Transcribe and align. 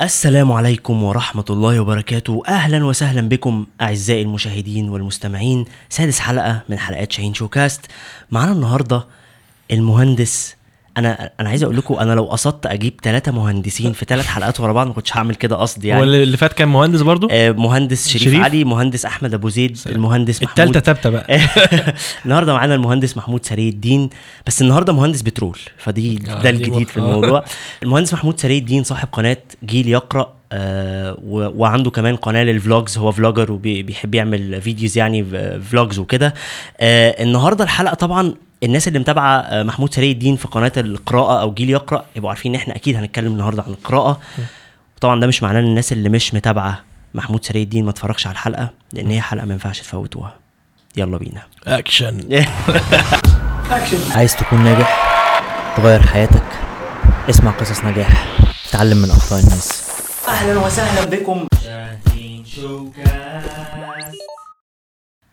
السلام 0.00 0.52
عليكم 0.52 1.02
ورحمة 1.02 1.44
الله 1.50 1.80
وبركاته. 1.80 2.42
أهلا 2.48 2.84
وسهلا 2.84 3.28
بكم 3.28 3.66
أعزائي 3.80 4.22
المشاهدين 4.22 4.88
والمستمعين. 4.88 5.64
سادس 5.88 6.18
حلقة 6.18 6.62
من 6.68 6.78
حلقات 6.78 7.12
شاهين 7.12 7.34
شوكاست. 7.34 7.80
معانا 8.30 8.52
النهاردة 8.52 9.06
المهندس 9.70 10.56
أنا 10.98 11.30
أنا 11.40 11.48
عايز 11.48 11.62
أقول 11.62 11.76
لكم 11.76 11.94
أنا 11.94 12.12
لو 12.14 12.24
قصدت 12.24 12.66
أجيب 12.66 12.94
ثلاثة 13.02 13.32
مهندسين 13.32 13.92
في 13.92 14.04
ثلاث 14.04 14.26
حلقات 14.26 14.60
ورا 14.60 14.72
بعض 14.72 14.86
ما 14.86 14.92
كنتش 14.92 15.16
هعمل 15.16 15.34
كده 15.34 15.56
قصدي 15.56 15.94
هو 15.94 15.98
يعني 15.98 16.22
اللي 16.22 16.36
فات 16.36 16.52
كان 16.52 16.68
مهندس 16.68 17.00
برضو؟ 17.00 17.28
آه، 17.30 17.50
مهندس 17.50 18.08
شريف, 18.08 18.22
شريف؟ 18.22 18.44
علي 18.44 18.64
مهندس 18.64 19.04
أحمد 19.04 19.34
أبو 19.34 19.48
زيد 19.48 19.78
المهندس 19.86 20.42
محمود. 20.42 20.60
التالتة 20.60 20.80
تابتة 20.80 21.10
بقى. 21.10 21.40
النهارده 22.24 22.54
معانا 22.54 22.74
المهندس 22.74 23.16
محمود 23.16 23.44
سري 23.46 23.68
الدين. 23.68 24.10
بس 24.46 24.62
النهارده 24.62 24.92
مهندس 24.92 25.22
بترول 25.22 25.58
فدي 25.78 26.18
آه، 26.28 26.42
ده 26.42 26.50
دي 26.50 26.56
الجديد 26.64 26.88
في 26.88 27.00
آه. 27.00 27.02
الموضوع. 27.04 27.44
المهندس 27.82 28.14
محمود 28.14 28.40
سري 28.40 28.58
الدين 28.58 28.84
صاحب 28.84 29.08
قناة 29.12 29.38
جيل 29.64 29.88
يقرأ 29.88 30.34
آه 30.52 31.16
وعنده 31.22 31.90
كمان 31.90 32.16
قناة 32.16 32.42
لل 32.42 32.56
vlogs. 32.56 32.98
هو 32.98 33.12
vlogger 33.12 33.52
وبيحب 33.52 34.14
يعمل 34.14 34.60
videos 34.60 34.98
يعني 34.98 35.24
vlogs 35.60 35.98
وكده. 35.98 36.34
آه 36.80 37.22
النهارده 37.22 37.64
الحلقة 37.64 37.94
طبعا 37.94 38.34
الناس 38.64 38.88
اللي 38.88 38.98
متابعة 38.98 39.38
آه، 39.40 39.62
محمود 39.62 39.94
سري 39.94 40.12
الدين 40.12 40.36
في 40.36 40.48
قناة 40.48 40.72
القراءة 40.76 41.40
أو 41.40 41.54
جيل 41.54 41.70
يقرأ 41.70 42.04
يبقوا 42.16 42.30
عارفين 42.30 42.54
إن 42.54 42.60
إحنا 42.60 42.76
أكيد 42.76 42.96
هنتكلم 42.96 43.32
النهارده 43.32 43.62
عن 43.62 43.70
القراءة. 43.70 44.20
طبعا 45.00 45.20
ده 45.20 45.26
مش 45.26 45.42
معناه 45.42 45.60
إن 45.60 45.64
الناس 45.64 45.92
اللي 45.92 46.08
مش 46.08 46.34
متابعة 46.34 46.80
محمود 47.14 47.44
سري 47.44 47.62
الدين 47.62 47.84
ما 47.84 47.92
تفرجش 47.92 48.26
على 48.26 48.32
الحلقة 48.34 48.70
لأن 48.92 49.10
هي 49.10 49.20
حلقة 49.20 49.46
ما 49.46 49.52
ينفعش 49.52 49.80
تفوتوها. 49.80 50.34
يلا 50.96 51.18
بينا. 51.18 51.42
اكشن 51.66 52.20
عايز 54.16 54.36
تكون 54.36 54.64
ناجح 54.64 55.14
تغير 55.76 56.02
حياتك 56.02 56.44
اسمع 57.30 57.50
قصص 57.50 57.84
نجاح 57.84 58.38
تعلم 58.72 58.96
من 58.96 59.10
أخطاء 59.10 59.40
الناس. 59.40 59.90
أهلا 60.28 60.58
وسهلا 60.58 61.04
بكم. 61.04 61.46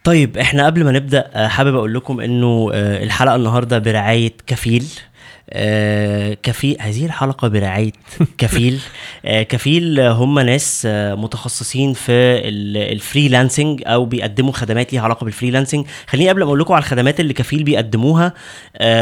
طيب 0.04 0.38
إحنا 0.38 0.66
قبل 0.66 0.84
ما 0.84 0.92
نبدأ 0.92 1.30
آه، 1.34 1.48
حابب 1.48 1.76
أقول 1.76 1.94
لكم 1.94 2.20
إنه 2.20 2.70
آه، 2.74 3.04
الحلقة 3.04 3.36
النهارده 3.36 3.78
برعاية 3.80 4.34
كفيل. 4.48 4.86
آه، 5.50 6.38
كفيل 6.44 6.78
هذه 6.80 7.06
الحلقة 7.06 7.48
برعاية 7.48 7.92
كفيل. 8.38 8.80
آه، 9.26 9.44
كفيل 9.44 10.00
هم 10.00 10.40
ناس 10.40 10.84
آه، 10.90 11.16
متخصصين 11.16 11.94
في 11.94 12.12
ال- 12.12 12.78
ال 12.92 13.00
freelancing 13.00 13.84
أو 13.86 14.06
بيقدموا 14.06 14.52
خدمات 14.54 14.94
ليها 14.94 15.02
علاقة 15.02 15.24
بال 15.24 15.33
freelancing. 15.33 15.86
خليني 16.08 16.30
قبل 16.30 16.40
ما 16.40 16.46
أقول 16.46 16.60
لكم 16.60 16.74
على 16.74 16.82
الخدمات 16.84 17.20
اللي 17.20 17.34
كفيل 17.34 17.64
بيقدموها 17.64 18.34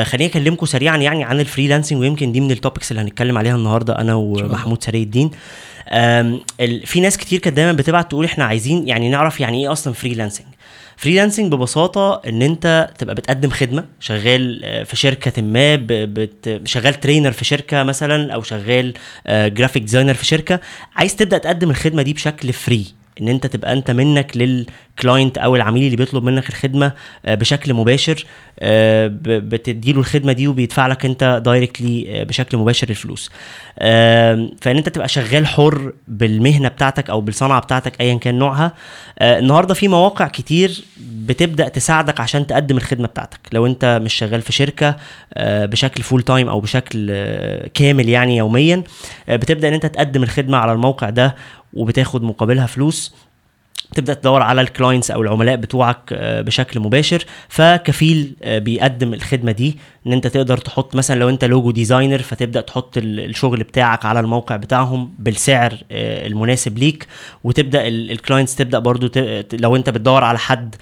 خليني 0.03 0.25
أكلمكم 0.31 0.65
سريعا 0.65 0.97
يعني 0.97 1.23
عن 1.23 1.39
ال 1.39 1.44
freelancing 1.44 1.99
ويمكن 1.99 2.31
دي 2.31 2.41
من 2.41 2.51
ال 2.51 2.57
topics 2.57 2.91
اللي 2.91 3.01
هنتكلم 3.01 3.37
عليها 3.37 3.55
النهارده 3.55 3.97
أنا 3.99 4.13
ومحمود 4.15 4.83
سري 4.83 5.03
الدين. 5.03 5.31
في 6.85 6.99
ناس 7.01 7.17
كتير 7.17 7.39
كانت 7.39 7.55
دايما 7.55 7.71
بتبعت 7.71 8.09
تقول 8.09 8.25
إحنا 8.25 8.43
عايزين 8.45 8.87
يعني 8.87 9.09
نعرف 9.09 9.39
يعني 9.39 9.61
إيه 9.65 9.71
أصلا 9.71 9.93
freelancing 9.93 10.47
freelancing 10.99 11.51
ببساطة 11.51 12.21
إن 12.27 12.41
أنت 12.41 12.89
تبقى 12.97 13.15
بتقدم 13.15 13.49
خدمة 13.49 13.85
شغال 13.99 14.61
آه، 14.63 14.83
في 14.83 14.95
شركة 14.95 15.41
ما 15.41 15.75
بت 15.89 16.61
شغال 16.65 16.93
trainer 16.93 17.31
في 17.31 17.45
شركة 17.45 17.83
مثلا 17.83 18.33
أو 18.33 18.41
شغال 18.41 18.93
graphic 19.29 19.83
designer 19.83 20.13
في 20.13 20.25
شركة. 20.25 20.59
عايز 20.95 21.15
تبدأ 21.15 21.37
تقدم 21.37 21.69
الخدمة 21.69 22.01
دي 22.01 22.13
بشكل 22.13 22.53
free 22.53 22.85
إن 23.21 23.27
أنت 23.27 23.47
تبقى 23.47 23.73
أنت 23.73 23.91
منك 23.91 24.37
لل 24.37 24.62
client 24.62 25.37
أو 25.37 25.55
العميل 25.55 25.85
اللي 25.85 25.95
بيطلب 25.95 26.23
منك 26.23 26.49
الخدمة 26.49 26.91
آه، 27.25 27.35
بشكل 27.35 27.73
مباشر 27.73 28.25
آه، 28.59 29.11
بتديله 29.23 29.99
الخدمة 29.99 30.33
دي 30.33 30.47
وبيدفع 30.47 30.87
لك 30.87 31.05
أنت 31.05 31.41
directly 31.45 32.25
بشكل 32.25 32.57
مباشر 32.57 32.89
الفلوس. 32.89 33.31
فإن 34.61 34.77
أنت 34.77 34.89
تبقى 34.89 35.07
شغال 35.07 35.47
حر 35.47 35.93
بالمهنة 36.07 36.67
بتاعتك 36.69 37.09
أو 37.09 37.21
بالصنعة 37.21 37.59
بتاعتك 37.61 38.01
ايا 38.01 38.15
كان 38.15 38.39
نوعها 38.39 38.71
آه، 39.19 39.39
النهارده 39.39 39.73
في 39.73 39.87
مواقع 39.87 40.27
كتير 40.27 40.83
بتبدأ 40.99 41.67
تساعدك 41.67 42.19
عشان 42.19 42.47
تقدم 42.47 42.77
الخدمة 42.77 43.07
بتاعتك. 43.07 43.39
لو 43.53 43.65
أنت 43.65 43.99
مش 44.03 44.13
شغال 44.13 44.41
في 44.41 44.51
شركة 44.51 44.95
آه، 45.33 45.65
بشكل 45.65 46.03
full 46.03 46.21
time 46.21 46.49
أو 46.49 46.59
بشكل 46.59 47.07
آه، 47.11 47.67
كامل 47.73 48.09
يعني 48.09 48.37
يوميا 48.37 48.83
آه، 49.29 49.35
بتبدأ 49.35 49.67
إن 49.67 49.73
أنت 49.73 49.85
تقدم 49.85 50.23
الخدمة 50.23 50.57
على 50.57 50.71
الموقع 50.73 51.09
ده 51.09 51.35
وبتاخد 51.73 52.23
مقابلها 52.23 52.65
فلوس 52.65 53.13
تبدأ 53.95 54.13
تدور 54.13 54.41
على 54.41 54.61
ال 54.61 54.68
clients 54.68 55.11
أو 55.11 55.21
العملاء 55.21 55.55
بتوعك 55.55 55.99
آه، 56.13 56.41
بشكل 56.41 56.79
مباشر. 56.79 57.25
فكفيل 57.49 58.35
آه، 58.43 58.59
بيقدم 58.59 59.13
الخدمة 59.13 59.51
دي 59.51 59.77
إن 60.07 60.13
أنت 60.13 60.27
تقدر 60.27 60.57
تحط 60.57 60.95
مثلا 60.95 61.19
لو 61.19 61.29
أنت 61.29 61.45
logo 61.45 61.71
designer 61.71 62.19
فتبدأ 62.21 62.61
تحط 62.61 62.97
ال- 62.97 63.19
الشغل 63.19 63.59
بتاعك 63.63 64.05
على 64.05 64.19
الموقع 64.19 64.55
بتاعهم 64.55 65.13
بالسعر 65.19 65.73
آه، 65.91 66.27
المناسب 66.27 66.77
ليك. 66.77 67.07
وتبدأ 67.43 67.87
ال 67.87 67.96
clients 67.96 68.55
تبدأ 68.55 68.79
برضو 68.79 69.09
لو 69.53 69.75
أنت 69.75 69.89
بتدور 69.89 70.23
على 70.23 70.37
حد 70.39 70.75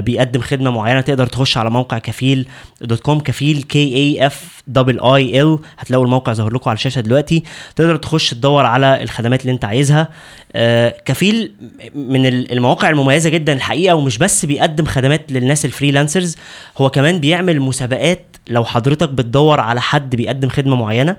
بيقدم 0.00 0.40
خدمة 0.40 0.70
معينة 0.70 1.00
تقدر 1.00 1.26
تخش 1.26 1.56
على 1.58 1.70
موقع 1.70 1.98
كفيل 1.98 2.46
dot 2.80 3.00
com 3.00 3.20
كفيل 3.20 3.62
K 3.62 3.94
A 3.96 4.26
F 4.26 4.62
double 4.66 5.00
E 5.00 5.42
L 5.42 5.58
هتلاقوا 5.78 6.04
الموقع 6.04 6.32
ظاهر 6.32 6.54
لكم 6.54 6.70
على 6.70 6.76
الشاشة 6.76 7.00
دلوقتي. 7.00 7.42
تقدر 7.76 7.96
تخش 7.96 8.30
تدور 8.30 8.66
على 8.66 9.02
الخدمات 9.02 9.40
اللي 9.40 9.52
انت 9.52 9.64
عايزها. 9.64 10.08
آه، 10.52 10.94
كفيل 11.04 11.52
من 11.94 12.26
ال- 12.26 12.52
المواقع 12.52 12.90
المميزة 12.90 13.30
جدا 13.30 13.52
الحقيقة 13.52 13.94
ومش 13.94 14.18
بس 14.18 14.44
بيقدم 14.44 14.84
خدمات 14.84 15.32
للناس 15.32 15.64
ال 15.64 15.70
freelancers 15.70 16.36
هو 16.78 16.90
كمان 16.90 17.20
بيعمل 17.20 17.60
مسابقات 17.60 18.36
لو 18.50 18.64
حضرتك 18.64 19.08
بتدور 19.08 19.60
على 19.60 19.80
حد 19.80 20.16
بيقدم 20.16 20.48
خدمة 20.48 20.76
معينة. 20.76 21.16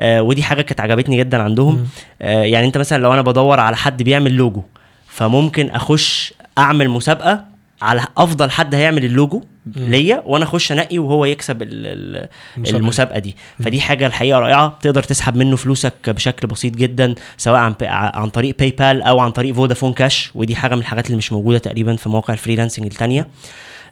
آه 0.00 0.22
ودي 0.22 0.42
حاجة 0.42 0.62
كانت 0.62 0.80
عجبتني 0.80 1.16
جدا 1.18 1.42
عندهم. 1.42 1.86
آه 2.22 2.42
يعني 2.42 2.66
انت 2.66 2.78
مثلا 2.78 3.02
لو 3.02 3.12
أنا 3.12 3.22
بدور 3.22 3.60
على 3.60 3.76
حد 3.76 4.02
بيعمل 4.02 4.32
لوجو 4.34 4.62
فممكن 5.08 5.70
أخش 5.70 6.34
أعمل 6.58 6.88
مسابقة 6.88 7.44
على 7.82 8.04
أفضل 8.16 8.50
حد 8.50 8.74
هيعمل 8.74 9.04
اللوجو 9.04 9.42
ليا 9.76 10.22
وأنا 10.26 10.44
أخش 10.44 10.72
أنقي 10.72 10.98
وهو 10.98 11.24
يكسب 11.24 11.62
ال- 11.62 11.68
ال- 11.72 12.28
المسابقة. 12.56 12.78
المسابقة 12.80 13.18
دي. 13.18 13.36
فدي 13.64 13.80
حاجة 13.80 14.06
الحقيقة 14.06 14.38
رائعة. 14.38 14.78
تقدر 14.82 15.02
تسحب 15.02 15.36
منه 15.36 15.56
فلوسك 15.56 16.10
بشكل 16.10 16.48
بسيط 16.48 16.74
جدا 16.76 17.14
سواء 17.36 17.56
عن 17.60 17.74
عن 18.14 18.28
طريق 18.28 18.58
PayPal 18.58 19.02
أو 19.02 19.20
عن 19.20 19.30
طريق 19.30 19.54
فودافون 19.54 19.92
كاش 19.92 20.30
ودي 20.34 20.56
حاجة 20.56 20.74
من 20.74 20.80
الحاجات 20.80 21.06
اللي 21.06 21.16
مش 21.16 21.32
موجودة 21.32 21.58
تقريبا 21.58 21.96
في 21.96 22.08
مواقع 22.08 22.34
ال 22.34 22.38
freelancing 22.38 22.86
التانية. 22.86 23.28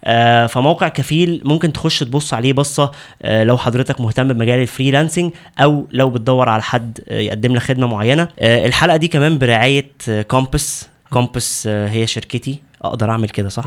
آه، 0.05 0.47
فموقع 0.47 0.89
كفيل 0.89 1.41
ممكن 1.45 1.73
تخش 1.73 1.99
تبص 1.99 2.35
عليه 2.35 2.53
بصة 2.53 2.91
آه، 3.23 3.45
لو 3.45 3.59
حضرتك 3.59 4.01
مهتم 4.01 4.29
بمجال 4.33 4.59
ال 4.61 4.67
freelancing 4.67 5.33
أو 5.61 5.87
لو 5.93 6.11
بتدور 6.11 6.49
على 6.49 6.63
حد 6.63 7.01
آه، 7.09 7.19
يقدم 7.21 7.55
لك 7.55 7.63
خدمة 7.63 7.87
معينة. 7.87 8.29
آه، 8.39 8.67
الحلقة 8.67 8.97
دي 8.97 9.09
كمان 9.09 9.39
برعاية 9.39 9.87
كومبس 10.29 10.89
كومبس 11.11 11.67
هي 11.67 12.07
شركتي. 12.07 12.59
أقدر 12.83 13.11
أعمل 13.11 13.29
كده 13.29 13.49
صح؟ 13.49 13.65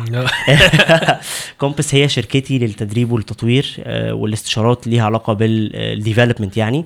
كومبس 1.59 1.95
هي 1.95 2.09
شركتي 2.09 2.57
للتدريب 2.59 3.11
والتطوير 3.11 3.75
آه، 3.83 4.13
والاستشارات 4.13 4.87
ليها 4.87 5.03
علاقة 5.05 5.33
بال 5.33 5.52
development 5.52 6.57
يعني. 6.57 6.85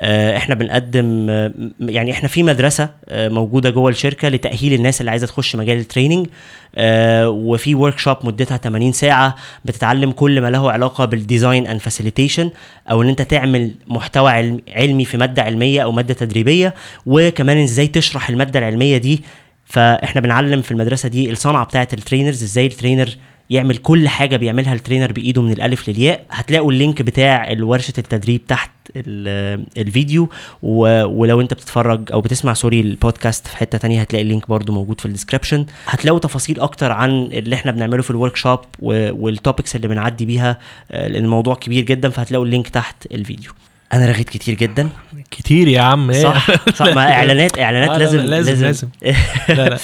آه، 0.00 0.36
إحنا 0.36 0.54
بنقدم 0.54 1.26
آه، 1.30 1.52
يعني 1.80 2.10
إحنا 2.12 2.28
في 2.28 2.42
مدرسة 2.42 2.88
آه، 3.08 3.28
موجودة 3.28 3.70
جوه 3.70 3.90
الشركة 3.90 4.28
لتأهيل 4.28 4.72
الناس 4.72 5.00
اللي 5.00 5.10
عايزة 5.10 5.26
تخش 5.26 5.56
مجال 5.56 5.78
ال 5.78 5.83
training 5.83 6.26
آه، 6.76 7.28
وفي 7.28 7.74
workshop 7.74 8.16
مدتها 8.24 8.56
80 8.56 8.92
ساعة 8.92 9.34
بتتعلم 9.64 10.10
كل 10.12 10.40
ما 10.40 10.50
له 10.50 10.72
علاقة 10.72 11.04
بال 11.04 11.19
design 11.19 11.66
and 11.66 11.80
facilitation 11.80 12.50
أو 12.90 13.02
إن 13.02 13.08
أنت 13.08 13.22
تعمل 13.22 13.74
محتوى 13.88 14.30
علم- 14.30 14.60
علمي 14.68 15.04
في 15.04 15.16
مادة 15.16 15.42
علمية 15.42 15.82
أو 15.82 15.92
مادة 15.92 16.14
تدريبية 16.14 16.74
وكمان 17.06 17.58
إزاي 17.62 17.86
تشرح 17.86 18.28
المادة 18.28 18.58
العلمية 18.58 18.96
دي 18.96 19.22
فاحنا 19.64 20.20
بنعلم 20.20 20.62
في 20.62 20.70
المدرسة 20.70 21.08
دي 21.08 21.30
الصنعة 21.30 21.64
بتاعه 21.64 21.88
ال 21.92 21.98
trainers 21.98 22.42
إزاي 22.42 22.66
ال 22.66 22.71
trainer 22.71 23.08
يعمل 23.50 23.76
كل 23.76 24.08
حاجة 24.08 24.36
بيعملها 24.36 24.74
ال 24.74 24.79
trainer 24.79 25.12
بإيده 25.12 25.42
من 25.42 25.52
الألف 25.52 25.88
للياء. 25.88 26.24
هتلاقوا 26.30 26.72
ال 26.72 26.78
link 26.78 27.02
بتاع 27.02 27.56
ورشه 27.60 27.92
التدريب 27.98 28.46
تحت 28.46 28.70
ال- 28.96 29.64
الفيديو 29.78 30.28
ولو 30.62 31.40
انت 31.40 31.54
بتتفرج 31.54 32.12
أو 32.12 32.20
بتسمع 32.20 32.54
sorry 32.54 32.80
ال 32.80 32.88
podcast 32.88 33.46
في 33.46 33.56
حتة 33.56 33.78
تانية 33.78 34.00
هتلاقي 34.00 34.22
ال 34.22 34.27
link 34.27 34.48
برضو 34.48 34.72
موجود 34.72 35.00
في 35.00 35.06
ال 35.06 35.11
description 35.11 35.66
هتلاقوا 35.86 36.18
تفاصيل 36.18 36.60
أكتر 36.60 36.92
عن 36.92 37.10
اللي 37.10 37.54
إحنا 37.54 37.72
بنعمله 37.72 38.02
في 38.02 38.10
ال 38.10 38.36
workshop 38.36 38.60
وال 38.82 39.06
topics 39.06 39.76
اللي 39.76 39.88
بنعدي 39.88 40.24
بيها 40.26 40.58
آه، 40.90 41.08
لأن 41.08 41.24
الموضوع 41.24 41.54
كبير 41.54 41.84
جدا 41.84 42.08
فهتلاقوا 42.10 42.44
ال 42.46 42.50
link 42.50 42.68
تحت 42.68 43.06
الفيديو. 43.12 43.50
أنا 43.94 44.06
رغيت 44.06 44.28
كتير 44.28 44.54
جدا. 44.54 44.88
كتير 45.30 45.68
يا 45.68 45.80
عم 45.80 46.10
إيه؟ 46.10 46.22
صح 46.22 46.46
صح. 46.74 46.86
ما 46.86 47.12
اعلانات 47.12 47.58
إعلانات 47.58 47.90
آه، 47.90 47.96
لا، 47.96 47.98
لازم 48.04 48.18
لا، 48.18 48.26
لازم- 48.26 48.64
لازم. 48.64 48.88
لا 49.48 49.68
لا. 49.68 49.78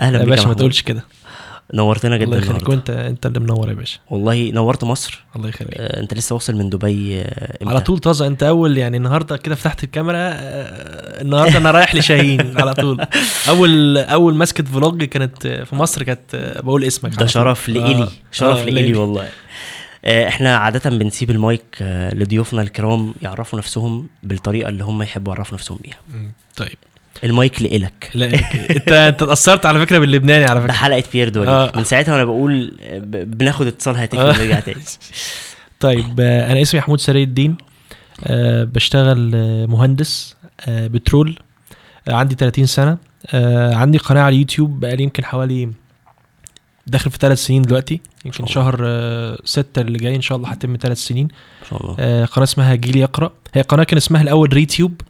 أهلا 0.00 0.18
يا 0.18 0.22
بك 0.24 0.28
باشا 0.30 0.48
ما. 0.48 0.54
تقولش 0.54 0.82
كده. 0.82 1.04
نورتنا 1.74 2.16
جدا 2.16 2.24
الله 2.24 2.36
يخليك. 2.38 2.68
وانت 2.68 2.90
أنت 2.90 3.26
اللي 3.26 3.40
منور 3.40 3.68
يا 3.68 3.74
باشا. 3.74 3.98
والله 4.10 4.50
نورت 4.50 4.84
مصر. 4.84 5.24
الله 5.36 5.48
يخليك. 5.48 5.74
آه، 5.74 6.00
أنت 6.00 6.14
لسه 6.14 6.34
واصل 6.34 6.54
من 6.54 6.70
دبي 6.70 7.20
آه،؟ 7.20 7.58
على 7.68 7.80
طول 7.80 7.98
طازة. 7.98 8.26
أنت 8.26 8.42
أول 8.42 8.78
يعني 8.78 8.96
النهارده 8.96 9.36
كده 9.36 9.54
فتحت 9.54 9.84
الكاميرا 9.84 10.18
آه، 10.18 11.22
النهارده 11.22 11.58
أنا 11.58 11.70
رايح 11.70 11.94
لشاهين 11.94 12.52
على 12.60 12.74
طول. 12.74 13.06
اول 13.48 13.98
أول 13.98 14.34
مسكه 14.34 14.64
فلوج 14.64 15.04
كانت 15.04 15.46
في 15.46 15.74
مصر 15.76 16.02
كانت 16.02 16.36
بقول 16.64 16.84
اسمك 16.84 17.14
ده. 17.20 17.26
شرف 17.26 17.68
لإلي 17.68 18.02
آه، 18.02 18.08
شرف 18.32 18.58
آه، 18.58 18.64
لإلي 18.64 18.94
والله. 18.94 19.22
آه، 19.22 19.28
إحنا 20.06 20.56
عادة 20.56 20.90
بنسيب 20.90 21.30
المايك 21.30 21.62
آه، 21.82 22.14
لضيوفنا 22.14 22.62
الكرام 22.62 23.14
يعرفوا 23.22 23.58
نفسهم 23.58 24.08
بالطريقة 24.22 24.68
اللي 24.68 24.84
هم 24.84 25.02
يحبوا 25.02 25.34
يعرفوا 25.34 25.54
نفسهم 25.54 25.78
بيها. 25.82 25.96
طيب. 26.56 26.78
المايك 27.24 27.62
لإلك 27.62 28.10
لا 28.14 28.26
أنت 28.26 28.70
أنت 28.70 29.22
اتأثرت 29.22 29.66
على 29.66 29.80
فكرة 29.80 29.98
باللبناني 29.98 30.44
على 30.44 30.54
ده 30.60 30.66
فكره 30.66 30.72
حلقة 30.72 31.02
بيير 31.12 31.28
دولي 31.28 31.50
آه. 31.50 31.72
من 31.76 31.84
ساعتها 31.84 32.12
وأنا 32.12 32.24
بقول 32.24 32.76
آه، 32.82 32.98
بناخد 33.24 33.66
اتصال 33.66 33.96
هاتفي 33.96 34.20
آه. 34.20 34.24
ونرجع 34.24 34.60
تاني. 34.60 34.82
طيب 35.80 36.20
آه، 36.20 36.52
أنا 36.52 36.62
اسمي 36.62 36.80
محمود 36.80 37.00
سري 37.00 37.22
الدين. 37.22 37.56
آه، 38.24 38.64
بشتغل 38.64 39.32
آه، 39.34 39.66
مهندس 39.66 40.36
آه، 40.68 40.86
بترول. 40.86 41.38
آه، 42.08 42.12
عندي 42.14 42.34
30 42.34 42.66
سنة. 42.66 42.98
آه، 43.34 43.74
عندي 43.74 43.98
قناة 43.98 44.22
على 44.22 44.34
اليوتيوب 44.34 44.80
بقالي 44.80 45.02
يمكن 45.02 45.24
حوالي 45.24 45.70
داخل 46.86 47.10
في 47.10 47.18
ثلاث 47.20 47.38
سنين 47.38 47.62
دلوقتي. 47.62 48.00
يمكن. 48.26 48.46
شهر 48.46 48.80
آه، 48.84 49.38
ستة 49.44 49.80
اللي 49.82 49.98
جاي 49.98 50.16
إن 50.16 50.20
شاء 50.20 50.38
الله 50.38 50.48
هتم 50.48 50.76
ثلاث 50.80 50.98
سنين. 50.98 51.28
ما 51.62 51.68
شاء 51.70 51.82
الله. 51.82 51.96
آه، 51.98 52.24
قناة 52.24 52.44
اسمها 52.44 52.74
جيل 52.74 52.96
يقرأ. 52.96 53.32
هي 53.54 53.62
قناة 53.62 53.84
كان 53.84 53.96
اسمها 53.96 54.22
الأول 54.22 54.52
ريتيوب. 54.52 55.00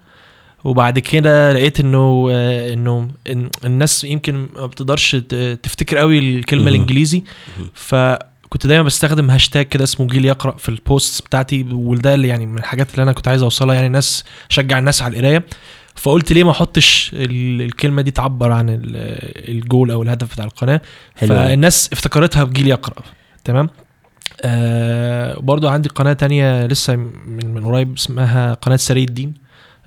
وبعد 0.65 0.99
كده 0.99 1.53
لقيت 1.53 1.81
إنه 1.81 2.29
آه، 2.31 2.73
إنه 2.73 3.11
إن 3.31 3.51
الناس 3.65 4.05
يمكن 4.05 4.49
ما 4.57 4.67
بتقدرش 4.67 5.17
تفتكر 5.63 5.97
قوي 5.97 6.19
الكلمة. 6.19 6.69
الإنجليزي. 6.69 7.23
فكنت 7.75 8.67
دايما 8.67 8.83
بستخدم 8.83 9.31
هاشتاج 9.31 9.67
كده 9.67 9.85
اسمه 9.85 10.07
جيل 10.07 10.25
يقرأ 10.25 10.57
في 10.57 10.69
ال 10.69 10.78
posts 10.78 11.27
بتاعتي. 11.27 11.67
وده 11.73 12.15
اللي 12.15 12.29
يعني 12.29 12.47
من 12.47 12.59
الحاجات 12.59 12.91
اللي 12.91 13.03
أنا 13.03 13.13
كنت 13.13 13.29
عايز 13.29 13.43
أوصلها. 13.43 13.75
يعني 13.75 13.87
الناس 13.87 14.25
شجع 14.49 14.79
الناس 14.79 15.03
على 15.03 15.13
القراية. 15.13 15.45
فقلت 15.97 16.33
ليه 16.33 16.45
ما 16.45 16.51
احطش 16.51 17.11
ال- 17.15 17.63
الكلمة 17.63 18.03
دي 18.03 18.11
تعبر 18.11 18.53
عن 18.53 18.69
ال- 18.71 18.81
الجول 19.49 19.91
أو 19.91 20.03
الهدف 20.03 20.33
بتاع 20.33 20.45
القناة. 20.45 20.81
حلو. 21.17 21.29
فالناس 21.29 21.91
افتكرتها 21.93 22.45
بجيل 22.45 22.69
يقرأ. 22.69 23.03
تمام؟ 23.45 23.69
آه 24.43 25.39
برضو 25.41 25.69
عندي 25.69 25.89
قناة 25.89 26.13
تانية 26.13 26.67
لسه 26.67 26.97
من 26.97 27.55
من 27.55 27.65
قريب 27.65 27.95
اسمها 27.97 28.55
قناة 28.55 28.77
سري 28.77 29.05
الدين 29.05 29.35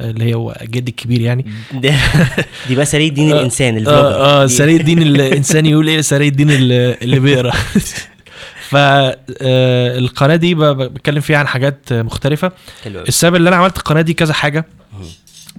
آه، 0.01 0.09
اللي 0.11 0.23
هي 0.25 0.33
هو 0.33 0.55
جدي 0.63 0.91
الكبير 0.91 1.21
يعني. 1.21 1.45
دي 2.67 2.75
بقى 2.75 2.85
سري 2.85 3.07
الدين 3.07 3.31
آه، 3.33 3.39
الإنسان 3.39 3.77
الفلوجر. 3.77 3.99
آه 4.15 4.45
دي- 4.45 4.51
سري 4.53 4.75
الدين 4.75 5.01
الإنسان 5.01 5.65
يقول 5.65 5.87
إيه؟ 5.87 6.01
سري 6.01 6.27
الدين 6.27 6.51
اللي, 6.51 7.19
بيقرأ. 7.19 7.53
فالقناه 8.69 10.35
دي 10.35 10.55
ب- 10.55 10.63
ب- 10.63 10.93
بتكلم 10.93 11.21
فيها 11.21 11.37
عن 11.37 11.47
حاجات 11.47 11.93
مختلفة. 11.93 12.51
السبب 12.85 13.35
اللي 13.35 13.49
أنا 13.49 13.55
عملت 13.57 13.77
القناة 13.77 14.01
دي 14.01 14.13
كذا 14.13 14.33
حاجة. 14.33 14.65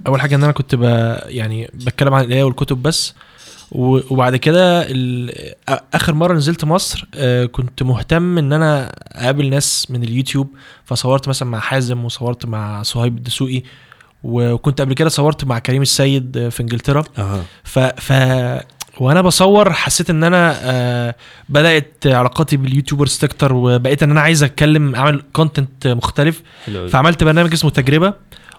أول 0.07 0.21
حاجة 0.21 0.35
إن 0.35 0.43
أنا 0.43 0.51
كنت 0.51 0.75
ب... 0.75 0.83
يعني 1.25 1.69
بتكلم 1.73 2.13
عن 2.13 2.23
القراية 2.23 2.43
والكتب 2.43 2.81
بس. 2.81 3.13
وبعد 3.71 4.35
كده 4.35 4.87
آخر 5.93 6.13
مرة 6.13 6.33
نزلت 6.33 6.65
مصر 6.65 7.07
آه، 7.15 7.45
كنت 7.45 7.83
مهتم 7.83 8.37
إن 8.37 8.53
أنا 8.53 8.91
أقابل 9.07 9.49
ناس 9.49 9.87
من 9.91 10.03
اليوتيوب. 10.03 10.47
فصورت 10.85 11.27
مثلا 11.27 11.49
مع 11.49 11.59
حازم 11.59 12.05
وصورت 12.05 12.45
مع 12.45 12.83
صهيب 12.83 13.17
الدسوقي. 13.17 13.63
وكنت 14.23 14.81
قبل 14.81 14.93
كده 14.93 15.09
صورت 15.09 15.45
مع 15.45 15.59
كريم 15.59 15.81
السيد 15.81 16.37
آه، 16.37 16.49
في 16.49 16.59
إنجلترا. 16.59 17.03
أها. 17.17 17.43
ف 17.63 17.79
ف 17.79 18.13
وأنا 18.97 19.21
بصور 19.21 19.73
حسيت 19.73 20.09
إن 20.09 20.23
أنا 20.23 20.57
آه 20.61 21.15
بدأت 21.49 21.93
علاقاتي 22.05 22.57
بال 22.57 22.68
YouTubers 22.68 23.17
تكتر 23.17 23.53
وبقيت 23.53 24.03
إن 24.03 24.11
أنا 24.11 24.21
عايز 24.21 24.43
أتكلم 24.43 24.95
أعمل 24.95 25.23
content 25.33 25.87
مختلف. 25.87 26.41
فعملت 26.89 27.23
برنامج 27.23 27.53
اسمه 27.53 27.69
تجربة. 27.69 28.13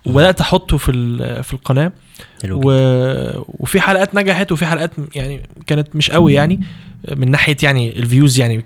وبدأت 0.07 0.41
أحطه 0.41 0.77
في 0.77 0.93
في 1.43 1.53
القناة. 1.53 1.93
و... 2.51 2.71
وفي 3.49 3.81
حلقات 3.81 4.15
نجحت 4.15 4.53
وفي 4.53 4.67
حلقات 4.67 4.91
يعني 5.15 5.43
كانت 5.67 5.97
مش 5.97 6.11
قوي 6.11 6.35
يعني. 6.35 6.61
من 7.17 7.31
ناحية 7.31 7.57
يعني 7.63 7.99
ال 7.99 8.06
views 8.06 8.41
يعني 8.41 8.63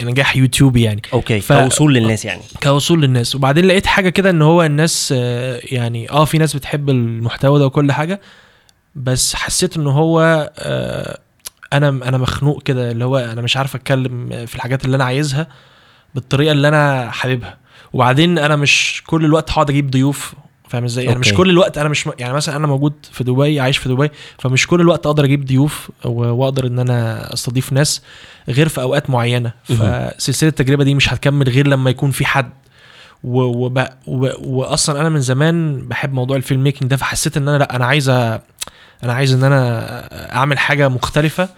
كنجاح 0.00 0.36
يوتيوبي 0.36 0.82
يعني. 0.82 1.02
okay 1.12 1.40
ف- 1.40 1.52
كوصول 1.52 1.94
للناس 1.94 2.24
يعني. 2.24 2.42
كوصول 2.62 3.02
للناس. 3.02 3.34
وبعدين 3.34 3.64
لقيت 3.64 3.86
حاجة 3.86 4.08
كده 4.08 4.30
إن 4.30 4.42
هو 4.42 4.62
الناس 4.62 5.14
آه، 5.16 5.60
يعني 5.64 6.10
آه 6.10 6.24
في 6.24 6.38
ناس 6.38 6.56
بتحب 6.56 6.90
المحتوى 6.90 7.58
ده 7.58 7.66
وكل 7.66 7.92
حاجة 7.92 8.20
بس 8.94 9.34
حسيت 9.34 9.76
إن 9.76 9.86
هو 9.86 10.50
آه، 10.58 11.18
أنا 11.72 11.88
أنا 11.88 12.18
مخنوق 12.18 12.62
كده 12.62 12.90
اللي 12.90 13.04
هو 13.04 13.16
أنا 13.18 13.40
مش 13.42 13.56
عارف 13.56 13.74
أتكلم 13.74 14.46
في 14.46 14.54
الحاجات 14.56 14.84
اللي 14.84 14.96
أنا 14.96 15.04
عايزها 15.04 15.46
بالطريقة 16.14 16.52
اللي 16.52 16.68
أنا 16.68 17.10
حاببها. 17.10 17.58
وبعدين 17.92 18.38
أنا 18.38 18.56
مش 18.56 19.02
كل 19.06 19.24
الوقت 19.24 19.50
هقعد 19.50 19.70
أجيب 19.70 19.90
ضيوف 19.90 20.34
فاهم 20.70 20.84
إزاي 20.84 21.04
يعني 21.04 21.18
مش. 21.18 21.32
كل 21.34 21.50
الوقت 21.50 21.78
أنا 21.78 21.88
مش 21.88 22.08
يعني 22.18 22.32
مثلا 22.34 22.56
أنا 22.56 22.66
موجود 22.66 22.92
في 23.12 23.24
دبي 23.24 23.60
عايش 23.60 23.78
في 23.78 23.88
دبي 23.88 24.10
فمش 24.38 24.66
كل 24.66 24.80
الوقت 24.80 25.06
أقدر 25.06 25.24
أجيب 25.24 25.44
ضيوف 25.46 25.90
وأقدر 26.04 26.66
إن 26.66 26.78
أنا 26.78 27.32
أستضيف 27.34 27.72
ناس 27.72 28.02
غير 28.48 28.68
في 28.68 28.80
أوقات 28.80 29.10
معينة. 29.10 29.52
فسلسلة 29.64 30.48
التجربة 30.48 30.84
دي 30.84 30.94
مش 30.94 31.12
هتكمل 31.12 31.48
غير 31.48 31.66
لما 31.66 31.90
يكون 31.90 32.10
في 32.10 32.26
حد 32.26 32.50
و 33.24 33.40
وب 33.40 33.78
و 34.06 34.28
واصلا 34.40 35.00
أنا 35.00 35.08
من 35.08 35.20
زمان 35.20 35.88
بحب 35.88 36.12
موضوع 36.12 36.36
الفيلم 36.36 36.62
ميكنج 36.62 36.90
ده 36.90 36.96
فحسيت 36.96 37.36
إن 37.36 37.48
أنا 37.48 37.58
لأ 37.58 37.76
أنا 37.76 37.86
عايز 37.86 38.10
أ- 38.10 38.40
أنا 39.04 39.12
عايز 39.12 39.32
إن 39.34 39.44
أنا 39.44 39.80
أعمل 40.36 40.58
حاجة 40.58 40.88
مختلفة. 40.88 41.48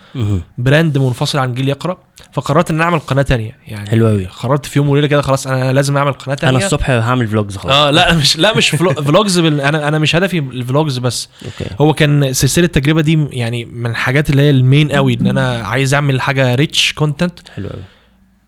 brand 0.58 0.98
منفصل 0.98 1.38
عن 1.38 1.54
جيل 1.54 1.68
يقرأ. 1.68 1.98
فقررت 2.32 2.70
إن 2.70 2.80
أعمل 2.80 2.98
قناة 2.98 3.22
تانية. 3.22 3.56
يعني 3.66 3.90
حلو 3.90 4.08
أوي. 4.08 4.26
قررت 4.26 4.66
في 4.66 4.78
يوم 4.78 4.88
وليلة 4.88 5.06
كده 5.06 5.22
خلاص 5.22 5.46
أنا 5.46 5.72
لازم 5.72 5.96
أعمل 5.96 6.12
قناة 6.12 6.34
تانية. 6.34 6.56
أنا 6.56 6.66
الصبح 6.66 6.90
هعمل 6.90 7.26
vlogs 7.28 7.56
خلاص. 7.56 7.74
آه 7.74 7.90
لا 7.90 8.14
مش 8.14 8.36
لا 8.36 8.56
مش 8.56 8.70
vlo- 8.70 8.92
vlogs 8.94 9.38
بال... 9.38 9.60
أنا 9.60 9.88
أنا 9.88 9.98
مش 9.98 10.16
هدفي 10.16 10.38
ال 10.38 10.48
vlogs 10.48 10.98
بس. 10.98 11.28
okay. 11.44 11.70
هو 11.80 11.92
كان 11.94 12.32
سلسلة 12.32 12.64
التجربة 12.64 13.00
دي 13.00 13.26
يعني 13.30 13.64
من 13.64 13.90
الحاجات 13.90 14.30
اللي 14.30 14.42
هي 14.42 14.50
ال 14.50 14.59
main 14.59 14.92
قوي 14.92 15.14
إن 15.20 15.26
أنا 15.26 15.56
عايز 15.56 15.94
أعمل 15.94 16.20
حاجة 16.20 16.54
rich 16.54 16.92
content 16.92 17.38
حلو 17.56 17.68
قوي 17.68 17.82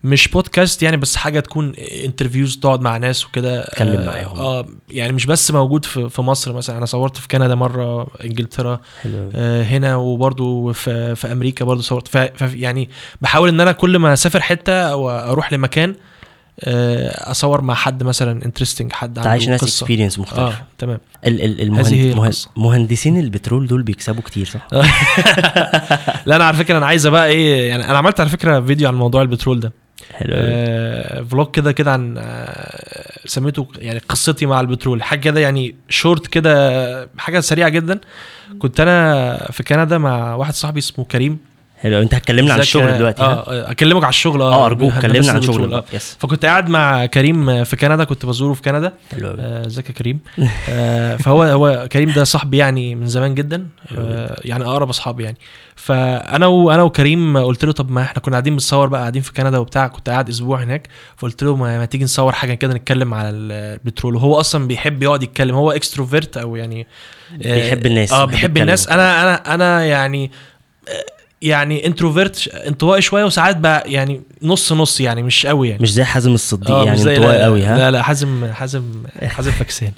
مش 0.05 0.27
بودكاست 0.27 0.83
يعني 0.83 0.97
بس 0.97 1.15
حاجة 1.15 1.39
تكون 1.39 1.73
interviews 2.05 2.57
تقعد 2.57 2.81
مع 2.81 2.97
ناس 2.97 3.25
وكده. 3.25 3.65
تتكلم 3.65 3.99
آه، 3.99 4.05
معاهم. 4.05 4.39
آه 4.39 4.65
يعني 4.89 5.13
مش 5.13 5.25
بس 5.25 5.51
موجود 5.51 5.85
في, 5.85 6.09
في 6.09 6.21
مصر 6.21 6.53
مثلا. 6.53 6.77
أنا 6.77 6.85
صورت 6.85 7.17
في 7.17 7.27
كندا 7.27 7.55
مرة 7.55 8.07
إنجلترا. 8.23 8.79
حلو. 9.01 9.31
آه 9.35 9.63
هنا 9.63 9.95
وبرضو 9.95 10.73
في, 10.73 11.15
في 11.15 11.31
أمريكا 11.31 11.65
برضو 11.65 11.81
صورت. 11.81 12.07
ف 12.07 12.41
يعني 12.41 12.89
بحاول 13.21 13.49
إن 13.49 13.61
أنا 13.61 13.71
كل 13.71 13.97
ما 13.97 14.13
أسافر 14.13 14.41
حتة 14.41 14.73
أو 14.73 15.09
أروح 15.09 15.53
لمكان 15.53 15.95
آه 16.59 17.31
أصور 17.31 17.61
مع 17.61 17.73
حد 17.73 18.03
مثلا 18.03 18.45
interesting 18.45 18.91
حد 18.91 19.17
عنده 19.17 19.29
تعيش 19.29 19.47
ناس 19.49 19.63
experience 19.63 20.17
آه 20.17 20.21
مختلف 20.21 20.61
تمام 20.77 20.99
المهند... 21.25 22.33
مهندسين 22.57 23.19
البترول 23.19 23.67
دول 23.67 23.83
بيكسبوا 23.83 24.23
كتير 24.23 24.45
صح؟ 24.45 24.67
لا 26.27 26.35
أنا 26.35 26.43
على 26.43 26.57
فكرة 26.57 26.77
أنا 26.77 26.85
عايزة 26.85 27.09
بقى 27.09 27.27
إيه 27.27 27.69
يعني 27.69 27.85
أنا 27.89 27.97
عملت 27.97 28.19
على 28.19 28.29
فكرة 28.29 28.61
فيديو 28.61 28.87
عن 28.87 28.95
موضوع 28.95 29.21
البترول 29.21 29.59
ده. 29.59 29.84
حلو 30.13 30.33
آه 30.37 31.21
vlog 31.21 31.51
كده 31.51 31.71
كده 31.71 31.91
عن 31.91 32.15
آه 32.17 33.19
سميته 33.25 33.67
يعني 33.77 33.99
قصتي 33.99 34.45
مع 34.45 34.59
البترول. 34.61 35.03
حاجة 35.03 35.19
كده 35.19 35.39
يعني 35.39 35.75
شورت 35.89 36.27
كده 36.27 37.09
حاجة 37.17 37.39
سريعة 37.39 37.69
جدا. 37.69 37.99
كنت 38.59 38.79
أنا 38.79 39.37
في 39.51 39.63
كندا 39.63 39.97
مع 39.97 40.35
واحد 40.35 40.53
صاحبي 40.53 40.79
اسمه 40.79 41.05
كريم. 41.05 41.39
حلو. 41.77 42.01
انت 42.01 42.13
هتكلمنا 42.13 42.53
عن 42.53 42.59
الشغل 42.59 42.97
دلوقتي 42.97 43.21
ها؟ 43.21 43.25
آه 43.25 43.67
آه، 43.67 43.71
أكلمك 43.71 44.03
على 44.03 44.09
الشغل. 44.09 44.41
آه 44.41 44.65
أرجوك 44.65 44.91
هندسة 44.91 45.07
كلمنا 45.07 45.29
عن 45.29 45.35
البترول، 45.35 45.55
شغل 45.55 45.73
آه. 45.73 45.83
yes 45.93 46.17
فكنت 46.19 46.45
قاعد 46.45 46.69
مع 46.69 47.05
كريم 47.05 47.63
في 47.63 47.75
كندا 47.75 48.03
كنت 48.03 48.25
بزوره 48.25 48.53
في 48.53 48.61
كندا. 48.61 48.93
آه، 49.23 49.65
إزيك 49.67 49.89
يا 49.89 49.93
كريم؟ 49.93 50.19
آه، 50.69 51.15
فهو 51.15 51.43
هو 51.43 51.87
كريم 51.91 52.11
ده 52.11 52.23
صاحبي 52.23 52.57
يعني 52.57 52.95
من 52.95 53.07
زمان 53.07 53.35
جدا. 53.35 53.67
آه، 53.97 54.41
يعني 54.45 54.63
أقرب 54.63 54.89
أصحابي 54.89 55.23
يعني. 55.23 55.37
فأنا 55.75 56.47
وأنا 56.47 56.83
وكريم 56.83 57.37
قلت 57.37 57.65
له 57.65 57.71
طب 57.71 57.91
ما 57.91 58.01
إحنا 58.01 58.21
كنا 58.21 58.33
قاعدين 58.33 58.53
بنصور 58.53 58.87
بقى 58.87 58.99
قاعدين 59.01 59.21
في 59.21 59.33
كندا 59.33 59.57
وبتاع 59.57 59.87
كنت 59.87 60.09
قاعد 60.09 60.29
أسبوع 60.29 60.63
هناك. 60.63 60.87
فقلت 61.17 61.43
له 61.43 61.55
ما, 61.55 61.77
ما 61.79 61.85
تيجي 61.85 62.03
نصور 62.03 62.31
حاجة 62.31 62.53
كده 62.53 62.73
نتكلم 62.73 63.13
على 63.13 63.29
البترول. 63.29 64.15
وهو 64.15 64.39
أصلا 64.39 64.67
بيحب 64.67 65.03
يقعد 65.03 65.23
يتكلم. 65.23 65.55
هو 65.55 65.71
extrovert 65.71 66.37
أو 66.37 66.55
يعني 66.55 66.87
آه، 67.45 67.55
بيحب 67.55 67.85
الناس 67.85 68.13
آه 68.13 68.25
بيحب. 68.25 68.57
الناس. 68.57 68.87
أنا 68.87 69.21
أنا 69.23 69.53
أنا 69.55 69.85
يعني 69.85 70.31
آه، 70.89 71.14
يعني 71.41 71.85
introvert 71.87 72.47
انطوائي 72.47 73.01
شوية 73.01 73.23
وساعات 73.23 73.57
بقى 73.57 73.91
يعني 73.91 74.21
نص 74.45 74.73
نص 74.73 75.01
يعني 75.01 75.23
مش 75.23 75.45
قوي 75.45 75.69
يعني. 75.69 75.83
مش 75.83 75.93
زي 75.93 76.03
حازم 76.03 76.33
الصديق 76.33 76.71
آه، 76.71 76.85
يعني 76.85 77.03
لا- 77.03 77.43
قوي 77.43 77.63
ها؟ 77.63 77.77
لا 77.77 77.91
لا 77.91 78.01
حازم 78.01 78.51
حازم 78.51 78.83
حازم 79.35 79.51
فاكسان 79.51 79.91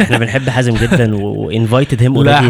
إحنا 0.00 0.18
بنحب 0.18 0.48
حازم 0.48 0.74
جدا 0.74 1.14
و 1.16 1.27
invited 1.27 2.02
him 2.02 2.14
already 2.16 2.46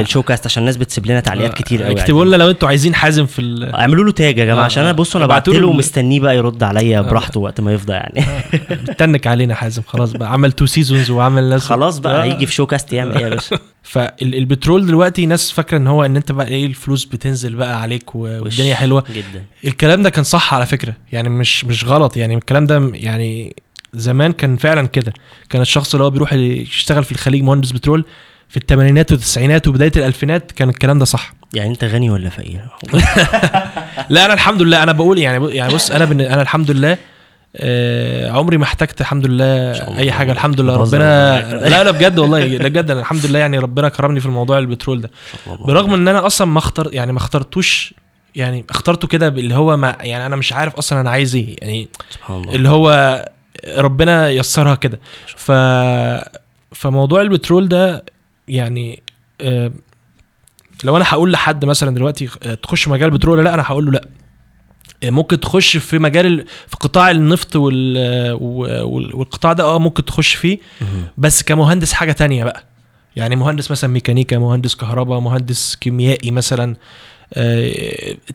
لل 0.00 0.07
show 0.07 0.22
cast 0.22 0.46
عشان 0.46 0.60
الناس 0.62 0.76
بتسيب 0.76 1.06
لنا 1.06 1.20
تعليقات 1.20 1.54
كتير 1.54 1.82
قوي 1.82 1.92
اكتبوا 2.00 2.24
لنا 2.24 2.36
لو 2.36 2.50
أنتوا 2.50 2.68
عايزين 2.68 2.94
حازم 2.94 3.26
في 3.26 3.38
ال... 3.38 3.74
اعملوا 3.74 4.04
له 4.04 4.12
tag 4.12 4.38
يا 4.38 4.44
جماعة 4.44 4.62
آه، 4.62 4.64
عشان 4.64 4.82
أنا 4.82 4.92
بصوا 4.92 5.18
أنا 5.20 5.26
بعت 5.26 5.48
له 5.48 5.66
ومستنيه 5.66 6.20
بقى 6.20 6.36
يرد 6.36 6.62
عليا 6.62 7.00
براحته 7.00 7.40
وقت 7.40 7.60
ما 7.60 7.72
يفضى 7.72 7.92
يعني. 7.92 8.24
بتنك 8.70 9.26
علينا 9.26 9.54
حازم 9.54 9.82
خلاص 9.86 10.12
بقى. 10.12 10.32
عمل 10.32 10.52
two 10.52 10.66
seasons 10.66 11.10
وعمل 11.10 11.44
ناس 11.50 11.62
خلاص 11.64 11.98
بقى 11.98 12.20
آه. 12.20 12.24
هيجي 12.24 12.46
في 12.46 12.52
showcast 12.52 12.92
يعمل 12.92 13.16
إيه 13.16 13.24
يا 13.24 13.28
باشا. 13.28 13.58
فالبترول 13.82 14.86
دلوقتي 14.86 15.26
ناس 15.26 15.50
فاكرة 15.52 15.76
إن 15.76 15.86
هو 15.86 16.04
إن 16.04 16.16
أنت 16.16 16.32
بقى 16.32 16.48
إيه 16.48 16.66
الفلوس 16.66 17.04
بتنزل 17.04 17.54
بقى 17.54 17.80
عليك 17.82 18.14
والدنيا 18.14 18.74
حلوة. 18.74 19.04
جدا. 19.14 19.44
الكلام 19.64 20.02
ده 20.02 20.10
كان 20.10 20.24
صح 20.24 20.54
على 20.54 20.66
فكرة. 20.66 20.89
يعني 21.12 21.28
مش 21.28 21.64
مش 21.64 21.84
غلط. 21.84 22.16
يعني 22.16 22.34
الكلام 22.34 22.66
ده 22.66 22.90
يعني 22.94 23.56
زمان 23.94 24.32
كان 24.32 24.56
فعلا 24.56 24.86
كده. 24.86 25.12
كان 25.50 25.62
الشخص 25.62 25.94
اللي 25.94 26.04
هو 26.04 26.10
بيروح 26.10 26.32
يشتغل 26.32 27.04
في 27.04 27.12
الخليج 27.12 27.42
مهندس 27.42 27.70
بترول 27.72 28.04
في 28.48 28.56
الثمانينات 28.56 29.12
والتسعينات 29.12 29.68
وبداية 29.68 29.92
الألفينات 29.96 30.52
كان 30.52 30.68
الكلام 30.68 30.98
ده 30.98 31.04
صح. 31.04 31.32
يعني 31.54 31.70
أنت 31.70 31.84
غني 31.84 32.10
ولا 32.10 32.30
فقير؟ 32.30 32.60
لا 34.10 34.24
أنا 34.24 34.34
الحمد 34.34 34.62
لله. 34.62 34.82
أنا 34.82 34.92
بقول 34.92 35.18
يعني 35.18 35.56
يعني 35.56 35.74
بص 35.74 35.90
أنا 35.90 36.04
بن... 36.04 36.20
أنا 36.20 36.42
الحمد 36.42 36.70
لله 36.70 36.98
آه 37.56 38.30
عمري 38.30 38.56
ما 38.56 38.64
احتجت 38.64 39.00
الحمد 39.00 39.26
لله. 39.26 39.72
أي 39.98 40.12
حاجة. 40.12 40.32
الحمد 40.32 40.60
لله. 40.60 40.76
ربنا. 40.76 41.40
لا 41.68 41.84
لا 41.84 41.90
بجد 41.90 42.18
والله 42.18 42.44
لا 42.44 42.68
بجد. 42.68 42.90
أنا 42.90 43.00
الحمد 43.00 43.26
لله 43.26 43.38
يعني 43.38 43.58
ربنا 43.58 43.88
كرمني 43.88 44.20
في 44.20 44.26
الموضوع 44.26 44.58
البترول 44.58 45.00
ده. 45.00 45.10
برغم 45.46 45.94
إن 45.94 46.08
أنا 46.08 46.26
أصلا 46.26 46.46
ما 46.46 46.58
اختار 46.58 46.88
يعني 46.92 47.12
ما 47.12 47.18
اخترتوش 47.18 47.94
يعني 48.36 48.64
اخترته 48.70 49.08
كده 49.08 49.28
اللي 49.28 49.54
هو 49.54 49.76
ما 49.76 49.96
يعني 50.00 50.26
أنا 50.26 50.36
مش 50.36 50.52
عارف 50.52 50.74
أصلا 50.74 51.00
أنا 51.00 51.10
عايز 51.10 51.34
إيه. 51.36 51.56
يعني 51.60 51.88
سبحان 52.10 52.40
الله. 52.40 52.54
اللي 52.54 52.68
هو 52.68 53.24
ربنا 53.78 54.30
يسرها 54.30 54.74
كده. 54.74 55.00
ف 55.36 55.52
فموضوع 56.72 57.20
البترول 57.22 57.68
ده 57.68 58.04
يعني 58.48 59.02
آه، 59.40 59.72
لو 60.84 60.96
أنا 60.96 61.04
هقول 61.08 61.32
لحد 61.32 61.64
مثلا 61.64 61.94
دلوقتي 61.94 62.28
آه، 62.42 62.54
تخش 62.54 62.88
مجال 62.88 63.08
البترول 63.08 63.38
ولا 63.38 63.44
لأ 63.48 63.54
أنا 63.54 63.62
هقول 63.66 63.84
له 63.86 63.90
لأ. 63.92 64.04
آه، 65.04 65.10
ممكن 65.10 65.40
تخش 65.40 65.76
في 65.76 65.98
مجال 65.98 66.26
ال- 66.26 66.46
في 66.68 66.76
قطاع 66.80 67.10
النفط 67.10 67.56
وال 67.56 68.32
وال- 68.40 69.14
والقطاع 69.14 69.52
ده 69.52 69.64
آه 69.64 69.78
ممكن 69.78 70.04
تخش 70.04 70.34
فيه. 70.34 70.58
بس 71.18 71.42
كمهندس 71.42 71.92
حاجة 71.92 72.12
تانية 72.12 72.44
بقى. 72.44 72.64
يعني 73.16 73.36
مهندس 73.36 73.70
مثلا 73.70 73.90
ميكانيكا 73.90 74.38
مهندس 74.38 74.74
كهرباء 74.74 75.20
مهندس 75.20 75.76
كيميائي 75.76 76.30
مثلا. 76.30 76.76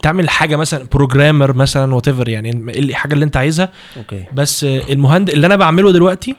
تعمل 0.01 0.29
حاجة 0.29 0.55
مثلا 0.55 0.85
programmer 0.91 1.53
مثلا 1.53 1.95
what 1.95 2.07
يعني 2.07 2.49
الحاجة 2.79 3.13
اللي 3.13 3.25
انت 3.25 3.37
عايزها. 3.37 3.71
okay. 3.97 4.25
بس 4.33 4.63
المهندس 4.63 5.33
اللي 5.33 5.47
أنا 5.47 5.55
بعمله 5.55 5.91
دلوقتي 5.91 6.35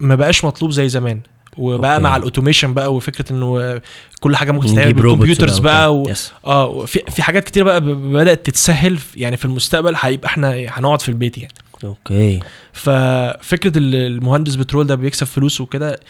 ما 0.00 0.14
بقاش 0.14 0.44
مطلوب 0.44 0.70
زي 0.70 0.88
زمان. 0.88 1.20
وبقى 1.58 1.92
okay. 1.94 2.02
مع 2.04 2.16
ال 2.16 2.21
automation 2.21 2.74
بقى 2.74 2.94
وفكرة 2.94 3.32
إنه 3.32 3.80
كل 4.20 4.36
حاجة 4.36 4.52
ممكن 4.52 4.66
تتعمل 4.66 4.92
بال 4.92 5.04
computers 5.04 5.58
بقى 5.58 5.96
و... 5.96 6.08
yes. 6.08 6.32
آه 6.46 6.66
وفي 6.66 6.98
في 7.10 7.22
حاجات 7.22 7.44
كتير 7.44 7.64
بقى 7.64 7.80
بدأت 7.80 8.46
تتسهل 8.46 8.98
يعني 9.16 9.36
في 9.36 9.44
المستقبل 9.44 9.94
هيبقى 10.00 10.28
إحنا 10.28 10.54
هنقعد 10.68 11.02
في 11.02 11.08
البيت 11.08 11.38
يعني. 11.38 11.52
okay. 11.84 12.40
ففكرة 12.72 13.78
ال- 13.78 13.94
المهندس 13.94 14.54
بترول 14.54 14.86
ده 14.86 14.94
بيكسب 14.94 15.26
فلوس 15.26 15.60
وكده 15.60 16.00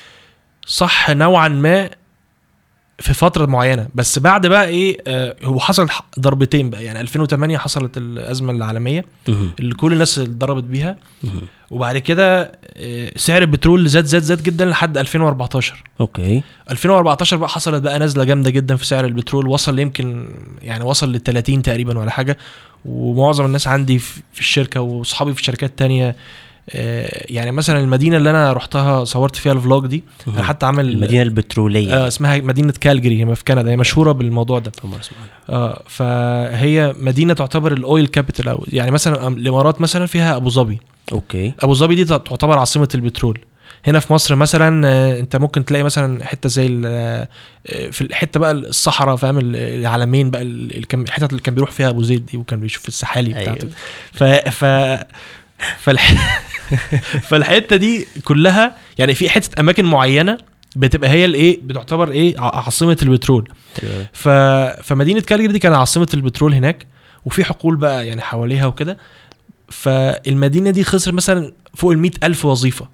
صح 0.67 1.11
نوعا 1.11 1.49
ما 1.49 1.90
في 3.00 3.14
فترة 3.14 3.47
معينة. 3.47 3.88
بس 3.95 4.19
بعد 4.19 4.47
بقى 4.47 4.69
إيه 4.69 4.97
آه 5.07 5.37
هو 5.45 5.61
حصل 5.61 5.88
ضربتين 6.21 6.71
بقى. 6.71 6.85
يعني 6.85 7.00
2008 7.00 7.59
حصلت 7.59 7.97
الأزمة 7.97 8.52
العالمية. 8.52 9.04
اللي 9.61 9.75
كل 9.75 9.92
الناس 9.92 10.19
اتضربت 10.19 10.64
بيها. 10.64 10.97
وبعد 11.71 11.99
كده 11.99 12.52
آه، 12.76 13.12
سعر 13.16 13.42
البترول 13.42 13.88
زاد 13.88 14.04
زاد 14.04 14.23
زاد 14.23 14.42
جدا 14.42 14.64
لحد 14.64 14.99
2014 14.99 15.83
okay. 16.00 16.42
2014 16.71 17.37
بقى 17.37 17.49
حصلت 17.49 17.83
بقى 17.83 17.99
نزله 17.99 18.25
جامدة 18.25 18.50
جدا 18.50 18.76
في 18.76 18.87
سعر 18.87 19.04
البترول. 19.04 19.47
وصل 19.47 19.78
يمكن 19.78 20.28
يعني 20.62 20.85
وصل 20.85 21.12
لل 21.12 21.23
30 21.23 21.62
تقريبا 21.62 21.99
ولا 21.99 22.11
حاجة. 22.11 22.38
ومعظم 22.85 23.45
الناس 23.45 23.69
عندي 23.69 23.99
في 23.99 24.40
الشركة 24.40 24.80
وأصحابي 24.80 25.35
في 25.35 25.45
شركات 25.45 25.78
تانية 25.78 26.16
يعني 26.74 27.50
مثلا 27.52 27.80
المدينة 27.80 28.16
اللي 28.16 28.30
أنا 28.30 28.52
رحتها 28.52 29.04
صورت 29.04 29.36
فيها 29.36 29.52
ال 29.52 29.59
vlog 29.59 29.87
دي 29.86 30.04
أنا. 30.28 30.42
حتى 30.42 30.66
عامل 30.66 30.88
المدينة 30.88 31.22
البترولية. 31.22 31.94
آه 32.04 32.08
اسمها 32.08 32.38
مدينة 32.38 32.72
كالجري 32.80 33.24
هي 33.24 33.34
في 33.34 33.44
كندا 33.44 33.70
هي 33.70 33.76
مشهورة 33.76 34.12
بالموضوع 34.12 34.58
ده. 34.58 34.72
آه 35.50 35.82
فهي 35.88 36.94
مدينة 37.00 37.34
تعتبر 37.34 37.72
ال 37.73 37.81
oil 37.81 38.06
capital 38.06 38.49
أو 38.48 38.64
يعني 38.72 38.90
مثلا 38.90 39.28
الإمارات 39.28 39.80
مثلا 39.80 40.06
فيها 40.06 40.36
أبو 40.36 40.50
ظبي. 40.50 40.78
okay. 41.12 41.52
أبو 41.60 41.74
ظبي 41.74 41.94
دي 41.94 42.04
تعتبر 42.04 42.58
عاصمة 42.58 42.88
البترول. 42.94 43.38
هنا 43.86 44.00
في 44.00 44.12
مصر 44.12 44.34
مثلا 44.34 44.88
آه، 44.88 45.20
أنت 45.20 45.36
ممكن 45.36 45.64
تلاقي 45.64 45.82
مثلا 45.82 46.24
حتة 46.24 46.48
زي 46.48 46.80
آه، 46.86 47.28
في 47.90 48.00
الحته 48.00 48.40
بقى 48.40 48.52
الصحراء 48.52 49.16
فاهم؟ 49.16 49.38
ال- 49.38 49.56
العلمين 49.56 50.30
بقى 50.30 50.42
الحتت 50.42 51.30
اللي 51.30 51.42
كان 51.42 51.54
بيروح 51.54 51.70
فيها 51.70 51.88
أبو 51.88 52.02
زيد 52.02 52.26
دي 52.26 52.36
وكان 52.36 52.60
بيشوف 52.60 52.88
السحالي. 52.88 53.30
بتاعته. 53.30 53.68
ف 54.12 54.24
ف 54.24 54.64
فالح... 55.79 56.14
فالحتة 57.29 57.76
دي 57.76 58.07
كلها 58.25 58.76
يعني 58.99 59.14
في 59.14 59.29
حتة 59.31 59.61
أماكن 59.61 59.85
معينة 59.85 60.38
بتبقى 60.76 61.11
هي 61.11 61.25
الإيه 61.25 61.61
بتعتبر 61.62 62.11
إيه 62.11 62.40
عاصمة 62.40 62.97
البترول. 63.02 63.49
ف... 64.12 64.29
فمدينة 64.83 65.21
كالجري 65.21 65.52
دي 65.52 65.59
كانت 65.59 65.75
عاصمة 65.76 66.09
البترول 66.14 66.55
هناك 66.55 66.87
وفي 67.25 67.45
حقول 67.45 67.76
بقى 67.76 68.07
يعني 68.07 68.21
حواليها 68.21 68.67
وكده 68.67 68.99
فالمدينة 69.69 70.71
دي 70.71 70.85
خسر 70.85 71.12
مثلا 71.12 71.52
فوق 71.75 71.93
ال 71.93 72.11
ألف 72.25 72.45
وظيفة 72.45 72.88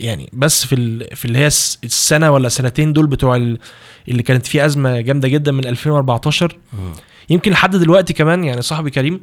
يعني 0.00 0.30
بس 0.32 0.66
في 0.66 0.74
ال... 0.74 1.16
في 1.16 1.24
اللي 1.24 1.38
هي 1.38 1.46
الس- 1.46 1.78
السنة 1.84 2.30
ولا 2.30 2.48
سنتين 2.48 2.92
دول 2.92 3.06
بتوع 3.06 3.36
ال... 3.36 3.58
اللي 4.08 4.22
كانت 4.22 4.46
فيه 4.46 4.66
أزمة 4.66 5.00
جامدة 5.00 5.28
جدا 5.28 5.52
من 5.52 5.66
2014 5.66 6.56
مم. 6.72 6.78
يمكن 7.30 7.52
لحد 7.52 7.76
دلوقتي 7.76 8.12
كمان 8.12 8.44
يعني 8.44 8.62
صاحبي 8.62 8.90
كريم 8.90 9.20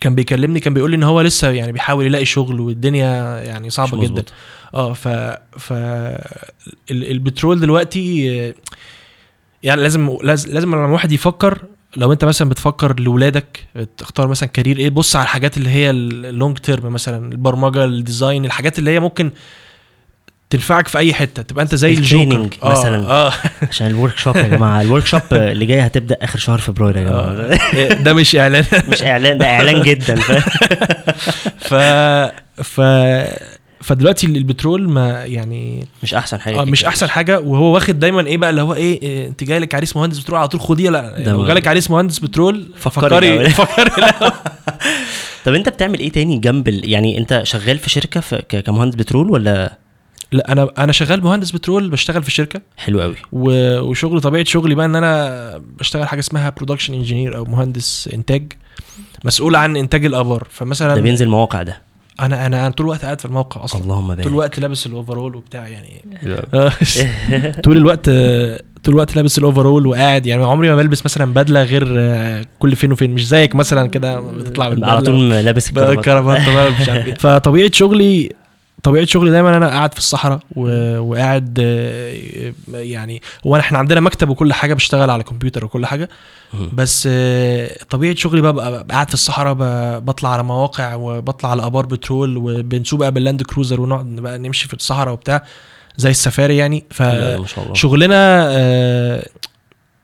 كان 0.00 0.14
بيكلمني 0.14 0.60
كان 0.60 0.74
بيقول 0.74 0.90
لي 0.90 0.96
إن 0.96 1.02
هو 1.02 1.20
لسه 1.20 1.50
يعني 1.50 1.72
بيحاول 1.72 2.06
يلاقي 2.06 2.24
شغل 2.24 2.60
والدنيا 2.60 3.40
يعني 3.42 3.70
صعبة 3.70 3.90
جدا. 4.04 4.24
آه 4.74 4.92
ف 4.92 5.08
ف 5.58 5.72
ال- 5.72 7.10
البترول 7.10 7.60
دلوقتي 7.60 8.26
يعني 9.62 9.82
لازم 9.82 10.16
لازم 10.22 10.52
لازم 10.52 10.74
لما 10.74 10.86
الواحد 10.86 11.12
يفكر 11.12 11.62
لو 11.96 12.12
أنت 12.12 12.24
مثلا 12.24 12.48
بتفكر 12.48 13.00
لاولادك 13.00 13.66
تختار 13.96 14.28
مثلا 14.28 14.48
career 14.48 14.76
إيه 14.78 14.90
بص 14.90 15.16
على 15.16 15.22
الحاجات 15.24 15.56
اللي 15.56 15.68
هي 15.70 15.90
ال 15.90 16.04
long 16.04 16.58
term 16.58 16.92
مثلا 16.92 17.32
البرمجة 17.32 17.84
ال 17.84 17.93
design 17.93 18.44
الحاجات 18.44 18.78
اللي 18.78 18.90
هي 18.90 19.00
ممكن 19.00 19.30
تنفعك 20.50 20.88
في 20.88 20.98
أي 20.98 21.14
حتة 21.14 21.42
تبقى 21.42 21.64
أنت 21.64 21.74
زي 21.74 21.94
الجوكر 21.94 22.48
مثلاً. 22.62 23.10
آه, 23.10 23.32
عشان 23.70 23.86
ال 23.86 24.16
workshop 24.18 24.36
يا 24.36 24.42
جماعة 24.42 24.80
ال 24.80 25.06
workshop 25.06 25.20
اللي 25.32 25.66
جاي 25.66 25.80
هتبدأ 25.80 26.16
آخر 26.22 26.38
شهر 26.38 26.58
فبراير 26.58 26.96
يا 26.96 27.02
جماعة 27.02 27.22
آه. 27.24 27.92
ده 27.94 28.12
مش 28.14 28.36
إعلان 28.36 28.64
مش 28.92 29.02
إعلان 29.02 29.38
ده 29.38 29.46
إعلان 29.46 29.82
جدا 29.82 30.14
فاهم؟ 30.16 30.42
ف 31.68 31.74
ف 32.62 32.80
فدلوقتي 33.82 34.26
البترول 34.26 34.88
ما 34.88 35.24
يعني 35.24 35.86
مش 36.02 36.14
أحسن 36.14 36.40
حاجة 36.40 36.60
آه 36.60 36.64
مش. 36.64 36.84
أحسن 36.84 37.08
حاجة 37.10 37.40
وهو 37.40 37.74
واخد 37.74 37.98
دايما 37.98 38.26
إيه 38.26 38.36
بقى 38.38 38.50
اللي 38.50 38.62
هو 38.62 38.74
إيه, 38.74 39.02
إيه 39.02 39.26
أنت 39.26 39.44
جاي 39.44 39.58
لك 39.58 39.74
عريس 39.74 39.96
مهندس 39.96 40.18
بترول 40.18 40.38
على 40.38 40.48
طول 40.48 40.60
خديه 40.60 40.90
لا 40.90 41.14
لو 41.26 41.46
جالك 41.46 41.68
عريس 41.68 41.90
مهندس 41.90 42.18
بترول 42.18 42.70
فكري 42.78 43.50
فكري. 43.50 43.90
طب 45.44 45.54
أنت 45.54 45.68
بتعمل 45.68 45.98
إيه 45.98 46.12
تاني 46.12 46.38
جنب. 46.38 46.68
يعني 46.68 47.18
أنت 47.18 47.40
شغال 47.44 47.78
في 47.78 47.90
شركة 47.90 48.20
في... 48.20 48.62
كمهندس 48.66 48.94
بترول 48.96 49.30
ولا 49.30 49.78
لا 50.32 50.52
أنا 50.52 50.68
أنا 50.78 50.92
شغال 50.92 51.24
مهندس 51.24 51.50
بترول 51.50 51.90
بشتغل 51.90 52.22
في 52.22 52.30
شركة. 52.30 52.60
حلو 52.76 53.00
قوي 53.00 53.14
و- 53.32 53.80
وشغل 53.80 54.20
طبيعة 54.20 54.44
شغلي 54.44 54.74
بقى 54.74 54.86
إن 54.86 54.96
أنا 54.96 55.62
بشتغل 55.78 56.08
حاجة 56.08 56.20
اسمها 56.20 56.50
production 56.50 56.94
engineer 56.94 57.36
أو 57.36 57.44
مهندس 57.44 58.08
إنتاج 58.14 58.52
مسؤول 59.24 59.56
عن 59.56 59.76
إنتاج 59.76 60.04
الآبار. 60.04 60.38
ده 60.42 60.46
فمثلا 60.50 61.00
بينزل 61.00 61.26
المواقع 61.26 61.62
ده. 61.62 61.82
أنا 62.20 62.46
أنا 62.46 62.60
أنا 62.66 62.70
طول 62.70 62.86
الوقت 62.86 63.04
قاعد 63.04 63.18
في 63.20 63.24
الموقع 63.24 63.64
أصلا. 63.64 63.82
اللهم 63.82 64.06
طول 64.06 64.16
بارك 64.16 64.26
الوقت 64.26 64.58
لابس 64.58 64.86
ال 64.86 64.92
overall 64.92 65.36
وبتاع 65.36 65.68
يعني. 65.68 66.04
آه، 66.54 66.72
طول 67.64 67.76
الوقت 67.76 68.04
طول 68.84 68.94
الوقت 68.94 69.16
لابس 69.16 69.38
ال 69.38 69.44
overall 69.44 69.86
وقاعد 69.86 70.26
يعني. 70.26 70.44
عمري 70.44 70.68
ما 70.68 70.76
بلبس 70.76 71.04
مثلا 71.04 71.34
بدلة 71.34 71.62
غير 71.62 71.94
آه، 71.98 72.44
كل 72.58 72.76
فين 72.76 72.92
وفين. 72.92 73.10
مش 73.10 73.26
زيك 73.28 73.54
مثلا 73.54 73.88
كده 73.88 74.20
بتطلع 74.20 74.68
بالبدله 74.68 74.90
على 74.92 75.00
طول 75.02 75.30
لابس 75.30 75.70
الكرافات. 75.70 76.48
إيه. 76.88 77.14
فطبيعة 77.22 77.70
شغلي 77.72 78.32
طبيعة 78.82 79.04
شغلي 79.06 79.30
دايما 79.30 79.56
أنا 79.56 79.68
قاعد 79.68 79.92
في 79.92 79.98
الصحراء 79.98 80.40
و... 80.56 80.68
وقاعد 80.98 81.58
آه، 81.62 82.14
يعني 82.74 83.22
هو 83.46 83.56
إحنا 83.56 83.78
عندنا 83.78 84.00
مكتب 84.00 84.28
وكل 84.28 84.52
حاجة 84.52 84.74
بشتغل 84.74 85.10
على 85.10 85.22
كمبيوتر 85.22 85.64
وكل 85.64 85.86
حاجة. 85.86 86.08
بس 86.72 87.08
آه، 87.12 87.70
طبيعة 87.90 88.14
شغلي 88.14 88.40
بقى 88.40 88.52
ببقى 88.52 88.86
قاعد 88.90 89.08
في 89.08 89.14
الصحراء 89.14 89.54
ب- 89.54 90.04
بطلع 90.04 90.32
على 90.32 90.42
مواقع 90.42 90.94
وبطلع 90.94 91.50
على 91.50 91.66
آبار 91.66 91.86
بترول 91.86 92.36
وبنسوق 92.36 92.98
بقى 93.00 93.12
باللاند 93.12 93.42
كروزر 93.42 93.80
ونقعد 93.80 94.06
بقى 94.06 94.38
نمشي 94.38 94.68
في 94.68 94.74
الصحراء 94.74 95.12
وبتاع 95.12 95.44
زي 95.96 96.10
السفاري 96.10 96.56
يعني. 96.56 96.84
ف 96.90 97.02
حلو 97.02 97.20
قوي 97.30 97.38
ما 97.40 97.46
شاء 97.46 97.64
الله. 97.64 97.74
شغلنا 97.74 98.46
آه، 98.50 99.26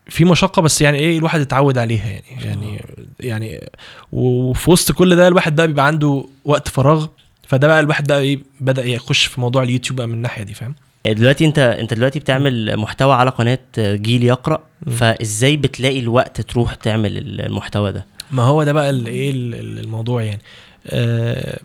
في 0.09 0.25
مشقه 0.25 0.63
بس 0.63 0.83
يعني 0.83 0.99
إيه 0.99 1.19
الواحد 1.19 1.41
اتعود 1.41 1.79
عليها 1.79 2.07
يعني 2.09 2.25
يعني 2.45 2.85
يعني 3.21 3.71
وفي 4.13 4.71
وسط 4.71 4.93
كل 4.93 5.17
ده 5.17 5.29
الواحد 5.29 5.57
بقى 5.57 5.67
بيبقى 5.67 5.87
عنده 5.87 6.25
وقت 6.45 6.69
فراغ 6.69 7.07
فده 7.49 7.67
بقى 7.69 7.81
الواحد 7.81 8.07
بقى 8.07 8.21
إيه 8.21 8.39
بدأ 8.61 8.85
يخش 8.85 9.27
في 9.27 9.41
موضوع 9.41 9.63
اليوتيوب 9.63 9.97
بقى 9.97 10.07
من 10.07 10.15
الناحية 10.15 10.43
دي 10.43 10.55
فاهم 10.55 10.75
دلوقتي 11.07 11.45
انت 11.47 11.59
انت 11.59 11.95
دلوقتي 11.95 12.19
بتعمل 12.19 12.77
محتوى 12.77 13.15
على 13.15 13.31
قناة 13.31 13.59
جيل 13.79 14.23
يقرأ. 14.25 14.63
فازاي 14.97 15.57
بتلاقي 15.57 16.01
الوقت 16.01 16.41
تروح 16.41 16.75
تعمل 16.75 17.41
المحتوى 17.41 17.93
ده 17.93 18.07
ما 18.31 18.43
هو 18.43 18.65
ده 18.65 18.73
بقى 18.73 18.91
ال- 18.91 19.07
إيه 19.07 19.31
ال- 19.31 19.55
ال- 19.55 19.79
الموضوع 19.79 20.23
يعني 20.23 20.41
آه، 20.87 21.59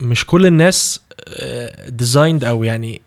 مش 0.00 0.26
كل 0.26 0.46
الناس 0.46 1.00
designed 1.88 2.44
أو 2.44 2.64
يعني 2.64 3.02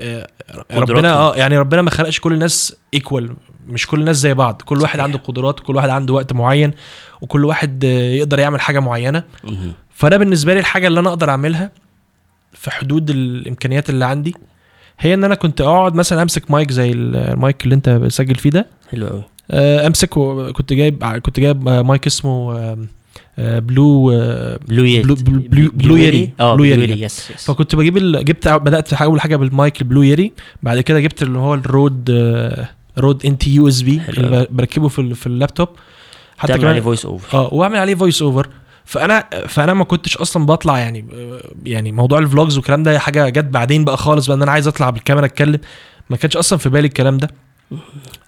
آه، 0.00 0.28
ربنا. 0.72 1.12
آه 1.12 1.36
يعني 1.36 1.58
ربنا 1.58 1.82
ما 1.82 1.90
خلقش 1.90 2.20
كل 2.20 2.32
الناس 2.32 2.76
equal 2.94 3.36
مش 3.66 3.86
كل 3.86 4.00
الناس 4.00 4.16
زي 4.16 4.34
بعض 4.34 4.62
كل 4.64 4.80
واحد 4.80 4.92
صحيح. 4.92 5.04
عنده 5.04 5.18
قدرات 5.18 5.60
كل 5.60 5.76
واحد 5.76 5.88
عنده 5.88 6.14
وقت 6.14 6.32
معين 6.32 6.72
وكل 7.20 7.44
واحد 7.44 7.84
آه، 7.84 7.88
يقدر 7.88 8.38
يعمل 8.38 8.60
حاجة 8.60 8.78
معينة. 8.80 9.22
فأنا 9.96 10.16
بالنسبة 10.16 10.54
لي 10.54 10.60
الحاجة 10.60 10.86
اللي 10.86 11.00
أنا 11.00 11.08
أقدر 11.08 11.30
أعملها 11.30 11.70
في 12.52 12.70
حدود 12.70 13.10
الإمكانيات 13.10 13.90
اللي 13.90 14.04
عندي 14.04 14.34
هي 14.98 15.14
إن 15.14 15.24
أنا 15.24 15.34
كنت 15.34 15.60
أقعد 15.60 15.94
مثلا 15.94 16.22
أمسك 16.22 16.50
مايك 16.50 16.70
زي 16.72 16.92
المايك 16.92 17.64
اللي 17.64 17.74
أنت 17.74 17.88
بتسجل 17.88 18.34
فيه 18.34 18.50
ده. 18.50 18.66
حلو 18.90 19.06
قوي 19.06 19.22
آه، 19.50 19.86
أمسك 19.86 20.16
و- 20.16 20.52
كنت 20.52 20.72
جايب 20.72 21.04
كنت 21.04 21.40
جايب 21.40 21.68
آه، 21.68 21.82
مايك 21.82 22.06
اسمه 22.06 22.56
آه، 23.38 23.58
Blue 23.58 24.06
Blue 24.68 24.84
Yeti 24.84 25.02
Blue- 25.02 25.14
Blue- 25.14 25.42
Blue- 25.48 25.70
Blue 25.74 25.96
Yeti. 25.96 26.30
آه 26.40 26.54
Blue. 26.54 26.64
Yeti 26.64 27.02
yes 27.02 27.30
yes 27.30 27.44
فكنت 27.50 27.74
بجيب 27.76 27.96
ال... 27.96 28.24
جبت 28.24 28.48
بدأت 28.48 28.92
أول 28.92 29.20
حاجة 29.20 29.36
بالمايك 29.36 29.80
ال 29.82 29.86
Blue 29.86 30.02
Yeti 30.02 30.32
بعد 30.62 30.80
كده 30.80 31.00
جبت 31.00 31.22
اللي 31.22 31.38
هو 31.38 31.54
ال 31.54 31.65
Rode 31.65 32.10
Rode 32.98 33.26
NT 33.26 33.54
USB 33.54 34.00
بركبه 34.50 34.88
في 34.88 35.14
في 35.14 35.26
اللابتوب. 35.26 35.68
حتى 36.38 36.52
تعمل 36.52 36.64
عليه 36.64 36.72
كمان 36.72 36.82
voice 36.84 37.04
over 37.06 37.38
آه 37.38 37.54
وأعمل 37.54 37.76
عليه 37.76 37.94
voice 37.94 38.22
over 38.22 38.48
فأنا 38.86 39.24
فأنا 39.48 39.74
ما 39.74 39.84
كنتش 39.84 40.16
أصلا 40.16 40.46
بطلع 40.46 40.78
يعني 40.78 41.04
يعني 41.64 41.92
موضوع 41.92 42.18
ال 42.18 42.24
vlogs 42.24 42.56
والكلام 42.56 42.82
ده 42.82 42.98
حاجة 42.98 43.28
جت 43.28 43.44
بعدين 43.44 43.84
بقى 43.84 43.96
خالص 43.96 44.26
بقى 44.26 44.36
إن 44.36 44.42
أنا 44.42 44.52
عايز 44.52 44.68
أطلع 44.68 44.90
بالكاميرا 44.90 45.26
أتكلم. 45.26 45.58
ما 46.10 46.16
كانش 46.16 46.36
أصلا 46.36 46.58
في 46.58 46.68
بالي 46.68 46.86
الكلام 46.86 47.18
ده. 47.18 47.30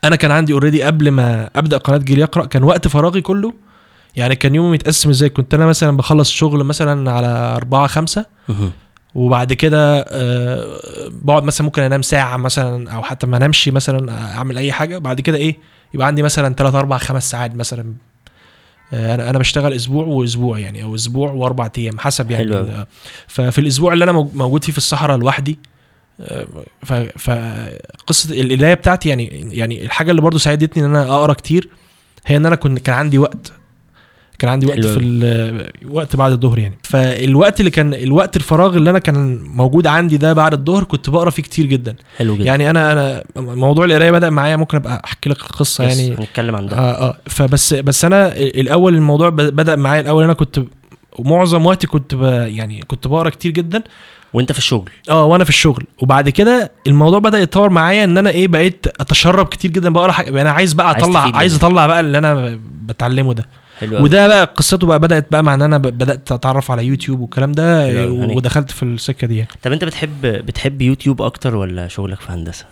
أنا 0.05 0.17
كان 0.17 0.31
عندي 0.31 0.53
already 0.53 0.83
قبل 0.83 1.11
ما 1.11 1.51
أبدأ 1.57 1.77
قناة 1.77 1.99
جيل 1.99 2.19
يقرأ 2.19 2.45
كان 2.45 2.63
وقت 2.65 2.89
فراغي 2.89 3.21
كله 3.21 3.53
يعني 4.17 4.37
كان 4.37 4.55
يومي 4.55 4.71
متقسم 4.73 5.11
إزاي؟ 5.11 5.29
كنت 5.29 5.55
أنا 5.55 5.67
مثلا 5.67 5.97
بخلص 5.97 6.31
شغل 6.31 6.65
مثلا 6.65 7.11
على 7.13 7.27
أربعة 7.57 7.87
خمسة. 7.87 8.27
وبعد 9.15 9.53
كده 9.53 10.05
آه، 10.09 10.79
بقعد 11.23 11.43
مثلا 11.43 11.65
ممكن 11.65 11.83
أنام 11.83 12.03
ساعة 12.03 12.37
مثلا 12.37 12.91
أو 12.91 13.03
حتى 13.03 13.27
ما 13.27 13.37
أنامش 13.37 13.69
مثلا 13.69 14.13
أعمل 14.37 14.59
أي 14.59 14.73
حاجة. 14.73 14.99
بعد 14.99 15.21
كده 15.21 15.37
إيه؟ 15.37 15.57
يبقى 15.95 16.07
عندي 16.07 16.23
مثلا 16.23 16.55
3 16.55 16.79
4 16.79 16.99
5 16.99 17.31
ساعات 17.31 17.55
مثلا 17.57 17.81
آه، 17.83 18.18
أنا 18.93 19.31
أنا 19.31 19.39
بشتغل 19.39 19.73
أسبوع 19.73 20.05
وأسبوع 20.07 20.59
يعني 20.59 20.83
أو 20.83 20.95
أسبوع 20.95 21.31
وأربع 21.31 21.71
أيام 21.79 21.99
حسب 21.99 22.31
يعني 22.31 22.45
حلو. 22.45 22.57
آه، 22.59 22.87
ففي 23.27 23.59
الأسبوع 23.61 23.93
اللي 23.93 24.05
أنا 24.05 24.13
مو- 24.13 24.31
موجود 24.35 24.65
فيه 24.65 24.73
في 24.73 24.79
الصحراء 24.79 25.17
لوحدي 25.19 25.59
آه، 26.21 26.47
فقصه 27.19 28.41
القراية 28.41 28.75
بتاعتي 28.75 29.09
يعني 29.09 29.49
يعني 29.57 29.85
الحاجة 29.85 30.11
اللي 30.11 30.23
برضو 30.23 30.39
ساعدتني 30.39 30.85
إن 30.85 30.91
أنا 30.97 31.03
أقرأ 31.15 31.33
كتير 31.33 31.69
هي 32.27 32.37
إن 32.37 32.47
أنا 32.47 32.57
كنت 32.57 32.79
كان 32.79 32.95
عندي 32.95 33.19
وقت 33.19 33.53
كان 34.39 34.51
عندي 34.51 34.67
وقت 34.67 34.87
في 34.87 35.71
وقت 35.91 36.17
بعد 36.17 36.33
الظهر 36.33 36.59
يعني. 36.59 36.79
فالوقت 36.83 37.61
اللي 37.61 37.71
كان 37.71 37.95
الوقت 37.95 38.37
الفراغ 38.37 38.77
اللي 38.77 38.91
أنا 38.91 38.99
كان 38.99 39.39
موجود 39.43 39.87
عندي 39.87 40.17
ده 40.17 40.33
بعد 40.33 40.53
الظهر 40.53 40.85
كنت 40.85 41.11
بقرأ 41.11 41.31
فيه 41.31 41.43
كتير 41.43 41.67
جدا. 41.67 41.97
حلو 42.19 42.35
جدا. 42.35 42.45
يعني 42.45 42.71
أنا 42.71 42.93
أنا 42.93 43.25
موضوع 43.37 43.85
القراية 43.85 44.11
بدأ 44.11 44.31
معايا 44.31 44.57
ممكن 44.57 44.77
أبقى 44.77 45.03
أحكي 45.05 45.31
لك 45.31 45.43
قصة 45.43 45.85
يعني. 45.85 46.15
هنتكلم 46.15 46.57
عن 46.57 46.67
ده. 46.67 46.77
آه 46.77 47.09
آه. 47.09 47.17
فبس 47.27 47.75
بس 47.75 48.05
أنا 48.05 48.37
الأول 48.37 48.95
الموضوع 48.95 49.29
بدأ 49.29 49.77
معايا 49.77 50.01
الأول 50.01 50.25
أنا 50.25 50.33
كنت 50.33 50.61
ومعظم 51.19 51.67
وقتي 51.67 51.87
كنت 51.87 52.13
يعني 52.47 52.81
كنت 52.89 53.07
بقرأ 53.07 53.31
كتير 53.31 53.53
جدا. 53.53 53.83
وأنت 54.33 54.53
في 54.53 54.59
الشغل. 54.59 54.91
آه 55.11 55.25
وأنا 55.25 55.45
في 55.45 55.51
الشغل. 55.51 55.85
وبعد 56.03 56.29
كده 56.29 56.73
الموضوع 56.87 57.19
بدأ 57.19 57.39
يتطور 57.39 57.71
معايا 57.71 58.05
إن 58.05 58.19
أنا 58.19 58.31
إيه 58.31 58.49
بقيت 58.49 58.87
أتشرب 59.01 59.47
كتير 59.47 59.71
جدا 59.71 59.91
بقرأ 59.91 60.13
حاجة. 60.13 60.43
أنا 60.43 60.51
عايز 60.51 60.73
بقى 60.73 60.89
عايز 60.89 61.05
اطلع 61.05 61.37
عايز 61.37 61.55
منه. 61.55 61.67
أطلع 61.67 61.87
بقى 61.87 62.01
اللي 62.01 62.19
أنا 62.19 62.59
بتعلمه 62.87 63.35
ده. 63.35 63.47
حلو. 63.81 64.05
وده 64.05 64.29
بقى 64.29 64.45
قصته 64.45 64.87
بقى 64.87 64.99
بدأت 64.99 65.27
بقى 65.33 65.43
مع 65.43 65.55
إن 65.55 65.63
أنا 65.63 65.79
بدأت 65.79 66.33
أتعرف 66.33 66.71
على 66.71 66.87
يوتيوب 66.87 67.21
والكلام 67.21 67.53
ده 67.53 67.87
يعني. 67.87 68.37
ودخلت 68.37 68.71
في 68.71 68.83
السكة 68.83 69.27
دي 69.27 69.37
يعني. 69.37 69.51
طب 69.63 69.73
أنت 69.73 69.85
بتحب 69.85 70.23
بتحب 70.23 70.83
يوتيوب 70.83 71.23
أكتر 71.23 71.57
ولا 71.57 71.89
شغلك 71.89 72.21
في 72.21 72.33
هندسة 72.33 72.65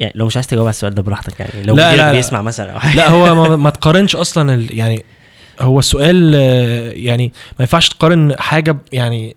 يعني 0.00 0.12
لو 0.16 0.26
مش 0.26 0.36
عايز 0.36 0.46
تجاوب 0.46 0.66
على 0.66 0.70
السؤال 0.70 0.94
ده 0.94 1.02
براحتك 1.02 1.40
يعني 1.40 1.62
لو 1.62 1.76
لا، 1.76 1.96
لا،. 1.96 2.12
بيسمع 2.12 2.42
مثلا 2.42 2.72
أو 2.72 2.80
حاجة 2.80 2.96
لا 2.96 3.10
هو 3.10 3.34
ما, 3.34 3.56
ما 3.64 3.70
تقارنش 3.70 4.16
أصلا 4.16 4.54
ال 4.54 4.78
يعني 4.78 5.04
هو 5.60 5.78
السؤال 5.78 6.34
يعني 6.96 7.32
ما 7.58 7.62
ينفعش 7.62 7.88
تقارن 7.88 8.34
حاجة 8.38 8.76
يعني 8.92 9.36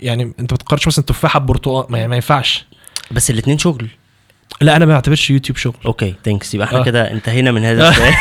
يعني 0.00 0.22
أنت 0.40 0.52
ما 0.52 0.58
تقارنش 0.58 0.86
مثلا 0.86 1.04
تفاحة 1.04 1.40
ببرتقال 1.40 1.86
ما, 1.88 2.06
ما 2.06 2.14
ينفعش 2.14 2.66
بس 3.10 3.30
الاثنين 3.30 3.58
شغل 3.58 3.88
لا 4.60 4.76
أنا 4.76 4.84
ما 4.86 4.92
بعتبرش 4.94 5.30
يوتيوب 5.30 5.56
شغل 5.58 5.74
okay 5.86 6.14
thanks 6.24 6.54
يبقى 6.54 6.66
إحنا 6.66 6.78
آه. 6.78 6.82
كده 6.84 7.10
انتهينا 7.12 7.52
من 7.52 7.64
هذا 7.64 7.88
السؤال 7.88 8.12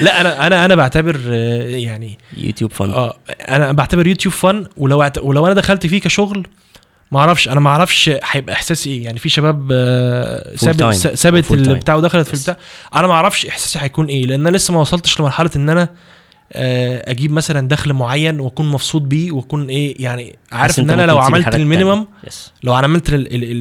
لا 0.00 0.20
أنا 0.20 0.46
أنا 0.46 0.64
أنا 0.64 0.74
بعتبر 0.74 1.20
آه، 1.28 1.62
يعني 1.76 2.18
يوتيوب 2.36 2.72
فن 2.72 2.90
آه 2.90 3.16
أنا 3.48 3.72
بعتبر 3.72 4.06
يوتيوب 4.06 4.34
فن 4.34 4.66
ولو 4.76 5.08
أعت- 5.08 5.18
ولو 5.22 5.46
أنا 5.46 5.54
دخلت 5.54 5.86
فيه 5.86 6.00
كشغل 6.00 6.46
ما 7.12 7.18
أعرفش 7.20 7.48
أنا 7.48 7.60
ما 7.60 7.70
أعرفش 7.70 8.10
هيبقى 8.24 8.54
احساسي 8.54 8.90
إيه 8.90 9.04
يعني 9.04 9.18
في 9.18 9.28
شباب 9.28 9.68
آه، 9.72 10.56
سابت. 10.56 10.94
س- 10.94 11.06
سابت 11.06 11.46
ال 11.46 11.47
full 11.47 11.49
time 11.49 11.52
اللي 11.52 11.78
بتاع 11.78 11.94
ودخلت 11.94 12.26
في. 12.28 12.34
البتاع 12.34 12.56
أنا 12.94 13.06
ما 13.06 13.12
أعرفش 13.12 13.46
إحساسي 13.46 13.78
هيكون 13.84 14.06
إيه 14.06 14.26
لأن 14.26 14.46
أنا 14.46 14.56
لسه 14.56 14.74
ما 14.74 14.80
وصلتش 14.80 15.20
لمرحلة 15.20 15.50
إن 15.56 15.68
أنا 15.70 15.82
آه، 15.82 15.88
أجيب 16.52 17.32
مثلا 17.32 17.68
دخل 17.68 17.92
معين 17.92 18.40
وأكون 18.40 18.70
مبسوط 18.70 19.02
بيه 19.02 19.32
وأكون 19.32 19.68
إيه 19.68 20.02
يعني 20.02 20.38
عارف 20.52 20.78
إن 20.78 20.90
أنا 20.90 21.06
لو 21.06 21.18
عملت 21.18 21.54
ال 21.54 21.60
minimum 21.60 22.06
لو 22.62 22.74
عملت 22.74 23.10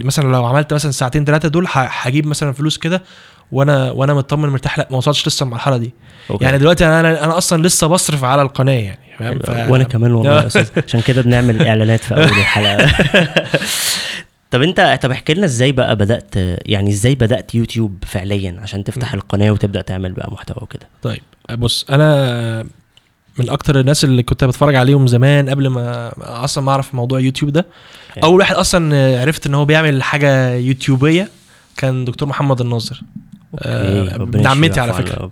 مثلا 0.06 0.32
لو 0.32 0.46
عملت 0.46 0.74
مثلا 0.74 0.92
ساعتين 0.92 1.26
ثلاثة 1.26 1.50
دول 1.50 1.66
هجيب 1.70 2.28
مثلا 2.28 2.52
فلوس 2.52 2.78
كده 2.78 3.04
وأنا 3.52 3.92
وأنا 3.92 4.14
مطمن 4.14 4.50
مرتاح. 4.50 4.78
لأ 4.78 4.88
ما 4.92 4.98
وصلتش 4.98 5.28
لسه 5.28 5.44
المرحلة 5.44 5.78
دي. 5.78 5.94
أوكي. 6.30 6.46
يعني 6.46 6.58
دلوقتي 6.58 6.86
أنا 6.86 7.00
أنا 7.24 7.38
أصلا 7.38 7.68
لسه 7.68 7.88
بصرف 7.88 8.24
على 8.24 8.42
القناة 8.42 8.74
يعني 8.74 9.00
فاهم؟ 9.20 9.40
حلو. 9.48 9.74
وأنا 9.74 9.84
كمان 9.84 10.12
والله 10.12 10.50
عشان 10.88 11.02
كده 11.02 11.22
بنعمل 11.22 11.68
إعلانات 11.68 12.00
في 12.00 12.16
أول 12.16 12.24
الحلقة. 12.24 12.92
طب 14.52 14.62
انت 14.62 15.00
طب 15.02 15.12
احكي 15.12 15.34
لنا 15.34 15.46
إزاي 15.46 15.72
بقى 15.72 15.96
بدأت 15.96 16.36
يعني 16.66 16.90
إزاي 16.90 17.16
بدأت 17.16 17.56
يوتيوب 17.56 18.04
فعليا 18.08 18.58
عشان 18.62 18.84
تفتح 18.84 19.14
القناة 19.14 19.52
وتبدأ 19.52 19.82
تعمل 19.82 20.12
بقى 20.12 20.32
محتوى 20.32 20.58
وكده؟ 20.62 20.88
طيب 21.02 21.22
بص 21.52 21.86
أنا 21.90 22.66
من 23.40 23.50
أكتر 23.50 23.80
الناس 23.80 24.04
اللي 24.04 24.24
كنت 24.24 24.44
بتفرج 24.44 24.76
عليهم 24.76 25.08
زمان 25.08 25.50
قبل 25.50 25.68
ما 25.68 26.14
أصلا 26.44 26.64
ما 26.64 26.72
أعرف 26.72 26.96
موضوع 26.96 27.20
يوتيوب 27.20 27.52
ده 27.52 27.66
أوكي. 28.10 28.24
أول 28.24 28.40
واحد 28.40 28.56
أصلا 28.56 29.22
عرفت 29.22 29.48
إن 29.48 29.54
هو 29.54 29.66
بيعمل 29.66 30.04
حاجة 30.04 30.54
يوتيوبية 30.54 31.30
كان 31.78 32.06
دكتور 32.06 32.30
محمد 32.30 32.62
الناصر 32.62 33.02
آه، 33.60 34.16
ابن 34.16 34.48
عمتي 34.48 34.68
يشفيه 34.68 34.82
على 34.82 34.92
ويعفو 34.92 35.30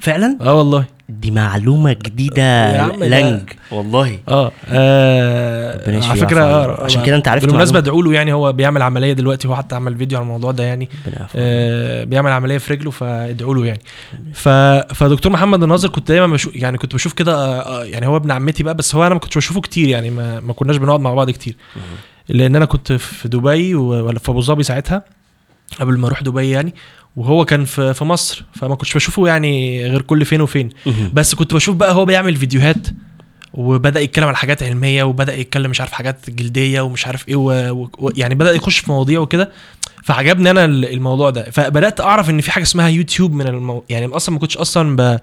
فعلا؟ 0.00 0.38
آه 0.40 0.54
والله. 0.54 0.84
دي 1.08 1.30
معلومة 1.30 1.92
جديدة 1.92 2.86
ده- 2.88 3.06
لنج. 3.06 3.42
والله. 3.70 4.18
آه, 4.28 4.52
آه 4.68 5.82
ربنا 5.82 5.96
يشفيه 5.98 6.10
على 6.10 6.20
فكرة 6.20 6.40
عنه. 6.44 6.52
آه 6.54 6.84
عشان 6.84 7.02
كده 7.02 7.16
انت 7.16 7.28
عرفت 7.28 7.46
بالمناسبة. 7.46 7.78
ادعوا 7.78 8.02
له 8.02 8.12
يعني 8.12 8.32
هو 8.32 8.52
بيعمل 8.52 8.82
عملية 8.82 9.12
دلوقتي 9.12 9.48
هو 9.48 9.56
حتى 9.56 9.74
عمل 9.74 9.96
فيديو 9.96 10.18
على 10.18 10.24
الموضوع 10.24 10.50
ده 10.52 10.64
يعني. 10.64 10.88
آه، 11.36 12.04
بيعمل 12.04 12.30
عملية 12.32 12.58
في 12.58 12.74
رجله 12.74 12.90
فادعوا 12.90 13.54
له 13.54 13.66
يعني. 13.66 13.80
ف... 14.34 14.48
فدكتور 14.94 15.32
محمد 15.32 15.62
الناصر 15.62 15.88
كنت 15.88 16.08
دايما 16.08 16.26
بشوف 16.26 16.56
يعني 16.56 16.78
كنت 16.78 16.94
بشوف 16.94 17.12
كده 17.12 17.34
آه، 17.34 17.80
آه، 17.80 17.84
يعني 17.84 18.06
هو 18.06 18.16
ابن 18.16 18.30
عمتي 18.30 18.62
بقى 18.62 18.74
بس 18.74 18.94
هو 18.94 19.06
أنا 19.06 19.14
ما 19.14 19.20
كنتش 19.20 19.36
بشوفه 19.36 19.60
كتير 19.60 19.88
يعني 19.88 20.10
ما, 20.10 20.40
ما 20.40 20.52
كناش 20.52 20.76
بنقعد 20.76 21.00
مع 21.00 21.14
بعض 21.14 21.30
كتير. 21.30 21.56
لأن 22.28 22.56
أنا 22.56 22.64
كنت 22.64 22.92
في 22.92 23.28
دبي 23.28 23.74
ولا 23.74 24.18
في 24.18 24.28
أبو 24.30 24.40
ظبي 24.40 24.62
ساعتها 24.62 25.02
قبل 25.80 25.98
ما 25.98 26.06
أروح 26.06 26.22
دبي 26.22 26.50
يعني. 26.50 26.74
وهو 27.16 27.44
كان 27.44 27.64
في 27.64 27.94
في 27.94 28.04
مصر 28.04 28.44
فما 28.54 28.74
كنتش 28.74 28.94
بشوفه 28.94 29.26
يعني 29.28 29.84
غير 29.86 30.02
كل 30.02 30.24
فين 30.24 30.40
وفين. 30.40 30.68
بس 31.12 31.34
كنت 31.34 31.54
بشوف 31.54 31.76
بقى 31.76 31.94
هو 31.94 32.04
بيعمل 32.04 32.36
فيديوهات 32.36 32.86
وبدأ 33.54 34.00
يتكلم 34.00 34.26
على 34.26 34.36
حاجات 34.36 34.62
علمية 34.62 35.02
وبدأ 35.04 35.34
يتكلم 35.36 35.70
مش 35.70 35.80
عارف 35.80 35.92
حاجات 35.92 36.30
جلدية 36.30 36.80
ومش 36.80 37.06
عارف 37.06 37.28
إيه 37.28 37.36
و... 37.36 37.70
و... 37.98 38.10
يعني 38.16 38.34
بدأ 38.34 38.52
يخش 38.52 38.78
في 38.78 38.90
مواضيع 38.90 39.20
وكده. 39.20 39.50
فعجبني 40.04 40.50
أنا 40.50 40.64
ال- 40.64 40.92
الموضوع 40.92 41.30
ده. 41.30 41.50
فبدأت 41.50 42.00
أعرف 42.00 42.30
إن 42.30 42.40
في 42.40 42.50
حاجة 42.52 42.62
اسمها 42.62 42.88
يوتيوب 42.88 43.32
من 43.32 43.46
المو... 43.46 43.84
يعني 43.88 44.06
أصلا 44.06 44.32
ما 44.34 44.38
كنتش 44.40 44.56
أصلا 44.56 44.96
ب... 44.96 45.18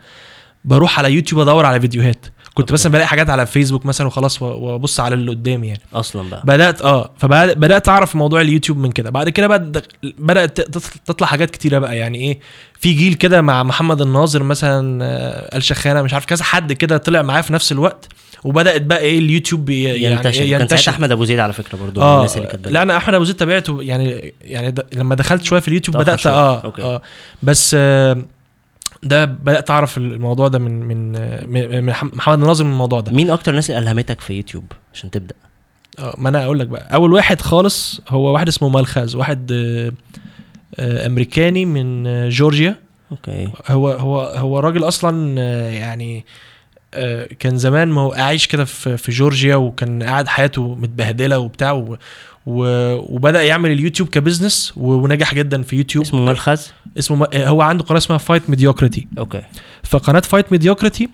بروح 0.66 1.00
على 1.00 1.14
يوتيوب 1.14 1.42
ادور 1.42 1.66
على 1.66 1.80
فيديوهات 1.82 2.26
كنت 2.54 2.60
أوكي. 2.60 2.74
مثلا 2.74 2.92
بلاقي 2.92 3.08
حاجات 3.08 3.30
على 3.30 3.46
فيسبوك 3.46 3.86
مثلا 3.86 4.08
وخلاص 4.08 4.42
وابص 4.42 5.00
على 5.00 5.16
اللي 5.16 5.32
قدامي 5.32 5.68
يعني 5.68 5.80
أصلا 5.94 6.30
بقى 6.30 6.42
بدأت 6.46 6.82
آه 6.82 7.10
فبدات 7.18 7.90
أعرف 7.90 8.16
موضوع 8.16 8.42
اليوتيوب 8.42 8.78
من 8.78 8.92
كده 8.92 9.10
بعد 9.10 9.30
كده 9.30 9.48
بقى 9.48 9.72
بدأت 10.04 10.62
تط- 10.62 10.94
تطلع 11.06 11.28
حاجات 11.28 11.52
كتيرة 11.52 11.80
بقى 11.80 11.98
يعني 11.98 12.18
إيه 12.18 12.40
في 12.80 12.94
جيل 12.94 13.14
كده 13.14 13.42
مع 13.42 13.64
محمد 13.64 14.02
الناصر 14.02 14.44
مثلا 14.44 15.06
آه، 15.06 15.58
الشخانة 15.58 16.02
مش 16.02 16.14
عارف 16.14 16.26
كذا 16.26 16.44
حد 16.44 16.74
كده 16.74 16.98
طلع 16.98 17.22
معاه 17.22 17.42
في 17.42 17.54
نفس 17.54 17.72
الوقت 17.72 18.08
وبدأت 18.44 18.82
بقى 18.82 19.00
إيه 19.00 19.20
اليوتيوب 19.20 19.70
يعني 19.70 20.04
ينتشر 20.04 20.42
إيه 20.42 20.58
كان 20.58 20.68
ساعتها 20.68 20.90
أحمد 20.92 21.12
أبو 21.12 21.26
زيد 21.26 21.40
على 21.40 21.54
فكرة 21.54 21.78
برضو 21.78 22.02
آه 22.02 22.18
الناس 22.18 22.38
اللي 22.38 22.48
كانت 22.48 22.68
لا 22.68 22.82
أنا 22.82 22.98
أحمد 22.98 23.14
أبو 23.14 23.24
زيد 23.24 23.36
تابعته 23.36 23.82
يعني 23.84 24.34
يعني. 24.42 24.76
لما 24.94 25.16
دخلت 25.16 25.44
شوية 25.44 25.60
في 25.60 25.68
اليوتيوب 25.68 25.98
بدأت 25.98 26.20
شوية. 26.20 26.34
آه 26.34 26.62
أوكي. 26.62 26.82
آه 26.82 27.02
بس 27.44 27.76
آه 27.80 28.18
ده 29.04 29.26
بدأت 29.26 29.72
أعرف 29.72 29.98
الموضوع 29.98 30.48
ده 30.48 30.60
من 30.60 30.80
من 30.80 31.16
آه، 31.16 31.46
من 31.46 31.86
محمد 32.02 32.40
الناصر 32.40 32.64
من 32.66 32.72
الموضوع 32.72 33.00
ده. 33.00 33.12
مين 33.12 33.30
أكتر 33.30 33.52
ناس 33.52 33.70
اللي 33.70 33.80
ألهمتك 33.82 34.22
في 34.22 34.34
يوتيوب 34.34 34.64
عشان 34.94 35.12
تبدأ؟ 35.12 35.36
آه 36.00 36.16
ما 36.18 36.30
أنا 36.30 36.44
أقول 36.46 36.60
لك 36.60 36.68
بقى. 36.68 36.94
أول 36.94 37.14
واحد 37.14 37.42
خالص 37.42 38.02
هو 38.10 38.34
واحد 38.34 38.48
اسمه 38.48 38.70
مالخاز 38.70 39.16
واحد 39.16 39.52
آه، 39.52 39.92
آه، 40.80 41.06
أمريكاني 41.08 41.66
من 41.66 42.08
آه، 42.08 42.30
جورجيا. 42.30 42.76
أوكي. 43.12 43.50
هو 43.68 43.90
هو 43.92 44.22
هو 44.22 44.60
راجل 44.60 44.84
أصلا 44.88 45.36
آه، 45.42 45.70
يعني 45.70 46.26
آه، 46.94 47.28
كان 47.40 47.58
زمان 47.58 47.88
ما 47.88 48.02
هو 48.02 48.14
عايش 48.14 48.48
كده 48.48 48.66
في 48.66 49.12
جورجيا 49.12 49.56
وكان 49.56 50.04
قاعد 50.04 50.28
حياته 50.28 50.76
متبهدلة 50.76 51.40
وبتاع 51.40 51.98
وبدأ 52.46 53.44
يعمل 53.44 53.72
اليوتيوب 53.72 54.10
ك 54.10 54.17
business 54.17 54.74
و- 54.78 54.94
ونجح 54.94 55.34
جدا 55.34 55.62
في 55.62 55.76
يوتيوب. 55.76 56.06
اسمه 56.06 56.26
ملخز 56.26 56.72
اسمه 57.00 57.28
هو 57.36 57.62
عنده 57.62 57.84
قناة 57.84 57.98
اسمها 57.98 58.18
Fight 58.18 58.50
Mediocrity 58.50 59.08
أوكي. 59.18 59.42
فقناة 59.84 60.20
Fight 60.20 60.52
Mediocrity 60.52 61.10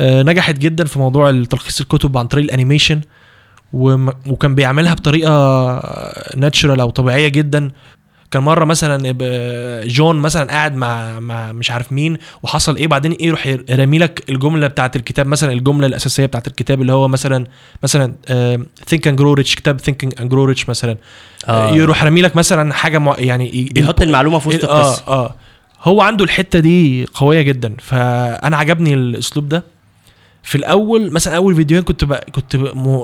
نجحت 0.00 0.58
جدا 0.58 0.84
في 0.84 0.98
موضوع 0.98 1.30
تلخيص 1.50 1.80
الكتب 1.80 2.18
عن 2.18 2.26
طريق 2.26 2.44
ال 2.44 2.50
animation 2.50 3.00
وكان 3.72 4.54
بيعملها 4.54 4.94
بطريقة 4.94 5.32
natural 6.36 6.80
أو 6.80 6.90
طبيعية 6.90 7.28
جدا. 7.28 7.70
كان 8.32 8.42
مرة 8.42 8.64
مثلا 8.64 9.12
جون 9.86 10.16
مثلا 10.16 10.50
قاعد 10.50 10.74
مع 10.76 11.20
مع 11.20 11.52
مش 11.52 11.70
عارف 11.70 11.92
مين 11.92 12.16
وحصل 12.42 12.76
إيه 12.76 12.86
بعدين 12.86 13.12
إيه 13.12 13.26
يروح 13.26 13.56
رامي 13.70 13.98
لك 13.98 14.24
الجملة 14.30 14.66
بتاعت 14.66 14.96
الكتاب 14.96 15.26
مثلا 15.26 15.52
الجملة 15.52 15.86
الأساسية 15.86 16.26
بتاعت 16.26 16.46
الكتاب 16.46 16.80
اللي 16.82 16.92
هو 16.92 17.08
مثلا 17.08 17.46
مثلا 17.82 18.14
Think 18.86 19.08
and 19.08 19.18
Grow 19.18 19.32
Rich 19.34 19.54
كتاب 19.54 19.80
Think 19.80 20.20
and 20.20 20.30
Grow 20.30 20.44
Rich 20.44 20.68
مثلا. 20.68 20.96
آه. 21.48 21.74
يروح 21.74 22.04
رامي 22.04 22.22
لك 22.22 22.36
مثلا 22.36 22.74
حاجة 22.74 22.98
مع 22.98 23.14
يعني 23.18 23.56
ي- 23.56 23.68
بيحط 23.72 24.02
المعلومة 24.02 24.38
في 24.38 24.48
وسط 24.48 24.64
آه 24.64 24.80
القصة. 24.80 25.02
آه. 25.08 25.34
هو 25.82 26.00
عنده 26.00 26.24
الحتة 26.24 26.58
دي 26.58 27.06
قوية 27.14 27.42
جدا. 27.42 27.74
فأنا 27.78 28.56
عجبني 28.56 28.94
الأسلوب 28.94 29.48
ده. 29.48 29.64
في 30.42 30.54
الأول 30.58 31.12
مثلا 31.12 31.36
أول 31.36 31.54
فيديوهين 31.54 31.84
كنت 31.84 32.04
بقى 32.04 32.26
كنت 32.32 32.54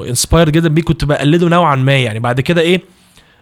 انسبايرد 0.09 0.53
جدا 0.53 0.69
بيه 0.69 0.83
كنت 0.83 1.05
بقلده 1.05 1.49
نوعا 1.49 1.77
ما 1.77 1.97
يعني. 1.97 2.19
بعد 2.21 2.41
كده 2.41 2.61
إيه 2.61 2.77
آه، 2.77 2.81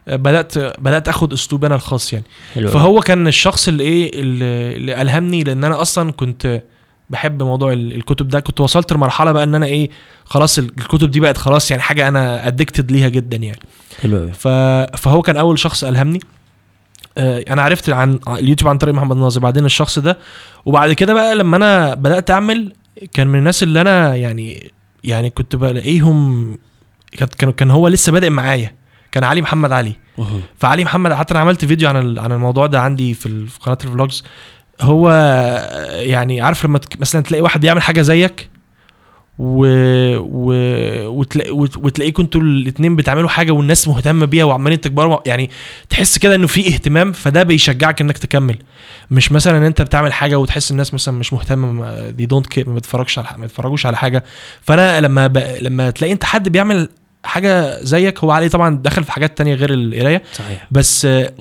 بدات 0.08 0.58
بدأت 0.80 1.08
أخد 1.08 1.32
أسلوبي 1.32 1.66
أنا 1.66 1.74
الخاص 1.74 2.12
يعني. 2.12 2.24
حلو. 2.54 2.68
فهو 2.68 3.00
كان 3.00 3.26
الشخص 3.28 3.68
اللي 3.68 3.84
إيه 3.84 4.10
اللي, 4.20 5.02
ألهمني 5.02 5.44
لأن 5.44 5.64
أنا 5.64 5.82
أصلا 5.82 6.12
كنت 6.12 6.62
بحب 7.10 7.42
موضوع 7.42 7.72
ال- 7.72 7.92
الكتب 7.94 8.28
ده. 8.28 8.40
كنت 8.40 8.60
وصلت 8.60 8.92
لمرحلة 8.92 9.32
بقى 9.32 9.44
إن 9.44 9.54
أنا 9.54 9.66
إيه 9.66 9.90
خلاص 10.24 10.58
ال- 10.58 10.70
الكتب 10.78 11.10
دي 11.10 11.20
بقت 11.20 11.36
خلاص 11.38 11.70
يعني 11.70 11.82
حاجة 11.82 12.08
أنا 12.08 12.46
ادكتد 12.46 12.92
ليها 12.92 13.08
جدا 13.08 13.36
يعني. 13.36 13.58
حلو. 14.02 14.30
فهو 14.96 15.22
كان 15.22 15.36
أول 15.36 15.58
شخص 15.58 15.84
ألهمني. 15.84 16.18
آه، 17.18 17.44
أنا 17.50 17.62
عرفت 17.62 17.90
عن 17.90 18.18
اليوتيوب 18.28 18.68
عن 18.70 18.78
طريق 18.78 18.94
محمد 18.94 19.16
ناصر 19.16 19.40
بعدين 19.40 19.64
الشخص 19.64 19.98
ده. 19.98 20.18
وبعد 20.66 20.92
كده 20.92 21.14
بقى 21.14 21.34
لما 21.34 21.56
أنا 21.56 21.94
بدأت 21.94 22.30
أعمل 22.30 22.72
كان 23.12 23.26
من 23.26 23.38
الناس 23.38 23.62
اللي 23.62 23.80
أنا 23.80 24.16
يعني 24.16 24.70
يعني 25.04 25.30
كنت 25.30 25.56
بلاقيهم 25.56 26.58
كان- 27.38 27.52
كان 27.52 27.70
هو 27.70 27.88
لسه 27.88 28.12
بادئ 28.12 28.30
معايا. 28.30 28.74
كان 29.16 29.24
علي 29.24 29.42
محمد 29.42 29.72
علي. 29.72 29.92
فعلي 30.58 30.84
محمد 30.84 31.12
حتى 31.12 31.34
أنا 31.34 31.40
عملت 31.40 31.64
فيديو 31.64 31.88
عن 31.88 32.18
عن 32.18 32.32
الموضوع 32.32 32.66
ده 32.66 32.80
عندي 32.80 33.14
في 33.14 33.46
قناة 33.60 33.78
الفلوجز. 33.84 34.24
هو 34.80 35.10
يعني 35.90 36.40
عارف 36.40 36.64
لما 36.64 36.80
مثلا 36.98 37.22
تلاقي 37.22 37.42
واحد 37.42 37.60
بيعمل 37.60 37.82
حاجة 37.82 38.02
زيك 38.02 38.48
و... 39.38 39.66
و... 40.18 40.52
وتلاقي 41.08 41.50
وت- 41.50 41.76
وتلاقيكم 41.76 42.22
أنتوا 42.22 42.40
الاثنين 42.40 42.96
بتعملوا 42.96 43.28
حاجة 43.28 43.52
والناس 43.52 43.88
مهتمة 43.88 44.26
بيها 44.26 44.44
وعمالين 44.44 44.80
تكبروا 44.80 45.18
يعني 45.26 45.50
تحس 45.90 46.18
كده 46.18 46.34
إنه 46.34 46.46
في 46.46 46.66
اهتمام 46.74 47.12
فده 47.12 47.42
بيشجعك 47.42 48.00
إنك 48.00 48.18
تكمل. 48.18 48.58
مش 49.10 49.32
مثلا 49.32 49.58
إن 49.58 49.62
أنت 49.62 49.82
بتعمل 49.82 50.12
حاجة 50.12 50.38
وتحس 50.38 50.70
الناس 50.70 50.94
مثلا 50.94 51.18
مش 51.18 51.32
مهتمة 51.32 52.12
don't 52.12 52.54
care 52.54 52.68
ما 52.68 52.74
بيتفرجش 52.74 53.18
على 53.18 53.28
ما 53.36 53.42
بيتفرجوش 53.42 53.86
على 53.86 53.96
حاجة. 53.96 54.24
فأنا 54.62 55.00
لما 55.00 55.26
ب... 55.26 55.38
لما 55.60 55.90
تلاقي 55.90 56.12
أنت 56.12 56.24
حد 56.24 56.48
بيعمل 56.48 56.88
حاجة 57.28 57.84
زيك 57.84 58.18
هو 58.18 58.30
علي 58.30 58.48
طبعا 58.48 58.78
دخل 58.82 59.04
في 59.04 59.12
حاجات 59.12 59.38
تانية 59.38 59.54
غير 59.54 59.74
القراية. 59.74 60.22
صحيح. 60.32 60.66
بس 60.70 61.04
آه، 61.04 61.32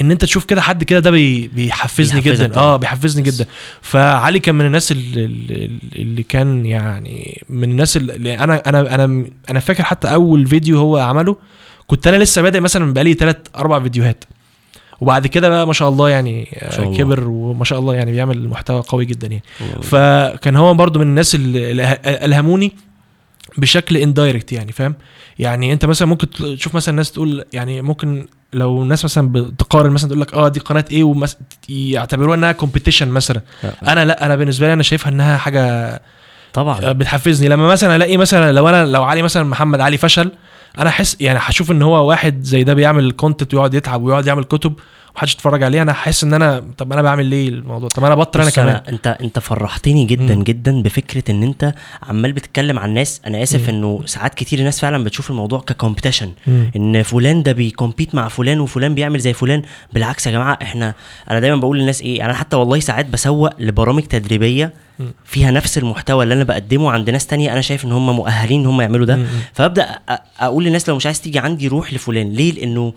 إن 0.00 0.10
أنت 0.10 0.24
تشوف 0.24 0.44
كده 0.44 0.60
حد 0.60 0.84
كده 0.84 0.98
ده 0.98 1.10
بي 1.10 1.48
بيحفزني 1.48 2.20
جدا. 2.20 2.46
طبعا. 2.46 2.64
آه. 2.64 2.76
بيحفزني 2.76 3.22
بس. 3.22 3.34
جدا. 3.34 3.46
فعلي 3.82 4.38
كان 4.38 4.54
من 4.54 4.66
الناس 4.66 4.92
اللي, 4.92 5.70
اللي 5.96 6.22
كان 6.22 6.66
يعني 6.66 7.42
من 7.48 7.70
الناس 7.70 7.96
اللي 7.96 8.38
أنا 8.38 8.62
أنا 8.68 8.94
أنا 8.94 9.24
أنا 9.50 9.60
فاكر 9.60 9.82
حتى 9.82 10.08
أول 10.08 10.46
فيديو 10.46 10.78
هو 10.78 10.98
عمله 10.98 11.36
كنت 11.86 12.06
أنا 12.06 12.16
لسه 12.16 12.42
بادئ 12.42 12.60
مثلا 12.60 12.92
بقالي 12.92 13.14
ثلاث 13.14 13.36
أربع 13.56 13.80
فيديوهات. 13.80 14.24
وبعد 15.00 15.26
كده 15.26 15.48
بقى 15.48 15.66
ما 15.66 15.72
شاء 15.72 15.88
الله 15.88 16.08
يعني 16.10 16.48
آه، 16.54 16.70
شاء 16.76 16.84
الله. 16.84 16.96
كبر 16.98 17.28
وما 17.28 17.64
شاء 17.64 17.78
الله 17.78 17.94
يعني 17.94 18.12
بيعمل 18.12 18.48
محتوى 18.48 18.82
قوي 18.88 19.04
جدا 19.04 19.26
يعني. 19.26 19.42
فكان 19.82 20.56
هو 20.56 20.74
برضو 20.74 20.98
من 20.98 21.06
الناس 21.06 21.34
اللي 21.34 21.98
ألهموني 22.06 22.72
بشكل 23.58 23.96
indirect 23.96 24.52
يعني 24.52 24.72
فاهم؟ 24.72 24.94
يعني 25.38 25.72
انت 25.72 25.84
مثلا 25.84 26.08
ممكن 26.08 26.30
تشوف 26.30 26.74
مثلا 26.74 26.94
ناس 26.94 27.12
تقول 27.12 27.44
يعني 27.52 27.82
ممكن 27.82 28.26
لو 28.52 28.82
الناس 28.82 29.04
مثلا 29.04 29.28
بتقارن 29.32 29.90
مثلا 29.90 30.08
تقول 30.08 30.20
لك 30.20 30.34
آه 30.34 30.48
دي 30.48 30.60
قناة 30.60 30.84
إيه 30.90 31.04
ومس... 31.04 31.36
يعتبروها 31.68 32.34
إنها 32.36 32.52
competition 32.52 33.08
مثلا. 33.08 33.40
أنا 33.88 34.04
لأ 34.04 34.26
أنا 34.26 34.36
بالنسبة 34.36 34.66
لي 34.66 34.72
أنا 34.72 34.82
شايفها 34.82 35.12
إنها 35.12 35.36
حاجة 35.36 36.00
طبعا. 36.52 36.92
بتحفزني. 36.92 37.48
لما 37.48 37.68
مثلا 37.68 37.96
ألاقي 37.96 38.16
مثلا 38.16 38.52
لو 38.52 38.68
أنا 38.68 38.86
لو 38.86 39.02
علي 39.02 39.22
مثلا 39.22 39.44
محمد 39.44 39.80
علي 39.80 39.96
فشل 39.96 40.30
أنا 40.78 40.88
أحس 40.88 41.16
يعني 41.20 41.38
هشوف 41.42 41.70
إن 41.70 41.82
هو 41.82 42.08
واحد 42.08 42.42
زي 42.42 42.64
ده 42.64 42.74
بيعمل 42.74 43.12
content 43.12 43.54
ويقعد 43.54 43.74
يتعب 43.74 44.02
ويقعد 44.02 44.26
يعمل 44.26 44.44
كتب 44.44 44.74
ومحدش 45.16 45.34
يتفرج 45.34 45.62
عليه 45.62 45.82
أنا 45.82 45.92
هحس 45.92 46.24
إن 46.24 46.34
أنا 46.34 46.64
طب 46.78 46.92
أنا 46.92 47.02
بعمل 47.02 47.26
ليه 47.26 47.48
الموضوع 47.48 47.88
طب 47.88 48.04
أنا 48.04 48.14
بطل 48.14 48.40
أنا 48.40 48.50
كمان 48.50 48.80
أنت 48.88 49.06
أنت 49.20 49.38
فرحتني 49.38 50.04
جدا 50.04 50.34
مم. 50.34 50.42
جدا 50.42 50.82
بفكرة 50.82 51.30
إن 51.30 51.42
أنت 51.42 51.74
عمال 52.02 52.32
بتتكلم 52.32 52.78
عن 52.78 52.94
ناس 52.94 53.20
أنا 53.26 53.42
آسف 53.42 53.62
مم. 53.68 53.74
إنه 53.76 54.00
ساعات 54.06 54.34
كتير 54.34 54.58
الناس 54.58 54.80
فعلا 54.80 55.04
بتشوف 55.04 55.30
الموضوع 55.30 55.60
ك 55.60 55.65
competition. 55.65 56.32
إن 56.76 57.02
فلان 57.02 57.42
ده 57.42 57.52
بي 57.52 57.66
compete 57.66 58.14
مع 58.14 58.28
فلان 58.28 58.60
وفلان 58.60 58.94
بيعمل 58.94 59.18
زي 59.18 59.32
فلان 59.32 59.62
بالعكس 59.92 60.26
يا 60.26 60.32
جماعة 60.32 60.58
إحنا 60.62 60.94
أنا 61.30 61.40
دايما 61.40 61.56
بقول 61.56 61.78
للناس 61.78 62.02
إيه 62.02 62.24
أنا 62.24 62.34
حتى 62.34 62.56
والله 62.56 62.80
ساعات 62.80 63.06
بسوق 63.06 63.50
لبرامج 63.60 64.02
تدريبية. 64.02 64.72
فيها 65.24 65.50
نفس 65.50 65.78
المحتوى 65.78 66.22
اللي 66.24 66.34
أنا 66.34 66.44
بقدمه 66.44 66.90
عند 66.90 67.10
ناس 67.10 67.26
تانية 67.26 67.52
أنا 67.52 67.60
شايف 67.60 67.84
إن 67.84 67.92
هم 67.92 68.16
مؤهلين 68.16 68.60
إن 68.60 68.66
هم 68.66 68.80
يعملوا 68.80 69.06
ده. 69.06 69.18
فابدا 69.54 69.98
أقول 70.40 70.64
للناس 70.64 70.88
لو 70.88 70.96
مش 70.96 71.06
عايز 71.06 71.20
تيجي 71.20 71.38
عندي 71.38 71.68
روح 71.68 71.92
لفلان 71.94 72.32
ليه 72.32 72.52
لأنه 72.52 72.92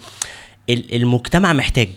المجتمع 0.69 1.53
محتاج. 1.53 1.89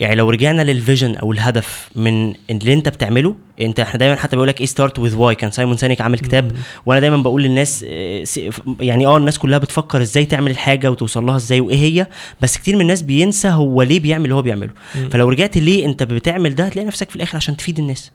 يعني 0.00 0.14
لو 0.14 0.30
رجعنا 0.30 0.62
لل 0.62 0.75
vision 0.75 1.16
أو 1.16 1.32
الهدف 1.32 1.88
من 1.96 2.34
اللي 2.50 2.72
أنت 2.72 2.88
بتعمله 2.88 3.34
أنت 3.60 3.80
إحنا 3.80 3.98
دايما 3.98 4.16
حتى 4.16 4.36
بيقول 4.36 4.48
لك 4.48 4.60
إيه 4.60 4.66
Start 4.66 4.98
with 4.98 5.16
Why 5.16 5.34
كان 5.34 5.50
سايمون 5.50 5.76
سينيك 5.76 6.00
عامل 6.00 6.18
كتاب 6.18 6.52
وأنا 6.86 7.00
دايما 7.00 7.16
بقول 7.16 7.42
للناس 7.42 7.84
س- 8.22 8.40
يعني 8.80 9.06
آه 9.06 9.16
الناس 9.16 9.38
كلها 9.38 9.58
بتفكر 9.58 10.02
إزاي 10.02 10.24
تعمل 10.24 10.50
الحاجة 10.50 10.90
وتوصل 10.90 11.26
لها 11.26 11.36
إزاي 11.36 11.60
وإيه 11.60 11.76
هي 11.78 12.06
بس 12.40 12.56
كتير 12.58 12.74
من 12.74 12.80
الناس 12.80 13.02
بينسى 13.02 13.48
هو 13.48 13.82
ليه 13.82 14.00
بيعمل 14.00 14.24
اللي 14.24 14.34
هو 14.34 14.42
بيعمله. 14.42 14.70
فلو 15.10 15.28
رجعت 15.28 15.56
ليه 15.56 15.86
أنت 15.86 16.02
بتعمل 16.02 16.54
ده 16.54 16.64
هتلاقي 16.64 16.86
نفسك 16.86 17.10
في 17.10 17.16
الآخر 17.16 17.36
عشان 17.36 17.56
تفيد 17.56 17.78
الناس. 17.78 18.10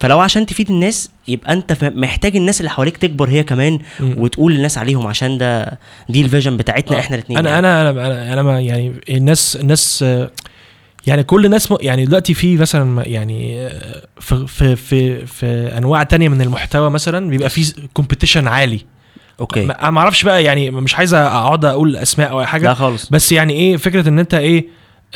فلو 0.00 0.20
عشان 0.20 0.46
تفيد 0.46 0.70
الناس 0.70 1.10
يبقى 1.28 1.52
أنت 1.52 1.84
محتاج 1.84 2.36
الناس 2.36 2.60
اللي 2.60 2.70
حواليك 2.70 2.96
تكبر 2.96 3.28
هي 3.28 3.42
كمان. 3.42 3.78
وتقول 4.00 4.52
للناس 4.54 4.78
عليهم 4.78 5.06
عشان 5.06 5.38
ده 5.38 5.78
دي 6.08 6.20
ال 6.22 6.27
vision 6.27 6.56
بتاعتنا 6.56 6.98
إحنا 6.98 7.16
الاثنين 7.16 7.38
أنا 7.38 7.58
أنا 7.58 7.90
أنا 7.90 8.32
أنا, 8.32 8.42
ما 8.42 8.60
يعني 8.60 8.92
الناس 9.10 9.56
الناس 9.56 10.02
آه، 10.02 10.30
يعني 11.06 11.22
كل 11.22 11.44
الناس 11.44 11.72
م- 11.72 11.76
يعني 11.80 12.04
دلوقتي 12.06 12.34
في 12.34 12.56
مثلا 12.56 13.02
يعني 13.08 13.66
آه، 13.66 14.02
في 14.20 14.46
في 14.46 14.76
في, 14.76 15.26
في 15.26 15.46
أنواع 15.78 16.02
تانية 16.02 16.28
من 16.28 16.42
المحتوى 16.42 16.90
مثلا 16.90 17.30
بيبقى 17.30 17.50
في 17.50 17.88
competition 17.92 18.48
عالي. 18.48 18.80
أوكي. 19.40 19.64
أنا 19.64 19.90
ما 19.90 20.00
أعرفش 20.00 20.24
بقى 20.24 20.44
يعني 20.44 20.70
مش 20.70 20.94
عايز 20.94 21.14
أقعد 21.14 21.64
أقول 21.64 21.96
أسماء 21.96 22.30
أو 22.30 22.40
أي 22.40 22.46
حاجة. 22.46 22.66
لا 22.68 22.74
خالص. 22.74 23.08
بس 23.10 23.32
يعني 23.32 23.52
إيه 23.52 23.76
فكرة 23.76 24.08
إن 24.08 24.18
أنت 24.18 24.34
إيه 24.34 24.66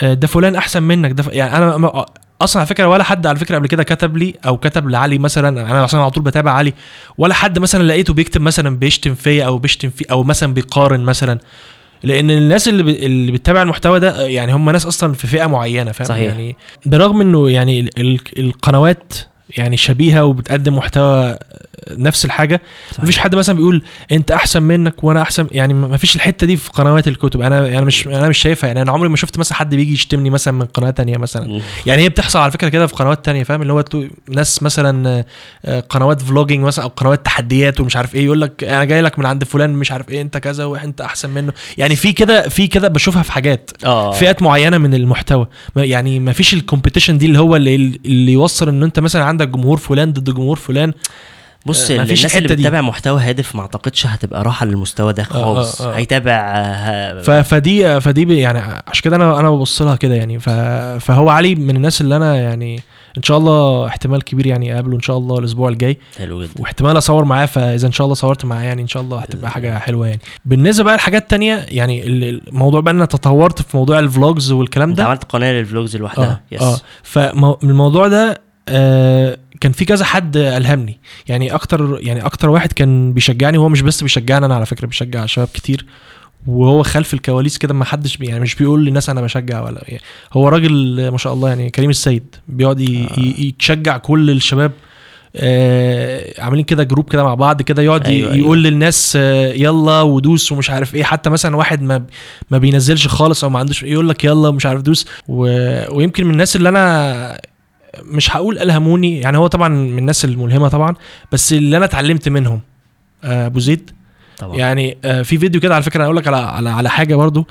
آه، 0.03 0.15
ده 0.15 0.27
فلان 0.27 0.57
أحسن 0.57 0.83
منك 0.83 1.11
ده 1.13 1.23
ف... 1.23 1.29
يعني 1.33 1.57
أنا 1.57 1.77
ما- 1.77 2.07
أصلا 2.41 2.61
على 2.61 2.67
فكرة 2.67 2.87
ولا 2.87 3.05
حد 3.05 3.27
على 3.27 3.39
فكرة 3.39 3.57
قبل 3.57 3.67
كده 3.67 3.83
كتب 3.83 4.17
لي 4.17 4.35
أو 4.47 4.57
كتب 4.57 4.89
لعلي 4.89 5.19
مثلا 5.19 5.49
أنا 5.71 5.85
أصلا 5.85 6.01
على 6.01 6.11
طول 6.11 6.23
بتابع 6.23 6.53
علي 6.53 6.73
ولا 7.19 7.35
حد 7.35 7.59
مثلا 7.59 7.83
لقيته 7.83 8.15
بيكتب 8.15 8.41
مثلا 8.41 8.77
بيشتم 8.77 9.15
فيا 9.15 9.45
أو 9.47 9.59
بيشتم 9.59 9.91
في 9.91 10.05
أو 10.11 10.23
مثلا 10.25 10.55
بيقارن 10.55 11.01
مثلا. 11.01 11.39
لأن 12.03 12.31
الناس 12.31 12.69
اللي 12.69 12.83
ب... 12.83 12.89
اللي 12.89 13.33
بتتابع 13.33 13.63
المحتوى 13.63 14.01
ده 14.01 14.27
يعني 14.27 14.53
هم 14.53 14.71
ناس 14.71 14.87
أصلا 14.87 15.13
في 15.13 15.27
فئة 15.27 15.47
معينة 15.47 15.93
فاهم 15.93 16.09
صحيح. 16.09 16.33
يعني 16.33 16.57
برغم 16.87 17.21
انه 17.21 17.51
يعني. 17.51 17.81
ال... 17.81 18.19
القنوات 18.39 19.15
يعني 19.57 19.77
شبيهة 19.77 20.25
وبتقدم 20.25 20.77
محتوى 20.77 21.37
نفس 21.91 22.25
الحاجة. 22.25 22.61
صحيح. 22.91 23.03
مفيش 23.05 23.19
حد 23.19 23.35
مثلا 23.35 23.57
بيقول 23.57 23.83
أنت 24.13 24.31
أحسن 24.31 24.63
منك 24.63 25.05
وأنا 25.05 25.23
أحسن 25.23 25.47
يعني 25.53 25.75
مفيش 25.75 26.17
الحتة 26.17 26.47
دي 26.47 26.57
في 26.57 26.71
قنوات 26.71 27.09
الكتب. 27.09 27.41
أنا 27.41 27.67
يعني 27.67 27.87
مش 27.87 28.07
أنا 28.07 28.29
مش 28.29 28.39
شايفها. 28.39 28.69
يعني 28.69 28.83
أنا 28.83 28.93
عمري 28.93 29.09
ما 29.09 29.17
شفت 29.17 29.39
مثلا 29.39 29.59
حد 29.59 29.75
بيجي 29.75 29.93
يشتمني 29.93 30.31
مثلا 30.31 30.55
من 30.55 30.65
قناة 30.65 30.91
تانية 30.91 31.17
مثلا. 31.17 31.47
مم. 31.49 31.61
يعني 31.87 32.03
هي 32.03 32.09
بتحصل 32.09 32.39
على 32.39 32.53
فكرة 32.53 32.69
كده 32.69 32.87
في 32.87 32.95
قنوات 32.95 33.25
تانية 33.25 33.43
فاهم؟ 33.43 33.63
اللي 33.63 33.73
هو 33.73 33.85
ناس 34.29 34.63
مثلا 34.63 35.09
آه، 35.09 35.25
آه، 35.65 35.81
قنوات 35.81 36.23
فلوجينج 36.23 36.65
مثلا 36.65 36.85
أو 36.85 36.89
قنوات 36.89 37.25
تحديات 37.25 37.81
ومش 37.81 37.97
عارف 37.97 38.15
إيه 38.15 38.25
يقول 38.25 38.41
لك 38.41 38.65
أنا 38.65 38.85
جاي 38.85 39.03
لك 39.03 39.19
من 39.19 39.27
عند 39.27 39.45
فلان 39.45 39.71
مش 39.71 39.93
عارف 39.93 40.09
إيه 40.11 40.21
أنت 40.21 40.37
كذا 40.39 40.65
وأنت 40.65 41.01
أحسن 41.01 41.31
منه. 41.31 41.53
يعني 41.79 41.97
في 41.97 42.13
كده 42.13 42.49
في 42.49 42.67
كده 42.67 42.89
بشوفها 42.89 43.23
في 43.23 43.33
حاجات 43.33 43.71
آه. 43.85 44.13
فئات 44.13 44.43
معينة 44.43 44.79
من 44.79 44.95
المحتوى. 44.95 45.47
يعني 45.77 46.21
ما 46.21 46.33
فيش 46.33 46.55
ال 46.55 46.60
competition 46.60 47.19
دي 47.19 47.27
اللي 47.27 47.39
هو 47.39 47.57
اللي, 47.57 47.75
اللي 48.07 48.33
يوصل 48.33 48.69
إن 48.69 48.83
أنت 48.83 49.01
مثلا 49.01 49.25
عندك 49.35 49.49
جمهور 49.49 49.77
فلان 49.77 50.13
ضد 50.13 50.35
جمهور 50.35 50.57
فلان. 50.57 50.93
بص 51.67 51.91
آه، 51.91 52.03
الناس 52.03 52.37
اللي. 52.37 52.49
بتتابع 52.49 52.81
محتوى 52.81 53.21
هادف 53.23 53.55
ما 53.57 53.61
اعتقدش 53.63 54.07
هتبقى 54.07 54.43
راحة 54.45 54.67
للمستوى 54.67 55.13
ده 55.13 55.23
خالص 55.23 55.81
آه، 55.83 55.93
آه. 55.93 55.97
هيتابع 55.97 56.33
آه، 56.57 57.43
فدي 57.43 58.01
فدي 58.01 58.39
يعني 58.39 58.59
عشان 58.87 59.03
كده 59.05 59.17
أنا 59.17 59.41
أنا 59.41 59.51
ببص 59.51 59.83
لها 59.83 59.97
كده 59.97 60.15
يعني. 60.15 60.39
فهو 61.01 61.29
علي 61.29 61.55
من 61.55 61.77
الناس 61.77 62.01
اللي 62.01 62.17
أنا 62.17 62.37
يعني 62.37 62.81
إن 63.19 63.23
شاء 63.23 63.39
الله 63.39 63.87
احتمال 63.87 64.25
كبير 64.25 64.47
يعني 64.47 64.73
اقابله 64.75 64.97
إن 64.97 65.01
شاء 65.01 65.19
الله 65.19 65.39
الأسبوع 65.39 65.69
الجاي. 65.69 65.99
حلو 66.19 66.43
جدا. 66.43 66.53
واحتمال 66.59 66.99
أصور 66.99 67.25
معاه 67.25 67.47
فإذا 67.47 67.87
إن 67.87 67.93
شاء 67.93 68.05
الله 68.05 68.15
صورت 68.15 68.45
معاه 68.45 68.63
يعني 68.63 68.83
إن 68.83 68.89
شاء 68.89 69.03
الله 69.03 69.19
هتبقى 69.19 69.51
حاجة 69.51 69.79
حلوة 69.79 70.07
يعني. 70.07 70.21
بالنسبة 70.45 70.85
بقى 70.85 70.97
لحاجات 70.97 71.31
تانية 71.31 71.67
يعني 71.69 72.07
ال- 72.07 72.49
الموضوع 72.49 72.81
بقى 72.81 72.91
أنا 72.95 73.05
تطورت 73.05 73.63
في 73.63 73.77
موضوع 73.77 73.99
ال 73.99 74.08
vlogs 74.08 74.53
والكلام 74.53 74.95
ده. 74.95 75.05
عملت 75.05 75.25
قناة 75.25 75.53
لل 75.53 75.65
vlogs 75.65 75.97
لوحدها. 75.97 76.25
آه 76.53 76.55
yes 76.55 76.63
آه. 76.63 76.77
فالموضوع 77.03 78.09
ده 78.09 78.44
آه 78.69 79.39
كان 79.61 79.73
في 79.73 79.85
كذا 79.85 80.05
حد 80.05 80.37
ألهمني 80.37 80.99
يعني 81.29 81.55
أكتر 81.55 81.99
يعني 82.03 82.27
أكتر 82.27 82.51
واحد 82.51 82.73
كان 82.73 83.13
بيشجعني 83.13 83.59
هو 83.59 83.69
مش 83.69 83.83
بس 83.83 84.03
بيشجعني 84.03 84.47
أنا 84.47 84.55
على 84.55 84.67
فكرة 84.67 84.87
بيشجع 84.87 85.27
شباب 85.27 85.49
كتير 85.55 85.87
وهو 86.47 86.83
خلف 86.83 87.15
الكواليس 87.15 87.59
كده 87.59 87.75
ما 87.75 87.85
حدش 87.85 88.19
يعني 88.21 88.41
مش 88.41 88.55
بيقول 88.55 88.85
للناس 88.85 89.11
أنا 89.11 89.21
بشجع 89.21 89.63
ولا 89.63 89.83
يعني 89.89 90.03
هو 90.33 90.49
راجل 90.49 91.09
ما 91.11 91.19
شاء 91.19 91.33
الله 91.33 91.49
يعني 91.49 91.71
كريم 91.71 91.91
السيد 91.91 92.37
بيقعد 92.49 92.81
آه. 92.81 92.85
ي- 93.21 93.55
يشجع 93.61 93.97
كل 93.99 94.31
الشباب 94.31 94.73
آه 95.37 96.41
عاملين 96.43 96.65
كده 96.65 96.83
group 96.85 97.11
كده 97.11 97.25
مع 97.25 97.35
بعض 97.35 97.63
كده 97.63 97.83
يقعد 97.83 98.07
أيوة، 98.07 98.17
أيوة 98.19 98.33
أيوة. 98.33 98.45
يقول 98.45 98.63
للناس 98.63 99.13
آه 99.21 99.53
يلا 99.53 100.01
ودوس 100.03 100.53
ومش 100.53 100.71
عارف 100.71 100.95
إيه 100.95 101.05
حتى 101.05 101.31
مثلا 101.31 101.57
واحد 101.57 101.83
ما 101.83 102.05
ما 102.51 102.59
بينزلش 102.59 103.09
خالص 103.09 103.45
أو 103.45 103.51
ما 103.51 103.59
عندوش 103.59 103.83
يقول 103.83 104.09
لك 104.09 104.25
يلا 104.25 104.51
مش 104.51 104.67
عارف 104.67 104.83
دوس 104.83 105.07
و... 105.29 105.43
ويمكن 105.97 106.25
من 106.25 106.31
الناس 106.33 106.57
اللي 106.57 106.69
أنا 106.69 107.41
مش 108.03 108.37
هقول 108.37 108.59
ألهموني 108.59 109.21
يعني 109.21 109.39
هو 109.39 109.47
طبعا 109.47 109.69
من 109.69 109.99
الناس 109.99 110.25
الملهمة 110.25 110.69
طبعا 110.69 110.95
بس 111.33 111.53
اللي 111.53 111.77
أنا 111.77 111.85
اتعلمت 111.85 112.29
منهم 112.29 112.61
آه، 113.25 113.47
أبو 113.47 113.59
زيد. 113.59 113.91
طبعا. 114.39 114.57
يعني 114.57 114.99
آه، 115.05 115.23
في 115.23 115.39
فيديو 115.39 115.61
كده 115.61 115.75
على 115.75 115.83
فكرة 115.83 115.97
أنا 115.97 116.05
أقول 116.05 116.17
لك 116.17 116.27
على 116.27 116.37
على 116.37 116.71
على 116.71 116.91
حاجة 116.91 117.15
برضو 117.15 117.47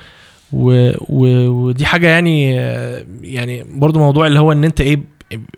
و 0.52 0.90
و 1.08 1.48
ودي 1.48 1.86
حاجة 1.86 2.06
يعني 2.06 2.60
آه، 2.60 3.04
يعني 3.22 3.64
برضو 3.74 3.98
موضوع 3.98 4.26
اللي 4.26 4.40
هو 4.40 4.52
إن 4.52 4.64
أنت 4.64 4.80
إيه 4.80 5.00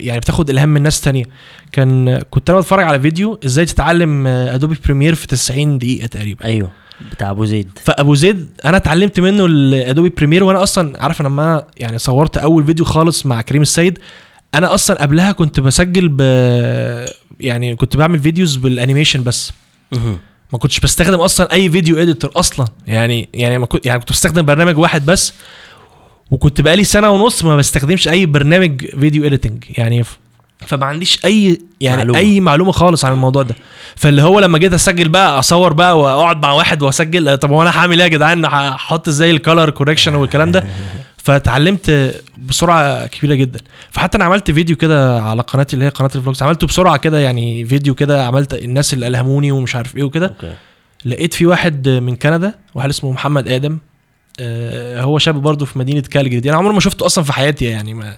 يعني 0.00 0.20
بتاخد 0.20 0.50
إلهام 0.50 0.68
من 0.68 0.82
ناس 0.82 1.00
تانية. 1.00 1.24
كان 1.72 2.22
كنت 2.30 2.50
أنا 2.50 2.58
بتفرج 2.58 2.84
على 2.84 3.00
فيديو 3.00 3.40
إزاي 3.44 3.64
تتعلم 3.64 4.26
ادوبي 4.26 4.76
بريمير 4.84 5.14
في 5.14 5.26
90 5.26 5.78
دقيقة 5.78 6.06
تقريبا. 6.06 6.44
أيوه 6.44 6.70
بتاع 7.12 7.30
أبو 7.30 7.44
زيد. 7.44 7.70
فأبو 7.84 8.14
زيد 8.14 8.48
أنا 8.64 8.76
اتعلمت 8.76 9.20
منه 9.20 9.46
ال 9.46 9.57
Adobe 9.57 10.08
Premiere 10.08 10.44
وأنا 10.44 10.62
أصلا 10.62 11.02
عارف 11.02 11.22
لما 11.22 11.42
أنا 11.42 11.66
يعني 11.76 11.98
صورت 11.98 12.38
أول 12.38 12.64
فيديو 12.64 12.84
خالص 12.84 13.26
مع 13.26 13.40
كريم 13.42 13.62
السيد 13.62 13.98
أنا 14.54 14.74
أصلا 14.74 15.02
قبلها 15.02 15.32
كنت 15.32 15.60
بسجل 15.60 16.08
ب 16.08 16.20
يعني 17.40 17.76
كنت 17.76 17.96
بعمل 17.96 18.18
videos 18.20 18.56
بال 18.56 18.68
animation 18.68 19.22
بس. 19.22 19.52
ما 20.52 20.58
كنتش 20.58 20.80
بستخدم 20.80 21.20
أصلا 21.20 21.52
اي 21.52 21.70
video 21.70 21.98
editor 22.02 22.30
أصلا 22.36 22.66
يعني 22.86 23.28
يعني 23.34 23.58
ما 23.58 23.66
كنت 23.66 23.86
يعني 23.86 23.98
كنت 24.00 24.10
بستخدم 24.12 24.42
برنامج 24.42 24.78
واحد 24.78 25.06
بس 25.06 25.32
وكنت 26.30 26.60
بقالي 26.60 26.84
سنة 26.84 27.10
ونص 27.10 27.44
ما 27.44 27.56
بستخدمش 27.56 28.08
أي 28.08 28.26
برنامج 28.26 28.86
video 28.86 29.26
editing 29.26 29.64
يعني 29.78 30.04
فما 30.66 30.86
عنديش 30.86 31.24
أي 31.24 31.60
يعني 31.80 31.96
معلومة. 31.96 32.18
معلومة. 32.18 32.18
أي 32.34 32.40
معلومة 32.40 32.72
خالص 32.72 33.04
عن 33.04 33.12
الموضوع 33.12 33.42
ده 33.42 33.54
فاللي 33.96 34.22
هو 34.22 34.40
لما 34.40 34.58
جيت 34.58 34.72
أسجل 34.72 35.08
بقى 35.08 35.38
أصور 35.38 35.72
بقى 35.72 35.98
وأقعد 35.98 36.42
مع 36.42 36.52
واحد 36.52 36.82
وأسجل 36.82 37.38
طب 37.38 37.50
هو 37.50 37.62
أنا 37.62 37.70
هعمل 37.78 37.96
إيه 38.00 38.02
يا 38.04 38.08
جدعان 38.08 38.44
هحط 38.44 39.08
إزاي 39.08 39.30
ال 39.30 39.37
color 39.37 39.70
correction 39.70 40.14
والكلام 40.14 40.52
ده 40.52 40.66
فتعلمت 41.26 42.14
بسرعة 42.38 43.06
كبيرة 43.06 43.34
جدا. 43.34 43.60
فحتى 43.90 44.16
أنا 44.16 44.24
عملت 44.24 44.50
فيديو 44.50 44.76
كده 44.76 45.22
على 45.22 45.42
قناتي 45.42 45.74
اللي 45.74 45.84
هي 45.84 45.88
قناة 45.88 46.10
ال 46.14 46.18
vlogs. 46.18 46.42
عملته 46.42 46.66
بسرعة 46.66 46.96
كده 46.96 47.18
يعني 47.18 47.64
فيديو 47.64 47.94
كده 47.94 48.26
عملت 48.26 48.54
الناس 48.54 48.94
اللي 48.94 49.06
ألهموني 49.06 49.52
ومش 49.52 49.76
عارف 49.76 49.96
إيه 49.96 50.02
وكده. 50.02 50.34
لقيت 51.04 51.34
في 51.34 51.46
واحد 51.46 51.88
من 51.88 52.16
كندا 52.16 52.54
واحد 52.74 52.88
اسمه 52.88 53.12
محمد 53.12 53.48
آدم. 53.48 53.78
آه، 54.40 55.02
هو 55.02 55.18
شاب 55.18 55.34
برضه 55.34 55.66
في 55.66 55.78
مدينة 55.78 56.00
كالجري. 56.00 56.40
دي 56.40 56.50
أنا 56.50 56.58
عمري 56.58 56.74
ما 56.74 56.80
شفته 56.80 57.06
أصلا 57.06 57.24
في 57.24 57.32
حياتي 57.32 57.64
يعني. 57.64 57.94
ما 57.94 58.16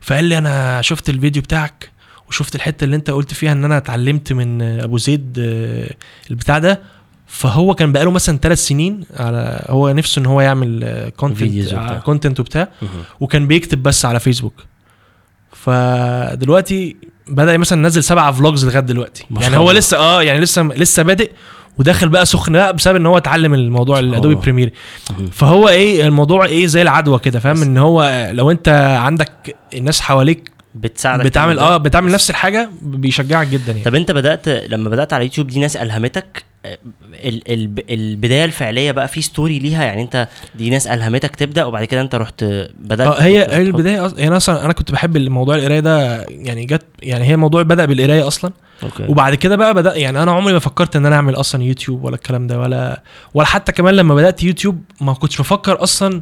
فقال 0.00 0.24
لي 0.24 0.38
أنا 0.38 0.82
شفت 0.82 1.08
الفيديو 1.08 1.42
بتاعك 1.42 1.90
وشفت 2.28 2.54
الحتة 2.54 2.84
اللي 2.84 2.96
أنت 2.96 3.10
قلت 3.10 3.34
فيها 3.34 3.52
إن 3.52 3.64
أنا 3.64 3.76
اتعلمت 3.76 4.32
من 4.32 4.62
أبو 4.62 4.98
زيد 4.98 5.36
آه، 5.38 5.90
البتاع 6.30 6.58
ده. 6.58 6.80
فهو 7.32 7.74
كان 7.74 7.92
بقاله 7.92 8.10
مثلا 8.10 8.38
ثلاث 8.38 8.58
سنين 8.66 9.04
على 9.16 9.64
هو 9.68 9.90
نفسه 9.92 10.20
إن 10.20 10.26
هو 10.26 10.40
يعمل 10.40 11.10
content 11.16 11.72
وبتاع. 11.72 11.98
content 11.98 12.40
وبتاع 12.40 12.68
مهم. 12.82 12.90
وكان 13.20 13.46
بيكتب 13.46 13.82
بس 13.82 14.04
على 14.04 14.20
فيسبوك 14.20 14.54
فدلوقتي 15.52 16.96
بدأ 17.28 17.56
مثلا 17.56 17.82
نزل 17.82 18.04
سبعة 18.04 18.32
vlogs 18.32 18.66
لغاية 18.66 18.80
دلوقتي 18.80 19.26
يعني 19.40 19.56
هو. 19.56 19.70
لسه 19.70 19.96
آه 19.96 20.22
يعني 20.22 20.40
لسه 20.40 20.62
لسه 20.62 21.02
بادئ 21.02 21.30
وداخل 21.78 22.08
بقى 22.08 22.26
سخن 22.26 22.52
بقى 22.52 22.72
بسبب 22.76 22.96
إن 22.96 23.06
هو 23.06 23.16
اتعلم 23.16 23.54
الموضوع 23.54 23.98
ال 23.98 24.03
Adobe. 24.03 24.34
Premiere. 24.34 24.72
فهو 25.32 25.68
إيه 25.68 26.06
الموضوع 26.06 26.44
إيه 26.44 26.66
زي 26.66 26.82
العدوى 26.82 27.18
كده 27.18 27.40
فاهم 27.40 27.62
إن 27.62 27.78
هو 27.78 28.28
لو 28.32 28.50
أنت 28.50 28.68
عندك 29.00 29.56
الناس 29.74 30.00
حواليك 30.00 30.50
بتساعدك 30.74 31.24
بتعمل. 31.24 31.58
آه 31.58 31.76
بتعمل 31.76 32.12
نفس 32.12 32.30
الحاجة 32.30 32.70
بيشجعك 32.82 33.46
جدا 33.46 33.72
يعني 33.72 33.84
طب 33.84 33.94
أنت 33.94 34.10
بدأت 34.10 34.48
لما 34.48 34.90
بدأت 34.90 35.12
على 35.12 35.24
يوتيوب 35.24 35.46
دي 35.46 35.60
ناس 35.60 35.76
ألهمتك 35.76 36.24
آه، 36.24 36.30
ال 36.30 36.38
ال 36.38 36.49
البداية 37.90 38.44
الفعلية 38.44 38.92
بقى 38.92 39.08
في 39.08 39.22
story 39.22 39.58
ليها 39.58 39.84
يعني 39.84 40.02
انت 40.02 40.28
دي 40.54 40.70
ناس 40.70 40.86
ألهمتك 40.86 41.36
تبدأ 41.36 41.64
وبعد 41.64 41.84
كده 41.84 42.00
انت 42.00 42.14
رحت 42.14 42.44
بدأت 42.78 43.06
آه 43.08 43.22
هي 43.22 43.38
هي 43.56 43.62
البداية 43.62 44.06
أص... 44.06 44.14
يعني 44.16 44.36
أصلا 44.36 44.64
أنا 44.64 44.72
كنت 44.72 44.92
بحب 44.92 45.16
الموضوع 45.16 45.54
القراية 45.56 45.80
ده 45.80 46.22
يعني 46.28 46.64
جت 46.64 46.86
يعني 47.02 47.24
هي 47.24 47.34
الموضوع 47.34 47.62
بدأ 47.62 47.84
بالقراية 47.84 48.26
أصلا. 48.26 48.52
okay. 48.82 49.04
وبعد 49.08 49.34
كده 49.34 49.56
بقى 49.56 49.74
بدأ 49.74 49.96
يعني 49.96 50.22
أنا 50.22 50.32
عمري 50.32 50.52
ما 50.52 50.58
فكرت 50.58 50.96
إن 50.96 51.06
أنا 51.06 51.16
أعمل 51.16 51.34
أصلا 51.34 51.62
يوتيوب 51.62 52.04
ولا 52.04 52.14
الكلام 52.14 52.46
ده 52.46 52.58
ولا 52.58 53.02
ولا 53.34 53.46
حتى 53.46 53.72
كمان 53.72 53.94
لما 53.94 54.14
بدأت 54.14 54.42
يوتيوب 54.42 54.82
ما 55.00 55.12
كنتش 55.12 55.38
بفكر 55.40 55.82
أصلا 55.82 56.20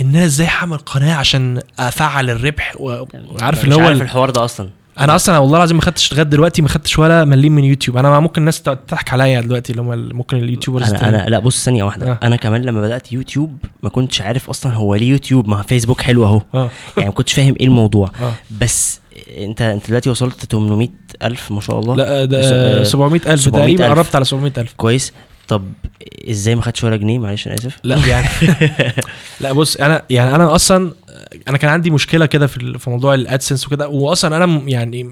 إن 0.00 0.16
أنا 0.16 0.24
إزاي 0.24 0.46
هعمل 0.46 0.76
قناة 0.78 1.14
عشان 1.14 1.60
أفعل 1.78 2.30
الربح 2.30 2.74
وعارف 2.80 3.64
اللي 3.64 3.74
هو 3.74 3.80
عارف 3.80 3.96
ال- 3.96 4.02
الحوار 4.02 4.30
ده 4.30 4.44
أصلا. 4.44 4.70
أنا 5.00 5.16
أصلا 5.16 5.38
والله 5.38 5.56
العظيم 5.56 5.76
ما 5.76 5.82
خدتش 5.82 6.12
لغاية 6.12 6.24
دلوقتي 6.26 6.62
ما 6.62 6.68
خدتش 6.68 6.98
ولا 6.98 7.24
مليم 7.24 7.54
من 7.54 7.64
يوتيوب. 7.64 7.96
أنا 7.96 8.20
ممكن 8.20 8.40
الناس 8.40 8.62
تضحك 8.62 9.12
عليا 9.12 9.40
دلوقتي 9.40 9.70
اللي 9.72 9.82
هم 9.82 10.16
ممكن 10.16 10.36
ال 10.36 10.41
YouTubers 10.41 10.88
أنا 10.94 11.08
أنا 11.08 11.26
لا 11.30 11.38
بص 11.38 11.64
ثانية 11.64 11.84
واحدة. 11.84 12.10
آه. 12.12 12.18
أنا 12.22 12.36
كمان 12.36 12.62
لما 12.62 12.80
بدأت 12.80 13.12
يوتيوب 13.12 13.58
ما 13.82 13.88
كنتش 13.90 14.20
عارف 14.22 14.50
أصلا 14.50 14.72
هو 14.74 14.94
ليه 14.94 15.10
يوتيوب 15.10 15.48
ما 15.48 15.62
فيسبوك 15.62 16.00
حلو 16.00 16.24
أهو. 16.24 16.42
آه. 16.54 16.70
يعني 16.96 17.08
ما 17.08 17.14
كنتش 17.14 17.32
فاهم 17.32 17.54
إيه 17.60 17.66
الموضوع. 17.66 18.10
آه. 18.22 18.32
بس 18.60 19.00
انت 19.38 19.62
أنت 19.62 19.86
دلوقتي 19.88 20.10
وصلت 20.10 20.44
800 20.52 20.88
ألف 21.22 21.50
ما 21.52 21.60
شاء 21.60 21.80
الله. 21.80 21.96
لا 21.96 22.24
بس- 22.24 22.30
ده 22.30 22.80
آه، 22.80 22.82
700000 22.84 23.40
700,000. 23.40 23.50
تقريبا 23.50 23.88
قربت 23.88 24.16
على 24.16 24.24
700000 24.24 24.72
كويس. 24.76 25.12
طب 25.48 25.62
إزاي 26.30 26.54
ما 26.54 26.62
خدتش 26.62 26.84
ولا 26.84 26.96
جنيه؟ 26.96 27.18
معلش 27.18 27.46
أنا 27.46 27.54
آسف. 27.54 27.78
لا 27.84 28.06
يعني 28.06 28.28
لا 29.40 29.52
بص 29.52 29.76
أنا 29.76 30.02
يعني 30.10 30.34
أنا 30.34 30.54
أصلا 30.54 30.92
أنا 31.48 31.58
كان 31.58 31.70
عندي 31.70 31.90
مشكلة 31.90 32.26
كده 32.26 32.46
في 32.46 32.78
في 32.78 32.90
موضوع 32.90 33.14
الادسنس 33.14 33.66
وكده 33.66 33.88
واصلا 33.88 34.44
أنا 34.44 34.62
يعني 34.66 35.10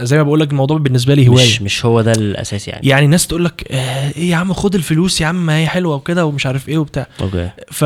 زي 0.00 0.16
ما 0.16 0.22
بقول 0.22 0.40
لك 0.40 0.50
الموضوع 0.50 0.78
بالنسبة 0.78 1.14
لي 1.14 1.28
هواية. 1.28 1.44
مش 1.46 1.62
مش 1.62 1.84
هو 1.86 2.00
ده 2.00 2.12
الأساس 2.12 2.68
يعني. 2.68 2.88
يعني 2.88 3.04
الناس 3.04 3.26
تقول 3.26 3.44
لك 3.44 3.72
آه 3.72 4.12
إيه 4.16 4.30
يا 4.30 4.36
عم 4.36 4.52
خد 4.52 4.74
الفلوس 4.74 5.20
يا 5.20 5.26
عم 5.26 5.46
ما 5.46 5.56
هي 5.58 5.66
حلوة 5.66 5.94
وكده 5.94 6.26
ومش 6.26 6.46
عارف 6.46 6.68
إيه 6.68 6.78
وبتاع. 6.78 7.06
أوكي. 7.20 7.50
ف 7.70 7.84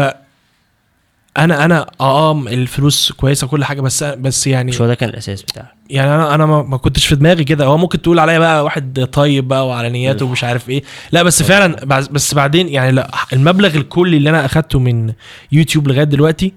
أنا 1.39 1.65
أنا 1.65 1.87
آه 2.01 2.31
آه، 2.31 2.43
الفلوس 2.49 3.13
كويسة 3.13 3.45
وكل 3.45 3.65
حاجة 3.65 3.81
بس 3.81 4.05
بس 4.05 4.47
يعني 4.47 4.69
مش 4.71 4.81
هو 4.81 4.87
ده 4.87 4.95
كان 4.95 5.09
الأساس 5.09 5.43
بتاعك؟ 5.43 5.67
يعني 5.91 6.15
أنا 6.15 6.35
أنا 6.35 6.47
ما 6.47 6.77
كنتش 6.77 7.07
في 7.07 7.17
دماغي 7.17 7.45
كده. 7.45 7.65
هو 7.65 7.77
ممكن 7.79 8.03
تقول 8.03 8.19
عليا 8.19 8.39
بقى 8.39 8.65
واحد 8.65 9.09
طيب 9.13 9.49
بقى 9.49 9.69
وعلى 9.69 9.91
نياته 9.91 10.25
ومش 10.27 10.45
عارف 10.45 10.71
إيه. 10.71 10.83
لا 11.13 11.23
بس 11.23 11.43
فعلا 11.43 11.85
بس 12.11 12.35
بعدين 12.35 12.69
يعني 12.69 12.93
لا 12.93 13.11
المبلغ 13.33 13.75
الكلي 13.77 14.17
اللي 14.17 14.31
أنا 14.31 14.45
أخدته 14.45 14.79
من 14.79 15.13
يوتيوب 15.53 15.89
لغاية 15.89 16.05
دلوقتي 16.05 16.53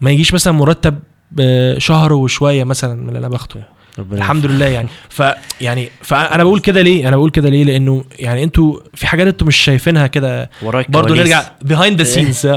ما 0.00 0.10
يجيش 0.10 0.34
مثلا 0.34 0.52
مرتب 0.52 0.98
آه، 1.40 1.78
شهر 1.78 2.12
وشوية 2.12 2.64
مثلا 2.64 2.94
من 2.94 3.08
اللي 3.08 3.18
أنا 3.18 3.28
باخده. 3.28 3.68
الحمد 4.12 4.46
لله 4.46 4.66
يعني. 4.66 4.88
ف 5.08 5.22
يعني 5.60 5.88
فأنا 6.02 6.44
بقول 6.44 6.60
كده 6.60 6.82
ليه؟ 6.82 7.08
أنا 7.08 7.16
بقول 7.16 7.30
كده 7.30 7.48
ليه؟ 7.48 7.64
لأنه 7.64 8.04
يعني 8.18 8.44
أنتوا 8.44 8.80
في 8.94 9.06
حاجات 9.06 9.26
أنتوا 9.26 9.46
مش 9.46 9.56
شايفينها 9.56 10.06
كده. 10.06 10.50
برضه. 10.90 11.08
نرجع 11.22 11.42
behind 11.62 11.98
the 11.98 12.04
scenes 12.04 12.48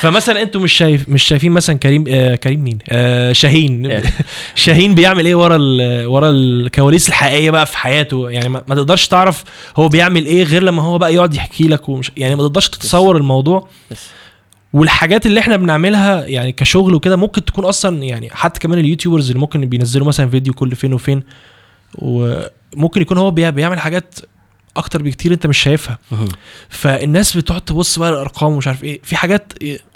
فمثلا 0.00 0.42
أنتوا 0.42 0.60
مش 0.60 0.72
شايف 0.72 1.08
مش 1.08 1.22
شايفين 1.22 1.52
مثلا 1.52 1.78
كريم 1.78 2.04
آه 2.08 2.34
كريم 2.34 2.64
مين؟ 2.64 2.78
آه 2.88 3.32
شاهين. 3.32 4.00
شاهين 4.54 4.94
بيعمل 4.94 5.26
إيه 5.26 5.34
ورا 5.34 5.56
ال- 5.56 6.06
ورا 6.06 6.30
الكواليس 6.30 7.08
الحقيقية 7.08 7.50
بقى 7.50 7.66
في 7.66 7.78
حياته؟ 7.78 8.30
يعني 8.30 8.48
ما, 8.48 8.62
ما 8.68 8.74
تقدرش 8.74 9.08
تعرف 9.08 9.44
هو 9.76 9.88
بيعمل 9.88 10.26
إيه 10.26 10.44
غير 10.44 10.62
لما 10.62 10.82
هو 10.82 10.98
بقى 10.98 11.14
يقعد 11.14 11.34
يحكي 11.34 11.68
لك 11.68 11.88
ومش 11.88 12.10
يعني 12.16 12.36
ما 12.36 12.42
تقدرش 12.42 12.68
تتصور 12.68 13.16
الموضوع. 13.16 13.68
والحاجات 14.74 15.26
اللي 15.26 15.40
إحنا 15.40 15.56
بنعملها 15.56 16.26
يعني 16.26 16.52
كشغل 16.52 16.94
وكده 16.94 17.16
ممكن 17.16 17.44
تكون 17.44 17.64
أصلا 17.64 18.02
يعني 18.02 18.30
حتى 18.32 18.60
كمان 18.60 18.78
ال 18.78 18.83
YouTubers 18.83 19.28
اللي 19.30 19.40
ممكن 19.40 19.66
بينزلوا 19.66 20.06
مثلا 20.06 20.28
فيديو 20.30 20.54
كل 20.54 20.76
فين 20.76 20.92
وفين 20.94 21.22
وممكن 21.98 23.00
يكون 23.02 23.18
هو 23.18 23.30
بي- 23.30 23.50
بيعمل 23.50 23.78
حاجات 23.80 24.14
أكتر 24.76 25.02
بكتير 25.02 25.32
أنت 25.32 25.46
مش 25.46 25.58
شايفها. 25.58 25.98
فالناس 26.68 27.36
بتقعد 27.36 27.60
تبص 27.60 27.98
بقى 27.98 28.10
الارقام 28.10 28.52
ومش 28.52 28.66
عارف 28.68 28.84
إيه 28.84 29.00
في 29.02 29.16
حاجات 29.16 29.52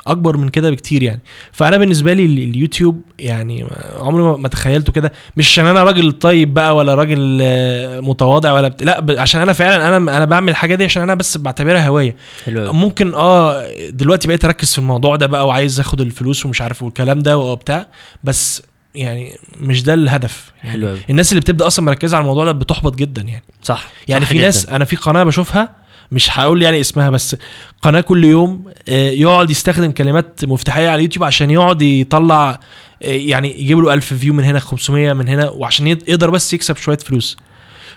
أكبر 0.07 0.37
من 0.37 0.49
كده 0.49 0.71
بكتير 0.71 1.03
يعني 1.03 1.21
فأنا 1.53 1.77
بالنسبة 1.77 2.13
لي 2.13 2.25
ال- 2.25 2.39
اليوتيوب 2.39 3.03
يعني 3.19 3.67
عمري 3.99 4.23
ما- 4.39 4.49
تخيلته 4.49 4.93
كده 4.93 5.13
مش 5.37 5.49
عشان 5.53 5.67
أنا 5.67 5.83
راجل 5.85 6.13
طيب 6.13 6.55
بقى 6.55 6.77
ولا 6.77 6.95
راجل 6.95 7.39
آه، 7.43 8.01
متواضع 8.01 8.53
ولا 8.53 8.69
بت... 8.69 8.83
لا. 8.83 9.05
عشان 9.21 9.41
أنا 9.41 9.53
فعلا 9.53 9.89
أنا 9.97 10.17
أنا 10.17 10.25
بعمل 10.25 10.49
الحاجة 10.49 10.75
دي 10.75 10.85
عشان 10.85 11.03
أنا 11.03 11.15
بس 11.15 11.37
بعتبرها 11.37 11.89
هواية. 11.89 12.17
ممكن 12.49 13.15
آه 13.15 13.67
دلوقتي 13.91 14.29
بقيت 14.29 14.45
أركز 14.45 14.73
في 14.73 14.79
الموضوع 14.79 15.17
ده 15.17 15.27
بقى 15.27 15.47
وعايز 15.47 15.81
آخد 15.81 16.01
الفلوس 16.01 16.47
ومش 16.47 16.63
عارف 16.63 16.83
والكلام 16.83 17.19
ده 17.21 17.39
وبتاع 17.39 17.87
بس 18.25 18.63
يعني 18.95 19.33
مش 19.61 19.83
ده 19.83 19.95
الهدف 19.95 20.53
يعني 20.65 20.71
حلو. 20.71 20.97
الناس 21.11 21.33
اللي 21.33 21.41
بتبدأ 21.41 21.67
أصلا 21.67 21.85
مركزة 21.85 22.17
على 22.17 22.23
الموضوع 22.23 22.45
ده 22.45 22.53
بتحبط 22.53 22.95
جدا 22.95 23.23
يعني 23.23 23.43
صح 23.63 23.89
يعني 24.09 24.25
صح 24.25 24.29
في 24.29 24.35
جداً. 24.35 24.45
ناس 24.45 24.67
أنا 24.67 24.85
في 24.85 24.97
قناة 24.97 25.25
بشوفها 25.25 25.77
مش 26.13 26.39
هقول 26.39 26.63
يعني 26.63 26.81
اسمها 26.81 27.11
بس 27.11 27.37
قناة 27.83 28.01
كل 28.01 28.25
يوم 28.25 28.65
آه، 28.89 29.11
يقعد 29.11 29.51
يستخدم 29.51 29.91
كلمات 29.91 30.45
مفتاحية 30.45 30.89
على 30.89 30.95
اليوتيوب 30.95 31.25
عشان 31.25 31.51
يقعد 31.51 31.83
يطلع 31.83 32.51
آه، 32.51 33.07
يعني 33.07 33.61
يجيب 33.61 33.79
له 33.79 33.95
1000 33.95 34.15
فيو 34.15 34.35
من 34.35 34.45
هنا 34.45 34.59
500 34.61 35.13
من 35.13 35.29
هنا 35.29 35.51
وعشان 35.51 35.87
يقدر 35.87 36.31
بس 36.31 36.53
يكسب 36.55 36.77
شوية 36.77 36.99
فلوس 36.99 37.37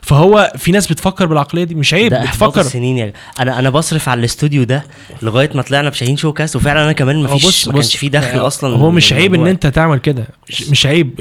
فهو 0.02 0.52
في 0.58 0.72
ناس 0.72 0.88
بتفكر 0.88 1.26
بالعقلية 1.26 1.64
دي 1.64 1.76
مش 1.76 1.94
عيب 1.94 2.14
بتفكر 2.14 2.62
السنين 2.62 2.98
يا. 2.98 3.14
أنا 3.40 3.60
أنا 3.60 3.70
بصرف 3.70 4.10
على 4.10 4.20
الاستوديو 4.20 4.64
ده 4.64 4.84
لغاية 5.22 5.50
ما 5.56 5.62
طلعنا 5.62 5.90
بشاهين 5.90 6.18
showcast 6.18 6.56
وفعلا 6.56 6.84
أنا 6.84 6.92
كمان 6.92 7.24
ما 7.24 7.28
فيش 7.28 7.68
ما 7.68 7.74
كانش 7.74 7.96
فيه 7.96 8.10
دخل 8.10 8.40
أصلا 8.48 8.78
هو 8.78 8.92
مش 8.92 9.14
عيب 9.14 9.34
إن. 9.34 9.48
أنت 9.48 9.68
تعمل 9.68 9.98
كده 9.98 10.28
مش, 10.72 10.86
عيب 10.86 11.16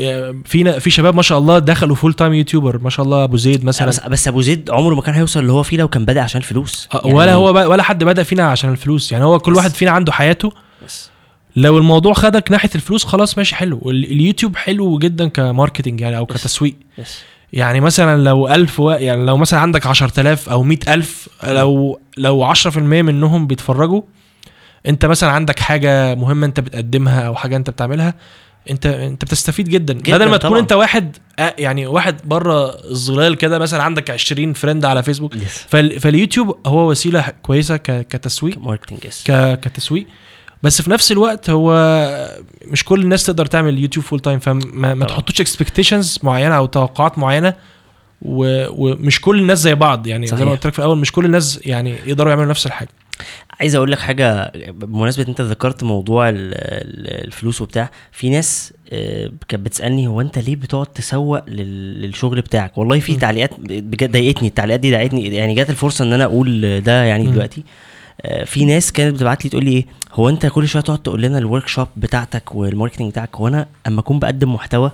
في 0.45 0.81
في 0.81 0.91
شباب 0.91 1.15
ما 1.15 1.23
شاء 1.23 1.39
الله 1.39 1.59
دخلوا 1.59 1.97
full 1.97 2.15
time 2.15 2.35
YouTuber 2.35 2.79
ما 2.79 2.91
شاء 2.91 3.05
الله 3.07 3.25
أبو 3.25 3.37
زيد 3.37 3.65
مثلا 3.65 3.89
بس 3.89 4.01
بس 4.01 4.29
أبو 4.29 4.41
زيد 4.41 4.71
عمره 4.71 4.95
ما 4.95 5.03
كان 5.03 5.15
هيوصل 5.15 5.41
اللي 5.41 5.53
هو 5.53 5.63
فيه 5.63 5.77
لو 5.77 5.89
كان 5.89 6.05
بادئ 6.05 6.21
عشان 6.21 6.41
الفلوس 6.41 6.89
آه، 6.95 7.07
ولا 7.07 7.35
هو 7.35 7.71
ولا 7.71 7.83
حد 7.83 8.05
بدا 8.05 8.23
فينا 8.23 8.51
عشان 8.51 8.71
الفلوس 8.71 9.13
يعني 9.13 9.25
هو 9.25 9.39
كل. 9.39 9.55
واحد 9.55 9.71
فينا 9.71 9.91
عنده 9.91 10.13
حياته 10.13 10.53
بس. 10.87 11.11
لو 11.57 11.79
الموضوع 11.79 12.13
خدك 12.13 12.51
ناحية 12.51 12.71
الفلوس 12.75 13.05
خلاص 13.05 13.39
ماشي 13.39 13.55
حلو. 13.55 13.81
ال- 13.91 14.05
اليوتيوب 14.13 14.57
حلو 14.57 14.99
جدا 14.99 15.29
ك 15.29 15.36
marketing 15.36 16.01
يعني 16.01 16.17
أو. 16.17 16.27
كتسويق. 16.27 16.75
yes. 16.99 17.19
يعني 17.53 17.81
مثلا 17.81 18.23
لو 18.25 18.49
ألف 18.49 18.81
و... 18.81 18.91
يعني 18.91 19.25
لو 19.27 19.37
مثلا 19.37 19.61
عندك 19.61 19.87
10000 19.87 20.49
أو 20.49 20.63
100000 20.63 21.29
لو 21.45 22.01
لو 22.17 22.55
10% 22.55 22.77
منهم 22.79 23.47
بيتفرجوا 23.47 24.03
أنت 24.87 25.07
مثلا 25.07 25.31
عندك 25.31 25.59
حاجة 25.59 26.15
مهمة 26.15 26.47
أنت 26.47 26.61
بتقدمها 26.61 27.21
أو 27.21 27.35
حاجة 27.35 27.57
أنت 27.57 27.71
بتعملها 27.71 28.15
أنت 28.71 28.87
أنت 28.87 29.25
بتستفيد 29.25 29.69
جدا, 29.69 29.95
جداً 29.95 30.17
بدل 30.17 30.29
ما 30.29 30.37
تكون. 30.37 30.59
أنت 30.59 30.73
واحد 30.73 31.17
يعني 31.39 31.87
واحد 31.87 32.17
بره 32.25 32.75
الظلال 32.91 33.35
كده 33.37 33.59
مثلا 33.59 33.83
عندك 33.83 34.11
20 34.11 34.53
friend 34.53 34.85
على 34.85 35.03
فيسبوك. 35.03 35.37
yes 35.37 35.65
فال... 35.69 36.01
فاليوتيوب 36.01 36.57
هو 36.67 36.91
وسيلة 36.91 37.25
كويسة 37.43 37.77
ك... 37.77 38.07
كتسويق. 38.09 38.59
marketing 38.59 39.05
yes 39.05 39.25
ك... 39.27 39.61
كتسويق. 39.61 40.07
بس 40.63 40.83
في 40.83 40.91
نفس 40.91 41.13
الوقت 41.13 41.51
هو 41.51 41.73
مش 42.67 42.85
كل 42.85 43.01
الناس 43.01 43.25
تقدر 43.27 43.47
تعمل 43.47 43.79
يوتيوب 43.79 44.05
full 44.07 44.21
time 44.21 44.39
فما 44.39 44.95
ما. 44.95 45.05
تحطوش 45.07 45.41
expectations 45.41 46.19
معينة 46.23 46.57
أو 46.57 46.67
توقعات 46.67 47.19
معينة. 47.19 47.55
ومش 48.23 49.21
كل 49.21 49.39
الناس 49.41 49.59
زي 49.59 49.75
بعض 49.75 50.07
يعني 50.07 50.27
زي. 50.27 50.45
ما 50.45 50.51
قلت 50.51 50.67
لك 50.67 50.73
في 50.73 50.79
الأول 50.79 50.99
مش 50.99 51.13
كل 51.13 51.25
الناس 51.25 51.61
يعني 51.65 51.95
يقدروا 52.07 52.31
يعملوا 52.31 52.51
نفس 52.51 52.67
الحاجة 52.67 52.89
عايز 53.61 53.75
أقول 53.75 53.93
لك 53.93 53.99
حاجة 53.99 54.53
بمناسبة 54.73 55.29
أنت 55.29 55.41
ذكرت 55.41 55.83
موضوع 55.85 56.29
ال- 56.29 56.37
ال- 56.55 57.25
الفلوس 57.27 57.61
وبتاع 57.63 57.91
في 58.13 58.31
ناس 58.31 58.73
آه، 58.93 59.31
كانت 59.49 59.65
بتسألني 59.67 60.07
هو 60.07 60.21
أنت 60.21 60.39
ليه 60.39 60.57
بتقعد 60.57 60.87
تسوق 60.87 61.49
لل- 61.49 62.03
للشغل 62.03 62.41
بتاعك 62.41 62.79
والله 62.79 63.01
في 63.01 63.13
م. 63.13 63.17
تعليقات 63.17 63.51
بجد 63.61 64.13
ضايقتني 64.13 64.49
التعليقات 64.49 64.81
دي 64.81 64.91
ضايقتني 64.93 65.35
يعني 65.37 65.55
جات 65.55 65.71
الفرصة 65.71 66.05
إن 66.05 66.13
أنا 66.13 66.25
أقول 66.25 66.81
ده 66.81 67.05
يعني 67.05 67.25
م. 67.29 67.31
دلوقتي 67.31 67.61
آه، 67.61 67.65
في 68.45 68.65
ناس 68.65 68.93
كانت 68.93 69.15
بتبعت 69.15 69.45
لي 69.45 69.51
تقول 69.51 69.65
لي 69.65 69.85
هو 70.13 70.29
أنت 70.29 70.47
كل 70.47 70.69
شوية 70.69 70.83
تقعد 70.83 70.99
تقول 70.99 71.23
لنا 71.23 71.39
ال 71.39 71.69
workshop 71.69 71.89
بتاعتك 71.97 72.55
وال 72.55 72.65
marketing 72.65 73.11
بتاعك 73.11 73.37
هو 73.37 73.49
أنا 73.49 73.67
أما 73.87 74.01
أكون 74.01 74.19
بقدم 74.19 74.55
محتوى 74.55 74.91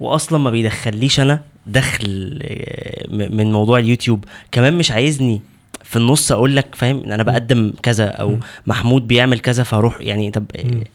واصلا 0.00 0.38
ما 0.38 0.50
بيدخليش 0.50 1.20
أنا 1.20 1.40
دخل 1.66 2.38
آه، 2.42 3.06
من 3.10 3.52
موضوع 3.52 3.78
اليوتيوب 3.78 4.24
كمان 4.52 4.74
مش 4.78 4.90
عايزني 4.90 5.40
في 5.90 5.96
النص 5.96 6.32
أقول 6.32 6.56
لك 6.56 6.74
فاهم؟ 6.74 7.02
إن 7.04 7.12
أنا 7.12 7.22
بقدم 7.22 7.72
كذا 7.82 8.06
أو. 8.08 8.38
محمود 8.66 9.06
بيعمل 9.06 9.38
كذا 9.40 9.62
فاروح 9.62 10.00
يعني 10.00 10.30
طب. 10.30 10.44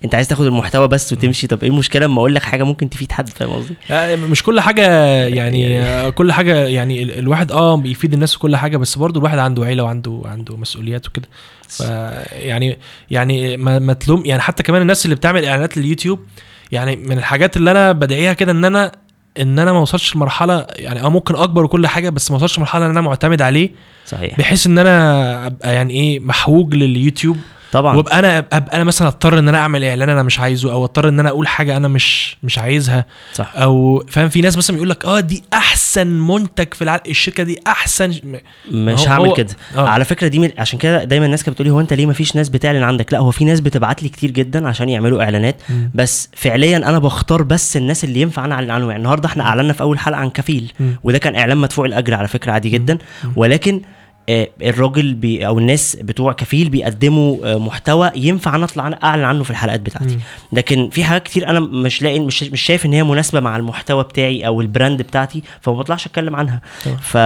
أنت 0.06 0.16
عايز 0.16 0.28
تاخد 0.28 0.46
المحتوى 0.46 0.88
بس 0.88 1.14
وتمشي 1.14 1.48
طب 1.48 1.64
إيه 1.64 1.70
المشكلة 1.70 2.06
أما 2.06 2.18
أقول 2.18 2.36
لك 2.36 2.44
حاجة 2.44 2.64
ممكن 2.64 2.90
تفيد 2.90 3.12
حد؟ 3.12 3.30
فاهم 3.30 3.50
قصدي؟ 3.50 3.74
آه، 3.92 4.16
مش 4.16 4.44
كل 4.44 4.60
حاجة 4.60 4.84
يعني 5.40 5.82
آه، 5.82 6.10
كل 6.10 6.32
حاجة 6.32 6.56
يعني 6.56 7.04
ال- 7.04 7.20
الواحد 7.20 7.52
آه 7.52 7.76
بيفيد 7.78 8.14
الناس 8.14 8.34
في 8.34 8.40
كل 8.40 8.56
حاجة 8.56 8.78
بس 8.78 8.98
برضه 8.98 9.20
الواحد 9.20 9.38
عنده 9.38 9.66
عيلة 9.66 9.84
وعنده 9.84 10.22
عنده 10.26 10.58
مسؤوليات 10.58 11.08
وكده. 11.08 11.28
يعني 12.34 12.78
يعني 13.12 13.58
ما, 13.58 13.80
ما 13.80 13.94
تلوم 13.94 14.26
يعني 14.26 14.42
حتى 14.42 14.64
كمان 14.64 14.82
الناس 14.82 15.06
اللي 15.06 15.16
بتعمل 15.16 15.46
إعلانات 15.46 15.78
لليوتيوب 15.78 16.20
يعني 16.72 16.96
من 16.96 17.18
الحاجات 17.18 17.58
اللي 17.58 17.72
أنا 17.72 17.92
بدعيها 17.92 18.34
كده 18.34 18.52
إن 18.52 18.66
أنا 18.66 18.92
إن 19.40 19.60
أنا 19.60 19.72
ما 19.74 19.80
أوصلش 19.80 20.16
لمرحلة 20.16 20.68
يعني 20.76 21.02
آه 21.04 21.10
ممكن 21.10 21.36
أكبر 21.36 21.64
وكل 21.64 21.88
حاجة 21.88 22.10
بس 22.10 22.32
ما 22.32 22.36
أوصلش 22.38 22.58
لمرحلة 22.58 22.86
إن 22.86 22.90
أنا 22.90 23.02
معتمد 23.02 23.42
عليه. 23.42 23.70
صحيح. 24.06 24.38
بحيث 24.38 24.68
إن 24.68 24.78
أنا 24.78 25.48
أبقى 25.48 25.74
يعني 25.76 25.94
إيه 25.94 26.20
محوج 26.20 26.76
لليوتيوب. 26.76 27.38
طبعا. 27.72 27.98
وابقى 27.98 28.20
أنا 28.20 28.38
أبقى 28.38 28.76
أنا 28.76 28.84
مثلا 28.84 29.08
أضطر 29.08 29.40
إن 29.40 29.48
أنا 29.48 29.58
أعمل 29.58 29.84
إعلان 29.84 30.10
أنا 30.10 30.24
مش 30.24 30.40
عايزه 30.40 30.72
أو 30.72 30.84
أضطر 30.84 31.10
إن 31.10 31.20
أنا 31.20 31.30
أقول 31.30 31.48
حاجة 31.48 31.78
أنا 31.78 31.88
مش 31.88 32.38
مش 32.44 32.58
عايزها. 32.60 33.06
صح. 33.34 33.54
أو 33.56 34.04
فاهم 34.08 34.30
في 34.30 34.42
ناس 34.42 34.58
مثلا 34.58 34.76
يقول 34.76 34.90
لك 34.90 35.06
آه 35.06 35.20
دي 35.20 35.44
أحسن 35.54 36.08
منتج 36.08 36.74
في 36.74 36.82
العالم 36.82 37.02
الشركة 37.08 37.44
دي 37.44 37.60
أحسن 37.68 38.14
مش 38.72 39.08
هعمل 39.08 39.28
هو- 39.28 39.34
كده. 39.34 39.56
آه. 39.78 39.88
على 39.90 40.06
فكرة 40.06 40.28
دي 40.28 40.40
من... 40.40 40.50
عشان 40.58 40.80
كده 40.80 41.04
دايما 41.04 41.26
الناس 41.26 41.44
كانت 41.44 41.54
بتقولي 41.56 41.70
هو 41.72 41.80
أنت 41.80 41.94
ليه 41.94 42.06
ما 42.06 42.14
فيش 42.14 42.36
ناس 42.36 42.50
بتعلن 42.50 42.84
عندك؟ 42.84 43.14
لا 43.14 43.20
هو 43.20 43.32
في 43.32 43.46
ناس 43.46 43.60
بتبعت 43.60 44.04
لي 44.04 44.10
كتير 44.10 44.32
جدا 44.32 44.68
عشان 44.68 44.90
يعملوا 44.90 45.24
إعلانات. 45.24 45.56
مم. 45.70 45.92
بس 45.96 46.30
فعليا 46.36 46.78
أنا 46.78 47.00
بختار 47.00 47.44
بس 47.44 47.78
الناس 47.78 48.04
اللي 48.04 48.22
ينفع 48.22 48.46
أنا 48.46 48.56
أعلن 48.56 48.72
عنهم. 48.72 48.90
يعني 48.90 49.00
النهارده 49.00 49.28
إحنا 49.30 49.44
أعلنا 49.44 49.74
في 49.74 49.82
أول 49.82 50.00
حلقة 50.00 50.20
عن 50.20 50.30
كفيل 50.30 50.72
مم. 50.80 50.96
وده 51.04 51.18
كان 51.18 51.36
إعلان 51.36 51.58
مدفوع 51.58 51.86
الأجر 51.86 52.14
على 52.14 52.28
فكرة 52.28 52.52
عادي 52.52 52.70
جدا. 52.70 52.98
ولكن 53.36 53.82
الراجل 54.62 55.14
بي 55.14 55.48
أو 55.48 55.60
الناس 55.60 55.96
بتوع 55.96 56.34
كفيل 56.34 56.70
بيقدموا 56.70 57.38
آه، 57.54 57.58
محتوى 57.58 58.12
ينفع 58.16 58.56
أنا 58.56 58.66
أطلع 58.66 58.98
أعلن 59.04 59.24
عنه 59.24 59.44
في 59.44 59.50
الحلقات 59.52 59.80
بتاعتي. 59.80 60.18
لكن 60.54 60.90
في 60.90 61.04
حاجات 61.04 61.24
كتير 61.24 61.50
أنا 61.50 61.60
مش 61.60 62.02
لاقي 62.02 62.20
مش 62.20 62.44
مش 62.44 62.62
شايف 62.62 62.86
إن 62.86 62.94
هي 62.94 63.04
مناسبة 63.04 63.40
مع 63.40 63.58
المحتوى 63.58 64.04
بتاعي 64.04 64.48
أو 64.48 64.62
ال 64.62 64.68
brand 64.68 65.02
بتاعتي 65.02 65.44
فما 65.62 65.76
بطلعش 65.76 66.06
أتكلم 66.06 66.36
عنها. 66.36 66.62
ف 67.02 67.18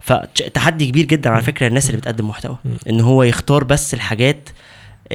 فتحدي 0.00 0.86
كبير 0.86 1.04
جدا 1.04 1.30
على 1.30 1.42
فكرة 1.42 1.66
الناس 1.66 1.86
اللي 1.86 1.96
بتقدم 1.96 2.28
محتوى. 2.28 2.56
إن 2.90 3.00
هو 3.00 3.22
يختار 3.22 3.64
بس 3.64 3.94
الحاجات 3.94 4.48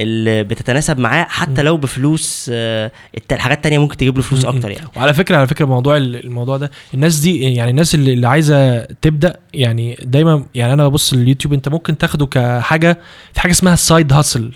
اللي 0.02 0.44
بتتناسب 0.44 0.98
معاه 0.98 1.24
حتى. 1.24 1.62
لو 1.62 1.76
بفلوس 1.76 2.50
آه، 2.54 2.90
الحاجات 3.32 3.56
التانية 3.56 3.78
ممكن 3.78 3.96
تجيب 3.96 4.16
له 4.16 4.22
فلوس. 4.22 4.44
أكتر 4.44 4.70
يعني. 4.70 4.86
وعلى 4.96 5.14
فكرة 5.14 5.36
على 5.36 5.46
فكرة 5.46 5.64
موضوع 5.64 5.96
ال- 5.96 6.24
الموضوع 6.24 6.56
ده 6.56 6.70
الناس 6.94 7.16
دي 7.16 7.54
يعني 7.54 7.70
الناس 7.70 7.94
اللي, 7.94 8.12
اللي 8.12 8.28
عايزة 8.28 8.80
تبدأ 8.80 9.36
يعني 9.54 9.98
دايما 10.02 10.44
يعني 10.54 10.72
أنا 10.72 10.88
ببص 10.88 11.14
لليوتيوب 11.14 11.52
أنت 11.54 11.68
ممكن 11.68 11.98
تاخده 11.98 12.26
كحاجة 12.26 12.98
في 13.32 13.40
حاجة 13.40 13.52
اسمها 13.52 13.74
ال 13.74 13.82
side 13.82 14.12
hustle 14.12 14.52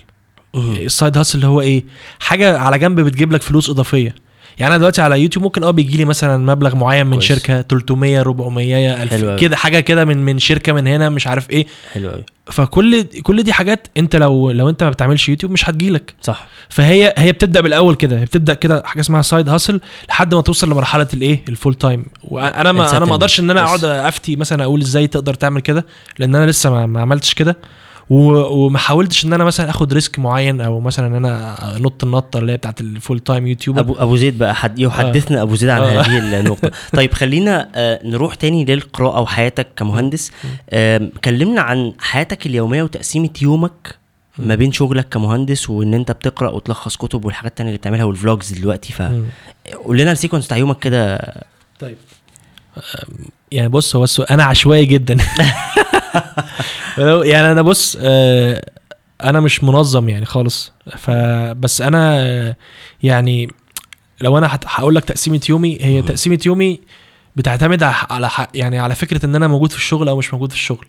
ال 0.55 0.67
side 0.67 1.17
hustle 1.17 1.35
اللي 1.37 1.47
هو 1.47 1.61
إيه؟ 1.61 1.83
حاجة 2.19 2.57
على 2.57 2.79
جنب 2.79 2.99
بتجيب 2.99 3.31
لك 3.31 3.41
فلوس 3.41 3.69
إضافية. 3.69 4.15
يعني 4.57 4.69
أنا 4.69 4.77
دلوقتي 4.77 5.01
على 5.01 5.21
يوتيوب 5.21 5.43
ممكن 5.43 5.63
آه 5.63 5.71
بيجي 5.71 5.97
لي 5.97 6.05
مثلا 6.05 6.37
مبلغ 6.37 6.75
معين 6.75 7.05
من 7.07 7.13
كويس. 7.13 7.25
شركة 7.25 7.61
300 7.61 8.19
400 8.19 8.95
حلو 8.95 9.03
1000 9.03 9.23
أوي. 9.23 9.39
كده 9.39 9.55
حاجة 9.55 9.79
كده 9.79 10.05
من 10.05 10.17
من 10.17 10.39
شركة 10.39 10.73
من 10.73 10.87
هنا 10.87 11.09
مش 11.09 11.27
عارف 11.27 11.49
إيه. 11.49 11.67
حلو 11.93 12.09
قوي 12.09 12.23
فكل 12.45 13.03
كل 13.03 13.43
دي 13.43 13.53
حاجات 13.53 13.87
أنت 13.97 14.15
لو 14.15 14.51
لو 14.51 14.69
أنت 14.69 14.83
ما 14.83 14.89
بتعملش 14.89 15.29
يوتيوب 15.29 15.51
مش 15.51 15.69
هتجيلك. 15.69 16.13
صح. 16.21 16.47
فهي 16.69 17.13
هي 17.17 17.31
بتبدأ 17.31 17.61
بالأول 17.61 17.95
كده 17.95 18.19
هي 18.19 18.25
بتبدأ 18.25 18.53
كده 18.53 18.83
حاجة 18.85 18.99
اسمها 19.01 19.21
side 19.21 19.49
hustle 19.49 19.81
لحد 20.09 20.35
ما 20.35 20.41
توصل 20.41 20.69
لمرحلة 20.71 21.07
الايه 21.13 21.41
ال 21.49 21.54
full 21.54 21.73
time 21.75 22.05
وأنا 22.23 22.71
ما 22.71 22.97
أنا 22.97 23.05
ما 23.05 23.11
أقدرش 23.11 23.39
إن 23.39 23.49
أنا. 23.49 23.63
أقعد 23.63 23.85
أفتي 23.85 24.35
مثلا 24.35 24.63
أقول 24.63 24.81
إزاي 24.81 25.07
تقدر 25.07 25.33
تعمل 25.33 25.61
كده 25.61 25.85
لأن 26.19 26.35
أنا 26.35 26.45
لسه 26.51 26.69
ما, 26.69 26.85
ما 26.85 27.01
عملتش 27.01 27.33
كده. 27.33 27.57
وما 28.13 28.77
حاولتش 28.77 29.25
إن 29.25 29.33
أنا 29.33 29.43
مثلا 29.43 29.69
آخد 29.69 29.93
risk 29.93 30.19
معين 30.19 30.61
أو 30.61 30.79
مثلا 30.79 31.07
إن 31.07 31.15
أنا 31.15 31.77
أنط 31.77 32.03
النطة 32.03 32.39
اللي 32.39 32.51
هي 32.51 32.57
بتاعت 32.57 32.81
ال 32.81 32.89
full 32.89 33.19
time 33.19 33.47
YouTuber 33.47 33.79
ابو 33.79 33.93
أبو 33.93 34.15
زيد 34.15 34.37
بقى 34.37 34.55
حد 34.55 34.79
يحدثنا 34.79 35.41
أبو 35.41 35.55
زيد 35.55 35.69
عن 35.69 35.81
آه. 35.81 36.01
هذه 36.01 36.17
النقطة. 36.39 36.71
طيب 36.93 37.13
خلينا 37.13 37.69
آه، 37.75 37.99
نروح 38.07 38.35
تاني 38.35 38.65
للقراءة 38.65 39.21
وحياتك 39.21 39.67
كمهندس. 39.75 40.31
كلمنا 41.23 41.61
عن 41.61 41.93
حياتك 41.99 42.45
اليومية 42.45 42.83
وتقسيمة 42.83 43.29
يومك 43.41 43.95
ما 44.37 44.55
بين 44.55 44.71
شغلك 44.71 45.09
كمهندس 45.09 45.69
وإن 45.69 45.93
أنت 45.93 46.11
بتقرأ 46.11 46.49
وتلخص 46.51 46.95
كتب 46.97 47.25
والحاجات 47.25 47.51
التانية 47.51 47.69
اللي 47.69 47.77
بتعملها 47.77 48.03
وال 48.05 48.19
vlogs 48.19 48.53
دلوقتي. 48.53 48.93
مم. 48.99 49.23
فقول 49.71 49.97
لنا 49.97 50.11
ال 50.11 50.15
sequence 50.15 50.45
بتاع 50.45 50.57
يومك 50.57 50.79
كده. 50.79 51.33
طيب. 51.79 51.95
يعني 53.51 53.69
بص 53.69 53.95
هو 53.95 54.05
أنا 54.31 54.43
عشوائي 54.43 54.85
جدا. 54.85 55.17
يعني 57.31 57.51
أنا 57.51 57.61
بص 57.61 57.97
آه، 58.01 58.65
أنا 59.23 59.39
مش 59.39 59.63
منظم 59.63 60.09
يعني 60.09 60.25
خالص. 60.25 60.71
فبس 60.97 61.81
أنا 61.81 62.15
آه، 62.19 62.55
يعني 63.03 63.49
لو 64.21 64.37
أنا 64.37 64.59
هقول 64.65 64.95
لك 64.95 65.03
تقسيمة 65.05 65.41
يومي 65.49 65.77
هي. 65.81 66.01
تقسيمة 66.01 66.39
يومي 66.45 66.79
بتعتمد 67.35 67.83
على 67.83 68.29
يعني 68.53 68.79
على 68.79 68.95
فكرة 68.95 69.25
إن 69.25 69.35
أنا 69.35 69.47
موجود 69.47 69.71
في 69.71 69.77
الشغل 69.77 70.09
أو 70.09 70.17
مش 70.17 70.33
موجود 70.33 70.49
في 70.49 70.55
الشغل. 70.55 70.85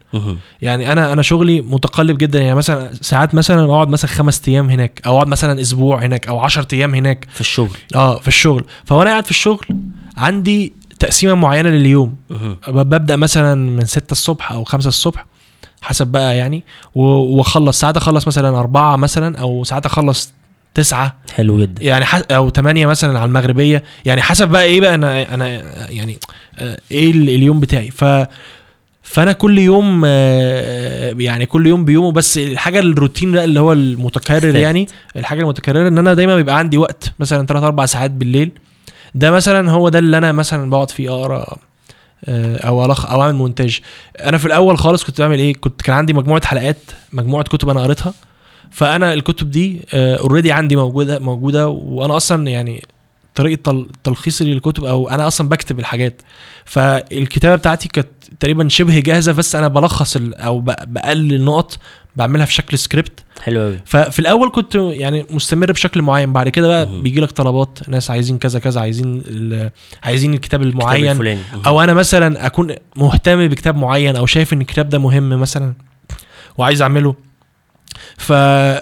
يعني 0.63 0.93
أنا 0.93 1.13
أنا 1.13 1.23
شغلي 1.23 1.61
متقلب 1.61 2.19
جدا. 2.19 2.41
يعني 2.41 2.55
مثلا 2.55 2.91
ساعات 3.01 3.35
مثلا 3.35 3.67
بقعد 3.67 3.89
مثلا 3.89 4.11
خمس 4.11 4.43
أيام 4.49 4.71
هناك 4.71 5.03
أو 5.07 5.15
أقعد 5.17 5.29
مثلا 5.29 5.61
أسبوع 5.61 6.03
هناك 6.05 6.29
أو 6.29 6.39
10 6.41 6.67
أيام 6.73 6.95
هناك. 6.95 7.27
في 7.35 7.41
الشغل. 7.41 7.77
آه 7.95 8.19
في 8.19 8.29
الشغل. 8.29 8.65
فوأنا 8.85 9.11
قاعد 9.11 9.25
في 9.25 9.31
الشغل 9.31 9.67
عندي 10.17 10.73
تقسيمة 10.99 11.35
معينة 11.35 11.69
لليوم. 11.71 12.15
ببدأ 12.69 13.17
مثلا 13.17 13.55
من 13.55 13.85
6 13.85 14.13
الصبح 14.13 14.53
أو 14.53 14.65
5 14.65 14.89
الصبح 14.89 15.27
حسب 15.83 16.07
بقى 16.07 16.37
يعني 16.37 16.63
و- 16.95 17.03
وأخلص 17.37 17.81
ساعات 17.81 17.97
أخلص 17.97 18.27
مثلا 18.27 18.59
أربعة 18.61 18.97
مثلا 18.97 19.39
أو 19.39 19.65
ساعات 19.65 19.87
أخلص 19.87 20.33
تسعة. 20.75 21.17
حلو 21.35 21.61
جدا. 21.61 21.83
يعني 21.85 22.05
ح... 22.05 22.21
أو 22.31 22.51
ثمانية 22.51 22.87
مثلا 22.87 23.19
على 23.19 23.29
المغربية. 23.29 23.83
يعني 24.05 24.23
حسب 24.23 24.49
بقى 24.49 24.65
إيه 24.65 24.81
بقى 24.81 24.95
أنا 24.95 25.35
أنا 25.35 25.47
يعني 25.91 26.19
آه، 26.59 26.79
إيه 26.91 27.11
ال- 27.11 27.29
اليوم 27.29 27.61
بتاعي. 27.61 27.91
ف 27.91 28.05
فأنا 29.03 29.33
كل 29.33 29.59
يوم 29.59 30.03
آه، 30.07 31.15
يعني 31.19 31.47
كل 31.47 31.67
يوم 31.67 31.85
بيومه. 31.85 32.13
بس 32.13 32.39
الحاجة 32.39 32.79
الروتين 32.81 33.33
بقى 33.33 33.45
اللي 33.45 33.61
هو 33.61 33.73
المتكرر. 33.73 34.57
يعني 34.57 34.87
الحاجة 35.17 35.41
المتكررة 35.43 35.89
إن 35.89 35.99
أنا 35.99 36.15
دايما 36.15 36.37
بيبقى 36.37 36.59
عندي 36.59 36.79
وقت 36.79 37.13
مثلا 37.19 37.47
3 37.47 37.67
4 37.67 37.87
ساعات 37.87 38.11
بالليل. 38.11 38.51
ده 39.15 39.31
مثلا 39.31 39.71
هو 39.71 39.89
ده 39.89 39.99
اللي 39.99 40.19
أنا 40.19 40.33
مثلا 40.33 40.71
بقعد 40.71 40.91
فيه 40.91 41.11
أقرأ 41.21 41.57
آه، 42.25 42.57
أو 42.57 42.85
ألخ 42.85 43.07
أو 43.07 43.23
أعمل 43.23 43.35
مونتاج. 43.35 43.81
أنا 44.21 44.39
في 44.39 44.47
الأول 44.47 44.79
خالص 44.79 45.05
كنت 45.05 45.21
بعمل 45.21 45.39
إيه؟ 45.39 45.55
كنت 45.55 45.83
كان 45.83 45.97
عندي 45.97 46.13
مجموعة 46.13 46.47
حلقات 46.47 46.77
مجموعة 47.13 47.45
كتب 47.45 47.69
أنا 47.69 47.83
قريتها. 47.83 48.15
فأنا 48.71 49.15
الكتب 49.15 49.51
دي 49.51 49.81
already 49.95 50.53
عندي 50.53 50.77
موجودة 50.77 51.19
موجودة 51.19 51.69
وأنا 51.69 52.17
أصلا 52.17 52.49
يعني 52.49 52.83
طريقة 53.35 53.61
تل- 53.63 53.89
تلخيصي 54.05 54.45
للكتب 54.45 54.85
أو 54.85 55.09
أنا 55.09 55.27
أصلا 55.27 55.49
بكتب 55.49 55.79
الحاجات. 55.79 56.23
فالكتابة 56.65 57.57
بتاعتي 57.57 57.89
كانت 57.89 58.09
تقريبا 58.41 58.69
شبه 58.69 59.01
جاهزة 59.01 59.33
بس 59.33 59.57
أنا 59.57 59.69
بلخص 59.69 60.17
أو 60.21 60.61
بقلل 60.61 61.45
نقط 61.45 61.79
بعملها 62.17 62.45
في 62.47 62.53
شكل 62.53 62.79
سكريبت 62.79 63.21
حلو 63.43 63.61
قوي 63.61 63.81
ففي 63.85 64.19
الأول 64.19 64.51
كنت 64.51 64.75
يعني 64.75 65.27
مستمر 65.31 65.73
بشكل 65.73 66.03
معين. 66.03 66.33
بعد 66.33 66.49
كده 66.49 66.69
بقى. 66.69 67.01
بيجي 67.03 67.21
لك 67.21 67.31
طلبات 67.31 67.79
ناس 67.89 68.11
عايزين 68.11 68.39
كذا 68.39 68.59
كذا 68.59 68.81
عايزين 68.81 69.23
عايزين 70.03 70.35
الكتاب 70.35 70.63
الكتاب 70.63 70.81
المعين. 70.83 71.11
الفلاني. 71.11 71.41
أو 71.67 71.81
أنا 71.81 71.95
مثلا 71.95 72.47
أكون 72.47 72.75
مهتم 72.97 73.49
بكتاب 73.49 73.77
معين 73.77 74.17
أو 74.17 74.27
شايف 74.27 74.53
إن 74.53 74.61
الكتاب 74.61 74.89
ده 74.89 74.99
مهم 74.99 75.41
مثلا 75.41 75.75
وعايز 76.59 76.83
أعمله. 76.83 77.15
ف 78.19 78.33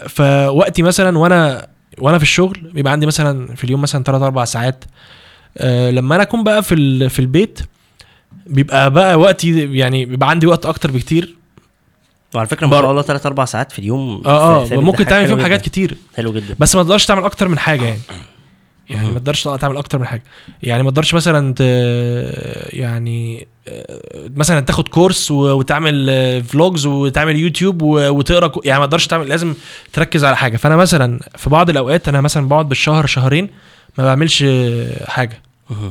فوقتي 0.08 0.82
مثلا 0.82 1.18
وأنا 1.18 1.66
وأنا 1.98 2.18
في 2.18 2.22
الشغل 2.24 2.58
بيبقى 2.74 2.92
عندي 2.92 3.06
مثلا 3.06 3.54
في 3.54 3.64
اليوم 3.64 3.82
مثلا 3.82 4.02
3 4.04 4.24
4 4.24 4.44
ساعات 4.44 4.84
أه 5.58 5.90
لما 5.90 6.14
أنا 6.14 6.22
أكون 6.22 6.44
بقى 6.44 6.62
في. 6.62 7.08
في 7.08 7.18
البيت 7.18 7.60
بيبقى 8.46 8.90
بقى 8.90 9.14
وقتي 9.18 9.74
يعني 9.78 10.04
بيبقى 10.04 10.30
عندي 10.30 10.46
وقت 10.46 10.66
أكتر 10.66 10.90
بكتير 10.90 11.36
وعلى 12.34 12.48
فكرة 12.48 12.66
ما 12.66 12.80
شاء 12.80 12.90
الله 12.90 13.02
3 13.02 13.26
4 13.26 13.46
ساعات 13.46 13.72
في 13.72 13.78
اليوم 13.78 14.22
آه 14.26 14.64
آه 14.64 14.74
ممكن 14.74 15.04
تعمل 15.06 15.26
فيهم 15.26 15.40
حاجات. 15.42 15.60
كتير 15.62 15.96
حلو 16.16 16.32
جدا 16.32 16.54
بس 16.58 16.76
ما 16.76 16.82
تقدرش 16.82 17.06
تعمل 17.06 17.24
أكتر 17.24 17.48
من 17.48 17.58
حاجة 17.58 17.84
يعني 17.84 18.00
يعني. 18.92 19.08
ما 19.08 19.18
تقدرش 19.18 19.44
تعمل 19.44 19.76
أكتر 19.76 19.98
من 19.98 20.06
حاجة. 20.06 20.22
يعني 20.62 20.82
ما 20.82 20.90
تقدرش 20.90 21.14
مثلا 21.14 21.54
ت... 21.56 21.60
يعني 22.72 23.46
آه، 23.68 24.00
مثلا 24.36 24.60
تاخد 24.60 24.88
كورس 24.88 25.30
وتعمل 25.30 26.06
آه، 26.10 26.40
فلوجز 26.40 26.86
وتعمل 26.86 27.36
يوتيوب 27.36 27.82
وتقرأ 27.82 28.52
يعني 28.64 28.80
ما 28.80 28.86
تقدرش 28.86 29.06
تعمل 29.06 29.28
لازم 29.28 29.54
تركز 29.92 30.24
على 30.24 30.36
حاجة. 30.36 30.56
فأنا 30.56 30.76
مثلا 30.76 31.20
في 31.36 31.50
بعض 31.50 31.70
الأوقات 31.70 32.08
أنا 32.08 32.20
مثلا 32.20 32.48
بقعد 32.48 32.68
بالشهر 32.68 33.06
شهرين 33.06 33.48
ما 33.98 34.04
بعملش 34.04 34.44
آه، 34.46 35.06
حاجة. 35.06 35.42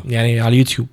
يعني 0.05 0.39
على 0.39 0.53
اليوتيوب 0.53 0.87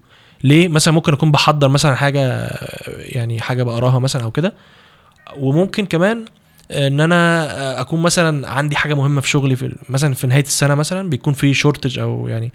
ليه؟ 0.45 0.69
مثلا 0.69 0.95
ممكن 0.95 1.13
أكون 1.13 1.31
بحضر 1.31 1.69
مثلا 1.69 1.95
حاجة 1.95 2.21
آه، 2.21 2.79
يعني 2.99 3.41
حاجة 3.41 3.63
بقراها 3.63 3.99
مثلا 3.99 4.23
أو 4.23 4.31
كده. 4.31 4.55
وممكن 5.37 5.87
كمان 5.87 6.25
إن 6.71 7.01
أنا 7.01 7.81
أكون 7.81 8.03
مثلا 8.03 8.49
عندي 8.51 8.77
حاجة 8.77 8.95
مهمة 8.95 9.21
في 9.21 9.29
شغلي 9.29 9.57
في 9.57 9.77
مثلا 9.89 10.15
في 10.15 10.27
نهاية 10.27 10.43
السنة 10.45 10.75
مثلا 10.75 11.09
بيكون 11.11 11.33
في 11.33 11.55
شورتج 11.55 11.99
أو 11.99 12.29
يعني 12.29 12.53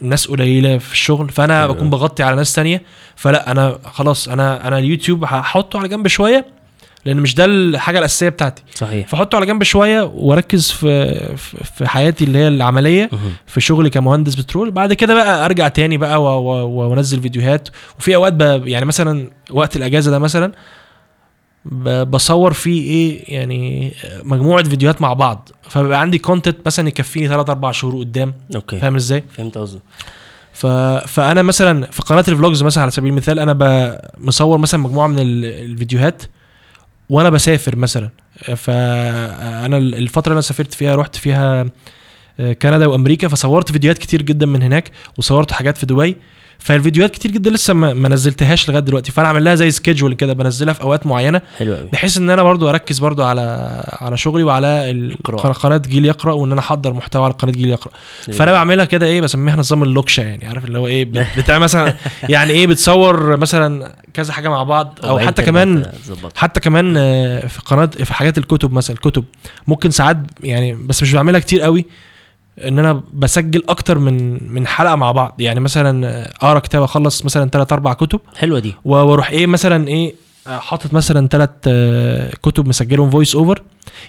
ناس 0.00 0.26
قليلة 0.26 0.78
في 0.78 0.92
الشغل 0.92 1.28
فأنا 1.30 1.62
حلو. 1.62 1.74
بكون 1.74 1.90
بغطي 1.90 2.22
على 2.22 2.36
ناس 2.36 2.52
تانية. 2.52 2.82
فلا 3.16 3.50
أنا 3.50 3.78
خلاص 3.84 4.28
أنا 4.28 4.68
أنا 4.68 4.78
اليوتيوب 4.78 5.24
هحطه 5.24 5.78
على 5.78 5.88
جنب 5.88 6.08
شوية 6.08 6.46
لأن 7.04 7.16
مش 7.16 7.34
ده 7.34 7.44
الحاجة 7.44 7.98
الأساسية 7.98 8.28
بتاعتي. 8.28 8.62
صحيح. 8.74 9.08
فأحطه 9.08 9.36
على 9.36 9.46
جنب 9.46 9.62
شوية 9.62 10.02
وأركز 10.14 10.70
في 10.70 11.14
في- 11.76 11.86
حياتي 11.88 12.24
اللي 12.24 12.38
هي 12.38 12.48
العملية. 12.48 13.10
في 13.46 13.60
شغلي 13.60 13.90
كمهندس 13.90 14.34
بترول. 14.34 14.70
بعد 14.70 14.92
كده 14.92 15.14
بقى 15.14 15.44
أرجع 15.44 15.68
تاني 15.68 15.96
بقى 15.96 16.22
وأنزل 16.22 17.20
فيديوهات. 17.22 17.68
وفي 17.98 18.14
أوقات 18.16 18.32
بقى 18.32 18.62
يعني 18.70 18.84
مثلا 18.84 19.30
وقت 19.50 19.76
الأجازة 19.76 20.10
ده 20.10 20.18
مثلا 20.18 20.52
بصور 22.04 22.52
فيه 22.52 22.82
إيه 22.90 23.34
يعني 23.34 23.92
مجموعة 24.22 24.62
فيديوهات 24.64 25.02
مع 25.02 25.12
بعض. 25.12 25.48
فبيبقى 25.62 26.00
عندي 26.00 26.18
content 26.18 26.56
مثلا 26.66 26.88
يكفيني 26.88 27.28
3 27.28 27.50
4 27.50 27.72
شهور 27.72 27.98
قدام. 27.98 28.34
okay. 28.54 28.78
فاهم 28.78 28.94
إزاي؟ 28.96 29.24
فهمت 29.36 29.58
قصدك. 29.58 29.80
ف... 30.52 30.66
فأنا 31.06 31.42
مثلا 31.42 31.86
في 31.90 32.02
قناة 32.02 32.24
ال 32.28 32.34
vlogs 32.34 32.62
مثلا 32.62 32.82
على 32.82 32.90
سبيل 32.90 33.10
المثال 33.10 33.38
أنا 33.38 33.52
ب- 33.52 33.98
مصور 34.18 34.58
مثلا 34.58 34.80
مجموعة 34.80 35.06
من 35.06 35.18
ال- 35.18 35.44
الفيديوهات 35.44 36.22
وأنا 37.10 37.30
بسافر 37.30 37.76
مثلا. 37.76 38.10
فانا 38.56 39.76
الفترة 39.78 40.22
اللي 40.26 40.32
أنا 40.32 40.40
سافرت 40.40 40.74
فيها 40.74 40.96
رحت 40.96 41.16
فيها 41.16 41.66
آه، 42.40 42.52
كندا 42.52 42.86
وأمريكا 42.86 43.28
فصورت 43.28 43.72
فيديوهات 43.72 43.98
كتير 43.98 44.22
جدا 44.22 44.46
من 44.46 44.62
هناك 44.62 44.90
وصورت 45.18 45.52
حاجات 45.52 45.78
في 45.78 45.86
دبي. 45.86 46.16
فالفيديوهات 46.58 47.10
كتير 47.10 47.30
جدا 47.30 47.50
لسه 47.50 47.74
ما 47.74 47.94
ما 47.94 48.08
نزلتهاش 48.08 48.68
لغاية 48.68 48.82
دلوقتي 48.82 49.12
فأنا 49.12 49.28
عامل 49.28 49.44
لها 49.44 49.54
زي 49.54 49.70
سكيدجول 49.70 50.14
كده 50.14 50.32
بنزلها 50.32 50.74
في 50.74 50.82
أوقات 50.82 51.06
معينة 51.06 51.40
حلو 51.58 51.74
قوي 51.74 51.88
بحيث 51.92 52.16
إن 52.16 52.30
أنا 52.30 52.42
برضو 52.42 52.70
أركز 52.70 52.98
برضو 52.98 53.22
على 53.24 53.40
على 54.00 54.16
شغلي 54.16 54.42
وعلى. 54.42 55.14
قناه 55.62 55.76
جيل 55.76 56.04
يقرأ 56.04 56.32
وإن 56.32 56.52
أنا 56.52 56.60
أحضر 56.60 56.92
محتوى 56.92 57.24
على 57.24 57.32
قناة 57.34 57.52
جيل 57.52 57.68
يقرأ. 57.68 57.92
فأنا 58.32 58.52
بعملها 58.52 58.84
كده 58.84 59.06
إيه 59.06 59.20
بسميها 59.20 59.56
نظام 59.56 59.82
اللوكشه 59.82 60.20
يعني 60.20 60.46
عارف 60.46 60.64
اللي 60.64 60.78
هو 60.78 60.86
إيه 60.86 61.04
بت- 61.04 61.26
بتاع 61.38 61.58
مثلا 61.58 61.94
يعني 62.28 62.52
إيه 62.52 62.66
بتصور 62.66 63.36
مثلا 63.36 63.92
كذا 64.14 64.32
حاجة 64.32 64.48
مع 64.48 64.62
بعض 64.62 64.98
أو 65.04 65.18
حتى 65.18 65.42
كمان. 65.42 65.86
حتى 66.36 66.60
كمان 66.60 66.94
آه، 66.96 67.46
في 67.46 67.60
قناة 67.60 67.86
في 67.86 68.14
حاجات 68.14 68.38
الكتب 68.38 68.72
مثلا 68.72 68.96
الكتب. 68.96 69.24
ممكن 69.66 69.90
ساعات 69.90 70.16
يعني 70.40 70.74
بس 70.74 71.02
مش 71.02 71.12
بعملها 71.12 71.40
كتير 71.40 71.60
قوي 71.60 71.84
إن 72.58 72.78
أنا 72.78 73.02
بسجل 73.12 73.62
أكتر 73.68 73.98
من 73.98 74.38
من 74.54 74.66
حلقة 74.66 74.96
مع 74.96 75.12
بعض. 75.12 75.34
يعني 75.38 75.60
مثلا 75.60 76.06
آه، 76.08 76.32
أقرأ 76.42 76.58
كتاب 76.58 76.82
أخلص 76.82 77.24
مثلا 77.24 77.50
ثلاث 77.50 77.72
أربع 77.72 77.92
كتب. 77.92 78.20
حلوة 78.36 78.58
دي. 78.58 78.74
وأروح 78.84 79.30
إيه 79.30 79.46
مثلا 79.46 79.88
إيه 79.88 80.14
آه، 80.46 80.58
حاطط 80.58 80.92
مثلا 80.94 81.28
ثلاث 81.28 81.50
كتب 82.42 82.68
مسجلهم 82.68 83.10
voice 83.10 83.34
over 83.34 83.62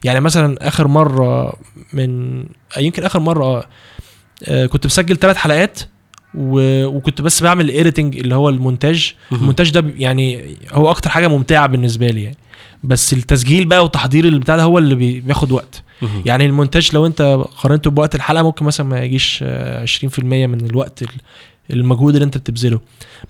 يعني 0.03 0.19
مثلا 0.19 0.67
آخر 0.67 0.87
مرة 0.87 1.53
من 1.93 2.39
آه، 2.77 2.79
يمكن 2.79 3.03
آخر 3.03 3.19
مرة 3.19 3.63
آه، 4.47 4.65
كنت 4.65 4.85
مسجل 4.85 5.17
ثلاث 5.17 5.35
حلقات. 5.37 5.79
و... 6.37 6.85
وكنت 6.85 7.21
بس 7.21 7.43
بعمل 7.43 7.65
ال 7.65 7.72
editing 7.72 8.17
اللي 8.17 8.35
هو 8.35 8.49
المونتاج. 8.49 9.13
المونتاج 9.31 9.71
ده 9.71 9.85
يعني 9.97 10.55
هو 10.71 10.89
أكتر 10.91 11.09
حاجة 11.09 11.27
ممتعة 11.27 11.67
بالنسبة 11.67 12.07
لي 12.07 12.23
يعني. 12.23 12.37
بس 12.83 13.13
التسجيل 13.13 13.65
بقى 13.65 13.83
وتحضير 13.85 14.25
البتاع 14.25 14.55
ده 14.55 14.63
هو 14.63 14.77
اللي 14.77 14.95
بي- 14.95 15.19
بياخد 15.19 15.51
وقت. 15.51 15.83
يعني 16.25 16.45
المونتاج 16.45 16.89
لو 16.93 17.05
انت 17.05 17.21
قارنته 17.57 17.89
بوقت 17.89 18.15
الحلقة 18.15 18.43
ممكن 18.43 18.65
مثلا 18.65 18.85
ما 18.85 18.99
يجيش 19.03 19.39
آه، 19.43 19.85
20% 19.85 20.19
من 20.47 20.65
الوقت 20.65 21.01
ال- 21.01 21.07
المجهود 21.71 22.13
اللي 22.15 22.25
انت 22.25 22.37
بتبذله. 22.37 22.79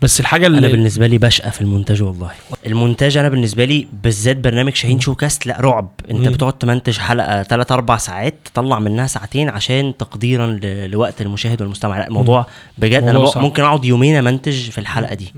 بس 0.02 0.20
الحاجة 0.20 0.48
أنا 0.48 0.58
اللي 0.58 0.68
بالنسبة 0.72 1.08
لي 1.08 1.18
بشقى 1.18 1.52
في 1.52 1.62
المونتاج 1.62 2.04
والله. 2.04 2.32
المونتاج 2.66 3.18
أنا 3.18 3.30
بالنسبة 3.30 3.66
لي 3.66 3.88
بالذات 4.04 4.38
برنامج 4.38 4.74
شاهين 4.76 5.00
شو 5.00 5.16
كاست 5.16 5.46
لا 5.48 5.58
رعب. 5.62 5.90
انت 6.12 6.28
مم. 6.28 6.34
بتقعد 6.34 6.54
تمنتج 6.54 6.98
حلقة 6.98 7.44
3 7.44 7.76
4 7.76 7.98
ساعات 7.98 8.36
تطلع 8.54 8.80
منها 8.80 9.08
ساعتين 9.08 9.50
عشان 9.50 9.94
تقديرا 10.00 10.48
ل- 10.48 10.90
لوقت 10.92 11.22
المشاهد 11.22 11.62
والمستمع. 11.62 11.98
لا 12.00 12.08
الموضوع 12.08 12.46
بجد 12.78 13.04
أنا 13.04 13.20
بق-. 13.20 13.38
ممكن 13.38 13.64
أقعد 13.64 13.86
يومين 13.86 14.16
أمنتج 14.16 14.70
في 14.70 14.78
الحلقة 14.78 15.16
دي 15.16 15.34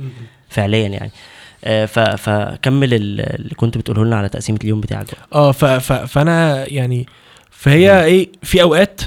فعليا 0.49 0.87
يعني. 0.87 1.05
آه، 1.05 1.11
فكمل 2.17 2.93
ال- 2.93 3.21
اللي 3.39 3.55
كنت 3.55 3.77
بتقوله 3.77 4.05
لنا 4.05 4.15
على 4.15 4.29
تقسيمة 4.29 4.59
اليوم 4.63 4.81
بتاعك. 4.81 5.05
آه 5.33 5.51
فأنا 6.05 6.65
يعني 6.73 7.05
فهي 7.51 8.03
إيه 8.03 8.29
في 8.43 8.61
أوقات 8.61 9.01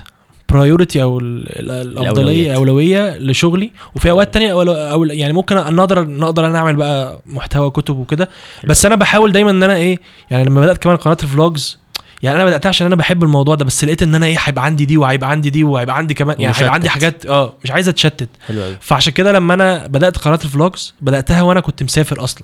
priority 0.48 1.02
أو 1.02 1.18
ال- 1.18 1.58
ال- 1.60 1.70
الأفضلية. 1.98 2.54
أولوية 2.56 3.16
لشغلي 3.18 3.70
وفي 3.96 4.10
أوقات 4.10 4.34
تانية 4.34 4.52
أول 4.52 4.68
أو 4.68 5.04
يعني 5.04 5.32
ممكن 5.32 5.56
نقدر 5.56 6.04
نقدر 6.08 6.46
أنا 6.46 6.58
أعمل 6.58 6.76
بقى 6.76 7.20
محتوى 7.26 7.70
كتب 7.70 7.96
وكده 7.98 8.28
بس 8.64 8.86
أنا 8.86 8.94
بحاول 8.96 9.32
دايما 9.32 9.50
إن 9.50 9.62
أنا 9.62 9.76
إيه 9.76 9.98
يعني 10.30 10.44
لما 10.44 10.60
بدأت 10.60 10.78
كمان 10.78 10.96
قناة 10.96 11.16
ال 11.22 11.32
vlogs 11.32 11.78
يعني 12.22 12.36
أنا 12.36 12.44
بدأتها 12.44 12.68
عشان 12.68 12.86
أنا 12.86 12.96
بحب 12.96 13.22
الموضوع 13.24 13.54
ده 13.54 13.64
بس 13.64 13.84
لقيت 13.84 14.02
إن 14.02 14.14
أنا 14.14 14.26
إيه 14.26 14.36
هيبقى 14.40 14.64
عندي 14.64 14.84
دي 14.84 14.96
وهيبقى 14.96 15.30
عندي 15.30 15.50
دي 15.50 15.64
وهيبقى 15.64 15.96
عندي 15.96 16.14
كمان 16.14 16.40
يعني. 16.40 16.54
هيبقى 16.58 16.74
عندي 16.74 16.88
حاجات 16.88 17.26
آه 17.26 17.54
مش 17.64 17.70
عايز 17.70 17.88
أتشتت. 17.88 18.28
حلو 18.46 18.62
قوي 18.62 18.76
فعشان 18.80 19.12
كده 19.12 19.32
لما 19.32 19.54
أنا 19.54 19.86
بدأت 19.86 20.18
قناه 20.18 20.38
ال 20.44 20.53
vlogs 20.53 20.94
بدأتها 21.00 21.42
وأنا 21.42 21.60
كنت 21.60 21.82
مسافر 21.82 22.24
أصلا. 22.24 22.42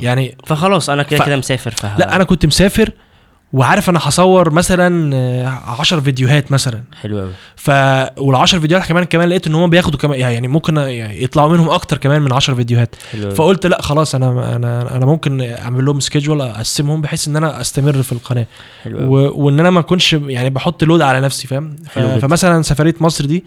يعني 0.00 0.36
فخلاص 0.46 0.90
أنا 0.90 1.02
كده 1.02 1.20
ف- 1.20 1.26
كده 1.26 1.36
مسافر 1.36 1.70
فه... 1.70 1.98
لا 1.98 2.16
أنا 2.16 2.24
كنت 2.24 2.46
مسافر 2.46 2.90
وعارف 3.52 3.90
أنا 3.90 3.98
هصور 4.02 4.50
مثلا 4.50 5.48
10 5.66 6.00
فيديوهات 6.00 6.52
مثلا. 6.52 6.82
حلو 7.02 7.18
قوي 7.18 7.30
ف 7.56 7.70
وال10 8.20 8.44
فيديوهات 8.44 8.86
كمان 8.88 9.04
كمان 9.04 9.28
لقيت 9.28 9.46
إن 9.46 9.54
هم 9.54 9.70
بياخدوا 9.70 9.98
كمان 9.98 10.20
يعني 10.20 10.48
ممكن 10.48 10.76
يعني 10.76 11.22
يطلعوا 11.22 11.52
منهم 11.52 11.70
أكتر 11.70 11.98
كمان 11.98 12.22
من 12.22 12.32
10 12.32 12.54
فيديوهات. 12.54 12.96
حلو 13.12 13.22
قوي 13.22 13.34
فقلت 13.34 13.66
لأ 13.66 13.82
خلاص 13.82 14.14
أنا 14.14 14.56
أنا 14.56 14.96
أنا 14.96 15.06
ممكن 15.06 15.40
أعمل 15.42 15.84
لهم 15.84 16.00
schedule 16.00 16.40
أقسمهم 16.40 17.00
بحيث 17.00 17.28
إن 17.28 17.36
أنا 17.36 17.60
أستمر 17.60 18.02
في 18.02 18.12
القناة. 18.12 18.46
حلو 18.84 18.98
و... 18.98 19.44
وإن 19.44 19.60
أنا 19.60 19.70
ما 19.70 19.80
أكونش 19.80 20.12
يعني 20.12 20.50
بحط 20.50 20.84
load 20.84 21.00
على 21.00 21.20
نفسي 21.20 21.48
فاهم؟ 21.48 21.76
ف... 21.90 21.98
فمثلا 21.98 22.62
سفرية 22.62 22.94
مصر 23.00 23.24
دي 23.26 23.44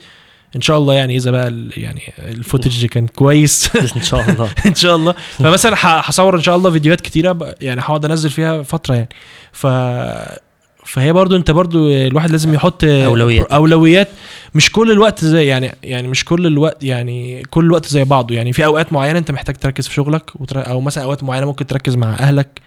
إن 0.55 0.61
شاء 0.61 0.77
الله 0.77 0.93
يعني 0.93 1.15
إذا 1.17 1.31
بقى 1.31 1.47
ال- 1.47 1.71
يعني 1.77 2.01
ال 2.19 2.27
footage 2.27 2.85
كان 2.85 3.07
كويس. 3.07 3.75
ان 3.97 4.01
شاء 4.03 4.29
الله. 4.29 4.49
إن 4.65 4.75
شاء 4.75 4.95
الله. 4.95 5.15
فمثلا 5.37 5.75
هصور 5.81 6.35
إن 6.35 6.41
شاء 6.41 6.55
الله 6.55 6.71
فيديوهات 6.71 7.01
كتيرة 7.01 7.55
يعني 7.61 7.81
هقعد 7.81 8.05
أنزل 8.05 8.29
فيها 8.29 8.63
فترة 8.63 8.95
يعني. 8.95 9.09
ف 9.51 9.67
فهي 10.85 11.13
برضو 11.13 11.35
انت 11.35 11.51
برضو 11.51 11.89
الواحد 11.91 12.31
لازم 12.31 12.53
يحط 12.53 12.83
أولويات. 12.83 13.51
أولويات 13.51 14.07
مش 14.55 14.71
كل 14.71 14.91
الوقت 14.91 15.25
زي 15.25 15.45
يعني 15.45 15.75
يعني 15.83 16.07
مش 16.07 16.25
كل 16.25 16.47
الوقت 16.47 16.83
يعني 16.83 17.43
كل 17.49 17.65
الوقت 17.65 17.85
زي 17.85 18.03
بعضه 18.03 18.35
يعني 18.35 18.53
في 18.53 18.65
أوقات 18.65 18.93
معينة 18.93 19.19
انت 19.19 19.31
محتاج 19.31 19.55
تركز 19.55 19.87
في 19.87 19.93
شغلك. 19.93 20.31
أو 20.55 20.81
مثلا 20.81 21.03
أوقات 21.03 21.23
معينة 21.23 21.45
ممكن 21.45 21.67
تركز 21.67 21.95
مع 21.95 22.09
أهلك 22.13 22.61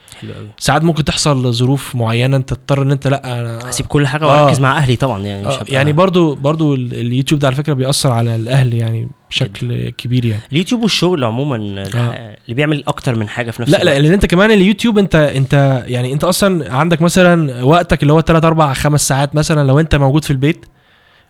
ساعات 0.58 0.82
ممكن 0.84 1.04
تحصل 1.04 1.52
ظروف 1.52 1.96
معينة 1.96 2.36
انت 2.36 2.48
تضطر 2.54 2.82
ان 2.82 2.90
انت 2.90 3.06
لأ 3.06 3.40
أنا 3.40 3.58
هسيب 3.70 3.86
كل 3.86 4.06
حاجة 4.06 4.24
آه. 4.24 4.42
وأركز 4.44 4.60
مع 4.60 4.76
أهلي 4.78 4.96
طبعا 4.96 5.22
يعني 5.22 5.46
مش 5.48 5.54
آه، 5.54 5.64
يعني 5.68 5.92
برضو 5.92 6.34
برضو 6.34 6.74
ال- 6.74 6.94
اليوتيوب 6.94 7.40
ده 7.40 7.46
على 7.46 7.56
فكرة 7.56 7.72
بيأثر 7.72 8.12
على 8.12 8.36
الأهل 8.36 8.74
يعني 8.74 9.08
بشكل 9.34 9.90
كبير 9.90 10.24
يعني. 10.24 10.42
اليوتيوب 10.52 10.82
والشغل 10.82 11.24
عموما 11.24 11.56
آه. 11.56 12.36
اللي 12.44 12.54
بيعمل 12.54 12.84
أكتر 12.88 13.14
من 13.14 13.28
حاجة 13.28 13.50
في 13.50 13.62
نفس 13.62 13.70
لا 13.70 13.76
لا 13.76 13.82
الوقت. 13.82 14.00
لأن 14.00 14.12
أنت 14.12 14.26
كمان 14.26 14.50
اليوتيوب 14.50 14.98
أنت 14.98 15.14
أنت 15.14 15.84
يعني 15.86 16.12
أنت 16.12 16.24
أصلا 16.24 16.72
عندك 16.74 17.02
مثلا 17.02 17.64
وقتك 17.64 18.02
اللي 18.02 18.12
هو 18.12 18.20
3 18.20 18.48
4 18.48 18.74
5 18.74 19.08
ساعات 19.08 19.34
مثلا 19.34 19.66
لو 19.66 19.80
أنت 19.80 19.94
موجود 19.94 20.24
في 20.24 20.30
البيت. 20.30 20.66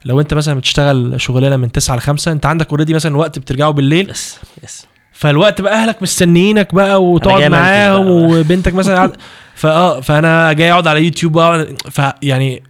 لو 0.04 0.20
أنت 0.20 0.34
مثلا 0.34 0.54
بتشتغل 0.54 1.20
شغلانة 1.20 1.56
من 1.56 1.72
9 1.72 1.96
ل 1.96 2.00
5 2.00 2.32
أنت 2.32 2.46
عندك 2.46 2.70
already 2.70 2.94
مثلا 2.94 3.16
وقت 3.16 3.38
بترجعه 3.38 3.70
بالليل. 3.70 4.10
yes 4.10 4.38
yes 4.64 4.86
فالوقت 5.12 5.60
بقى 5.60 5.74
أهلك 5.82 6.02
مستنيينك 6.02 6.74
بقى 6.74 7.04
وتقعد 7.04 7.50
معاهم. 7.50 8.06
وبنتك 8.06 8.74
مثلا 8.74 9.12
فآه 9.54 10.00
فأنا 10.00 10.52
جاي 10.52 10.72
أقعد 10.72 10.86
على 10.86 11.04
يوتيوب 11.04 11.32
بقى. 11.32 11.66
فيعني 11.90 12.62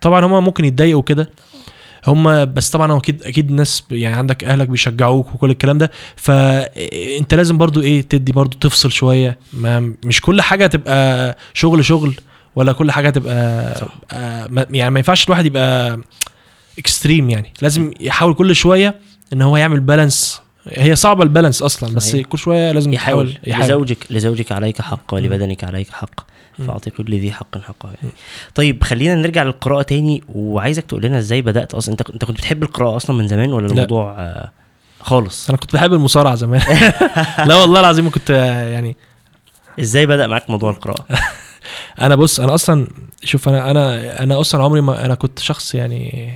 طبعا 0.00 0.24
هم 0.26 0.44
ممكن 0.44 0.64
يتضايقوا 0.64 1.02
كده. 1.02 1.30
هم 2.06 2.44
بس 2.54 2.70
طبعا 2.70 2.92
هو 2.92 2.98
أكيد 2.98 3.22
أكيد 3.22 3.50
الناس 3.50 3.82
ب- 3.90 3.92
يعني 3.92 4.16
عندك 4.16 4.44
أهلك 4.44 4.68
بيشجعوك 4.68 5.34
وكل 5.34 5.50
الكلام 5.50 5.78
ده 5.78 5.90
فانت 6.16 7.34
لازم 7.34 7.58
برضو 7.58 7.80
إيه 7.82 8.02
تدي 8.02 8.32
برضو 8.32 8.56
تفصل 8.58 8.92
شوية 8.92 9.38
ما 9.52 9.92
مش 10.04 10.20
كل 10.20 10.42
حاجة 10.42 10.66
تبقى 10.66 11.36
شغل 11.54 11.84
شغل 11.84 12.14
ولا 12.56 12.72
كل 12.72 12.90
حاجة 12.92 13.10
تبقى 13.10 13.74
صح. 13.80 13.88
آه 14.12 14.66
يعني 14.70 14.90
ما 14.90 14.98
ينفعش 14.98 15.24
الواحد 15.26 15.46
يبقى 15.46 16.00
extreme 16.78 17.30
يعني 17.30 17.52
لازم 17.62 17.90
يحاول 18.00 18.34
كل 18.34 18.54
شوية 18.56 18.94
إن 19.32 19.42
هو 19.42 19.56
يعمل 19.56 19.80
balance 19.80 20.40
هي 20.68 20.96
صعبة 20.96 21.22
ال 21.22 21.27
balance 21.27 21.62
أصلا 21.62 21.94
بس. 21.94 22.16
كل 22.16 22.38
شوية 22.38 22.72
لازم 22.72 22.92
يحاول 22.92 23.28
يحاول 23.28 23.46
يحاول 23.46 23.64
لزوجك 23.82 23.98
لزوجك 24.10 24.52
عليك 24.52 24.82
حق 24.82 25.14
ولبدنك 25.14 25.64
عليك 25.64 25.90
حق. 25.90 26.20
فاعطي 26.58 26.90
كل 26.90 27.20
ذي 27.20 27.32
حق 27.32 27.58
حقه 27.58 27.88
يعني. 28.02 28.14
طيب 28.54 28.84
خلينا 28.84 29.14
نرجع 29.14 29.42
للقراءة 29.42 29.82
تاني 29.82 30.22
وعايزك 30.34 30.84
تقول 30.84 31.02
لنا 31.02 31.18
إزاي 31.18 31.42
بدأت 31.42 31.74
أصلا. 31.74 31.92
أنت 31.92 32.10
أنت 32.10 32.24
كنت 32.24 32.38
بتحب 32.38 32.62
القراءة 32.62 32.96
أصلا 32.96 33.16
من 33.16 33.28
زمان 33.28 33.52
ولا 33.52 33.66
لا. 33.66 33.72
الموضوع 33.72 34.16
آه 34.18 34.50
خالص؟ 35.00 35.48
أنا 35.48 35.58
كنت 35.58 35.72
بحب 35.72 35.92
المصارعة 35.92 36.34
زمان. 36.34 36.60
لا 37.48 37.56
والله 37.56 37.80
العظيم 37.80 38.10
كنت 38.10 38.30
يعني 38.30 38.96
إزاي 39.80 40.06
بدأ 40.06 40.26
معاك 40.26 40.50
موضوع 40.50 40.70
القراءة؟ 40.70 41.06
أنا 42.00 42.14
بص 42.14 42.40
أنا 42.40 42.54
أصلا 42.54 42.86
شوف 43.24 43.48
أنا 43.48 43.70
أنا 43.70 44.22
أنا 44.22 44.40
أصلا 44.40 44.62
عمري 44.64 44.80
ما 44.80 45.04
أنا 45.04 45.14
كنت 45.14 45.38
شخص 45.38 45.74
يعني 45.74 46.32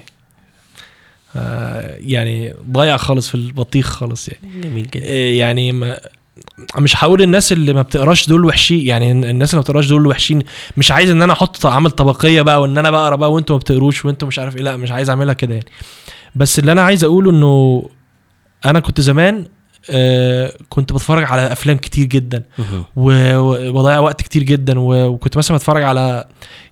آه 1.36 1.96
يعني 2.00 2.54
ضايع 2.70 2.96
خالص 2.96 3.28
في 3.28 3.34
البطيخ 3.34 3.90
خالص 3.90 4.28
يعني. 4.28 4.60
جميل 4.60 4.90
جدا. 4.90 5.04
آه، 5.06 5.34
يعني 5.34 5.72
ما 5.72 6.00
مش 6.78 7.04
هقول 7.04 7.22
الناس 7.22 7.52
اللي 7.52 7.72
ما 7.72 7.82
بتقراش 7.82 8.28
دول 8.28 8.44
وحشين 8.44 8.86
يعني 8.86 9.12
الناس 9.12 9.50
اللي 9.50 9.58
ما 9.58 9.62
بتقراش 9.62 9.86
دول 9.88 10.06
وحشين 10.06 10.42
مش 10.76 10.90
عايز 10.92 11.10
إن 11.10 11.22
أنا 11.22 11.32
أحط 11.32 11.66
عامل 11.66 11.90
طبقية 11.90 12.42
بقى 12.42 12.60
وإن 12.62 12.78
أنا 12.78 12.90
بقرا 12.90 13.16
بقى 13.16 13.32
وإنتوا 13.32 13.56
ما 13.56 13.60
بتقروش 13.60 14.04
وإنتوا 14.04 14.28
مش 14.28 14.38
عارف 14.38 14.56
إيه 14.56 14.62
لأ 14.62 14.76
مش 14.76 14.90
عايز 14.90 15.10
أعملها 15.10 15.34
كده 15.34 15.54
يعني. 15.54 15.66
بس 16.34 16.58
اللي 16.58 16.72
أنا 16.72 16.82
عايز 16.82 17.04
أقوله 17.04 17.30
إنه 17.30 17.84
أنا 18.64 18.80
كنت 18.80 19.00
زمان 19.00 19.46
آه 19.90 20.52
كنت 20.68 20.92
بتفرج 20.92 21.24
على 21.24 21.52
أفلام 21.52 21.76
كتير 21.76 22.06
جدا. 22.06 22.42
وبضيع 22.96 23.98
وقت 23.98 24.22
كتير 24.22 24.42
جدا. 24.42 24.74
وكنت 24.78 25.36
مثلا 25.36 25.56
بتفرج 25.56 25.82
على 25.82 26.24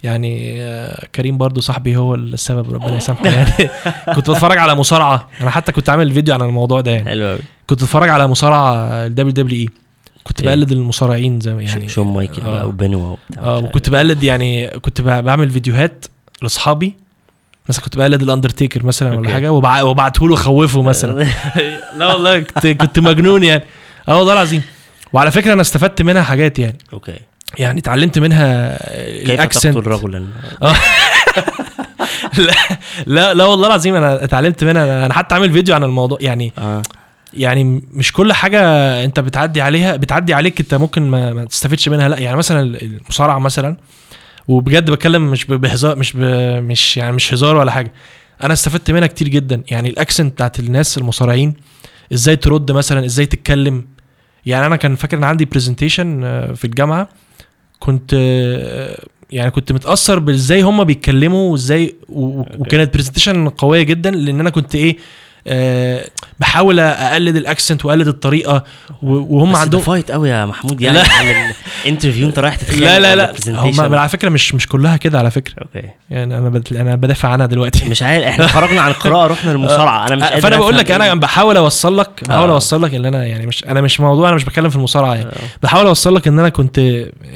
يعني 0.02 0.62
آه، 0.62 1.06
كريم 1.14 1.38
برضو 1.38 1.60
صاحبي 1.60 1.96
هو 1.96 2.14
السبب 2.14 2.74
ربنا 2.74 2.96
يسامحه 2.96 3.26
يعني. 3.26 3.70
كنت 4.16 4.30
بتفرج 4.30 4.58
على 4.58 4.74
مصارعة. 4.74 5.28
أنا 5.40 5.50
حتى 5.50 5.72
كنت 5.72 5.90
عامل 5.90 6.12
فيديو 6.12 6.34
عن 6.34 6.42
الموضوع 6.42 6.80
ده 6.80 6.90
يعني. 6.90 7.08
حلو 7.08 7.38
كنت 7.66 7.82
بتفرج 7.82 8.08
على 8.08 8.26
مصارعة 8.26 8.74
ال 9.06 9.32
WWE. 9.32 9.68
كنت 10.24 10.38
okay. 10.40 10.48
بقلد 10.48 10.72
المصارعين 10.72 11.40
زي 11.40 11.50
يعني. 11.50 11.88
شون 11.88 12.06
مايكل 12.06 12.42
بقى 12.42 12.62
آه. 12.62 12.66
وبنوا 12.66 13.16
وبتاع. 13.30 13.44
آه 13.44 13.58
وكنت 13.58 13.90
بقلد 13.90 14.22
يعني 14.22 14.68
كنت 14.68 15.00
بعمل 15.00 15.50
فيديوهات 15.50 16.04
لأصحابي. 16.42 16.94
مثلا 17.68 17.84
كنت 17.84 17.96
بقلد 17.96 18.22
الأندرتيكر 18.22 18.86
مثلا 18.86 19.14
ولا. 19.18 19.30
حاجة 19.32 19.52
وبع- 19.52 19.82
وابعته 19.82 20.28
له 20.28 20.34
اخوفه 20.34 20.82
مثلا. 20.82 21.26
لا 21.98 22.06
والله 22.12 22.38
كنت 22.40 22.66
كنت 22.66 22.98
مجنون 22.98 23.44
يعني. 23.44 23.62
آه 24.08 24.18
والله 24.18 24.32
العظيم. 24.32 24.62
وعلى 25.12 25.30
فكرة 25.30 25.52
أنا 25.52 25.60
استفدت 25.60 26.02
منها 26.02 26.22
حاجات 26.22 26.58
يعني. 26.58 26.78
okay. 26.92 27.14
يعني 27.58 27.80
اتعلمت 27.80 28.18
منها 28.18 28.76
كيف 29.20 29.30
ال 29.30 29.36
accent. 29.36 29.74
تقتل 29.74 29.86
رجلا 29.90 30.26
لا 32.38 32.52
لا 33.06 33.34
لا 33.34 33.44
والله 33.44 33.66
العظيم 33.66 33.94
أنا 33.94 34.24
اتعلمت 34.24 34.64
منها. 34.64 35.06
أنا 35.06 35.14
حتى 35.14 35.34
عامل 35.34 35.52
فيديو 35.52 35.74
عن 35.74 35.84
الموضوع. 35.84 36.18
يعني 36.20 36.52
آه. 36.58 36.82
يعني 37.34 37.82
مش 37.92 38.12
كل 38.12 38.32
حاجة 38.32 38.60
أنت 39.04 39.20
بتعدي 39.20 39.60
عليها 39.62 39.96
بتعدي 39.96 40.34
عليك 40.34 40.60
أنت 40.60 40.74
ممكن 40.74 41.02
ما, 41.02 41.32
ما 41.32 41.44
تستفدش 41.44 41.88
منها. 41.88 42.08
لا 42.08 42.18
يعني 42.18 42.36
مثلا 42.36 42.60
المصارعة 42.82 43.38
مثلا. 43.38 43.76
وبجد 44.48 44.90
بتكلم 44.90 45.30
مش 45.30 45.44
بهزار 45.44 45.98
مش 45.98 46.12
ب 46.12 46.20
مش 46.62 46.96
يعني 46.96 47.12
مش 47.12 47.34
هزار 47.34 47.56
ولا 47.56 47.70
حاجة. 47.70 47.92
أنا 48.42 48.52
استفدت 48.52 48.90
منها 48.90 49.06
كتير 49.06 49.28
جدا. 49.28 49.62
يعني 49.70 49.88
ال 49.88 49.95
accent 49.95 50.32
بتاعت 50.32 50.60
الناس 50.60 50.98
المصارعين 50.98 51.54
إزاي 52.12 52.36
ترد 52.36 52.72
مثلا 52.72 53.04
إزاي 53.04 53.26
تتكلم. 53.26 53.84
يعني 54.46 54.66
أنا 54.66 54.76
كان 54.76 54.94
فاكر 54.94 55.16
إن 55.16 55.24
عندي 55.24 55.44
presentation 55.44 56.20
في 56.54 56.64
الجامعة. 56.64 57.08
كنت 57.78 58.10
آه، 58.14 59.04
يعني 59.30 59.50
كنت 59.50 59.72
متأثر 59.72 60.18
بازاي 60.18 60.62
هم 60.62 60.84
بيتكلموا 60.84 61.52
وإزاي 61.52 61.96
وكانت 62.08 62.94
presentation 62.94 63.48
قوية 63.48 63.82
جدا. 63.82 64.10
لأن 64.10 64.40
أنا 64.40 64.50
كنت 64.50 64.74
إيه 64.74 64.96
آه 65.46 66.04
بحاول 66.40 66.80
أقلد 66.80 67.36
ال 67.36 67.43
accent 67.43 67.84
وأقلد 67.84 68.08
الطريقة 68.08 68.64
وهم 69.02 69.52
بس 69.52 69.58
عندهم 69.58 69.80
ده 69.80 69.86
fight 69.86 70.10
قوي 70.10 70.28
يا 70.28 70.46
محمود 70.46 70.80
يعني 70.80 70.98
لا. 70.98 71.04
على 71.12 71.54
ال 71.84 71.89
interview 71.89 72.28
أنت 72.28 72.38
رايح 72.38 72.54
تتخانق 72.54 72.80
لا 72.80 73.00
لا 73.00 73.16
لا. 73.16 73.34
هم 73.48 73.94
على 73.94 74.08
فكرة 74.08 74.28
مش 74.28 74.54
مش 74.54 74.66
كلها 74.66 74.96
كده 74.96 75.18
على 75.18 75.30
فكرة 75.30 75.54
okay 75.62 75.88
يعني 76.10 76.38
أنا 76.38 76.48
بد... 76.48 76.76
أنا 76.76 76.94
بدافع 76.94 77.28
عنها 77.28 77.46
دلوقتي 77.46 77.88
مش 77.88 78.02
عارف 78.02 78.24
إحنا 78.24 78.46
خرجنا 78.46 78.80
عن 78.80 78.90
القراءة 78.90 79.26
رحنا 79.26 79.50
للمصارعه 79.50 80.06
أنا 80.06 80.16
مش 80.16 80.22
قادر 80.22 80.40
فأنا 80.40 80.56
بقول 80.56 80.76
لك. 80.76 80.90
أنا 80.90 81.14
بحاول 81.14 81.56
أوصل 81.56 81.98
لك 81.98 82.24
بحاول 82.28 82.50
آه. 82.50 82.54
أوصل 82.54 82.82
لك 82.82 82.94
إن 82.94 83.04
أنا 83.04 83.26
يعني 83.26 83.46
مش 83.46 83.64
أنا 83.64 83.80
مش 83.80 84.00
موضوع 84.00 84.28
أنا 84.28 84.36
مش 84.36 84.44
بتكلم 84.44 84.68
في 84.68 84.76
المصارعة 84.76 85.14
يعني 85.14 85.30
آه. 85.30 85.36
بحاول 85.62 85.86
أوصل 85.86 86.14
لك 86.14 86.28
إن 86.28 86.38
أنا 86.38 86.48
كنت 86.48 86.80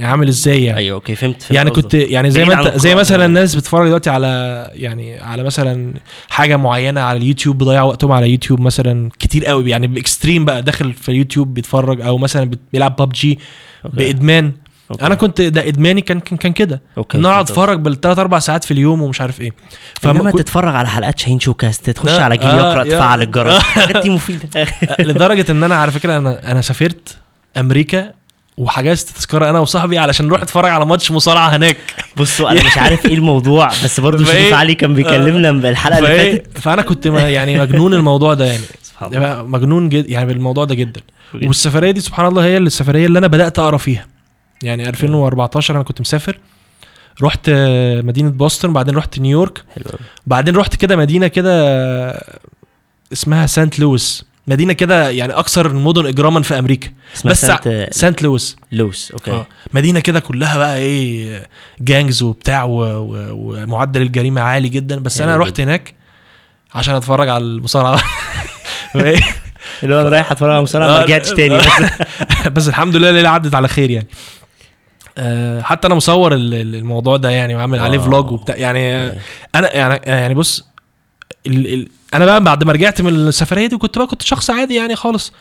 عامل 0.01 0.29
إزاي 0.29 0.65
يعني 0.65 0.79
أيوه 0.79 0.95
okay 0.95 1.15
فهمت, 1.15 1.43
فهمت 1.43 1.55
يعني. 1.55 1.71
كنت 1.71 1.95
يعني 1.95 2.31
زي 2.31 2.45
ما 2.45 2.55
انت 2.55 2.79
زي. 2.79 2.95
مثلا 2.95 3.25
الناس 3.25 3.55
بتتفرج 3.55 3.87
دلوقتي 3.87 4.11
على 4.11 4.27
يعني 4.75 5.21
على 5.21 5.43
مثلا 5.43 5.95
حاجة 6.29 6.57
معينة 6.57 7.01
على 7.01 7.19
اليوتيوب 7.19 7.59
بيضيعوا 7.59 7.96
وقتهم 7.97 8.13
على 8.13 8.31
يوتيوب 8.31 8.61
مثلا 8.61 9.11
كتير 9.19 9.47
قوي 9.47 9.71
يعني 9.71 9.87
ب 9.87 9.94
extreme 9.94 10.45
بقى 10.45 10.63
داخل 10.63 10.93
في 10.93 11.09
اليوتيوب 11.09 11.55
بيتفرج 11.55 12.01
أو 12.01 12.19
مثلا 12.19 12.51
بيلعب 12.73 12.97
ببجي. 12.97 13.39
بإدمان. 13.85 14.53
okay. 14.91 15.07
أنا 15.07 15.15
كنت 15.15 15.41
ده 15.41 15.69
إدماني 15.69 16.01
كان 16.01 16.21
كان, 16.21 16.39
كان 16.39 16.53
كده. 16.53 16.83
okay 16.99 17.19
إن 17.19 17.27
أقعد 17.27 17.45
أتفرج 17.45 17.81
بالثلاث 17.81 18.19
أربع 18.19 18.39
ساعات 18.39 18.65
في 18.65 18.71
اليوم 18.71 19.03
ومش 19.03 19.21
عارف 19.21 19.41
إيه. 19.41 19.51
فما 20.01 20.31
كنت- 20.31 20.43
تتفرج 20.43 20.75
على 20.75 20.89
حلقات 20.89 21.19
شاهين 21.19 21.41
شو 21.41 21.55
كاست 21.55 21.91
تخش 21.91 22.11
على 22.11 22.37
جيل 22.37 22.47
آه، 22.49 22.57
يقرا 22.71 22.85
تفعل 22.85 23.23
الجرس. 23.23 23.57
الحاجات 23.61 24.03
دي 24.03 24.11
مفيدة. 24.11 24.67
لدرجة 25.09 25.47
إن 25.53 25.63
أنا 25.65 25.75
على 25.77 25.91
فكرة 25.93 26.17
أنا 26.19 26.53
أنا 26.53 26.61
سافرت 26.61 27.17
أمريكا 27.57 28.13
وحجزت 28.57 29.17
تذكره 29.17 29.51
أنا 29.51 29.59
وصاحبي 29.61 29.99
علشان 29.99 30.27
نروح 30.27 30.43
نتفرج 30.43 30.71
على 30.71 30.87
ماتش 30.87 31.11
مصارعة 31.11 31.49
هناك 31.49 31.77
بصوا 32.17 32.51
أنا 32.51 32.65
مش 32.67 32.79
عارف 32.79 33.07
إيه 33.07 33.15
الموضوع 33.15 33.69
بس 33.85 34.01
برضه؟ 34.01 34.25
شريف 34.33 34.53
علي 34.55 34.75
كان 34.75 34.95
بيكلمنا 34.95 35.51
الحلقة 35.71 35.99
اللي؟ 35.99 36.09
فاتت 36.09 36.59
فأنا 36.59 36.83
كنت 36.83 37.07
يعني 37.07 37.59
مجنون 37.59 37.95
الموضوع 37.95 38.35
ده 38.35 38.45
يعني 38.45 38.65
الله 39.03 39.43
مجنون 39.43 39.89
جدا 39.89 40.11
يعني 40.11 40.27
بالموضوع 40.27 40.65
ده 40.65 40.75
جدا. 40.75 41.01
والسفرية 41.35 41.91
دي 41.91 42.01
سبحان 42.01 42.27
الله 42.27 42.45
هي 42.45 42.57
السفرية 42.57 43.07
اللي 43.07 43.19
أنا 43.19 43.27
بدأت 43.27 43.59
أقرأ 43.59 43.77
فيها 43.77 44.07
يعني 44.63 44.89
2014 44.89 45.75
أنا 45.75 45.83
كنت 45.83 46.01
مسافر 46.01 46.39
رحت 47.23 47.51
مدينة 48.05 48.31
بوسطن 48.31 48.73
بعدين 48.73 48.97
رحت 48.97 49.19
نيويورك. 49.19 49.65
بعدين 50.27 50.57
رحت 50.57 50.77
كده 50.77 50.97
مدينة 50.97 51.27
كده 51.27 51.53
اسمها 53.13 53.47
سانت 53.47 53.79
لويس 53.79 54.25
مدينة 54.49 54.73
كده 54.73 55.11
يعني 55.11 55.33
أكثر 55.33 55.67
المدن 55.67 56.07
إجراما 56.07 56.43
في 56.43 56.59
أمريكا. 56.59 56.91
اسمها 57.17 57.33
بس 57.33 57.41
سانت 57.41 57.89
سانت 57.91 58.23
لويس. 58.23 58.57
لوس 58.73 59.13
okay. 59.13 59.31
آه. 59.31 59.47
مدينة 59.73 60.01
كده 60.01 60.21
كلها 60.21 60.59
بقى 60.59 60.77
إيه 60.79 61.47
gangs 61.81 62.23
وبتاع 62.23 62.65
و... 62.65 62.79
و... 62.83 63.29
ومعدل 63.33 64.03
الجريمة 64.03 64.41
عالي 64.41 64.69
جدا. 64.69 64.99
بس 64.99 65.21
أنا 65.21 65.37
رحت 65.37 65.61
هناك 65.61 65.95
عشان 66.75 66.95
أتفرج 66.95 67.29
على 67.29 67.45
المصارعة؟ 67.45 68.01
اللي 69.83 69.95
هو 69.95 70.01
أنا 70.01 70.09
رايح 70.09 70.31
أتفرج 70.33 70.51
على 70.51 70.63
مصارعه 70.63 70.87
ما 70.87 71.01
آه، 71.01 71.03
رجعتش 71.05 71.31
تاني. 71.31 71.57
بس 71.59 71.67
بس 72.55 72.69
الحمد 72.69 72.97
لله 72.97 73.11
الليلة 73.11 73.29
عدت 73.29 73.55
على 73.55 73.69
خير 73.69 73.91
يعني. 73.91 74.09
آه، 75.19 75.63
حتى 75.63 75.87
أنا 75.87 75.95
مصور 75.95 76.35
ال- 76.35 76.55
ال- 76.55 76.75
الموضوع 76.75 77.17
ده 77.17 77.31
يعني 77.31 77.55
وعامل 77.55 77.79
عليه. 77.81 77.99
فلوج 77.99 78.31
وبتاع. 78.33 78.57
يعني 78.57 78.95
آه، 78.97 79.17
أنا 79.55 79.77
يعني 79.77 80.01
يعني 80.07 80.35
بص 80.35 80.65
ال 81.47 81.75
ال 81.75 81.89
أنا 82.15 82.25
بقى 82.27 82.45
بعد 82.45 82.65
ما 82.65 82.73
رجعت 82.73 83.01
من 83.03 83.09
السفرية 83.15 83.67
دي 83.67 83.77
كنت 83.77 83.99
بقى 83.99 84.07
كنت 84.07 84.23
شخص 84.23 84.51
عادي 84.51 84.75
يعني 84.75 84.97
خالص. 84.97 85.33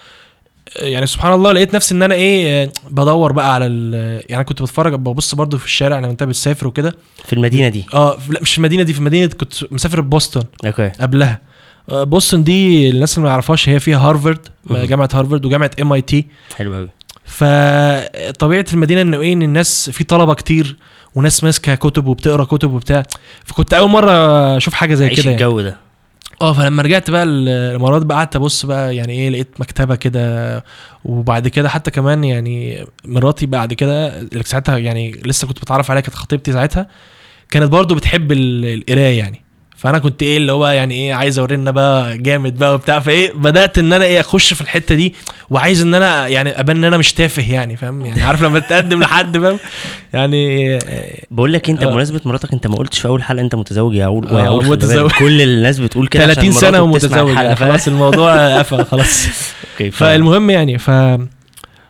يعني 0.76 1.08
سبحان 1.08 1.34
الله 1.34 1.52
لقيت 1.52 1.76
نفسي 1.76 1.96
إن 1.96 2.04
أنا 2.04 2.16
إيه 2.16 2.72
بدور 2.90 3.32
بقى 3.32 3.54
على 3.54 3.66
ال- 3.66 4.24
يعني 4.30 4.44
كنت 4.44 4.62
بتفرج 4.62 4.94
ببص 4.94 5.36
برضو 5.36 5.58
في 5.58 5.66
الشارع 5.66 5.98
لما 6.00 6.12
أنت 6.12 6.24
بتسافر 6.24 6.68
وكده. 6.68 6.96
في 7.26 7.34
المدينة 7.34 7.68
دي؟ 7.70 7.86
آه 7.94 8.18
لا 8.30 8.40
مش 8.42 8.52
في 8.52 8.58
المدينة 8.58 8.84
دي 8.84 8.94
في 8.94 9.02
مدينة 9.02 9.28
كنت 9.28 9.54
مسافر 9.74 10.02
بوسطن 10.02 10.44
okay. 10.66 10.90
قبلها. 10.90 11.42
آه، 11.90 12.04
بوسطن 12.04 12.44
دي 12.44 12.90
الناس 12.90 13.14
اللي 13.18 13.24
ما 13.24 13.30
يعرفهاش 13.32 13.70
هي 13.70 13.80
فيها 13.80 13.98
هارفارد 13.98 14.48
مهم. 14.66 14.86
جامعة 14.86 15.10
هارفارد 15.14 15.46
وجامعة 15.46 15.72
MIT 15.82 16.26
حلو 16.56 16.74
قوي 16.76 16.90
فطبيعه 17.26 18.66
المدينة 18.74 19.02
انه 19.02 19.22
إيه 19.22 19.34
إن 19.34 19.42
الناس 19.42 19.90
في 19.90 20.04
طلبة 20.04 20.34
كتير 20.34 20.76
وناس 21.16 21.44
ماسكة 21.44 21.76
كتب 21.76 22.06
وبتقرأ 22.08 22.44
كتب 22.44 22.72
وبتاع. 22.74 23.04
فكنت 23.46 23.74
أول 23.74 23.90
مرة 23.90 24.12
أشوف 24.58 24.74
حاجة 24.74 24.94
زي 24.96 25.08
عيش 25.08 25.20
كده 25.22 25.32
يعني. 25.32 25.44
الجو 25.44 25.62
ده. 25.62 25.78
آه 26.42 26.54
فلما 26.54 26.82
رجعت 26.84 27.10
بقى 27.12 27.24
الامارات 27.24 28.02
بقى 28.06 28.18
قعدت 28.18 28.36
أبص 28.36 28.66
بقى 28.66 28.96
يعني 28.96 29.14
إيه 29.14 29.30
لقيت 29.30 29.60
مكتبة 29.60 29.96
كده 29.96 30.64
وبعد 31.06 31.48
كده 31.48 31.70
حتى 31.70 31.92
كمان 31.92 32.24
يعني 32.24 32.86
مراتي 33.06 33.46
بعد 33.46 33.74
كده 33.74 34.20
اللي 34.20 34.44
ساعتها 34.44 34.78
يعني 34.78 35.12
لسه 35.12 35.48
كنت 35.48 35.60
بتعرف 35.60 35.92
عليها 35.92 36.02
كانت 36.02 36.16
خطيبتي 36.16 36.52
ساعتها 36.54 36.88
كانت 37.52 37.72
برضو 37.72 37.96
بتحب 37.96 38.32
ال- 38.32 38.66
القراية 38.66 39.18
يعني. 39.20 39.45
فانا 39.78 40.00
كنت 40.00 40.24
إيه 40.24 40.38
اللي 40.38 40.52
هو 40.52 40.68
يعني 40.68 40.94
إيه 40.96 41.14
عايز 41.14 41.40
اورينا 41.40 41.72
بقى 41.72 42.18
جامد 42.18 42.58
بقى 42.58 42.74
وبتاع 42.76 43.00
فايه 43.00 43.32
بدأت 43.34 43.78
إن 43.78 43.94
أنا 43.94 44.06
إيه 44.06 44.20
أخش 44.20 44.54
في 44.54 44.62
الحتة 44.62 44.96
دي 44.96 45.14
وعايز 45.50 45.82
إن 45.82 45.94
أنا 45.94 46.28
يعني 46.28 46.60
أبان 46.60 46.78
إن 46.78 46.84
أنا 46.84 46.98
مش 46.98 47.14
تافه 47.14 47.52
يعني 47.54 47.78
فاهم 47.78 48.06
يعني 48.06 48.22
عارف 48.22 48.44
لما 48.44 48.60
تقدم 48.60 49.00
لحد 49.00 49.38
فاهم 49.38 49.60
يعني 50.14 50.76
آه، 50.76 50.80
بقول 51.32 51.54
لك 51.54 51.70
أنت 51.70 51.84
آه. 51.84 51.90
بمناسبة 51.90 52.22
مراتك 52.26 52.54
أنت 52.54 52.68
ما 52.68 52.76
قلتش 52.76 53.00
في 53.00 53.08
أول 53.08 53.24
حلقة 53.24 53.42
أنت 53.42 53.56
متزوج 53.56 53.96
يا 53.96 54.06
عقول 54.06 54.28
آه، 54.28 54.40
يا 54.40 54.46
عقول 54.46 54.62
خلي 54.62 54.72
متزوج. 54.72 55.12
كل 55.12 55.42
الناس 55.42 55.80
بتقول 55.80 56.08
كده 56.08 56.26
30 56.26 56.50
عشان 56.50 56.62
سنة 56.62 56.82
ومتزوج 56.82 57.34
يعني؟ 57.36 57.56
خلاص 57.56 57.88
الموضوع 57.88 58.36
قفل 58.60 58.86
خلاص 58.86 59.28
فالمهم 59.92 60.50
يعني 60.50 60.78
ف 60.78 60.92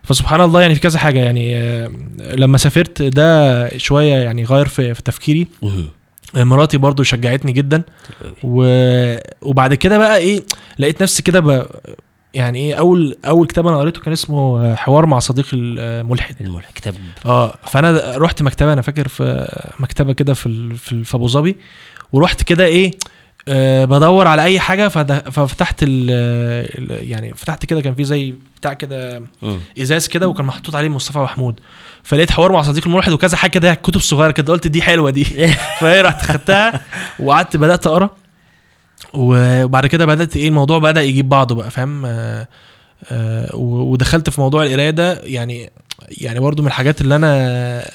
فسبحان 0.04 0.42
الله 0.42 0.62
يعني 0.62 0.76
في 0.76 0.82
كذا 0.82 1.00
حاجة 1.00 1.20
يعني 1.20 1.58
آه، 1.58 1.90
لما 2.20 2.58
سافرت 2.58 3.02
ده 3.02 3.78
شوية 3.78 4.16
يعني 4.16 4.44
غير 4.44 4.68
في, 4.68 4.94
في 4.94 5.02
تفكيري. 5.04 5.48
مراتي 6.36 6.78
برضو 6.78 7.04
شجعتني 7.04 7.52
جدا. 7.52 7.84
و... 8.44 8.66
وبعد 9.42 9.74
كده 9.74 9.98
بقى 9.98 10.18
إيه 10.18 10.44
لقيت 10.80 11.04
نفسي 11.04 11.24
كده 11.24 11.40
ب... 11.40 11.66
يعني 12.34 12.60
إيه 12.60 12.74
أول 12.74 13.18
أول 13.26 13.48
كتاب 13.48 13.68
أنا 13.68 13.78
قريته 13.78 14.02
كان 14.02 14.14
اسمه 14.14 14.76
حوار 14.76 15.06
مع 15.06 15.20
صديقي 15.20 15.58
الملحد. 15.58 16.36
الملح 16.42 16.72
كتاب. 16.72 16.96
آه 17.26 17.56
فأنا 17.68 18.18
رحت 18.18 18.42
مكتبة 18.42 18.74
أنا 18.74 18.82
فاكر 18.82 19.08
في 19.08 19.48
مكتبة 19.80 20.14
كده 20.14 20.34
في 20.34 20.76
في 21.04 21.16
أبو 21.16 21.28
ظبي 21.28 21.56
ورحت 22.14 22.44
كده 22.44 22.66
إيه 22.66 22.92
آه 23.48 23.86
بدور 23.86 24.28
على 24.28 24.44
أي 24.44 24.60
حاجة 24.60 24.88
ففتحت 24.88 25.84
ال 25.84 26.10
ال- 26.12 27.10
يعني 27.12 27.34
فتحت 27.34 27.66
كده 27.66 27.82
كان 27.82 27.96
في 27.96 28.04
زي 28.04 28.34
بتاع 28.60 28.74
كده. 28.74 29.22
إزاز 29.82 30.08
كده 30.08 30.28
وكان 30.28 30.46
محطوط 30.46 30.76
عليه 30.76 30.90
مصطفى 30.90 31.20
محمود. 31.20 31.60
فلقيت 32.04 32.32
حوار 32.32 32.52
مع 32.52 32.62
صديقي 32.62 32.88
الملحد 32.88 33.12
وكذا 33.12 33.38
حاجة 33.38 33.52
كده 33.52 33.74
كتب 33.74 34.00
صغيرة 34.02 34.32
كده 34.32 34.54
قلت 34.54 34.68
دي 34.68 34.82
حلوة 34.82 35.10
دي. 35.12 35.24
فايه 35.80 36.02
رحت 36.02 36.22
خدتها 36.26 36.82
وقعدت 37.20 37.58
بدأت 37.58 37.88
أقرأ. 37.88 38.10
وبعد 39.14 39.88
كده 39.88 40.06
بدأت 40.06 40.36
إيه 40.38 40.48
الموضوع 40.48 40.80
بدأ 40.80 41.02
يجيب 41.02 41.30
بعضه 41.30 41.56
بقى 41.56 41.72
فاهم؟ 41.72 42.06
آه 42.06 42.48
آه 43.12 43.56
ودخلت 43.56 44.30
في 44.30 44.42
موضوع 44.42 44.64
القراية 44.64 44.90
ده 44.90 45.22
يعني 45.24 45.70
يعني 46.12 46.40
برضو 46.40 46.62
من 46.62 46.68
الحاجات 46.68 47.02
اللي 47.02 47.16
أنا 47.16 47.86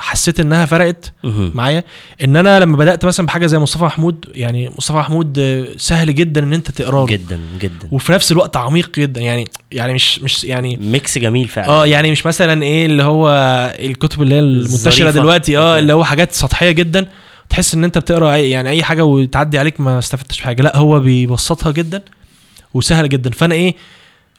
حسيت 0.00 0.40
إنها 0.40 0.66
فرقت. 0.66 1.12
معايا. 1.24 1.84
إن 2.24 2.36
أنا 2.36 2.60
لما 2.60 2.76
بدأت 2.76 3.04
مثلا 3.04 3.26
بحاجة 3.26 3.46
زي 3.46 3.58
مصطفى 3.58 3.84
محمود 3.84 4.24
يعني 4.34 4.70
مصطفى 4.78 4.98
محمود 4.98 5.64
سهل 5.76 6.14
جدا 6.14 6.42
إن 6.42 6.52
أنت 6.52 6.70
تقراه 6.70 7.06
جدا 7.06 7.40
جدا. 7.60 7.88
وفي 7.92 8.12
نفس 8.12 8.32
الوقت 8.32 8.56
عميق 8.56 8.90
جدا. 8.98 9.20
يعني 9.20 9.44
يعني 9.72 9.94
مش 9.94 10.18
مش 10.18 10.44
يعني 10.44 10.76
ميكس 10.76 11.18
جميل 11.18 11.48
فعلا. 11.48 11.68
آه 11.68 11.86
يعني 11.86 12.10
مش 12.10 12.26
مثلا 12.26 12.62
إيه 12.62 12.86
اللي 12.86 13.02
هو 13.02 13.28
الكتب 13.78 14.22
اللي 14.22 14.34
هي 14.34 14.38
المنتشرة. 14.40 15.10
دلوقتي 15.10 15.58
آه. 15.58 15.78
اللي 15.78 15.92
هو 15.92 16.04
حاجات 16.04 16.32
سطحية 16.32 16.70
جدا. 16.70 17.06
تحس 17.48 17.74
إن 17.74 17.84
أنت 17.84 17.98
بتقرأ 17.98 18.34
أي 18.34 18.50
يعني 18.50 18.68
أي 18.70 18.82
حاجة 18.82 19.04
وتعدي 19.04 19.58
عليك 19.58 19.80
ما 19.80 19.98
استفدتش 19.98 20.40
بحاجة. 20.40 20.62
لا 20.62 20.76
هو 20.76 21.00
بيبسطها 21.00 21.72
جدا 21.72 22.02
وسهل 22.74 23.08
جدا. 23.08 23.30
فأنا 23.30 23.54
إيه 23.54 23.74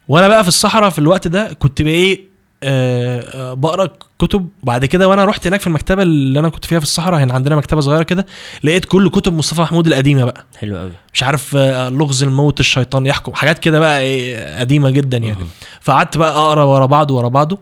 وأنا 0.08 0.28
بقى 0.28 0.42
في 0.42 0.48
الصحراء 0.48 0.90
في 0.90 0.98
الوقت 0.98 1.28
ده 1.28 1.52
كنت 1.58 1.82
بقى 1.82 1.92
إيه 1.92 2.31
آه 2.64 3.54
بقرأ 3.54 3.88
كتب. 4.18 4.48
وبعد 4.62 4.84
كده 4.84 5.08
وأنا 5.08 5.24
رحت 5.24 5.46
هناك 5.46 5.60
في 5.60 5.66
المكتبة 5.66 6.02
اللي 6.02 6.38
أنا 6.38 6.48
كنت 6.48 6.64
فيها 6.64 6.78
في 6.78 6.84
الصحراء 6.84 7.20
هنا 7.22 7.34
عندنا 7.34 7.56
مكتبة 7.56 7.80
صغيرة 7.80 8.02
كده 8.02 8.26
لقيت 8.64 8.84
كل 8.84 9.10
كتب 9.10 9.32
مصطفى 9.32 9.60
محمود 9.60 9.86
القديمة 9.86 10.24
بقى. 10.24 10.44
حلو 10.58 10.78
قوي 10.78 10.92
مش 11.14 11.22
عارف 11.22 11.56
آه، 11.56 11.88
لغز 11.88 12.22
الموت 12.22 12.60
الشيطان 12.60 13.06
يحكم 13.06 13.32
حاجات 13.34 13.58
كده 13.58 13.78
بقى 13.80 14.00
إيه 14.00 14.58
قديمة 14.60 14.90
جدا 14.90 15.18
يعني. 15.18 15.36
فقعدت 15.80 16.16
بقى 16.16 16.30
أقرأ 16.32 16.64
ورا 16.64 16.86
بعضه 16.86 17.14
ورا 17.14 17.28
بعضه 17.28 17.58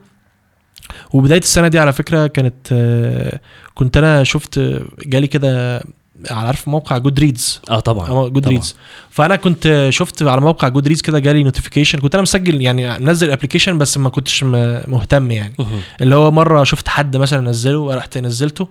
وبداية 1.13 1.39
السنة 1.41 1.69
دي 1.69 1.79
على 1.79 1.93
فكرة 1.93 2.27
كانت 2.27 2.55
آه، 2.73 3.41
كنت 3.75 3.97
أنا 3.97 4.25
شفت 4.25 4.61
جالي 5.07 5.27
كده 5.27 5.83
عارف 6.31 6.69
موقع 6.69 6.99
Goodreads 6.99 7.61
آه 7.71 7.81
طبعا. 7.81 8.29
Goodreads 8.29 8.77
فأنا 9.11 9.37
كنت 9.37 9.87
شفت 9.91 10.23
على 10.23 10.41
موقع 10.41 10.69
Goodreads 10.69 11.01
كده 11.01 11.19
جالي 11.19 11.43
notification 11.43 11.99
كنت 11.99 12.15
أنا 12.15 12.23
مسجل 12.23 12.61
يعني 12.63 12.99
منزل 12.99 13.27
ال 13.27 13.31
application 13.31 13.79
بس 13.79 13.99
ما 13.99 14.09
كنتش 14.09 14.45
مهتم 14.45 15.31
يعني. 15.31 15.55
اللي 16.01 16.15
هو 16.15 16.31
مرة 16.31 16.65
شفت 16.65 16.89
حد 16.89 17.17
مثلا 17.17 17.51
نزله 17.51 17.79
ورحت 17.79 18.19
نزلته. 18.19 18.69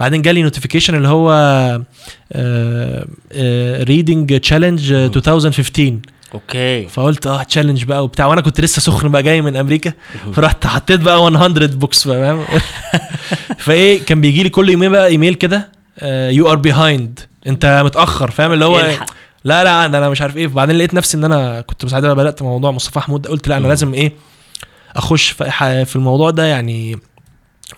بعدين 0.00 0.22
جالي 0.22 0.42
notification 0.42 0.94
اللي 0.94 1.08
هو 1.08 1.30
reading 3.84 4.40
challenge 4.40 4.92
2015 4.92 5.98
okay. 6.34 6.88
فقلت 6.88 7.26
آه 7.26 7.42
challenge 7.42 7.84
بقى 7.84 8.04
وبتاع. 8.04 8.26
وأنا 8.26 8.40
كنت 8.40 8.60
لسه 8.60 8.80
سخن 8.80 9.08
بقى 9.08 9.22
جاي 9.22 9.42
من 9.42 9.56
أمريكا. 9.56 9.92
فرحت 10.32 10.66
حطيت 10.66 11.00
بقى 11.00 11.30
100 11.30 11.48
books 11.66 12.04
فاهم؟ 12.04 12.44
فإيه 13.64 14.04
كان 14.04 14.20
بيجي 14.20 14.42
لي 14.42 14.48
كل 14.48 14.70
يومين 14.70 14.90
بقى 14.90 15.06
ايميل 15.06 15.34
كده. 15.34 15.79
you 16.30 16.50
are 16.50 16.56
behind 16.56 17.20
انت 17.46 17.82
متأخر 17.84 18.30
فاهم 18.30 18.52
اللي 18.52 18.64
هو 18.64 18.80
الحق. 18.80 19.06
لا 19.44 19.64
لا 19.64 19.84
أنا 19.86 19.98
أنا 19.98 20.08
مش 20.08 20.22
عارف 20.22 20.36
إيه 20.36 20.46
بعدين 20.46 20.76
لقيت 20.76 20.94
نفسي 20.94 21.16
إن 21.16 21.24
أنا 21.24 21.60
كنت 21.60 21.86
ساعتها 21.86 22.14
بدأت 22.14 22.42
موضوع 22.42 22.70
مصطفى 22.70 23.00
محمود 23.00 23.26
قلت 23.26 23.48
لا 23.48 23.54
أنا 23.56 23.62
مم. 23.64 23.68
لازم 23.68 23.94
إيه 23.94 24.12
أخش 24.96 25.30
في 25.30 25.50
ح- 25.50 25.82
في 25.82 25.96
الموضوع 25.96 26.30
ده 26.30 26.44
يعني 26.44 26.98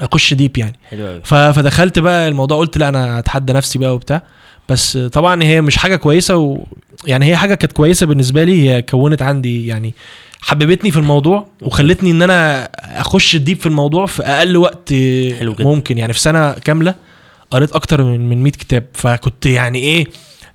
أخش 0.00 0.34
deep 0.34 0.58
يعني 0.58 0.78
حلو 0.90 1.06
قوي 1.06 1.20
فدخلت 1.24 1.98
بقى 1.98 2.28
الموضوع 2.28 2.58
قلت 2.58 2.78
لا 2.78 2.88
أنا 2.88 3.18
اتحدى 3.18 3.52
نفسي 3.52 3.78
بقى 3.78 3.94
وبتاع 3.94 4.22
بس 4.68 4.96
طبعا 4.96 5.42
هي 5.42 5.60
مش 5.60 5.76
حاجة 5.76 5.96
كويسة 5.96 6.36
و 6.36 6.58
يعني 7.06 7.26
هي 7.26 7.36
حاجة 7.36 7.54
كانت 7.54 7.72
كويسة 7.72 8.06
بالنسبة 8.06 8.44
لي 8.44 8.70
هي 8.70 8.82
كونت 8.82 9.22
عندي 9.22 9.66
يعني 9.66 9.94
حببتني 10.40 10.90
في 10.90 10.96
الموضوع 10.98 11.46
وخلتني 11.62 12.10
إن 12.10 12.22
أنا 12.22 12.64
أخش 13.00 13.36
deep 13.36 13.60
في 13.60 13.66
الموضوع 13.66 14.06
في 14.06 14.22
أقل 14.22 14.56
وقت 14.56 14.88
حلو 15.38 15.52
جدا. 15.52 15.64
ممكن 15.64 15.98
يعني 15.98 16.12
في 16.12 16.20
سنة 16.20 16.52
كاملة 16.52 16.94
قريت 17.52 17.72
أكتر 17.72 18.02
من 18.04 18.28
من 18.28 18.42
100 18.42 18.52
كتاب 18.52 18.86
فكنت 18.94 19.46
يعني 19.46 19.78
إيه 19.78 20.06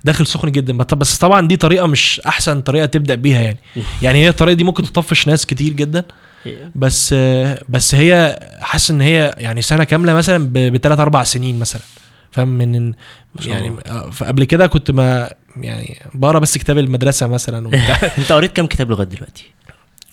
داخل 0.04 0.26
سخن 0.26 0.52
جدا. 0.52 0.76
بس- 0.76 1.18
طبعا 1.18 1.48
دي 1.48 1.56
طريقة 1.56 1.86
مش 1.86 2.20
أحسن 2.26 2.60
طريقة 2.60 2.86
تبدأ 2.86 3.14
بيها 3.14 3.40
يعني. 3.40 3.58
يعني 4.02 4.18
هي 4.24 4.28
الطريقة 4.28 4.54
دي 4.54 4.64
ممكن 4.64 4.82
تطفش 4.82 5.28
ناس 5.28 5.46
كتير 5.46 5.72
جدا. 5.72 6.04
بس 6.74 7.14
بس 7.68 7.94
هي 7.94 8.38
حاسس 8.60 8.90
إن 8.90 9.00
هي 9.00 9.34
يعني 9.38 9.62
سنة 9.62 9.84
كاملة 9.84 10.14
مثلا 10.14 10.50
بثلاث 10.52 11.00
أربع 11.00 11.24
سنين 11.24 11.58
مثلا. 11.58 11.82
فاهم؟ 12.30 12.48
من 12.48 12.92
يعني. 13.46 13.72
آه، 13.86 14.10
فقبل 14.10 14.44
كده 14.44 14.66
كنت 14.66 14.90
ما 14.90 15.30
يعني 15.56 15.98
بقرأ 16.14 16.38
بس 16.38 16.58
كتاب 16.58 16.78
المدرسة 16.78 17.26
مثلا 17.26 17.70
أنت 18.18 18.32
قريت 18.32 18.52
كام 18.52 18.66
كتاب 18.66 18.90
لغاية 18.90 19.06
دلوقتي؟ 19.06 19.44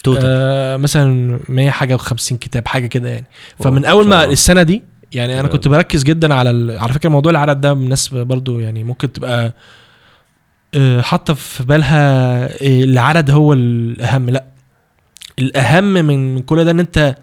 توتال 0.03 0.23
آه 0.25 0.77
مثلا 0.77 1.39
100 1.49 1.69
حاجة 1.69 1.97
و50 1.97 2.33
كتاب 2.33 2.67
حاجة 2.67 2.87
كده 2.87 3.09
يعني. 3.09 3.25
فمن 3.59 3.85
أول 3.85 4.07
ما. 4.07 4.23
السنة 4.25 4.63
دي 4.63 4.83
يعني 5.15 5.33
أنا 5.33 5.41
حلو 5.41 5.51
كنت 5.51 5.67
بركز 5.67 6.03
جدا 6.03 6.33
على 6.33 6.49
ال... 6.49 6.79
على 6.79 6.93
فكرة 6.93 7.09
موضوع 7.09 7.31
العدد 7.31 7.61
ده 7.61 7.71
الناس 7.71 8.07
برضو 8.07 8.59
يعني 8.59 8.83
ممكن 8.83 9.13
تبقى 9.13 9.53
آه، 10.75 11.01
حاطة 11.01 11.33
في 11.33 11.63
بالها 11.63 12.45
آه، 12.45 12.83
العدد 12.83 13.31
هو 13.31 13.53
الأهم. 13.53 14.29
لأ 14.29 14.45
الأهم 15.39 15.93
من 15.93 16.39
كل 16.39 16.65
ده 16.65 16.71
إن 16.71 16.79
أنت 16.79 17.15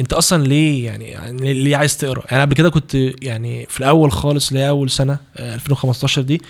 أنت 0.00 0.12
أصلا 0.12 0.44
ليه 0.44 0.86
يعني, 0.86 1.04
يعني 1.04 1.52
ليه 1.52 1.76
عايز 1.76 1.96
تقرأ؟ 1.96 2.22
يعني 2.30 2.42
قبل 2.42 2.54
كده 2.54 2.70
كنت 2.70 2.94
يعني 3.22 3.66
في 3.66 3.80
الأول 3.80 4.12
خالص 4.12 4.48
اللي 4.48 4.68
أول 4.68 4.90
سنة 4.90 5.18
آه، 5.36 5.54
2015 5.54 6.22
دي 6.22 6.42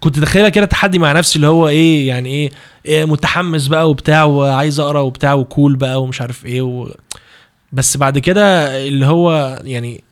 كنت 0.00 0.18
داخلها 0.18 0.48
كده 0.48 0.66
تحدي 0.66 0.98
مع 0.98 1.12
نفسي 1.12 1.36
اللي 1.36 1.46
هو 1.46 1.68
إيه 1.68 2.08
يعني 2.08 2.28
إيه, 2.28 2.50
إيه 2.86 3.04
متحمس 3.04 3.66
بقى 3.66 3.90
وبتاع 3.90 4.24
وعايز 4.24 4.80
أقرأ 4.80 5.00
وبتاع 5.00 5.34
وكول 5.34 5.76
بقى 5.76 6.02
ومش 6.02 6.20
عارف 6.20 6.46
إيه 6.46 6.62
و... 6.62 6.88
بس 7.72 7.96
بعد 7.96 8.18
كده 8.18 8.66
اللي 8.88 9.06
هو 9.06 9.58
يعني 9.64 10.04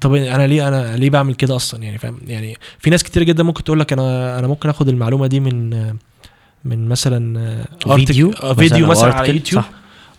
طب 0.00 0.14
أنا 0.14 0.46
ليه 0.46 0.68
أنا 0.68 0.96
ليه 0.96 1.10
بعمل 1.10 1.34
كده 1.34 1.56
أصلا؟ 1.56 1.82
يعني 1.82 1.98
فاهم؟ 1.98 2.18
يعني 2.26 2.56
في 2.78 2.90
ناس 2.90 3.02
كتير 3.04 3.22
جدا 3.22 3.42
ممكن 3.42 3.64
تقول 3.64 3.80
لك 3.80 3.92
أنا 3.92 4.38
أنا 4.38 4.46
ممكن 4.46 4.68
آخد 4.68 4.88
المعلومة 4.88 5.26
دي 5.26 5.40
من 5.40 5.70
من 6.64 6.88
مثلا 6.88 7.64
فيديو 7.96 8.32
artic- 8.32 8.44
آه، 8.44 8.52
فيديو 8.54 8.86
مثلا 8.86 9.14
على 9.14 9.32
يوتيوب. 9.32 9.62
صح. 9.62 9.70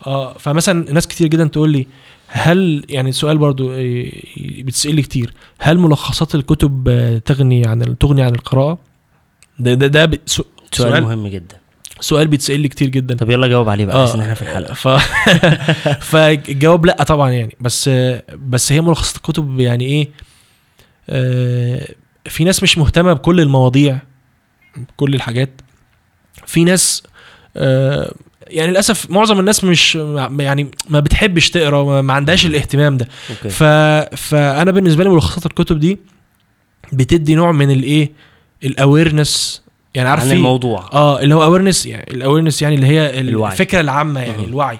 آه 0.08 0.34
فمثلا 0.38 0.91
ناس 0.93 1.08
كتير 1.08 1.28
جدا 1.28 1.47
تقول 1.47 1.70
لي 1.72 1.88
هل 2.28 2.86
يعني 2.89 3.12
سؤال 3.12 3.38
برضو 3.38 3.74
إيه، 3.74 4.24
بتسأل 4.64 4.95
لي 4.95 5.02
كتير 5.02 5.34
هل 5.60 5.78
ملخصات 5.78 6.36
الكتب 6.36 6.88
آه، 6.89 7.18
تغني 7.18 7.68
عن 7.68 7.97
تغني 7.97 8.22
عن 8.22 8.36
القراءة؟ 8.36 8.78
ده 9.60 9.74
ده 9.74 9.88
ده 10.06 10.20
سؤال 10.26 10.47
سؤال 10.72 11.04
مهم 11.04 11.28
جدا. 11.28 11.56
سؤال 12.02 12.28
بيتسأل 12.28 12.60
لي 12.60 12.68
كتير 12.68 12.89
جدا. 12.89 13.16
طب 13.16 13.30
يلا 13.30 13.47
جاوب 13.47 13.70
عليه 13.70 13.86
بقى 13.86 13.95
آه. 13.95 14.10
إحنا 14.22 14.34
في 14.34 14.41
الحلقة. 14.41 14.74
ف... 14.74 14.88
فالجواب 16.12 16.86
لأ 16.86 17.04
طبعا 17.04 17.30
يعني. 17.32 17.56
بس 17.62 17.89
بس 18.36 18.72
هي 18.72 18.82
ملخصات 18.82 19.16
الكتب 19.16 19.60
يعني 19.60 19.86
إيه؟ 19.86 20.10
آه، 21.10 21.88
في 22.26 22.43
ناس 22.43 22.64
مش 22.64 22.78
مهتمة 22.78 23.14
بكل 23.14 23.39
المواضيع 23.41 23.97
بكل 24.78 25.16
الحاجات. 25.16 25.49
في 26.45 26.64
ناس 26.64 27.04
آه، 27.58 28.14
يعني 28.47 28.72
للأسف 28.72 29.10
معظم 29.10 29.39
الناس 29.39 29.64
مش 29.64 29.95
يعني 30.39 30.72
ما 30.89 30.99
بتحبش 30.99 31.49
تقرأ 31.49 32.02
ما- 32.02 32.14
عندهاش 32.14 32.45
الاهتمام 32.45 32.97
ده. 32.97 33.08
okay. 33.30 33.49
ف... 33.49 33.64
فأنا 34.16 34.72
بالنسبة 34.72 35.04
لي 35.04 35.10
ملخصات 35.10 35.45
الكتب 35.45 35.80
دي 35.80 35.99
بتدي 36.93 37.36
نوع 37.36 37.52
من 37.52 37.72
الإيه؟ 37.72 38.12
ال 38.64 38.73
awareness 38.73 39.62
يعني 39.96 40.10
عارف 40.10 40.22
عن 40.24 40.28
في- 40.30 40.34
الموضوع 40.36 40.89
آه 40.94 41.20
اللي 41.22 41.36
هو 41.36 41.44
awareness 41.43 41.86
يعني 41.86 42.12
ال 42.14 42.18
awareness 42.18 42.62
يعني 42.62 42.76
اللي 42.76 42.88
هي 42.88 43.20
الوعي. 43.20 43.52
الفكرة 43.52 43.80
العامة 43.80 44.20
يعني. 44.20 44.46
الوعي. 44.46 44.80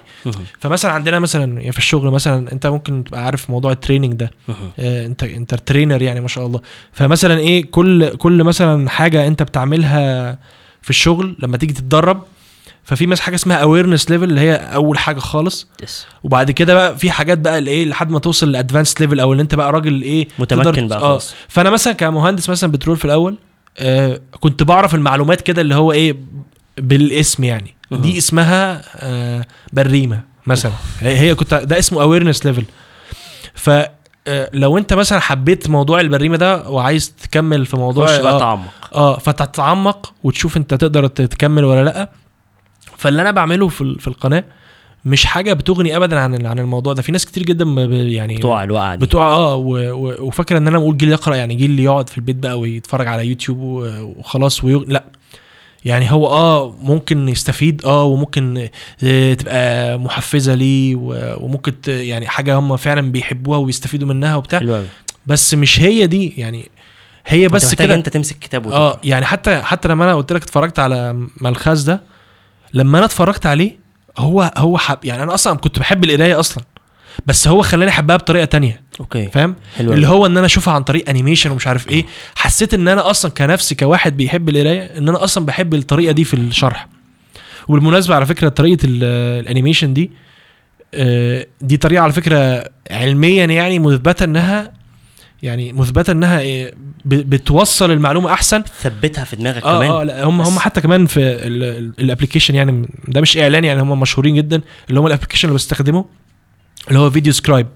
فمثلا 0.60 0.92
عندنا 0.92 1.18
مثلا 1.18 1.60
يعني 1.60 1.72
في 1.72 1.78
الشغل 1.78 2.10
مثلا 2.10 2.52
أنت 2.52 2.66
ممكن 2.66 3.04
تبقى 3.04 3.24
عارف 3.24 3.50
موضوع 3.50 3.72
ال 3.72 3.76
training 3.76 4.12
ده. 4.14 4.30
آه، 4.78 5.06
أنت 5.06 5.22
أنت 5.22 5.54
trainer 5.54 6.02
يعني 6.02 6.20
ما 6.20 6.28
شاء 6.28 6.46
الله 6.46 6.60
فمثلا 6.92 7.38
إيه 7.38 7.70
كل 7.70 8.08
كل 8.16 8.44
مثلا 8.44 8.90
حاجة 8.90 9.26
أنت 9.26 9.42
بتعملها 9.42 10.32
في 10.82 10.90
الشغل 10.90 11.36
لما 11.38 11.56
تيجي 11.56 11.72
تتدرب 11.72 12.22
ففي 12.84 13.06
مثلا 13.06 13.24
حاجة 13.24 13.34
اسمها 13.34 13.56
awareness 13.56 14.10
level 14.10 14.24
اللي 14.24 14.40
هي 14.40 14.54
أول 14.54 14.98
حاجة 14.98 15.18
خالص 15.18 15.68
yes 15.82 16.06
وبعد 16.24 16.50
كده 16.50 16.74
بقى 16.74 16.98
في 16.98 17.10
حاجات 17.10 17.38
بقى 17.38 17.58
اللي 17.58 17.70
إيه 17.70 17.84
لحد 17.84 18.10
ما 18.10 18.18
توصل 18.18 18.52
ل 18.52 18.57
advanced 18.57 19.00
level 19.00 19.20
أو 19.20 19.32
اللي 19.32 19.42
أنت 19.42 19.54
بقى 19.54 19.72
راجل 19.72 20.02
إيه 20.02 20.28
متمكن 20.38 20.88
بقى 20.88 20.98
آه 20.98 21.02
خلاص 21.02 21.34
فأنا 21.48 21.70
مثلا 21.70 21.92
كمهندس 21.92 22.50
مثلا 22.50 22.72
بترول 22.72 22.96
في 22.96 23.04
الأول 23.04 23.36
آه 23.78 24.20
كنت 24.40 24.62
بعرف 24.62 24.94
المعلومات 24.94 25.40
كده 25.40 25.62
اللي 25.62 25.74
هو 25.74 25.92
إيه 25.92 26.16
بالاسم 26.78 27.44
يعني. 27.44 27.74
دي 27.90 28.18
اسمها 28.18 28.82
آه 28.96 29.44
بريمة 29.72 30.20
مثلا. 30.46 30.72
هي 31.00 31.34
كنت 31.34 31.54
ده 31.54 31.78
اسمه 31.78 32.02
awareness 32.02 32.46
level 32.46 32.64
ف 33.54 33.70
آه، 34.26 34.50
لو 34.52 34.78
انت 34.78 34.92
مثلا 34.92 35.20
حبيت 35.20 35.68
موضوع 35.70 36.00
البريمة 36.00 36.36
ده 36.36 36.68
وعايز 36.70 37.10
تكمل 37.22 37.66
في 37.66 37.76
موضوع 37.76 38.08
آه, 38.10 38.38
تعمق. 38.38 38.68
آه 38.94 39.18
فتتعمق 39.18 40.14
وتشوف 40.22 40.56
انت 40.56 40.74
تقدر 40.74 41.06
تكمل 41.06 41.64
ولا 41.64 41.84
لأ. 41.84 42.10
فاللي 42.96 43.22
أنا 43.22 43.30
بعمله 43.30 43.68
في 43.68 44.06
القناة 44.06 44.44
مش 45.04 45.24
حاجة 45.24 45.52
بتغني 45.52 45.96
ابدا 45.96 46.18
عن 46.20 46.46
عن 46.46 46.58
الموضوع 46.58 46.92
ده. 46.92 47.02
في 47.02 47.12
ناس 47.12 47.26
كتير 47.26 47.42
جدا 47.42 47.64
يعني 47.90 48.36
بتوع 48.36 48.64
الوقعة 48.64 48.94
دي. 48.94 49.06
بتوع 49.06 49.26
آه 49.26 49.54
و- 49.54 49.92
و- 49.92 50.16
وفاكر 50.26 50.56
إن 50.56 50.66
أنا 50.68 50.78
بقول 50.78 50.96
جيل 50.96 51.08
يقرأ 51.08 51.34
يعني 51.36 51.54
جيل 51.54 51.70
اللي 51.70 51.82
يقعد 51.84 52.08
في 52.08 52.18
البيت 52.18 52.36
بقى 52.36 52.58
ويتفرج 52.60 53.06
على 53.06 53.26
يوتيوب 53.26 53.58
وخلاص 53.60 54.64
ويغ... 54.64 54.84
لا. 54.86 55.04
يعني 55.84 56.12
هو 56.12 56.26
آه 56.26 56.74
ممكن 56.82 57.28
يستفيد 57.28 57.84
آه 57.84 58.04
وممكن 58.04 58.68
آه، 59.04 59.34
تبقى 59.34 59.98
محفزة 59.98 60.54
ليه 60.54 60.96
وممكن 61.40 61.72
يعني 61.86 62.28
حاجة 62.28 62.58
هم 62.58 62.76
فعلا 62.76 63.12
بيحبوها 63.12 63.58
ويستفيدوا 63.58 64.08
منها 64.08 64.36
وبتاع. 64.36 64.60
بس 65.26 65.54
مش 65.54 65.80
هي 65.80 66.06
دي 66.06 66.34
يعني 66.36 66.68
هي 67.26 67.48
بس 67.48 67.74
كده. 67.74 67.94
أنت 67.94 68.08
تمسك 68.08 68.38
كتاب. 68.38 68.68
آه 68.68 69.00
يعني 69.04 69.24
حتى 69.24 69.62
حتى 69.62 69.88
لما 69.88 70.04
أنا 70.04 70.14
قلت 70.14 70.32
لك 70.32 70.42
اتفرجت 70.42 70.78
على 70.78 71.26
ملخاز 71.40 71.82
ده 71.82 72.02
لما 72.74 72.98
أنا 72.98 73.06
اتفرجت 73.06 73.46
عليه 73.46 73.81
هو 74.18 74.52
هو 74.56 74.78
حب 74.78 74.98
يعني 75.04 75.22
أنا 75.22 75.34
أصلا 75.34 75.58
كنت 75.58 75.78
بحب 75.78 76.04
القراية 76.04 76.40
أصلا 76.40 76.64
بس 77.26 77.48
هو 77.48 77.62
خلاني 77.62 77.90
أحبها 77.90 78.16
بطريقة 78.16 78.44
تانية. 78.44 78.82
okay. 79.00 79.28
فاهم؟ 79.28 79.56
اللي. 79.80 80.06
هو 80.06 80.26
إن 80.26 80.36
أنا 80.36 80.46
أشوفها 80.46 80.74
عن 80.74 80.82
طريق 80.82 81.08
animation 81.08 81.50
ومش 81.50 81.66
عارف 81.66 81.88
إيه. 81.88 82.04
حسيت 82.36 82.74
إن 82.74 82.88
أنا 82.88 83.10
أصلا 83.10 83.30
كنفسي 83.30 83.74
كواحد 83.74 84.16
بيحب 84.16 84.48
القراية 84.48 84.82
إن 84.98 85.08
أنا 85.08 85.24
أصلا 85.24 85.46
بحب 85.46 85.74
الطريقة 85.74 86.12
دي 86.12 86.24
في 86.24 86.34
الشرح. 86.34 86.88
وبالمناسبه 87.68 88.14
على 88.14 88.26
فكرة 88.26 88.48
طريقة 88.48 88.84
ال- 88.84 89.04
ال 89.42 89.47
animation 89.47 89.94
دي 89.94 90.10
آه، 90.94 91.46
دي 91.60 91.76
طريقة 91.76 92.02
على 92.02 92.12
فكرة 92.12 92.70
علميا 92.90 93.44
يعني 93.44 93.78
مثبتة 93.78 94.24
إنها 94.24 94.72
يعني 95.42 95.72
مثبتة 95.72 96.10
إنها 96.10 96.42
ب- 96.42 96.74
بتوصل 97.04 97.90
المعلومة 97.90 98.32
أحسن 98.32 98.62
ثبتها 98.82 99.24
في 99.24 99.36
دماغك 99.36 99.64
آه 99.64 99.76
كمان 99.78 99.90
آه 99.90 100.02
لا 100.04 100.24
هم. 100.24 100.40
هم 100.40 100.58
حتى 100.58 100.80
كمان 100.80 101.06
في 101.06 101.20
ال 101.98 102.03
application 102.03 102.54
يعني 102.54 102.88
ده 103.08 103.20
مش 103.20 103.38
إعلان 103.38 103.64
يعني 103.64 103.82
هم 103.82 104.00
مشهورين 104.00 104.34
جدا 104.34 104.60
اللي 104.88 105.00
هم 105.00 105.06
ال 105.06 105.09
application 105.09 105.48
اللي 105.48 105.54
بستخدمه 105.56 106.04
اللي 106.88 106.98
هو 106.98 107.10
VideoScribe. 107.10 107.66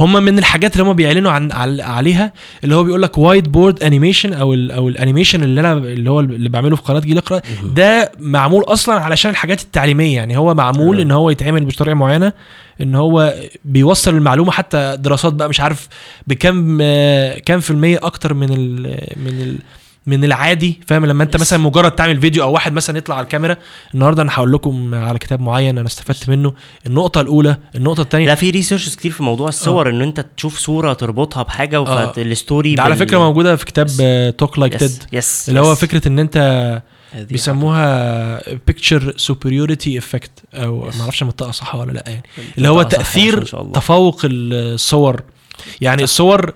هم 0.00 0.12
من 0.24 0.38
الحاجات 0.38 0.72
اللي 0.76 0.84
هم 0.88 0.92
بيعلنوا 0.92 1.30
عن 1.32 1.52
عل- 1.52 1.80
عليها 1.80 2.32
اللي 2.64 2.74
هو 2.74 2.84
بيقول 2.84 3.02
لك 3.02 3.18
whiteboard 3.18 3.82
animation 3.82 4.32
أو 4.32 4.54
ال 4.54 4.72
أو 4.72 4.88
ال 4.88 4.93
animation 4.93 5.42
اللي 5.42 5.60
أنا 5.60 5.72
اللي 5.72 6.10
هو 6.10 6.20
اللي 6.20 6.48
بعمله 6.48 6.76
في 6.76 6.82
قناة 6.82 7.00
جيل 7.00 7.18
اقرأ. 7.18 7.40
ده 7.74 8.12
معمول 8.18 8.62
أصلا 8.64 8.94
علشان 8.94 9.30
الحاجات 9.30 9.62
التعليمية. 9.62 10.16
يعني 10.16 10.36
هو 10.36 10.54
معمول 10.54 10.96
حلو. 10.96 11.02
إن 11.02 11.10
هو 11.10 11.30
يتعمل 11.30 11.64
بطريقة 11.64 11.94
معينة 11.94 12.32
إن 12.80 12.94
هو 12.94 13.34
بيوصل 13.64 14.14
المعلومة 14.14 14.52
حتى 14.52 14.96
دراسات 15.00 15.32
بقى 15.32 15.48
مش 15.48 15.60
عارف 15.60 15.88
بكم 16.26 16.78
آه، 16.82 17.38
كام 17.38 17.60
في 17.60 17.70
المية 17.70 17.98
أكتر 18.02 18.34
من 18.34 18.48
ال 18.52 18.82
من 19.16 19.28
ال 19.40 19.58
من 20.06 20.24
العادي 20.24 20.80
فاهم 20.86 21.06
لما 21.06 21.24
انت. 21.24 21.36
مثلا 21.36 21.58
مجرد 21.58 21.92
تعمل 21.92 22.20
فيديو 22.20 22.42
أو 22.42 22.52
واحد 22.52 22.72
مثلا 22.72 22.98
يطلع 22.98 23.14
على 23.16 23.24
الكاميرا 23.24 23.56
النهارده 23.94 24.22
أنا 24.22 24.30
هقول 24.34 24.52
لكم 24.52 24.94
على 24.94 25.18
كتاب 25.18 25.40
معين 25.40 25.78
أنا 25.78 25.86
استفدت 25.86 26.28
منه 26.28 26.54
النقطة 26.86 27.20
الأولى 27.20 27.56
النقطة 27.74 28.00
الثانية 28.00 28.26
لا 28.26 28.34
في 28.34 28.50
research 28.50 28.96
كتير 28.96 29.10
في 29.12 29.22
موضوع 29.22 29.48
الصور 29.48 29.90
إن 29.90 30.02
أنت 30.02 30.26
تشوف 30.36 30.58
صورة 30.58 30.92
تربطها 30.92 31.42
بحاجة 31.42 31.78
آه. 31.78 32.12
فال 32.12 32.30
story 32.30 32.74
ده 32.74 32.82
على 32.82 32.96
فكرة 32.96 33.18
موجودة 33.18 33.56
في 33.56 33.64
كتاب 33.64 33.86
Talk 34.38 34.58
Like 34.58 34.76
TED 34.76 35.02
اللي 35.48 35.60
هو. 35.60 35.74
فكرة 35.74 36.08
إن 36.08 36.18
أنت 36.18 36.82
بيسموها 37.30 38.40
picture 38.66 39.14
superiority 39.16 39.98
effect 39.98 40.30
أو 40.54 40.80
ما 40.98 41.02
أعرفش 41.02 41.22
منطقة 41.22 41.50
صح 41.50 41.74
ولا 41.74 41.92
لأ 41.92 42.04
يعني. 42.06 42.22
اللي 42.58 42.68
هو 42.68 42.82
تأثير. 42.82 43.44
تفوق 43.74 44.20
الصور 44.24 45.20
يعني 45.80 46.02
الصور 46.04 46.54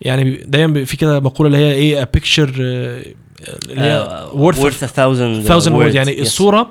يعني 0.00 0.44
دايما 0.46 0.84
في 0.84 0.96
كده 0.96 1.20
مقولة 1.20 1.46
اللي 1.46 1.58
هي 1.58 1.72
إيه 1.72 2.08
picture 2.14 2.48
اللي 2.58 3.80
هي 3.80 3.92
آه، 3.92 4.30
worth 4.32 4.54
worth 4.56 4.82
a 4.86 4.90
thousand 4.90 5.48
thousand 5.48 5.72
words. 5.72 5.90
words 5.90 5.94
يعني 5.94 6.16
Yes. 6.16 6.20
الصورة 6.20 6.70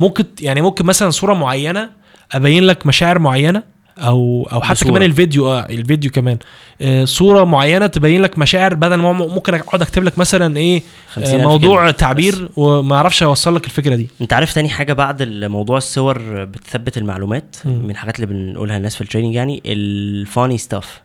ممكن 0.00 0.24
يعني 0.40 0.60
ممكن 0.62 0.86
مثلا 0.86 1.10
صورة 1.10 1.34
معينة 1.34 1.90
أبين 2.32 2.64
لك 2.64 2.86
مشاعر 2.86 3.18
معينة 3.18 3.62
أو 3.98 4.48
أو 4.52 4.60
حتى 4.60 4.74
بصورة. 4.74 4.88
كمان 4.90 5.02
الفيديو 5.02 5.48
آه 5.52 5.60
الفيديو 5.70 6.10
كمان 6.10 6.38
آه 6.80 7.04
صورة 7.04 7.44
معينة 7.44 7.86
تبين 7.86 8.22
لك 8.22 8.38
مشاعر 8.38 8.74
بدل 8.74 8.94
ما 8.94 9.12
ممكن 9.12 9.54
أقعد 9.54 9.82
أكتب 9.82 10.04
لك 10.04 10.18
مثلا 10.18 10.56
إيه 10.56 10.82
50,000 11.14 11.40
آه 11.40 11.46
موضوع 11.48 11.78
كلمة. 11.80 11.90
تعبير 11.90 12.48
وما 12.56 12.96
أعرفش 12.96 13.22
أوصل 13.22 13.54
لك 13.56 13.64
الفكرة 13.64 13.94
دي 13.96 14.08
أنت 14.20 14.32
عارف 14.32 14.54
تاني 14.54 14.68
حاجة 14.68 14.92
بعد 14.92 15.22
موضوع 15.44 15.76
الصور 15.76 16.44
بتثبت 16.44 16.98
المعلومات 16.98 17.56
مم. 17.64 17.84
من 17.84 17.90
الحاجات 17.90 18.16
اللي 18.16 18.26
بنقولها 18.26 18.76
للناس 18.76 18.94
في 18.94 19.00
ال 19.00 19.04
training 19.04 19.34
يعني 19.34 19.62
ال 19.66 19.81
funny 19.81 20.58
stuff 20.58 21.00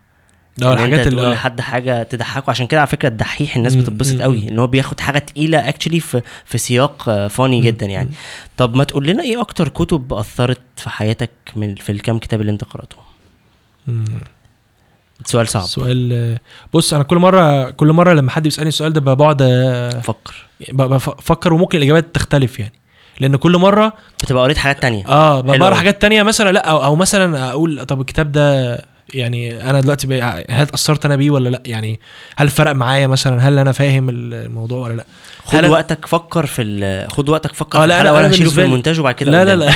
ده 0.58 0.74
الحاجات 0.74 1.08
اللي 1.08 1.32
لحد 1.34 1.62
حاجة 1.62 2.03
تضحكه 2.03 2.49
عشان 2.49 2.68
كده 2.68 2.80
على 2.80 2.88
فكرة 2.88 3.10
الدحيح 3.10 3.56
الناس. 3.56 3.76
بتتبسط. 3.76 4.22
قوي 4.22 4.49
إن 4.49 4.60
هو 4.60 4.68
بياخد 4.68 4.99
حاجة 4.99 5.20
تقيلة 5.20 5.70
actually 5.70 5.99
في 5.99 6.22
في 6.45 6.58
سياق 6.58 7.28
funny 7.28 7.61
جدا 7.62 7.86
يعني 7.86 8.10
طب 8.58 8.76
ما 8.76 8.84
تقول 8.84 9.08
لنا 9.08 9.24
إيه 9.24 9.41
أكتر 9.41 9.68
كتب 9.70 10.14
أثرت 10.14 10.62
في 10.76 10.89
حياتك 10.89 11.30
من 11.56 11.76
في 11.76 11.91
الكام 11.91 12.20
كتاب 12.20 12.41
اللي 12.41 12.51
أنت 12.51 12.64
قرأتهم. 12.64 13.03
سؤال 15.26 15.47
صعب 15.47 15.64
سؤال 15.64 16.10
آه، 16.14 16.39
بص 16.74 16.93
أنا 16.93 17.03
كل 17.03 17.18
مرة 17.18 17.70
كل 17.70 17.88
مرة 17.91 18.14
لما 18.14 18.32
حد 18.32 18.43
بيسألني 18.43 18.68
السؤال 18.70 18.93
ده 18.93 19.14
بقعد 19.14 19.41
آه، 19.41 19.89
فكر 19.99 20.45
ب- 20.70 20.82
بفكر 20.93 21.53
وممكن 21.53 21.78
الإجابات 21.78 22.16
تختلف 22.16 22.60
يعني 22.60 22.74
لأن 23.20 23.36
كل 23.36 23.58
مرة 23.58 23.93
بتبقى 24.24 24.43
قريت 24.43 24.58
حاجات 24.58 24.82
تانية 24.82 25.08
آه 25.08 25.41
بقرأ. 25.41 25.76
حاجات 25.76 26.01
تانية 26.01 26.24
مثلا 26.24 26.51
لأ 26.51 26.70
أو, 26.70 26.84
أو 26.84 26.95
مثلا 26.95 27.49
أقول 27.49 27.86
طب 27.86 28.01
الكتاب 28.01 28.32
ده 28.32 28.76
يعني 29.14 29.70
أنا 29.70 29.80
دلوقتي 29.82 30.08
بقى- 30.08 30.51
هل 30.51 30.62
اتاثرت 30.62 31.06
أنا 31.06 31.16
بيه 31.16 31.32
ولا 31.32 31.49
لأ؟ 31.49 31.62
يعني 31.66 31.99
هل 32.36 32.49
فرق 32.49 32.72
معايا 32.72 33.08
مثلا؟ 33.08 33.47
هل 33.47 33.60
أنا 33.60 33.72
فاهم 33.72 34.10
الموضوع 34.10 34.88
ولا 34.88 34.93
لأ؟ 34.93 35.06
خد 35.45 35.56
هل- 35.56 35.70
وقتك 35.70 36.06
فكر 36.06 36.45
في 36.45 36.62
ال- 36.62 37.12
خد 37.12 37.30
وقتك 37.30 37.53
فكر 37.56 37.78
آه، 37.78 37.82
في 37.82 37.88
لا، 37.88 37.95
الحلقة 37.95 38.12
أنا- 38.12 38.16
وأنا 38.16 38.26
أنا 38.28 38.36
هشيله 38.36 38.49
في 38.49 38.64
المونتاج 38.64 38.99
وبعد 38.99 39.16
كده 39.16 39.32
لا 39.32 39.56
لا 39.56 39.66
قدام. 39.66 39.76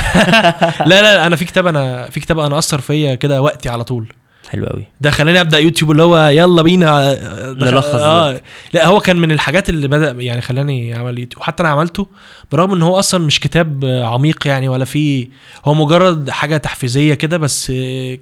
لا 0.88 1.02
لا 1.02 1.16
لا 1.16 1.26
أنا 1.26 1.36
في 1.36 1.44
كتاب 1.44 1.66
أنا 1.66 2.10
في 2.10 2.20
كتاب 2.20 2.38
أنا 2.38 2.58
أثر 2.58 2.80
فيا 2.80 3.14
كده 3.14 3.42
وقتي 3.42 3.68
على 3.68 3.84
طول. 3.84 4.12
حلو 4.50 4.66
قوي. 4.66 4.86
ده 5.00 5.10
خلاني 5.10 5.40
أبدأ 5.40 5.58
يوتيوب 5.58 5.90
اللي 5.90 6.02
هو 6.02 6.28
يلا 6.28 6.62
بينا. 6.62 7.16
نلخص 7.52 7.84
آه. 7.94 8.40
لا 8.72 8.86
هو 8.86 9.00
كان 9.00 9.16
من 9.16 9.32
الحاجات 9.32 9.68
اللي 9.68 9.88
بدأ 9.88 10.10
يعني 10.10 10.40
خلاني 10.40 10.96
اعمل 10.96 11.18
يوتيوب. 11.18 11.40
وحتى 11.42 11.62
أنا 11.62 11.70
عملته 11.72 12.06
برغم 12.52 12.72
إن 12.72 12.82
هو 12.82 12.98
أصلا 12.98 13.26
مش 13.26 13.40
كتاب 13.40 13.84
عميق 14.04 14.46
يعني 14.46 14.68
ولا 14.68 14.84
فيه 14.84 15.28
هو 15.64 15.74
مجرد 15.74 16.30
حاجة 16.30 16.56
تحفيزية 16.56 17.14
كده 17.14 17.36
بس 17.38 17.72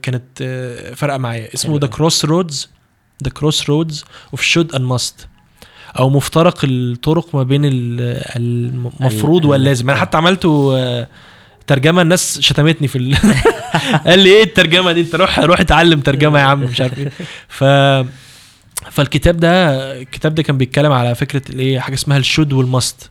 كانت 0.02 0.42
فارقة 0.96 1.18
معايا. 1.18 1.48
اسمه 1.54 1.78
The. 1.78 1.86
Crossroads 1.86 2.70
The 3.24 3.30
Crossroads 3.30 4.04
of 4.32 4.42
Should 4.42 4.74
and 4.74 4.84
Must 4.84 5.28
أو 5.98 6.10
مفترق 6.10 6.58
الطرق 6.64 7.34
ما 7.34 7.42
بين 7.42 7.64
ال- 7.64 8.22
المفروض 8.36 9.44
ال- 9.44 9.50
واللازم. 9.50 9.90
أنا 9.90 9.98
حتى 10.00 10.16
عملته 10.16 10.72
آه، 10.78 11.08
ترجمه 11.68 12.02
الناس 12.02 12.40
شتمتني 12.40 12.88
في 12.88 12.98
ال... 12.98 13.16
قال 14.06 14.18
لي 14.18 14.30
إيه 14.30 14.42
الترجمة 14.42 14.92
دي؟ 14.92 15.00
أنت 15.00 15.14
روح 15.14 15.38
روح 15.38 15.60
اتعلم 15.60 16.00
ترجمة 16.00 16.38
يا 16.38 16.44
عم 16.44 16.60
مش 16.60 16.80
عارف 16.80 16.98
إيه. 16.98 17.12
ف 17.48 17.64
فالكتاب 18.90 19.36
ده 19.36 19.72
الكتاب 20.00 20.34
ده 20.34 20.42
كان 20.42 20.58
بيتكلم 20.58 20.92
على 20.92 21.14
فكرة 21.14 21.42
الايه 21.50 21.78
حاجة 21.78 21.94
اسمها 21.94 22.18
ال 22.18 22.23
should 22.23 22.52
وال 22.52 22.69
must. 22.69 23.10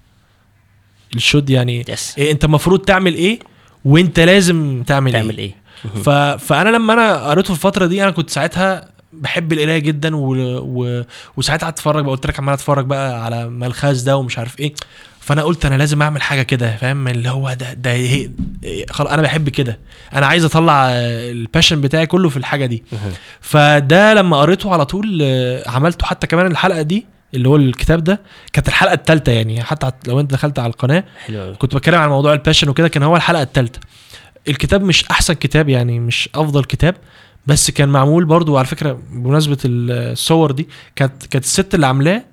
ال 1.16 1.21
should 1.21 1.50
يعني 1.50 1.86
yes 1.90 2.16
إيه 2.18 2.32
أنت 2.32 2.46
المفروض 2.46 2.80
تعمل 2.80 3.16
إيه 3.16 3.40
وأنت 3.86 4.20
لازم 4.20 4.84
تعمل, 4.88 5.12
تعمل 5.12 5.38
إيه. 5.38 5.56
إيه 5.86 6.02
ف... 6.04 6.10
فأنا 6.46 6.70
لما 6.70 6.94
أنا 6.94 7.30
قريته 7.30 7.46
في 7.46 7.52
الفترة 7.52 7.86
دي 7.86 8.04
أنا 8.04 8.12
كنت 8.12 8.30
ساعتها 8.30 8.90
بحب 9.14 9.54
القراية 9.54 9.80
جدا 9.80 10.16
و... 10.16 10.36
و... 10.60 11.04
وساعتها 11.38 11.70
اتفرج 11.70 12.04
بقى 12.04 12.12
قلت 12.12 12.28
لك 12.28 12.40
عمال 12.40 12.54
أتفرج 12.54 12.86
بقى 12.86 13.26
على 13.26 13.50
ملخاز 13.50 14.02
ده 14.02 14.18
ومش 14.18 14.38
عارف 14.38 14.60
إيه. 14.60 14.74
فانا 15.28 15.44
قلت 15.44 15.66
أنا 15.66 15.76
لازم 15.76 16.02
اعمل 16.02 16.22
حاجة 16.22 16.42
كده 16.42 16.76
فاهم؟ 16.78 17.08
اللي 17.08 17.30
هو 17.30 17.54
ده 17.54 17.74
ده 17.74 17.92
هي... 17.92 18.30
خلاص 18.90 19.12
أنا 19.12 19.22
بحب 19.22 19.50
كده. 19.50 19.80
أنا 20.14 20.26
عايز 20.26 20.46
اطلع 20.46 20.90
ال 20.92 21.03
passion 21.03 21.82
بتاعي 21.82 22.06
كله 22.06 22.30
في 22.30 22.38
الحاجة 22.38 22.66
دي. 22.66 22.84
فده 23.42 24.14
لما 24.14 24.38
قريته 24.38 24.74
على 24.74 24.86
طول 24.86 25.20
آه، 25.24 25.70
عملته 25.70 26.06
حتى 26.06 26.28
كمان 26.28 26.46
الحلقة 26.52 26.82
دي 26.82 27.06
اللي 27.34 27.50
هو 27.50 27.56
الكتاب 27.56 28.04
ده 28.04 28.22
كانت 28.54 28.68
الحلقة 28.68 28.94
الثالثه 28.94 29.32
يعني. 29.32 29.64
حتى 29.64 29.92
لو 30.08 30.20
انت 30.20 30.32
دخلت 30.32 30.60
على 30.60 30.70
القناة 30.70 31.04
حلو 31.26 31.56
كنت 31.56 31.76
بتكلم 31.76 32.00
عن 32.00 32.10
موضوع 32.10 32.34
ال 32.34 32.38
passion 32.38 32.70
وكده 32.70 32.88
كان 32.88 33.04
هو 33.04 33.16
الحلقة 33.16 33.42
الثالثه 33.44 33.80
الكتاب 34.48 34.82
مش 34.84 35.06
أحسن 35.06 35.34
كتاب 35.34 35.70
يعني 35.70 36.00
مش 36.00 36.30
أفضل 36.36 36.64
كتاب 36.64 36.96
بس 37.48 37.72
كان 37.72 37.90
معمول 37.90 38.26
برضو 38.26 38.58
على 38.58 38.68
فكرة 38.68 39.00
بمناسبة 39.12 39.58
الصور 39.66 40.52
دي 40.52 40.68
كانت 40.96 41.26
كانت 41.26 41.46
الست 41.46 41.76
اللي 41.76 41.88
عاملاه 41.88 42.24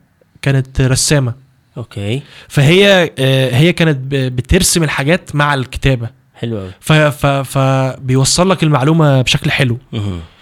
كانت 0.43 0.81
رسامة. 0.81 1.44
okay. 1.77 2.23
فهي 2.49 3.11
آه، 3.19 3.57
هي 3.57 3.73
كانت 3.73 3.99
بترسم 4.15 4.83
الحاجات 4.83 5.35
مع 5.37 5.55
الكتابة. 5.55 6.09
حلو 6.35 6.59
قوي 6.59 7.13
فبيوصل 7.45 8.51
لك 8.51 8.63
المعلومة 8.63 9.23
بشكل 9.23 9.51
حلو. 9.51 9.79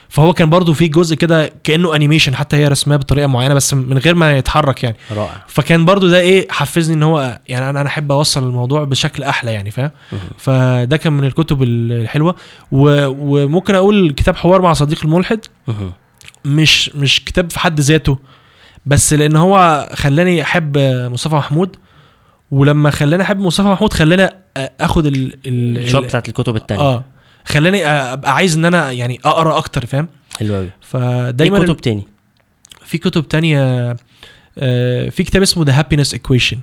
فهو 0.08 0.32
كان 0.32 0.50
برضو 0.50 0.72
في 0.72 0.88
جزء 0.88 1.16
كده 1.16 1.52
كأنه 1.64 1.96
animation 1.96 2.34
حتى 2.34 2.56
هي 2.56 2.68
رسماه 2.68 2.96
بطريقة 2.96 3.26
معينة 3.26 3.54
بس 3.54 3.74
من 3.74 3.98
غير 3.98 4.14
ما 4.14 4.36
يتحرك 4.38 4.84
يعني. 4.84 4.96
رائع. 5.12 5.44
فكان 5.46 5.84
برضو 5.84 6.08
ده 6.08 6.20
إيه 6.20 6.48
حفزني 6.50 6.94
إن 6.96 7.02
هو 7.02 7.40
يعني 7.48 7.70
أنا 7.70 7.80
أنا 7.80 7.88
أحب 7.88 8.12
أوصل 8.12 8.42
الموضوع 8.42 8.84
بشكل 8.84 9.22
أحلى 9.22 9.52
يعني 9.52 9.70
فاهم. 9.70 9.90
فده 10.38 10.96
كان 10.96 11.12
من 11.12 11.24
الكتب 11.24 11.62
الحلوة. 11.62 12.34
و- 12.72 13.06
وممكن 13.06 13.74
أقول 13.74 14.10
كتاب 14.16 14.36
حوار 14.36 14.62
مع 14.62 14.72
صديق 14.72 14.98
الملحد. 15.04 15.40
مش 16.44 16.90
مش 16.94 17.24
كتاب 17.24 17.50
في 17.52 17.60
حد 17.60 17.80
ذاته. 17.80 18.18
بس 18.86 19.12
لأن 19.12 19.36
هو 19.36 19.88
خلاني 19.94 20.42
أحب 20.42 20.78
مصطفى 21.12 21.34
محمود 21.34 21.76
ولما 22.50 22.90
خلاني 22.90 23.22
أحب 23.22 23.38
مصطفى 23.38 23.68
محمود 23.68 23.92
خلاني 23.92 24.30
آخد 24.56 25.06
ال 25.06 25.34
ال 25.46 25.78
الشوب 25.78 26.04
بتاعت 26.04 26.28
الكتب 26.28 26.56
التانية. 26.56 26.82
آه. 26.82 27.04
خلاني 27.44 27.86
أبقى 27.86 28.34
عايز 28.34 28.56
إن 28.56 28.64
أنا 28.64 28.90
يعني 28.92 29.20
أقرأ 29.24 29.58
أكتر 29.58 29.86
فاهم؟ 29.86 30.08
حلو 30.38 30.54
قوي 30.54 30.70
فدايما 30.80 31.30
دايما 31.30 31.58
كتب 31.58 31.76
تاني؟ 31.76 32.06
في 32.84 32.98
كتب 32.98 33.28
تانية 33.28 33.96
آه، 34.58 35.08
في 35.08 35.24
كتاب 35.24 35.42
اسمه 35.42 35.64
The 35.64 35.78
Happiness 35.78 36.12
Equation. 36.12 36.58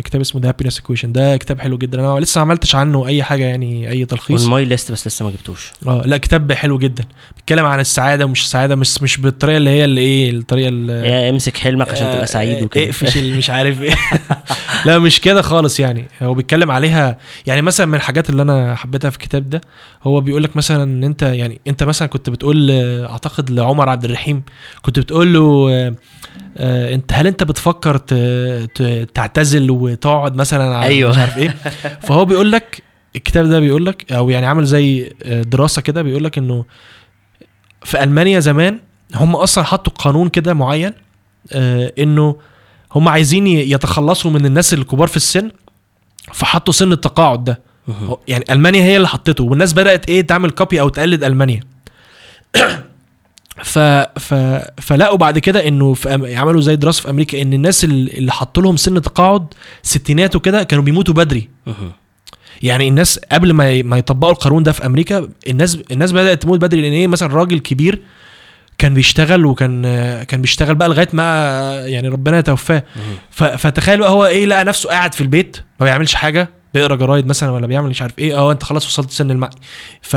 كتاب 0.00 0.20
اسمه 0.20 0.40
The 0.40 0.48
Happiness 0.48 0.76
Equation 0.76 1.12
ده 1.12 1.36
كتاب 1.36 1.60
حلو 1.60 1.78
جدا. 1.78 2.00
أنا 2.00 2.20
لسه 2.20 2.38
ما 2.38 2.42
عملتش 2.42 2.74
عنه 2.74 3.06
أي 3.06 3.22
حاجة 3.22 3.44
يعني 3.44 3.90
أي 3.90 4.04
تلخيص. 4.04 4.42
on 4.42 4.50
my 4.50 4.64
list 4.64 4.92
بس 4.92 5.06
لسه 5.06 5.24
ما 5.24 5.30
جبتوش. 5.30 5.72
آه 5.86 6.02
لا 6.06 6.16
كتاب 6.16 6.52
حلو 6.52 6.78
جدا. 6.78 7.04
بيتكلم 7.36 7.64
عن 7.66 7.80
السعادة 7.80 8.24
ومش 8.24 8.40
السعادة 8.40 8.76
مش 8.76 9.02
مش 9.02 9.16
بالطريقة 9.16 9.56
اللي 9.56 9.70
هي 9.70 9.84
اللي 9.84 10.00
إيه 10.00 10.30
الطريقة 10.30 10.68
اللي 10.68 11.30
امسك 11.30 11.56
حلمك 11.56 11.90
عشان 11.90 12.12
تبقى 12.12 12.26
سعيد 12.26 12.62
وكده. 12.62 12.84
اقفش 12.84 13.16
اللي 13.16 13.36
مش 13.38 13.50
عارف 13.50 13.82
إيه. 13.82 13.94
لا 14.86 14.98
مش 14.98 15.20
كده 15.20 15.42
خالص 15.42 15.80
يعني. 15.80 16.08
هو 16.22 16.34
بيتكلم 16.34 16.70
عليها 16.70 17.18
يعني 17.46 17.62
مثلا 17.62 17.86
من 17.86 17.94
الحاجات 17.94 18.30
اللي 18.30 18.42
أنا 18.42 18.74
حبيتها 18.74 19.10
في 19.10 19.16
الكتاب 19.16 19.50
ده 19.50 19.60
هو 20.02 20.20
بيقول 20.20 20.42
لك 20.42 20.56
مثلا 20.56 20.82
إن 20.82 21.04
أنت 21.04 21.22
يعني 21.22 21.60
أنت 21.66 21.82
مثلا 21.82 22.08
كنت 22.08 22.30
بتقول 22.30 22.70
آه، 22.70 23.12
أعتقد 23.12 23.50
لعمر 23.50 23.88
عبد 23.88 24.04
الرحيم 24.04 24.42
كنت 24.82 24.98
بتقول 24.98 25.34
له 25.34 25.68
آه، 25.70 25.88
آه، 25.88 25.94
انت 26.56 27.12
هل 27.12 27.26
انت 27.26 27.44
بتفكر 27.44 27.96
تعتزل 29.14 29.70
وتقعد 29.70 30.36
مثلا 30.36 30.76
على 30.76 30.86
أيوة. 30.86 31.10
مش 31.10 31.18
عارف 31.18 31.38
إيه؟ 31.38 31.56
فهو 32.02 32.24
بيقول 32.24 32.52
لك 32.52 32.82
الكتاب 33.16 33.46
ده 33.46 33.60
بيقول 33.60 33.86
لك 33.86 34.12
أو 34.12 34.30
يعني 34.30 34.46
عامل 34.46 34.64
زي 34.64 35.12
آه، 35.22 35.42
دراسة 35.42 35.82
كده 35.82 36.02
بيقول 36.02 36.24
لك 36.24 36.38
إنه 36.38 36.64
في 37.84 38.02
ألمانيا 38.02 38.40
زمان 38.40 38.78
هم 39.14 39.36
أصلا 39.36 39.64
حطوا 39.64 39.92
قانون 39.92 40.28
كده 40.28 40.54
معين 40.54 40.92
آه، 41.52 41.92
إنه 41.98 42.36
هم 42.92 43.08
عايزين 43.08 43.46
يتخلصوا 43.46 44.30
من 44.30 44.46
الناس 44.46 44.74
الكبار 44.74 45.08
في 45.08 45.16
السن 45.16 45.50
فحطوا 46.32 46.72
سن 46.72 46.92
التقاعد 46.92 47.44
ده. 47.44 47.60
يعني 48.28 48.44
ألمانيا 48.50 48.82
هي 48.82 48.96
اللي 48.96 49.08
حطته 49.08 49.44
والناس 49.44 49.72
بدأت 49.72 50.08
إيه 50.08 50.20
تعمل 50.26 50.50
كوبي 50.50 50.80
أو 50.80 50.88
تقلد 50.88 51.24
ألمانيا. 51.24 51.60
ف 53.64 53.78
ف 54.18 54.34
فلقوا 54.80 55.16
بعد 55.16 55.38
كده 55.38 55.68
إنه 55.68 55.94
في 55.94 56.14
أم... 56.14 56.26
عملوا 56.38 56.60
زي 56.60 56.76
دراسة 56.76 57.02
في 57.02 57.10
أمريكا 57.10 57.42
إن 57.42 57.52
الناس 57.52 57.84
اللي 57.84 58.32
حطوا 58.32 58.62
لهم 58.62 58.76
سن 58.76 59.02
تقاعد 59.02 59.46
ستينات 59.82 60.36
وكده 60.36 60.62
كانوا 60.62 60.84
بيموتوا 60.84 61.14
بدري. 61.14 61.48
يعني 62.62 62.88
الناس 62.88 63.20
قبل 63.32 63.52
ما 63.52 63.82
ما 63.82 63.98
يطبقوا 63.98 64.32
القانون 64.32 64.62
ده 64.62 64.72
في 64.72 64.86
أمريكا 64.86 65.28
الناس 65.48 65.78
الناس 65.90 66.12
بدأت 66.12 66.42
تموت 66.42 66.60
بدري 66.60 66.80
لأن 66.82 66.92
إيه؟ 66.92 67.06
مثلا 67.06 67.34
راجل 67.34 67.58
كبير 67.58 68.02
كان 68.78 68.94
بيشتغل 68.94 69.46
وكان 69.46 69.82
كان 70.24 70.40
بيشتغل 70.40 70.74
بقى 70.74 70.88
لغاية 70.88 71.08
ما 71.12 71.22
يعني 71.86 72.08
ربنا 72.08 72.38
يتوفاه. 72.38 72.82
فتخيل 73.30 73.98
بقى 73.98 74.10
هو 74.10 74.26
إيه؟ 74.26 74.46
لقى 74.46 74.64
نفسه 74.64 74.88
قاعد 74.90 75.14
في 75.14 75.20
البيت 75.20 75.56
ما 75.80 75.86
بيعملش 75.86 76.14
حاجة 76.14 76.48
بيقرأ 76.74 76.96
جرايد 76.96 77.26
مثلا 77.26 77.50
ولا 77.50 77.66
بيعمل 77.66 77.90
مش 77.90 78.02
عارف 78.02 78.18
إيه. 78.18 78.38
أه 78.38 78.52
أنت 78.52 78.62
خلاص 78.62 78.86
وصلت 78.86 79.10
سن 79.10 79.30
المعنى 79.30 79.54
ف 80.02 80.16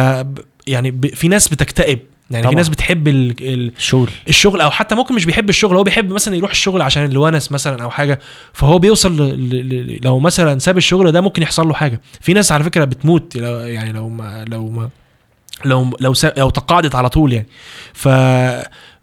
يعني 0.67 1.01
في 1.13 1.27
ناس 1.27 1.47
بتكتئب. 1.47 1.99
يعني 2.33 2.43
في 2.43 2.49
طبعا. 2.49 2.55
ناس 2.55 2.69
بتحب 2.69 3.07
ال... 3.07 3.35
ال... 3.41 3.71
شغل 3.77 4.09
الشغل 4.29 4.61
أو 4.61 4.71
حتى 4.71 4.95
ممكن 4.95 5.15
مش 5.15 5.25
بيحب 5.25 5.49
الشغل 5.49 5.75
هو 5.75 5.83
بيحب 5.83 6.13
مثلا 6.13 6.35
يروح 6.35 6.51
الشغل 6.51 6.81
عشان 6.81 7.05
الونس 7.05 7.51
مثلا 7.51 7.83
أو 7.83 7.89
حاجة 7.89 8.19
فهو 8.53 8.79
بيوصل 8.79 9.17
ل... 9.17 9.49
ل... 9.49 9.69
ل... 9.69 9.99
لو 10.03 10.19
مثلا 10.19 10.59
ساب 10.59 10.77
الشغل 10.77 11.11
ده 11.11 11.21
ممكن 11.21 11.41
يحصل 11.41 11.67
له 11.67 11.73
حاجة. 11.73 12.01
في 12.21 12.33
ناس 12.33 12.51
على 12.51 12.63
فكرة 12.63 12.85
بتموت 12.85 13.35
لو 13.35 13.59
يعني 13.59 13.91
لو 13.91 14.09
ما 14.09 14.45
لو 14.47 14.69
ما 14.69 14.89
لو 15.65 15.97
لو 15.99 16.13
سا... 16.13 16.33
لو 16.37 16.49
تقاعدت 16.49 16.95
على 16.95 17.09
طول 17.09 17.33
يعني. 17.33 17.47
ف 17.93 18.07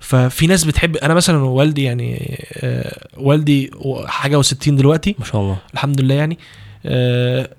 ففي 0.01 0.47
ناس 0.47 0.65
بتحب 0.65 0.97
أنا 0.97 1.15
مثلا 1.15 1.39
والدي 1.39 1.83
يعني 1.83 2.39
آه 2.55 3.07
والدي 3.17 3.71
حاجة 4.07 4.43
و60 4.43 4.69
دلوقتي. 4.69 5.17
ما 5.19 5.25
شاء 5.25 5.41
الله. 5.41 5.57
الحمد 5.75 6.01
لله 6.01 6.15
يعني. 6.15 6.39
آه 6.87 7.51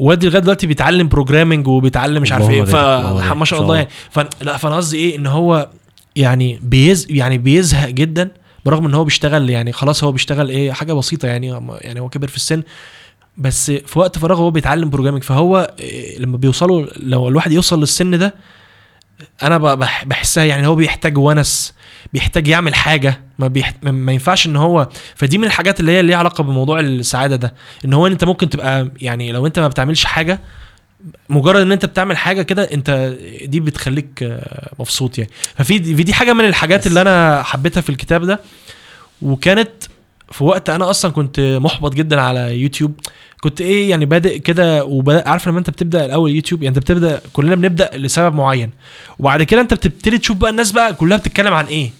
والدي 0.00 0.26
لغاية 0.26 0.42
دلوقتي 0.42 0.66
بيتعلم 0.66 1.08
programming 1.08 1.68
وبيتعلم 1.68 2.22
مش 2.22 2.32
عارف 2.32 2.50
إيه 2.50 2.62
ف 2.62 2.76
بارك، 2.76 3.00
اللهم 3.00 3.14
بارك، 3.14 3.36
ما 3.36 3.44
شاء 3.44 3.62
الله 3.62 3.76
يعني. 3.76 3.88
ف... 4.10 4.18
لا 4.40 4.56
فأنا 4.56 4.76
قصدي 4.76 4.96
إيه 4.96 5.16
إن 5.16 5.26
هو 5.26 5.68
يعني 6.16 6.60
بيز 6.62 7.06
يعني 7.10 7.38
بيزهق 7.38 7.88
جدا 7.88 8.30
برغم 8.64 8.86
إن 8.86 8.94
هو 8.94 9.04
بيشتغل 9.04 9.50
يعني 9.50 9.72
خلاص 9.72 10.04
هو 10.04 10.12
بيشتغل 10.12 10.48
إيه 10.48 10.72
حاجة 10.72 10.92
بسيطة 10.92 11.28
يعني 11.28 11.60
يعني 11.80 12.00
هو 12.00 12.08
كبر 12.08 12.28
في 12.28 12.36
السن. 12.36 12.62
بس 13.36 13.70
في 13.70 13.98
وقت 13.98 14.18
فراغه 14.18 14.40
هو 14.40 14.50
بيتعلم 14.50 14.90
programming 14.90 15.22
فهو 15.22 15.74
إيه 15.80 16.18
لما 16.18 16.36
بيوصلوا 16.36 16.86
لو 16.96 17.28
الواحد 17.28 17.52
يوصل 17.52 17.80
للسن 17.80 18.18
ده 18.18 18.34
أنا 19.42 19.58
بحسها 20.04 20.44
يعني 20.44 20.66
هو 20.66 20.74
بيحتاج 20.74 21.18
ونس. 21.18 21.74
بيحتاج 22.12 22.48
يعمل 22.48 22.74
حاجة 22.74 23.20
ما, 23.38 23.46
بيحت... 23.48 23.76
ما- 23.82 24.12
ينفعش 24.12 24.46
إن 24.46 24.56
هو 24.56 24.88
فدي 25.14 25.38
من 25.38 25.44
الحاجات 25.44 25.80
اللي 25.80 25.92
هي 25.92 26.02
ليها 26.02 26.16
علاقة 26.16 26.44
بموضوع 26.44 26.80
السعادة 26.80 27.36
ده 27.36 27.54
إن 27.84 27.92
هو 27.92 28.06
أنت 28.06 28.24
ممكن 28.24 28.48
تبقى 28.50 28.90
يعني 29.00 29.32
لو 29.32 29.46
أنت 29.46 29.58
ما 29.58 29.68
بتعملش 29.68 30.04
حاجة 30.04 30.40
مجرد 31.28 31.60
إن 31.60 31.72
أنت 31.72 31.86
بتعمل 31.86 32.16
حاجة 32.16 32.42
كده 32.42 32.62
أنت 32.62 33.16
دي 33.44 33.60
بتخليك 33.60 34.38
مبسوط 34.78 35.18
يعني. 35.18 35.30
ففي 35.56 35.78
دي, 35.78 35.96
في 35.96 36.02
دي 36.02 36.12
حاجة 36.14 36.32
من 36.32 36.44
الحاجات 36.44 36.86
اللي 36.86 37.00
أنا 37.00 37.42
حبيتها 37.42 37.80
في 37.80 37.90
الكتاب 37.90 38.24
ده 38.24 38.40
وكانت 39.22 39.70
في 40.32 40.44
وقت 40.44 40.70
أنا 40.70 40.90
أصلا 40.90 41.10
كنت 41.12 41.40
محبط 41.40 41.94
جدا 41.94 42.20
على 42.20 42.60
يوتيوب. 42.60 43.00
كنت 43.40 43.60
إيه 43.60 43.90
يعني 43.90 44.04
بادئ 44.06 44.38
كده 44.38 44.84
وبدأ 44.84 45.28
عارف 45.28 45.48
لما 45.48 45.58
انت 45.58 45.70
بتبدأ 45.70 46.04
الأول 46.04 46.30
يوتيوب؟ 46.30 46.62
يعني 46.62 46.76
انت 46.76 46.84
بتبدا 46.84 47.20
كلنا 47.32 47.54
بنبدأ 47.54 47.90
لسبب 47.94 48.34
معين. 48.34 48.70
وبعد 49.18 49.42
كده 49.42 49.60
انت 49.60 49.74
بتبتدي 49.74 50.18
تشوف 50.18 50.36
بقى 50.36 50.50
الناس 50.50 50.72
بقى 50.72 50.94
كلها 50.94 51.18
بتتكلم 51.18 51.54
عن 51.54 51.64
إيه. 51.64 51.90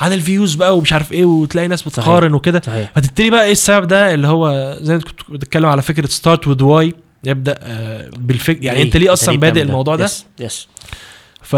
عن 0.00 0.12
ال 0.12 0.19
views 0.19 0.54
بقى 0.54 0.76
ومش 0.78 0.92
عارف 0.92 1.12
إيه 1.12 1.24
وتلاقي 1.24 1.68
ناس 1.68 1.82
بتقارن 1.82 2.34
وكده. 2.34 2.60
فتبتدي 2.94 3.30
بقى 3.30 3.44
إيه 3.44 3.52
السبب 3.52 3.86
ده؟ 3.86 4.14
اللي 4.14 4.26
هو 4.28 4.76
زي 4.80 4.94
ما 4.94 5.00
كنت 5.00 5.20
بتتكلم 5.30 5.66
على 5.66 5.82
فكرة 5.82 6.06
Start 6.06 6.48
with 6.48 6.62
Why 6.62 6.94
يبدأ 7.24 7.58
آه، 7.62 8.10
بالفكر 8.18 8.64
يعني 8.64 8.82
انت 8.82 8.96
ليه 8.96 9.12
أصلا 9.12 9.36
بادئ 9.38 9.62
الموضوع 9.62 9.96
ده؟ 9.96 10.04
yes 10.04 10.26
yes 10.40 10.68
ف 11.42 11.56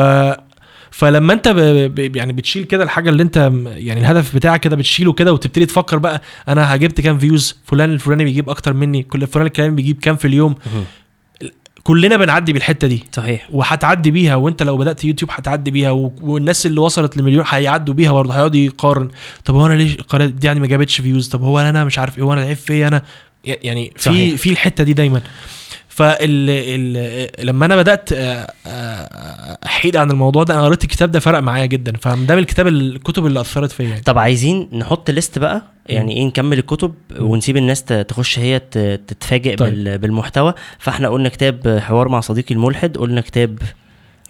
فلما 0.97 1.32
انت 1.32 1.49
ب... 1.49 1.57
ب... 1.95 2.16
يعني 2.16 2.32
بتشيل 2.32 2.64
كده 2.64 2.84
الحاجة 2.84 3.11
اللي 3.11 3.22
انت 3.22 3.36
يعني 3.64 4.01
الهدف 4.01 4.34
بتاعك 4.36 4.61
كده 4.61 4.76
بتشيله 4.76 5.12
كده 5.12 5.32
وتبتدي 5.32 5.66
تفكر 5.66 5.99
بقى 5.99 6.22
أنا 6.49 6.76
جبت 6.76 7.01
كام 7.01 7.18
views 7.18 7.57
فلان 7.64 7.92
الفلاني 7.92 8.24
بيجيب 8.24 8.51
أكتر 8.51 8.72
مني. 8.72 9.03
كل 9.03 9.26
فلان 9.26 9.47
العلاني 9.47 9.75
بيجيب 9.76 9.99
كام 10.01 10.16
في 10.16 10.24
اليوم. 10.24 10.55
كلنا 11.82 12.16
بنعدي 12.16 12.53
بالحتة 12.53 12.88
دي. 12.88 13.05
صحيح. 13.12 13.49
وهتعدي 13.53 14.11
بيها 14.11 14.34
وانت 14.34 14.62
لو 14.62 14.76
بدأت 14.76 15.05
يوتيوب 15.05 15.30
هتعدي 15.34 15.70
بيها. 15.70 15.90
والناس 15.90 16.66
اللي 16.66 16.80
وصلت 16.80 17.16
لمليون 17.16 17.45
هيعدوا 17.49 17.95
بيها 17.95 18.12
برضه 18.12 18.34
هيقعد 18.34 18.55
يقارن. 18.55 19.09
طب 19.45 19.55
هو 19.55 19.66
أنا 19.66 19.74
ليش 19.74 19.95
القناه 19.95 20.26
دي 20.26 20.47
يعني 20.47 20.61
ما 20.61 20.66
جابتش 20.66 21.01
views 21.01 21.29
طب 21.28 21.42
هو 21.42 21.59
أنا 21.61 21.84
مش 21.84 21.99
عارف 21.99 22.18
إيه؟ 22.18 22.24
وأنا 22.24 22.42
العيب 22.42 22.57
فيا 22.57 22.88
أنا 22.88 23.03
ي- 23.45 23.51
يعني 23.51 23.92
في 23.97 24.03
صحيح. 24.03 24.34
في 24.40 24.51
الحتة 24.51 24.84
دي 24.84 24.92
دايما. 24.92 25.20
فال 25.95 26.51
ال... 26.51 27.47
لما 27.47 27.66
أنا 27.66 27.76
بدأت 27.76 28.12
آه، 28.12 28.47
آه، 28.66 29.59
أحيد 29.66 29.97
عن 29.97 30.11
الموضوع 30.11 30.42
ده 30.45 30.55
أنا 30.55 30.64
قريت 30.64 30.84
الكتاب 30.84 31.11
ده 31.11 31.20
فرق 31.20 31.38
معايا 31.38 31.66
جدا. 31.66 31.92
فده 32.01 32.34
من 32.34 32.40
الكتاب 32.40 32.66
الكتب 32.66 33.26
اللي 33.26 33.40
أثرت 33.40 33.72
فيا 33.72 33.84
يعني. 33.84 34.01
طب 34.01 34.18
عايزين 34.18 34.68
نحط 34.72 35.11
list 35.11 35.39
بقى 35.38 35.62
يعني 35.86 36.16
إيه 36.16 36.24
نكمل 36.26 36.59
الكتب 36.59 36.95
ونسيب 37.20 37.57
الناس 37.57 37.84
تخش 37.84 38.38
هي 38.38 38.59
تتفاجئ 39.07 39.57
طيب. 39.57 39.74
بال- 39.74 39.99
بالمحتوى. 39.99 40.55
فإحنا 40.78 41.09
قلنا 41.09 41.28
كتاب 41.28 41.78
حوار 41.82 42.09
مع 42.09 42.20
صديقي 42.20 42.55
الملحد 42.55 42.97
قلنا 42.97 43.20
كتاب 43.20 43.59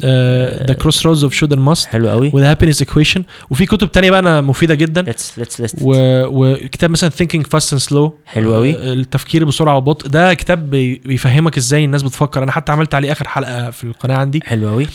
The 0.03 0.75
Crossroads 0.83 1.25
of 1.25 1.33
Should 1.35 1.53
and 1.53 1.63
Must 1.63 1.87
حلو 1.87 2.09
قوي. 2.09 2.31
و 2.35 2.39
The 2.39 2.51
Happiness 2.51 2.81
Equation 2.83 3.23
وفي 3.51 3.67
كتب 3.67 3.93
تانية 3.93 4.11
بقى 4.11 4.21
أنا 4.21 4.41
مفيدة 4.41 4.75
جدا. 4.75 5.03
let's 5.03 5.39
let's 5.39 5.61
let's. 5.61 5.75
وكتاب 5.83 6.91
مثلا 6.91 7.11
Thinking 7.11 7.43
Fast 7.43 7.77
and 7.79 7.83
Slow. 7.91 8.11
حلو 8.27 8.57
أوي. 8.57 8.77
آه، 8.77 8.93
التفكير 8.93 9.45
بسرعة 9.45 9.77
وبطء 9.77 10.09
ده 10.09 10.35
كتاب 10.35 10.71
بي- 10.71 11.03
بيفهمك 11.05 11.57
إزاي 11.57 11.85
الناس 11.85 12.03
بتفكر. 12.03 12.43
أنا 12.43 12.53
حتى 12.53 12.73
عملت 12.73 12.95
عليه 12.95 13.13
آخر 13.13 13.29
حلقة 13.29 13.71
في 13.71 13.85
القناة 13.85 14.17
عندي. 14.17 14.41
حلو 14.45 14.69
قوي. 14.69 14.87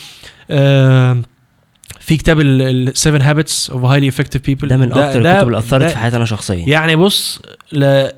آه 0.50 1.18
في 2.00 2.16
كتاب 2.16 2.40
ال 2.40 2.96
7 2.98 3.30
Habits 3.30 3.70
of 3.70 3.84
Highly 3.84 4.08
Effective 4.08 4.42
People 4.46 4.68
ده 4.68 4.76
من 4.76 4.92
أكتر 4.92 5.00
الكتب 5.20 5.46
اللي 5.46 5.58
أثرت 5.58 5.90
في 5.90 5.98
حياتي 5.98 6.16
أنا 6.16 6.24
شخصيا. 6.24 6.64
يعني 6.68 6.96
بص 6.96 7.40
لا 7.72 8.14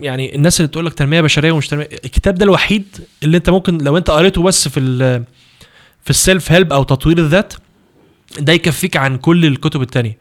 يعني 0.00 0.34
الناس 0.36 0.60
اللي 0.60 0.68
تقول 0.68 0.86
لك 0.86 0.94
تنمية 0.94 1.20
بشرية 1.20 1.52
ومش 1.52 1.68
تنمية 1.68 1.88
الكتاب 2.04 2.34
ده 2.34 2.44
الوحيد 2.44 2.84
اللي 3.22 3.36
أنت 3.36 3.50
ممكن 3.50 3.78
لو 3.78 3.96
أنت 3.96 4.10
قريته 4.10 4.42
بس 4.42 4.68
في 4.68 4.80
ال 4.80 5.24
في 6.08 6.10
ال 6.14 6.22
self 6.22 6.52
help 6.52 6.72
أو 6.72 6.82
تطوير 6.82 7.18
الذات 7.18 7.54
ده 8.38 8.52
يكفيك 8.52 8.96
عن 8.96 9.16
كل 9.16 9.44
الكتب 9.46 9.82
التانية. 9.82 10.18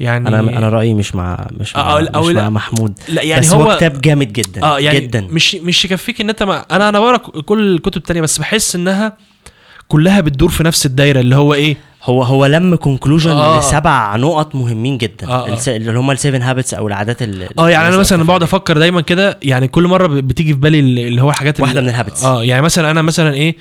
يعني 0.00 0.28
أنا 0.28 0.40
أنا 0.40 0.68
رأيي 0.68 0.94
مش 0.94 1.14
مع 1.14 1.46
مش 1.60 1.76
مع, 1.76 2.00
أو- 2.06 2.16
مش. 2.16 2.34
مع 2.34 2.50
محمود. 2.50 2.98
لا 3.08 3.22
يعني 3.22 3.40
بس 3.40 3.52
هو, 3.52 3.62
هو 3.70 3.76
كتاب 3.76 4.00
جامد 4.00 4.32
جدا 4.32 4.62
آه 4.62 4.78
يعني 4.78 5.00
جدا. 5.00 5.20
مش 5.30 5.54
مش 5.54 5.84
يكفيك 5.84 6.20
إن 6.20 6.28
أنت 6.28 6.42
ما 6.42 6.64
أنا 6.70 6.88
أنا 6.88 7.00
بقرأ 7.00 7.16
كل 7.16 7.74
الكتب 7.74 7.96
التانية 7.96 8.20
بس 8.20 8.38
بحس 8.38 8.74
إنها 8.76 9.16
كلها 9.88 10.20
بتدور 10.20 10.48
في 10.48 10.64
نفس 10.64 10.86
الدايرة 10.86 11.20
اللي 11.20 11.36
هو 11.36 11.54
إيه؟ 11.54 11.76
هو 12.02 12.22
هو 12.22 12.46
لم 12.46 12.74
conclusion 12.76 13.30
آه. 13.30 13.58
لسبع 13.58 14.16
نقط 14.16 14.54
مهمين 14.54 14.98
جدا. 14.98 15.28
آه، 15.28 15.48
آه. 15.48 15.58
اللي 15.76 15.98
هم 15.98 16.10
ال 16.10 16.15
seven 16.15 16.42
habits 16.42 16.74
أو 16.74 16.88
العادات 16.88 17.22
ال- 17.22 17.58
آه 17.58 17.70
يعني 17.70 17.88
أنا 17.88 17.96
مثلا 17.96 18.24
بقعد 18.24 18.42
أفكر 18.42 18.78
دايما 18.78 19.00
كده 19.00 19.38
يعني 19.42 19.68
كل 19.68 19.86
مرة 19.86 20.06
بتيجي 20.06 20.52
في 20.52 20.58
بالي 20.60 20.80
اللي 21.08 21.22
هو 21.22 21.30
الحاجات 21.30 21.60
واحدة 21.60 21.80
من 21.80 21.88
ال 21.88 21.93
habits 21.93 22.24
آه 22.24 22.44
يعني 22.44 22.62
مثلا 22.62 22.90
أنا 22.90 23.02
مثلا 23.02 23.34
إيه؟ 23.34 23.56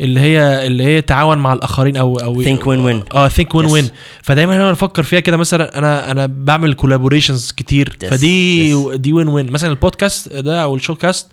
اللي 0.00 0.20
هي 0.20 0.66
اللي 0.66 0.84
هي 0.84 1.00
تعاون 1.02 1.38
مع 1.38 1.52
الآخرين 1.52 1.96
أو 1.96 2.16
أو 2.16 2.44
Think 2.44 2.58
win-win. 2.60 3.14
آه 3.16 3.28
think 3.28 3.54
win. 3.54 3.66
win 3.66 3.88
فدايما 4.22 4.56
أنا 4.56 4.72
بفكر 4.72 5.02
فيها 5.02 5.20
كده 5.20 5.36
مثلا 5.36 5.78
أنا 5.78 6.10
أنا 6.10 6.26
بعمل 6.26 6.74
collaborations 6.74 7.52
كتير 7.56 7.96
Yes. 8.04 8.06
فدي 8.06 8.72
Yes. 8.74 8.94
دي 8.96 9.12
win 9.12 9.28
win 9.28 9.50
مثلا 9.52 9.70
البودكاست 9.70 10.32
ده 10.32 10.62
أو 10.62 10.76
ال 10.76 10.80
show 10.80 10.94
cast 10.94 11.28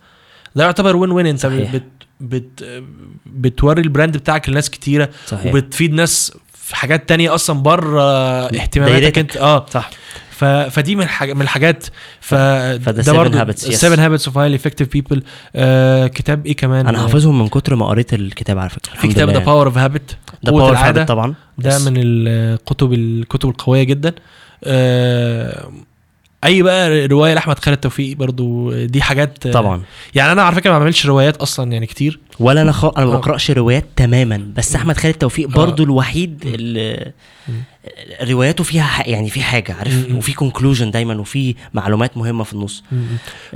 ده 0.55 0.63
يعتبر 0.63 0.95
win 0.95 1.11
win 1.11 1.25
أنت 1.27 1.39
صحيح. 1.39 1.71
بت 1.75 1.83
بت 2.21 2.81
بتوري 3.25 3.81
ال 3.81 3.87
brand 3.87 4.17
بتاعك 4.17 4.49
لناس 4.49 4.69
كتيرة 4.69 5.09
صحيح 5.27 5.53
وبتفيد 5.53 5.93
ناس 5.93 6.33
في 6.53 6.75
حاجات 6.75 7.09
تانية 7.09 7.35
أصلا 7.35 7.59
بره 7.61 8.01
اهتماماتك. 8.47 9.17
أنت 9.17 9.37
آه 9.37 9.65
صح 9.73 9.89
ف... 10.33 10.43
فدي 10.45 10.95
من 10.95 11.03
الحاج... 11.03 11.31
من 11.31 11.41
الحاجات 11.41 11.85
ف 12.21 12.35
فده 12.35 13.13
برضه. 13.13 13.51
7 13.55 14.05
Habits 14.05 14.27
of 14.27 14.37
Highly 14.37 14.55
Effective 14.55 14.87
People 14.91 15.23
كتاب 16.07 16.45
إيه 16.45 16.55
كمان 16.55 16.87
أنا 16.87 16.97
حافظهم 16.99 17.39
من 17.39 17.47
كتر 17.47 17.75
ما 17.75 17.85
قريت 17.85 18.13
الكتاب 18.13 18.57
على 18.57 18.69
فكرة 18.69 18.93
في 18.95 19.07
كتاب 19.07 19.29
The. 19.29 19.39
Power 19.39 19.67
of 19.67 19.77
Habit 19.77 20.17
قوة 20.45 20.59
باور 20.59 20.71
العادة. 20.71 21.01
habit 21.01 21.09
طبعا 21.09 21.33
ده 21.57 21.77
Yes. 21.77 21.81
من 21.81 21.93
الكتب 21.97 22.93
الكتب 22.93 23.49
القوية 23.49 23.83
جدا 23.83 24.13
آه، 24.63 25.71
أي 26.43 26.61
بقى 26.61 27.07
رواية 27.07 27.33
لأحمد 27.33 27.59
خالد 27.59 27.77
توفيق 27.77 28.17
برضو 28.17 28.73
دي 28.85 29.01
حاجات 29.01 29.47
طبعا 29.47 29.81
يعني 30.15 30.31
أنا 30.31 30.41
على 30.43 30.55
فكرة 30.55 30.71
ما 30.71 30.79
بعملش 30.79 31.05
روايات 31.05 31.37
أصلا 31.37 31.71
يعني 31.71 31.85
كتير 31.85 32.19
ولا 32.39 32.61
أنا 32.61 32.71
خ... 32.71 32.85
أنا 32.97 33.05
ما 33.05 33.13
آه. 33.13 33.17
بقرأش 33.17 33.51
روايات 33.51 33.85
تماما 33.95 34.51
بس 34.57 34.75
أحمد 34.75 34.97
خالد 34.97 35.15
توفيق 35.15 35.49
آه. 35.49 35.53
برضو 35.53 35.83
الوحيد 35.83 36.43
اللي 36.45 37.11
رواياته 38.23 38.63
فيها 38.63 38.83
ح... 38.83 39.07
يعني 39.07 39.29
في 39.29 39.41
حاجة 39.43 39.73
عارف. 39.73 40.07
وفي 40.15 40.33
كونكلوجن 40.33 40.91
دايما 40.91 41.15
وفي 41.19 41.55
معلومات 41.73 42.17
مهمة 42.17 42.43
في 42.43 42.53
النص. 42.53 42.83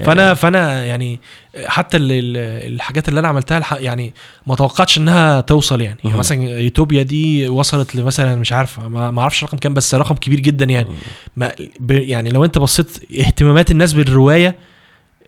فأنا 0.05 0.33
فأنا 0.33 0.85
يعني 0.85 1.19
حتى 1.65 1.97
ال- 1.97 2.11
ال- 2.11 2.73
الحاجات 2.73 3.09
اللي 3.09 3.19
أنا 3.19 3.27
عملتها 3.27 3.77
يعني 3.79 4.13
ما 4.47 4.55
توقعتش 4.55 4.97
إنها 4.97 5.41
توصل 5.41 5.81
يعني, 5.81 5.97
يعني. 6.03 6.17
مثلا 6.17 6.59
يوتوبيا 6.59 7.03
دي 7.03 7.47
وصلت 7.47 7.95
لمثلا 7.95 8.35
مش 8.35 8.53
عارف 8.53 8.79
ما 8.79 9.21
أعرفش 9.21 9.43
رقم 9.43 9.57
كام 9.57 9.73
بس 9.73 9.95
رقم 9.95 10.15
كبير 10.15 10.39
جدا 10.39 10.65
يعني. 10.65 10.87
ما 11.35 11.51
يعني 11.89 12.29
لو 12.29 12.45
أنت 12.45 12.57
بصيت 12.57 13.11
اهتمامات 13.19 13.71
الناس 13.71 13.93
بالرواية 13.93 14.55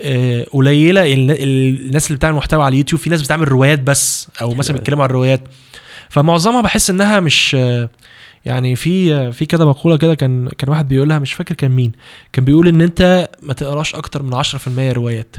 آه، 0.01 0.43
قليلة 0.53 1.13
ال- 1.13 1.31
ال- 1.31 1.81
الناس 1.87 2.07
اللي 2.07 2.17
بتعمل 2.17 2.35
محتوى 2.37 2.63
على 2.63 2.73
اليوتيوب 2.73 3.01
في 3.01 3.09
ناس 3.09 3.21
بتعمل 3.21 3.47
روايات 3.51 3.79
بس 3.79 4.27
أو 4.41 4.53
مثلا 4.53 4.71
أوي. 4.71 4.79
بيتكلموا 4.79 5.03
عن 5.03 5.09
الروايات 5.09 5.41
فمعظمها 6.09 6.61
بحس 6.61 6.89
إنها 6.89 7.19
مش 7.19 7.55
آه، 7.59 7.89
يعني 8.45 8.75
في 8.75 9.31
في 9.31 9.45
كده 9.45 9.65
مقولة 9.65 9.97
كده 9.97 10.15
كان 10.15 10.49
كان 10.49 10.69
واحد 10.69 10.87
بيقولها 10.87 11.19
مش 11.19 11.33
فاكر 11.33 11.55
كان 11.55 11.71
مين 11.71 11.91
كان 12.33 12.45
بيقول 12.45 12.67
إن 12.67 12.81
أنت 12.81 13.29
ما 13.43 13.53
تقراش 13.53 13.95
أكتر 13.95 14.23
من 14.23 14.43
10% 14.43 14.47
روايات. 14.77 15.35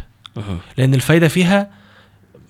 لأن 0.78 0.94
الفايدة 0.94 1.28
فيها 1.28 1.70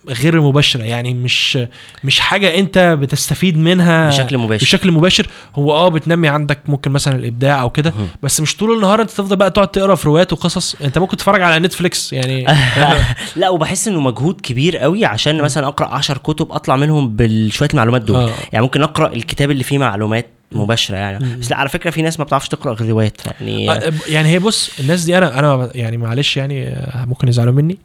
غير 0.09 0.41
مباشرة 0.41 0.83
يعني 0.83 1.15
مش 1.15 1.59
مش 2.05 2.21
حاجة 2.21 2.59
أنت 2.59 2.79
بتستفيد 2.79 3.59
منها 3.59 4.09
بشكل 4.09 4.39
مباشر. 4.39 4.65
بشكل 4.65 4.93
مباشر. 4.93 5.27
هو 5.55 5.73
آه 5.73 5.89
بتنمي 5.89 6.29
عندك 6.29 6.59
ممكن 6.67 6.91
مثلا 6.91 7.17
الإبداع 7.17 7.63
أو 7.63 7.71
كده. 7.71 7.93
بس 8.23 8.41
مش 8.41 8.57
طول 8.57 8.77
النهار 8.77 9.03
أنت 9.03 9.11
تفضل 9.11 9.37
بقى 9.37 9.51
تقعد 9.51 9.69
تقرأ 9.69 9.95
في 9.95 10.07
روايات 10.09 10.33
وقصص. 10.33 10.75
أنت 10.75 10.99
ممكن 10.99 11.17
تتفرج 11.17 11.43
على 11.43 11.59
نتفليكس 11.59 12.13
يعني 12.13 12.47
لا 13.37 13.49
وبحس 13.49 13.89
إنه 13.89 14.01
مجهود 14.01 14.41
كبير 14.41 14.77
قوي 14.77 15.05
عشان 15.05 15.43
مثلا 15.43 15.67
أقرأ 15.67 15.89
10 15.89 16.19
كتب 16.19 16.53
أطلع 16.53 16.77
منهم 16.77 17.17
بشويه 17.17 17.69
المعلومات 17.73 18.03
دول. 18.03 18.17
آه. 18.17 18.31
يعني 18.53 18.63
ممكن 18.63 18.83
أقرأ 18.83 19.13
الكتاب 19.13 19.51
اللي 19.51 19.65
فيه 19.65 19.79
معلومات 19.79 20.27
مباشرة 20.53 20.97
يعني. 20.97 21.25
مم. 21.25 21.41
بس 21.41 21.51
لا 21.51 21.57
على 21.57 21.69
فكرة 21.69 21.91
في 21.91 22.03
ناس 22.03 22.19
ما 22.19 22.25
بتعرفش 22.25 22.49
تقرأ 22.49 22.75
غير 22.75 22.89
روايات 22.91 23.21
يعني 23.27 23.71
آه، 23.71 23.93
يعني 24.09 24.29
هي 24.29 24.39
بص 24.39 24.71
الناس 24.81 25.05
دي 25.05 25.19
أنا 25.19 25.39
أنا 25.39 25.71
يعني 25.75 25.97
معلش 25.97 26.37
يعني 26.37 26.69
آه، 26.69 27.05
ممكن 27.05 27.29
يزعلوا 27.29 27.53
مني. 27.53 27.79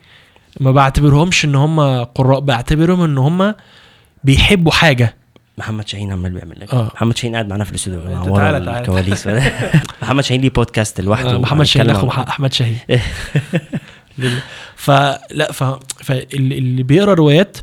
ما 0.60 0.72
بعتبرهمش 0.72 1.46
إن 1.46 1.56
هم 1.56 2.04
قراء 2.04 2.40
بعتبرهم 2.40 3.02
إن 3.02 3.18
هم 3.18 3.56
بيحبوا 4.24 4.72
حاجة. 4.72 5.16
محمد 5.58 5.88
شاهين 5.88 6.12
عمال 6.12 6.32
بيعمل 6.32 6.56
لك. 6.60 6.74
آه. 6.74 6.92
محمد 6.96 7.18
شاهين 7.18 7.34
قاعد 7.34 7.48
معانا 7.50 7.64
في 7.64 7.70
الاستوديو. 7.72 8.00
ورا 8.00 8.24
تعالى- 8.24 8.36
تعالى. 8.36 8.80
الكواليس. 8.80 9.28
محمد 10.02 10.24
شاهين 10.24 10.42
ليه 10.42 10.50
بودكاست 10.50 11.02
لوحده؟ 11.02 11.32
آه، 11.36 11.38
محمد 11.38 11.66
شاهين 11.66 11.90
أخو 11.90 12.08
أحمد 12.10 12.54
شاهين. 12.54 12.78
فلا 14.76 15.52
ف... 15.58 15.64
فاللي 16.04 16.84
بيقرأ 16.84 17.14
روايات 17.14 17.58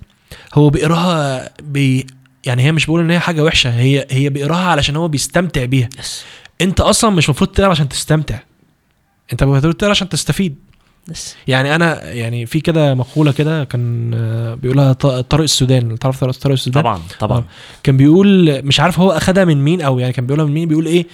هو 0.54 0.70
بيقراها 0.70 1.50
بي 1.62 2.06
يعني 2.46 2.62
هي 2.62 2.72
مش 2.72 2.86
بقول 2.86 3.00
إن 3.00 3.10
هي 3.10 3.18
حاجة 3.20 3.44
وحشة 3.44 3.70
هي 3.74 4.06
هي 4.10 4.28
بيقراها 4.28 4.66
علشان 4.70 4.96
هو 4.96 5.08
بيستمتع 5.08 5.64
بيها. 5.64 5.88
yes 5.98 6.24
أنت 6.60 6.80
أصلا 6.80 7.10
مش 7.10 7.24
المفروض 7.28 7.50
تقرا 7.50 7.70
عشان 7.70 7.88
تستمتع. 7.88 8.38
أنت 9.32 9.42
المفروض 9.42 9.74
تقرا 9.74 9.90
عشان 9.90 10.08
تستفيد. 10.08 10.56
yes 11.10 11.36
يعني 11.48 11.74
أنا 11.74 12.10
يعني 12.12 12.46
في 12.46 12.60
كده 12.60 12.94
مقولة 12.94 13.32
كده 13.32 13.64
كان 13.64 14.10
آه، 14.14 14.54
بيقولها 14.54 14.92
طارق 14.92 15.42
السويدان. 15.42 15.98
تعرف 15.98 16.24
طارق 16.24 16.52
السويدان؟ 16.52 16.82
طبعا 16.82 17.00
طبعا. 17.20 17.44
كان 17.82 17.96
بيقول 17.96 18.62
مش 18.66 18.80
عارف 18.80 19.00
هو 19.00 19.10
أخدها 19.10 19.44
من 19.44 19.64
مين 19.64 19.80
أو 19.80 19.98
يعني 19.98 20.12
كان 20.12 20.26
بيقولها 20.26 20.46
من 20.46 20.52
مين 20.54 20.68
بيقول 20.68 20.86
إيه 20.86 21.06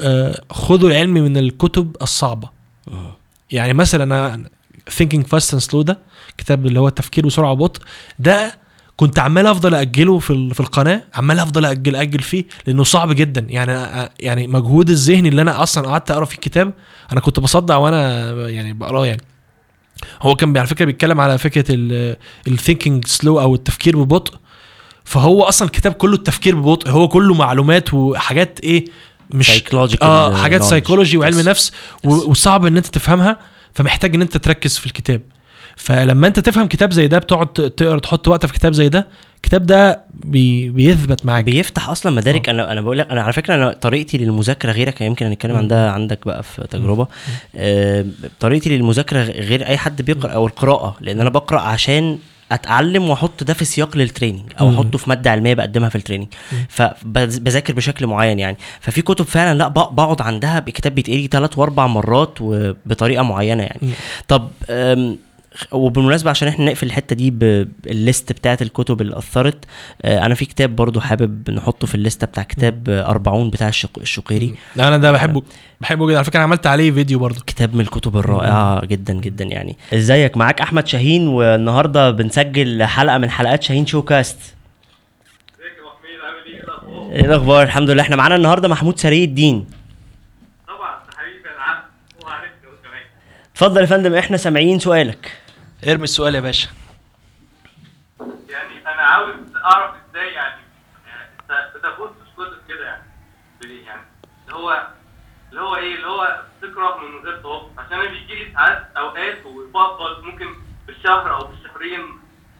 آه، 0.00 0.40
خذوا 0.50 0.90
العلم 0.90 1.14
من 1.14 1.36
الكتب 1.36 1.96
الصعبة. 2.02 2.48
آه. 2.88 3.16
يعني 3.50 3.72
مثلا 3.72 4.04
أنا 4.04 4.44
Thinking 4.90 5.22
Fast 5.22 5.54
and 5.54 5.62
Slow 5.70 5.76
ده 5.82 5.98
كتاب 6.38 6.66
اللي 6.66 6.80
هو 6.80 6.88
التفكير 6.88 7.26
بسرعة 7.26 7.52
وبطء 7.52 7.80
ده 8.18 8.62
كنت 8.96 9.18
عمال 9.18 9.46
أفضل 9.46 9.74
أجله 9.74 10.18
في 10.18 10.30
ال- 10.32 10.54
في 10.54 10.60
القناة 10.60 11.02
عمال 11.14 11.38
أفضل 11.38 11.64
أجل 11.64 11.96
أجل 11.96 12.18
فيه 12.18 12.44
لأنه 12.66 12.84
صعب 12.84 13.12
جدا. 13.12 13.46
يعني 13.48 14.08
يعني 14.20 14.46
مجهود 14.46 14.90
الذهني 14.90 15.28
اللي 15.28 15.42
أنا 15.42 15.62
أصلا 15.62 15.88
قعدت 15.88 16.10
أقرأ 16.10 16.24
في 16.24 16.34
الكتاب 16.34 16.72
أنا 17.12 17.20
كنت 17.20 17.40
بصدع 17.40 17.76
وأنا 17.76 18.32
يعني 18.48 18.72
بقراه 18.72 19.06
يعني. 19.06 19.20
هو 20.22 20.34
كان 20.36 20.56
على 20.58 20.66
فكرة 20.66 20.84
بيتكلم 20.84 21.20
على 21.20 21.38
فكرة 21.38 21.64
الثينكينج 22.48 23.06
سلو 23.06 23.40
أو 23.40 23.54
التفكير 23.54 24.02
ببطء 24.02 24.34
فهو 25.04 25.42
أصلا 25.42 25.66
الكتاب 25.68 25.92
كله 25.92 26.14
التفكير 26.14 26.56
ببطء 26.56 26.90
هو 26.90 27.08
كله 27.08 27.34
معلومات 27.34 27.94
وحاجات 27.94 28.60
إيه 28.62 28.84
مش 29.30 29.50
آه 30.02 30.36
حاجات. 30.42 30.62
سايكولوجي 30.62 31.16
وعلم 31.18 31.42
Yes. 31.42 31.46
نفس 31.48 31.72
وصعب 32.04 32.66
إن 32.66 32.76
أنت 32.76 32.86
تفهمها 32.86 33.38
فمحتاج 33.74 34.14
إن 34.14 34.22
أنت 34.22 34.36
تركز 34.36 34.78
في 34.78 34.86
الكتاب 34.86 35.20
فلما 35.76 36.26
أنت 36.26 36.40
تفهم 36.40 36.66
كتاب 36.66 36.92
زي 36.92 37.06
ده 37.06 37.18
بتقعد 37.18 37.46
تقرأ 37.52 37.98
تحط 37.98 38.28
وقت 38.28 38.46
في 38.46 38.52
كتاب 38.52 38.72
زي 38.72 38.88
ده 38.88 39.08
الكتاب 39.44 39.66
ده 39.66 40.00
بي 40.14 40.68
بيثبت 40.70 41.26
معاك. 41.26 41.44
بيفتح 41.44 41.88
أصلا 41.88 42.12
مدارك. 42.12 42.48
أنا 42.48 42.72
أنا 42.72 42.80
بقول 42.80 42.98
لك 42.98 43.10
أنا 43.10 43.22
على 43.22 43.32
فكرة 43.32 43.54
أنا 43.54 43.72
طريقتي 43.72 44.18
للمذاكرة 44.18 44.72
غيرك 44.72 45.00
يمكن 45.00 45.26
هنتكلم 45.26 45.56
عن 45.56 45.68
ده 45.68 45.90
عندك 45.90 46.26
بقى 46.26 46.42
في 46.42 46.66
تجربة. 46.70 47.06
آه 47.56 48.04
طريقتي 48.40 48.76
للمذاكرة 48.76 49.22
غير 49.22 49.66
أي 49.66 49.76
حد 49.78 50.02
بيقرأ 50.02 50.30
أو 50.32 50.46
القراءة 50.46 50.96
لأن 51.00 51.20
أنا 51.20 51.30
بقرأ 51.30 51.60
عشان 51.60 52.18
أتعلم 52.52 53.10
وأحط 53.10 53.44
ده 53.44 53.54
في 53.54 53.64
سياق 53.64 53.96
لل 53.96 54.05
training 54.05 54.40
أو. 54.60 54.70
أحطه 54.70 54.98
في 54.98 55.08
مادة 55.10 55.30
علمية 55.30 55.54
بقدمها 55.54 55.88
في 55.88 55.96
ال 55.96 56.00
training 56.00 56.28
فبذاكر 56.68 57.74
بشكل 57.74 58.06
معين 58.06 58.38
يعني. 58.38 58.56
ففي 58.80 59.02
كتب 59.02 59.24
فعلا 59.24 59.58
لا 59.58 59.68
بق- 59.68 59.90
بقعد 59.92 60.22
عندها 60.22 60.58
بكتاب 60.58 60.94
بيتقري 60.94 61.26
ثلاث 61.32 61.58
وأربع 61.58 61.86
مرات 61.86 62.34
وبطريقة 62.40 63.22
معينة 63.22 63.62
يعني. 63.62 63.80
طب 64.28 64.48
وبالمناسبة 65.72 66.30
عشان 66.30 66.48
إحنا 66.48 66.64
نقفل 66.64 66.86
الحتة 66.86 67.16
دي 67.16 67.30
بال 67.30 67.64
list 67.64 68.32
بتاعت 68.32 68.62
الكتب 68.62 69.00
اللي 69.00 69.18
أثرت 69.18 69.64
آه، 70.02 70.26
أنا 70.26 70.34
في 70.34 70.44
كتاب 70.44 70.76
برضو 70.76 71.00
حابب 71.00 71.50
نحطه 71.50 71.86
في 71.86 71.94
ال 71.94 71.99
list 71.99 72.21
ة 72.21 72.26
بتاع 72.26 72.42
كتاب 72.42 72.88
آه، 72.88 73.10
40 73.10 73.50
بتاع 73.50 73.68
الشق- 73.68 73.98
الشقيري. 74.00 74.54
لا 74.76 74.88
أنا 74.88 74.96
ده 74.98 75.12
بحبه. 75.12 75.42
بحبه 75.80 76.06
جدا. 76.06 76.16
على 76.16 76.24
فكرة 76.24 76.36
أنا 76.36 76.44
عملت 76.44 76.66
عليه 76.66 76.90
فيديو 76.92 77.18
برضه 77.18 77.40
كتاب 77.46 77.74
من 77.74 77.80
الكتب 77.80 78.16
الرائعة 78.16 78.84
جدا 78.86 79.12
جدا 79.14 79.44
يعني. 79.44 79.76
إزيك؟ 79.94 80.36
معاك 80.36 80.60
أحمد 80.60 80.86
شاهين 80.86 81.28
والنهاردة 81.28 82.10
بنسجل 82.10 82.84
حلقة 82.84 83.18
من 83.18 83.30
حلقات 83.30 83.62
شاهين 83.62 83.86
شو 83.86 84.02
كاست. 84.02 84.38
ازيك 85.60 85.72
يا 85.76 85.80
ابو 85.80 85.88
حميد 85.90 86.20
عامل 86.24 86.46
إيه 86.54 86.62
الأخبار؟ 86.62 87.12
إيه 87.12 87.24
الاخبار 87.24 87.62
الحمد 87.62 87.90
لله. 87.90 88.02
إحنا 88.02 88.16
معانا 88.16 88.36
النهارده 88.36 88.68
محمود 88.68 88.98
سري 88.98 89.24
الدين. 89.24 89.66
طبعا 90.68 90.98
حبيبي 91.16 91.38
كمان 91.42 91.76
اتفضل 93.54 93.80
يا 93.80 93.86
فندم 93.86 94.14
إحنا 94.14 94.36
سامعين 94.36 94.78
سؤالك. 94.78 95.32
ارمي 95.88 96.04
السؤال 96.04 96.34
يا 96.34 96.40
باشا. 96.40 96.68
يعني 98.48 98.80
أنا 98.86 99.02
عاوز 99.02 99.34
أعرف 99.64 99.94
إزاي 100.10 100.28
يعني 100.32 100.60
يعني 101.06 101.28
إنت 101.40 101.76
بتفوز 101.76 102.08
في 102.08 102.42
كتب 102.42 102.58
كده 102.68 102.84
يعني 102.86 103.02
اللي 104.44 104.54
هو 104.56 104.86
اللي 105.50 105.60
هو 105.62 105.76
إيه 105.76 105.94
اللي 105.94 106.06
هو 106.06 106.42
تقرا 106.62 107.00
من 107.02 107.24
غير 107.24 107.36
توقف 107.42 107.78
عشان 107.78 108.00
أنا 108.00 108.10
بيجي 108.10 108.34
لي 108.44 108.52
ساعات 108.52 108.88
أوقات 108.96 109.46
وبقبض 109.46 110.22
ممكن 110.24 110.46
بالشهر 110.86 111.34
أو 111.34 111.46
بالشهرين 111.46 112.00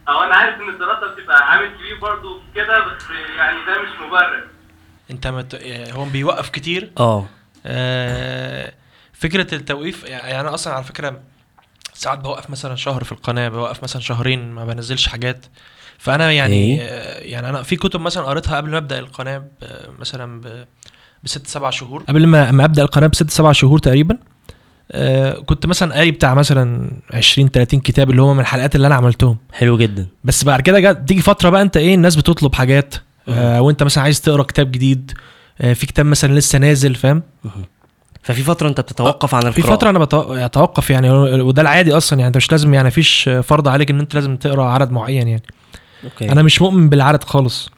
أو 0.09 0.23
أنا 0.23 0.35
عارف 0.35 0.61
إن 0.61 0.69
الدراسة 0.69 1.15
بتبقى 1.15 1.51
عامل 1.51 1.69
كبير 1.77 1.99
برضه 1.99 2.41
في 2.41 2.47
كده 2.55 2.79
بس 2.87 3.03
يعني 3.37 3.65
ده 3.67 3.83
مش 3.83 3.89
مبرر. 4.07 4.49
أنت 5.11 5.27
مت... 5.27 5.55
هو 5.93 6.05
بيوقف 6.05 6.51
كتير؟ 6.51 6.91
آه. 6.99 7.27
آه، 7.67 8.73
فكرة 9.13 9.55
التوقيف 9.55 10.05
يعني 10.05 10.41
أنا 10.41 10.55
أصلا 10.55 10.75
على 10.75 10.85
فكرة 10.85 11.23
ساعات 11.95 12.19
بوقف 12.19 12.51
مثلا 12.51 12.77
شهر 12.77 13.05
في 13.05 13.13
القناة 13.13 13.49
بوقف 13.49 13.83
مثلا 13.83 14.03
شهرين 14.03 14.51
ما 14.51 14.65
بنزلش 14.65 15.09
حاجات. 15.09 15.47
فأنا 15.99 16.33
يعني 16.33 16.55
إيه؟ 16.55 16.81
آه، 16.81 17.21
يعني 17.21 17.49
أنا 17.49 17.63
في 17.63 17.77
كتب 17.77 18.01
مثلا 18.01 18.23
قريتها 18.25 18.57
قبل 18.57 18.71
ما 18.71 18.79
أبدأ 18.79 18.99
القناة 18.99 19.45
مثلا 19.99 20.41
ب 20.41 20.65
بست 21.25 21.47
سبع 21.47 21.71
شهور. 21.71 22.03
قبل 22.09 22.27
ما 22.27 22.51
ما 22.51 22.65
أبدأ 22.65 22.83
القناة 22.83 23.07
بست 23.07 23.31
سبع 23.31 23.53
شهور 23.53 23.79
تقريبا. 23.79 24.19
آه 24.93 25.33
كنت 25.33 25.67
مثلا 25.67 25.95
قاري 25.95 26.11
بتاع 26.11 26.35
مثلا 26.35 26.91
20 27.11 27.49
30 27.49 27.81
كتاب 27.81 28.11
اللي 28.11 28.23
هم 28.23 28.35
من 28.35 28.41
الحلقات 28.41 28.77
اللي 28.77 28.87
أنا 28.87 28.95
عملتهم. 28.95 29.37
حلو 29.53 29.79
جدا. 29.79 30.07
بس 30.25 30.45
بعد 30.45 30.61
كده 30.61 30.93
تيجي 30.93 31.21
فترة 31.23 31.51
بقى 31.51 31.63
أنت 31.63 31.77
إيه 31.77 31.95
الناس 31.95 32.17
بتطلب 32.17 32.55
حاجات. 32.55 32.95
آه 33.29 33.61
وأنت 33.61 33.83
مثلا 33.83 34.05
عايز 34.05 34.21
تقرأ 34.21 34.43
كتاب 34.43 34.71
جديد. 34.73 35.13
آه 35.61 35.73
في 35.73 35.87
كتاب 35.87 36.07
مثلا 36.07 36.35
لسه 36.35 36.59
نازل 36.59 36.95
فاهم؟ 36.95 37.23
ففي 38.23 38.43
فترة 38.43 38.69
أنت 38.69 38.81
بتتوقف 38.81 39.35
عن 39.35 39.51
في 39.51 39.59
القراءة. 39.59 39.77
فترة 39.77 39.91
أنا 39.91 39.99
بتو- 39.99 40.33
اتوقف 40.33 40.91
يعني 40.91 41.11
وده 41.41 41.63
العادي 41.63 41.97
أصلا 41.97 42.19
يعني 42.19 42.29
أنت 42.29 42.37
مش 42.37 42.51
لازم 42.53 42.75
يعني 42.75 42.89
مفيش 42.89 43.31
فرض 43.43 43.69
عليك 43.69 43.91
إن 43.91 44.01
أنت 44.01 44.15
لازم 44.15 44.37
تقرأ 44.37 44.65
عدد 44.65 44.91
معين 44.91 45.29
يعني. 45.29 45.43
أوكي. 46.05 46.33
أنا 46.33 46.43
مش 46.43 46.63
مؤمن 46.63 46.89
بالعدد 46.89 47.25
خالص. 47.25 47.71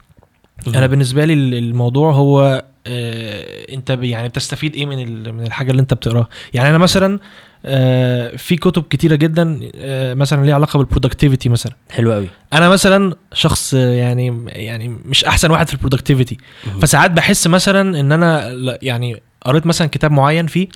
أنا 0.67 0.87
بالنسبة 0.87 1.25
لي 1.25 1.33
ال- 1.33 1.53
الموضوع 1.53 2.11
هو 2.13 2.63
آه 2.87 3.73
أنت 3.73 3.89
يعني 4.01 4.27
بتستفيد 4.29 4.75
إيه 4.75 4.85
من 4.85 5.33
من 5.35 5.45
الحاجة 5.47 5.71
اللي 5.71 5.81
أنت 5.81 5.93
بتقراها. 5.93 6.27
يعني 6.53 6.69
أنا 6.69 6.77
مثلا 6.77 7.19
آه 7.65 8.35
في 8.35 8.55
كتب 8.55 8.83
كتيرة 8.89 9.15
جدا 9.15 9.59
آه 9.75 10.13
مثلا 10.13 10.45
ليها 10.45 10.55
علاقة 10.55 10.77
بال 10.77 10.87
productivity 10.87 11.49
مثلا. 11.49 11.73
حلو 11.91 12.13
قوي 12.13 12.27
أنا 12.53 12.69
مثلا 12.69 13.15
شخص 13.33 13.73
يعني 13.73 14.45
يعني 14.47 14.97
مش 15.05 15.25
أحسن 15.25 15.51
واحد 15.51 15.67
في 15.67 15.73
ال 15.73 15.78
productivity. 15.78 16.37
فساعات 16.81 17.11
بحس 17.11 17.47
مثلا 17.47 17.99
إن 17.99 18.11
أنا 18.11 18.51
يعني 18.81 19.21
قريت 19.45 19.65
مثلا 19.65 19.87
كتاب 19.87 20.11
معين 20.11 20.47
فيه 20.47 20.67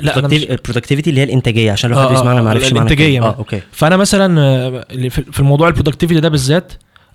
لا 0.00 0.18
ال 0.18 0.25
productivity 0.25 1.10
اللي 1.10 1.20
هي 1.20 1.24
الإنتاجية 1.24 1.72
عشان 1.72 1.90
لو 1.90 1.98
آه، 1.98 2.02
حد 2.04 2.14
آه، 2.14 2.18
يسمعنا 2.18 2.42
ما 2.42 2.48
آه، 2.48 2.50
عرفش 2.50 2.72
الإنتاجية 2.72 3.18
الكلمة. 3.18 3.26
آه. 3.26 3.36
okay 3.38 3.60
فأنا 3.72 3.96
مثلا 3.96 4.40
آه، 4.40 4.84
في 5.08 5.40
الموضوع 5.40 5.68
ال 5.68 5.72
productivity 5.72 6.20
ده 6.20 6.28
بالذات 6.28 6.72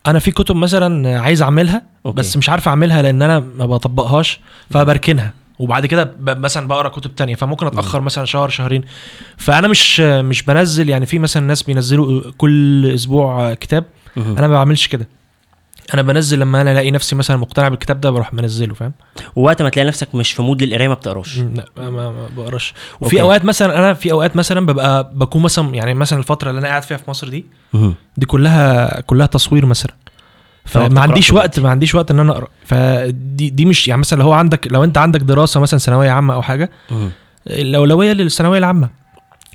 أنا 0.08 0.20
في 0.20 0.32
كتب 0.32 0.56
مثلا 0.56 1.10
آه، 1.16 1.20
عايز 1.20 1.42
أعملها 1.42 1.82
okay. 2.06 2.18
بس 2.18 2.38
مش 2.38 2.50
عارف 2.50 2.68
أعملها 2.68 3.02
لأن 3.02 3.22
أنا 3.22 3.40
ما 3.40 3.66
بطبقهاش 3.66 4.40
فبركنها 4.70 5.34
وبعد 5.60 5.86
كده 5.86 6.12
مثلا 6.20 6.68
بقرأ 6.68 6.90
كتب 6.90 7.16
تانية 7.16 7.36
فممكن 7.36 7.66
أتأخر 7.68 8.02
مثلا 8.02 8.26
شهر 8.26 8.50
شهرين 8.50 8.84
فأنا 9.38 9.68
مش 9.68 10.02
آه، 10.02 10.22
مش 10.22 10.44
بنزل 10.44 10.90
يعني 10.90 11.06
في 11.06 11.20
مثلا 11.20 11.48
ناس 11.48 11.64
بينزلوا 11.64 12.22
كل 12.38 12.92
أسبوع 12.96 13.52
آه، 13.52 13.54
كتاب. 13.54 13.86
أنا 14.18 14.48
ما 14.48 14.54
بعملش 14.54 14.88
كده 14.88 15.08
أنا 15.94 16.02
بنزل 16.02 16.40
لما 16.40 16.62
أنا 16.62 16.72
ألاقي 16.72 16.92
نفسي 16.92 17.16
مثلا 17.16 17.38
مقتنع 17.38 17.68
بالكتاب 17.68 18.02
ده 18.02 18.10
بروح 18.10 18.34
منزله 18.34 18.74
فاهم؟ 18.74 18.94
ووقت 19.36 19.62
ما 19.62 19.70
تلاقي 19.70 19.88
نفسك 19.88 20.16
مش 20.16 20.32
في 20.32 20.42
mood 20.42 20.64
للقرايه 20.64 20.88
ما 20.88 20.94
بتقراش. 20.94 21.38
لا 21.40 21.90
ما, 21.90 22.28
بقراش. 22.38 22.74
okay. 22.94 23.06
وفي 23.06 23.22
أوقات 23.22 23.46
مثلا 23.46 23.80
أنا 23.80 23.94
في 23.94 24.12
أوقات 24.12 24.36
مثلا 24.36 24.66
ببقى 24.66 25.12
بكون 25.14 25.42
مثلا 25.42 25.76
يعني 25.76 25.94
مثلا 25.94 26.20
الفترة 26.20 26.50
اللي 26.50 26.60
أنا 26.60 26.68
قاعد 26.68 26.84
فيها 26.84 26.98
في 26.98 27.10
مصر 27.10 27.30
دي. 27.30 27.46
دي 28.18 28.26
كلها 28.26 29.02
كلها 29.02 29.26
تصوير 29.26 29.66
مثلا. 29.66 29.94
فما 30.66 31.02
عنديش 31.02 31.32
وقت 31.32 31.60
ما 31.60 31.70
عنديش 31.70 31.96
وقت 31.96 32.12
إن 32.12 32.20
أنا 32.20 32.32
أقرأ. 32.32 32.48
فدي 32.66 33.50
دي 33.50 33.66
مش 33.66 33.88
يعني 33.88 34.00
مثلا 34.00 34.20
لو 34.20 34.26
هو 34.26 34.34
عندك 34.34 34.68
لو 34.72 34.84
أنت 34.84 34.98
عندك 34.98 35.20
دراسة 35.20 35.60
مثلا 35.60 35.80
ثانوية 35.80 36.10
عامة 36.10 36.34
أو 36.34 36.42
حاجة. 36.42 36.70
الأولوية 37.48 38.14
للثانوية 38.14 38.58
العامة. 38.60 38.99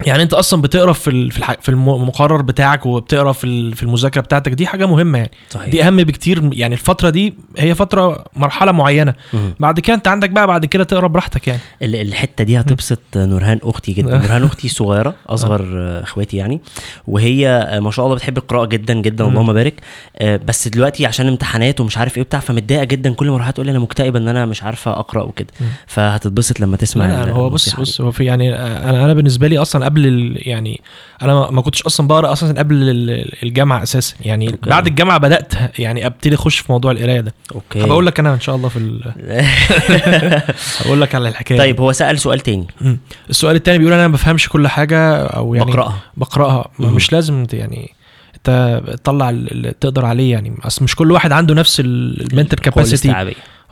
يعني 0.06 0.22
انت 0.22 0.32
أصلا 0.34 0.62
بتقرأ 0.62 0.92
في 0.92 1.30
في 1.60 1.68
المقرر 1.68 2.42
بتاعك 2.42 2.86
وبتقرأ 2.86 3.32
في 3.32 3.74
في 3.74 3.82
المذاكرة 3.82 4.20
بتاعتك 4.20 4.52
دي 4.52 4.66
حاجة 4.66 4.86
مهمة 4.86 5.18
يعني. 5.18 5.30
صحيح. 5.50 5.68
دي 5.68 5.84
أهم 5.84 5.96
بكتير 5.96 6.50
يعني 6.52 6.74
الفترة 6.74 7.10
دي 7.10 7.34
هي 7.58 7.74
فترة 7.74 8.24
مرحلة 8.36 8.72
معينة. 8.72 9.14
مهم. 9.32 9.54
بعد 9.60 9.80
كده 9.80 9.96
انت 9.96 10.08
عندك 10.08 10.30
بقى 10.30 10.46
بعد 10.46 10.66
كده 10.66 10.84
تقرأ 10.84 11.06
براحتك 11.06 11.48
يعني. 11.48 11.60
ال- 11.82 11.96
الحتة 11.96 12.44
دي 12.44 12.60
هتبسط 12.60 13.00
نورهان 13.16 13.58
أختي 13.62 13.92
جدا. 13.92 14.10
نورهان 14.18 14.44
أختي 14.44 14.68
صغيرة 14.68 15.14
أصغر 15.28 15.68
آه، 15.76 16.02
إخواتي 16.02 16.36
يعني. 16.36 16.60
وهي 17.08 17.68
ما 17.82 17.90
شاء 17.90 18.04
الله 18.04 18.16
بتحب 18.16 18.38
القراءة 18.38 18.66
جدا 18.66 18.94
جدا 18.94 19.24
مم. 19.24 19.30
اللهم 19.30 19.52
بارك. 19.52 19.80
آه، 20.16 20.36
بس 20.36 20.68
دلوقتي 20.68 21.06
عشان 21.06 21.28
امتحانات 21.28 21.80
ومش 21.80 21.98
عارف 21.98 22.16
إيه 22.16 22.22
بتاع 22.22 22.40
فمتضايقة 22.40 22.84
جدا. 22.84 23.12
كل 23.14 23.28
ما 23.30 23.34
أروح 23.36 23.50
تقول 23.50 23.66
لي 23.66 23.70
أنا 23.70 23.78
مكتئبة 23.78 24.18
إن 24.18 24.28
أنا 24.28 24.46
مش 24.46 24.62
عارفة 24.62 24.90
أقرأ 24.90 25.22
وكده. 25.22 25.48
مم. 25.60 25.66
فهتتبسط 25.86 26.60
لما 26.60 26.76
تسمع 26.76 27.06
لا 27.06 27.30
هو 27.32 27.50
بص 27.50 27.74
بص 27.80 28.00
هو 28.00 28.10
في 28.10 28.24
يعني 28.24 28.54
أنا 28.56 29.04
أنا 29.04 29.14
بالنسبة 29.14 29.48
لي 29.48 29.58
أصلا 29.58 29.83
قبل 29.84 30.06
ال 30.06 30.48
يعني 30.48 30.80
أنا 31.22 31.50
ما- 31.50 31.62
كنتش 31.62 31.82
أصلا 31.82 32.08
بقرأ 32.08 32.32
أصلا 32.32 32.58
قبل 32.58 32.74
ال- 32.74 33.42
الجامعة 33.42 33.82
أساسا 33.82 34.14
يعني 34.20 34.46
okay. 34.50 34.70
بعد 34.70 34.86
الجامعة 34.86 35.18
بدأت 35.18 35.52
يعني 35.78 36.06
أبتدي 36.06 36.34
أخش 36.34 36.58
في 36.58 36.72
موضوع 36.72 36.90
القراية 36.92 37.20
ده. 37.20 37.34
okay 37.54 37.84
هبقول 37.84 38.06
لك 38.06 38.20
أنا 38.20 38.34
إن 38.34 38.40
شاء 38.40 38.56
الله 38.56 38.68
في 38.68 38.76
ال... 38.78 39.12
هقول 40.80 41.00
لك 41.00 41.14
على 41.14 41.28
الحكاية 41.28 41.58
طيب 41.58 41.80
هو 41.80 41.92
سأل 41.92 42.18
سؤال 42.18 42.40
تاني 42.40 42.66
مم. 42.80 42.98
السؤال 43.30 43.56
التاني 43.56 43.78
بيقول 43.78 43.92
أنا 43.92 44.08
ما 44.08 44.12
بفهمش 44.14 44.48
كل 44.48 44.68
حاجة 44.68 45.16
أو 45.26 45.54
يعني 45.54 45.70
بقرأها 45.70 45.98
بقرأها. 46.16 46.70
مش 46.78 47.12
لازم 47.12 47.46
يعني 47.52 47.90
انت 48.36 48.80
تطلع 49.04 49.30
اللي 49.30 49.72
تقدر 49.80 50.04
عليه 50.06 50.32
يعني 50.32 50.56
أصل 50.64 50.84
مش 50.84 50.96
كل 50.96 51.12
واحد 51.12 51.32
عنده 51.32 51.54
نفس 51.54 51.80
ال 51.80 51.91
mental 51.91 52.58
capacity. 52.60 53.10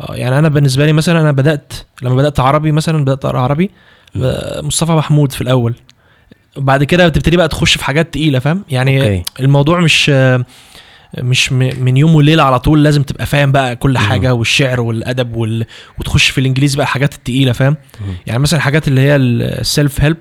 آه 0.00 0.14
يعني 0.14 0.38
أنا 0.38 0.48
بالنسبة 0.48 0.86
لي 0.86 0.92
مثلا 0.92 1.20
أنا 1.20 1.32
بدأت 1.32 1.72
لما 2.02 2.14
بدأت 2.14 2.40
عربي 2.40 2.72
مثلا 2.72 3.04
بدأت 3.04 3.24
أقرأ 3.24 3.40
عربي. 3.40 3.70
ب- 4.14 4.64
مصطفى 4.64 4.92
محمود 4.92 5.32
في 5.32 5.40
الأول 5.40 5.74
بعد 6.56 6.84
كده 6.84 7.08
بتبتدي 7.08 7.36
بقى 7.36 7.48
تخش 7.48 7.76
في 7.78 7.84
حاجات 7.84 8.12
تقيلة 8.12 8.38
فاهم 8.38 8.64
يعني 8.70 9.00
okay. 9.02 9.22
الموضوع 9.40 9.80
مش 9.80 10.12
مش 11.18 11.52
من 11.52 11.96
يوم 11.96 12.14
وليلة 12.14 12.42
على 12.42 12.60
طول 12.60 12.84
لازم 12.84 13.02
تبقى 13.02 13.26
فاهم 13.26 13.52
بقى 13.52 13.76
كل 13.76 13.98
حاجة 13.98 14.34
والشعر 14.34 14.80
والأدب 14.80 15.36
وال... 15.36 15.66
وتخش 15.98 16.28
في 16.30 16.38
الإنجليزي 16.38 16.76
بقى 16.76 16.84
الحاجات 16.84 17.14
التقيله 17.14 17.52
فاهم. 17.52 17.76
يعني 18.26 18.38
مثلا 18.38 18.58
الحاجات 18.58 18.88
اللي 18.88 19.00
هي 19.00 19.16
ال 19.16 19.33
self 19.33 20.00
help 20.00 20.16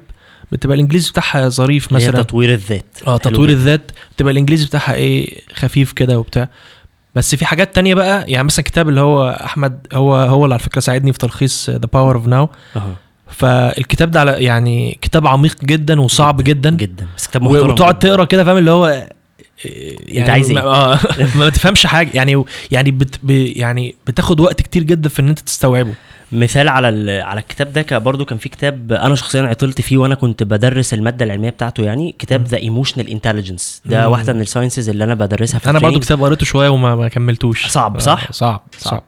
بتبقى 0.52 0.76
الإنجليزي 0.76 1.10
بتاعها 1.12 1.50
ظريف 1.50 1.88
اللي 1.88 2.04
هي 2.04 2.08
مثلا 2.08 2.24
تطوير 2.24 2.54
الذات 2.54 2.98
آه 3.08 3.18
تطوير. 3.18 3.50
الذات 3.50 3.92
بتبقى 4.16 4.32
الإنجليزي 4.34 4.66
بتاعها 4.66 4.94
إيه 4.94 5.42
خفيف 5.54 5.92
كده 5.92 6.20
وبتاع 6.20 6.50
بس 7.16 7.36
في 7.36 7.46
حاجات 7.46 7.76
تانية 7.76 7.96
بقى 7.96 8.32
يعني 8.32 8.44
مثلا 8.44 8.66
كتاب 8.66 8.90
اللي 8.90 9.02
هو 9.02 9.30
أحمد 9.46 9.88
هو 9.94 10.16
هو 10.16 10.44
اللي 10.46 10.54
على 10.56 10.64
فكرة 10.64 10.82
ساعدني 10.82 11.14
في 11.14 11.20
تلخيص 11.20 11.70
The 11.70 11.78
Power 11.94 12.16
of 12.16 12.28
Now. 12.28 12.50
فالكتاب 13.32 14.12
ده 14.12 14.20
على 14.20 14.32
يعني 14.32 14.98
كتاب 15.02 15.28
عميق 15.28 15.64
جدا 15.66 16.02
وصعب 16.02 16.42
جدا 16.42 16.70
جدا 16.70 17.08
بس 17.18 17.28
كتاب 17.28 17.42
محترم 17.44 17.70
وتقعد. 17.70 18.00
تقرأ 18.00 18.26
كده 18.26 18.44
فاهم 18.44 18.58
اللي 18.58 18.72
هو 18.72 19.08
يعني 19.66 20.32
عايز 20.32 20.50
إيه؟ 20.50 20.56
ما- 20.56 20.62
آه 20.64 21.00
ما 21.38 21.50
تفهمش 21.50 21.86
حاجة 21.86 22.10
يعني 22.14 22.44
يعني 22.72 22.92
بت 22.92 23.20
يعني 23.58 23.96
بتاخد 24.08 24.40
وقت 24.40 24.62
كتير 24.62 24.84
جدا 24.84 25.10
في 25.10 25.22
إن 25.22 25.28
أنت 25.30 25.40
تستوعبه 25.40 25.94
مثال 26.32 26.70
على 26.70 27.12
على 27.22 27.40
الكتاب 27.40 27.74
ده 27.74 27.98
برضه 27.98 28.26
كان 28.26 28.38
في 28.38 28.50
كتاب 28.50 28.92
أنا 28.94 29.16
شخصيا 29.16 29.42
عطلت 29.42 29.82
فيه 29.82 29.98
وأنا 29.98 30.16
كنت 30.16 30.44
بدرس 30.44 30.94
المادة 30.94 31.26
العلمية 31.26 31.50
بتاعته 31.50 31.84
يعني 31.84 32.16
كتاب 32.20 32.46
the 32.48 32.58
emotional 32.58 33.10
intelligence 33.10 33.82
ده. 33.86 34.10
واحدة 34.10 34.34
من 34.34 34.42
ال 34.42 34.47
sciences 34.47 34.89
اللي 34.90 35.04
أنا 35.04 35.14
بدرسها 35.16 35.60
في 35.60 35.66
أنا 35.70 35.74
برضو 35.80 35.88
ال 35.88 35.89
training. 35.89 36.04
كتاب 36.06 36.24
قريته 36.24 36.46
شوية 36.46 36.70
وما 36.70 36.96
ما 36.96 37.08
كملتوش 37.08 37.68
صعب، 37.68 37.96
آه، 37.96 38.00
صح؟ 38.00 38.32
صعب 38.32 38.62
صعب. 38.78 38.92
صعب 38.92 39.04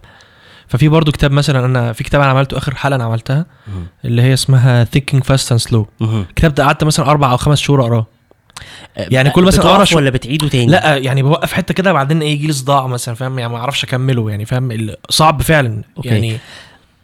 ففي 0.73 0.87
برضو 0.87 1.11
كتاب 1.11 1.31
مثلا 1.31 1.65
أنا 1.65 1.93
في 1.93 2.03
كتاب 2.03 2.21
أنا 2.21 2.29
عملته 2.29 2.57
آخر 2.57 2.75
حلقة 2.75 2.95
أنا 2.95 3.03
عملتها. 3.03 3.45
اللي 4.05 4.21
هي 4.21 4.33
اسمها 4.33 4.85
Fast 4.85 5.53
and 5.55 5.69
Slow 5.69 5.85
فاهم. 5.99 6.22
الكتاب 6.29 6.53
ده 6.55 6.63
قعدت 6.65 6.83
مثلا 6.83 7.05
أربع 7.09 7.31
أو 7.31 7.37
خمس 7.37 7.59
شهور 7.59 7.81
أقراه 7.81 8.05
يعني 8.97 9.29
كل 9.29 9.43
مثلا 9.43 9.83
شو- 9.83 9.97
ولا 9.97 10.09
بتعيده 10.09 10.47
تاني 10.47 10.65
لا 10.71 10.97
يعني 10.97 11.23
بوقف 11.23 11.53
حتة 11.53 11.73
كده 11.73 11.93
بعدين 11.93 12.21
إيه 12.21 12.31
يجي 12.31 12.47
لي 12.47 12.53
صداع 12.53 12.87
مثلا 12.87 13.15
فاهم 13.15 13.39
يعني 13.39 13.53
ما 13.53 13.59
أعرفش 13.59 13.83
أكمله 13.83 14.29
يعني 14.29 14.45
فاهم 14.45 14.91
صعب 15.09 15.41
فعلا 15.41 15.81
أوكي. 15.97 16.09
يعني 16.09 16.37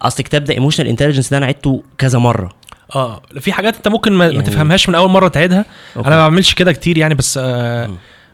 أصل 0.01 0.23
كتاب 0.23 0.43
the 0.43 0.53
emotional 0.53 0.87
intelligence 0.87 1.29
ده 1.29 1.37
أنا 1.37 1.45
عدته 1.45 1.83
كذا 1.97 2.19
مرة 2.19 2.49
آه 2.95 3.21
في 3.39 3.53
حاجات 3.53 3.75
أنت 3.75 3.87
ممكن 3.87 4.13
ما, 4.13 4.25
يعني- 4.25 4.37
ما 4.37 4.43
تفهمهاش 4.43 4.89
من 4.89 4.95
أول 4.95 5.09
مرة 5.09 5.27
تعيدها 5.27 5.65
أوكي. 5.97 6.07
أنا 6.07 6.15
ما 6.15 6.27
بعملش 6.29 6.53
كده 6.53 6.71
كتير 6.73 6.97
يعني 6.97 7.15
بس 7.15 7.39
آه. 7.43 7.89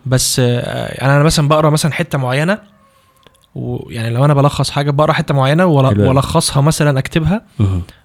بس 0.05 0.39
آه 0.39 1.05
أنا 1.05 1.23
مثلا 1.23 1.47
بقرأ 1.47 1.69
مثلا 1.69 1.91
حتة 1.93 2.17
معينة 2.17 2.59
ويعني 3.55 4.09
لو 4.09 4.25
أنا 4.25 4.33
بلخص 4.33 4.69
حاجة 4.69 4.91
بقرأ 4.91 5.13
حتة 5.13 5.33
معينة. 5.33 5.65
وألخصها 5.65 6.61
مثلا 6.61 6.99
أكتبها. 6.99 7.41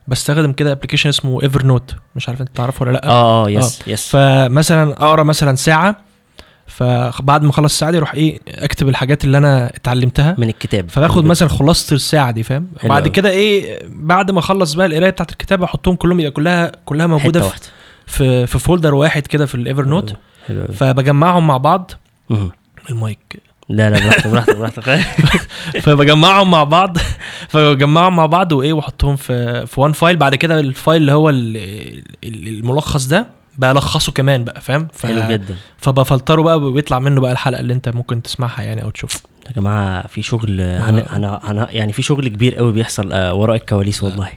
بستخدم 0.09 0.53
كده 0.53 0.73
application 0.73 1.09
اسمه 1.09 1.43
Evernote 1.43 1.95
مش 2.17 2.29
عارف 2.29 2.41
أنت 2.41 2.49
تعرفه 2.57 2.83
ولا 2.83 2.93
لأ. 2.93 3.07
آه 3.09 3.47
آه 3.47 3.51
yes 3.51 3.83
yes 3.87 4.09
فمثلا 4.09 4.93
أقرأ 4.93 5.23
مثلا 5.23 5.57
ساعة 5.57 5.97
فبعد 6.67 7.43
ما 7.45 7.51
أخلص 7.51 7.73
الساعة 7.73 7.91
دي 7.91 7.99
أروح 7.99 8.15
إيه 8.15 8.41
أكتب 8.49 8.89
الحاجات 8.89 9.25
اللي 9.25 9.39
أنا 9.39 9.67
اتعلمتها. 9.67 10.35
من 10.39 10.49
الكتاب. 10.49 10.91
فباخد 10.91 11.25
مثلا 11.25 11.49
خلاصه 11.49 11.95
الساعة 11.95 12.31
دي 12.31 12.43
فاهم؟ 12.43 12.67
بعد. 12.85 13.09
كده 13.09 13.31
إيه 13.31 13.83
بعد 13.87 14.31
ما 14.31 14.39
أخلص 14.39 14.75
بقى 14.75 14.87
القراية 14.87 15.11
بتاعت 15.11 15.31
الكتاب 15.31 15.63
أحطهم 15.63 15.95
كلهم 15.97 16.21
يبقى 16.21 16.33
كلها 16.33 16.73
كلها 16.85 17.07
موجودة 17.07 17.41
في 17.41 17.59
في, 18.07 18.47
في 18.47 18.59
folder 18.59 18.95
واحد 18.95 19.27
كده 19.27 19.47
في 19.47 19.55
ال 19.55 19.85
Evernote. 19.85 20.17
فبجمعهم 20.75 21.47
مع 21.47 21.57
بعض. 21.57 21.91
المايك. 22.91 23.43
لا 23.71 23.91
لا 23.91 23.99
براحتك 24.01 24.27
براحتك 24.27 24.57
براحتك. 24.59 25.01
فبجمعهم 25.85 26.51
مع 26.51 26.65
بعض 26.65 26.97
فبجمعهم 27.49 28.17
مع 28.17 28.27
بعض 28.27 28.53
وإيه 28.53 28.73
وأحطهم 28.73 29.17
في 29.17 29.67
في 29.67 29.81
one 29.81 29.93
file 29.93 30.17
بعد 30.17 30.35
كده 30.35 30.61
ال 30.61 30.69
file 30.69 31.01
اللي 31.03 31.13
هو 31.13 31.31
ال- 31.31 31.57
ال- 32.25 32.49
الملخص 32.49 33.07
ده 33.07 33.27
بلخصه 33.59 34.13
كمان 34.13 34.45
بقى 34.45 34.61
فاهم؟ 34.61 34.89
ف- 34.93 35.07
حلو 35.07 35.23
جدا. 35.31 35.57
فبفلتره 35.79 36.43
بقى 36.43 36.59
وبيطلع 36.59 36.99
منه 36.99 37.21
بقى 37.21 37.33
الحلقة 37.33 37.61
اللي 37.61 37.73
انت 37.75 37.89
ممكن 37.89 38.23
تسمعها 38.23 38.63
يعني 38.63 38.83
أو 38.83 38.91
تشوفها. 38.91 39.21
يا 39.47 39.53
جماعة 39.53 40.07
في 40.07 40.23
شغل 40.23 40.61
هن... 40.61 41.05
هن... 41.11 41.25
هن... 41.43 41.67
يعني 41.71 41.93
في 41.93 42.03
شغل 42.03 42.29
كبير 42.29 42.55
قوي 42.55 42.73
بيحصل 42.73 43.13
آه، 43.13 43.35
وراء 43.35 43.57
الكواليس 43.57 44.03
والله. 44.03 44.29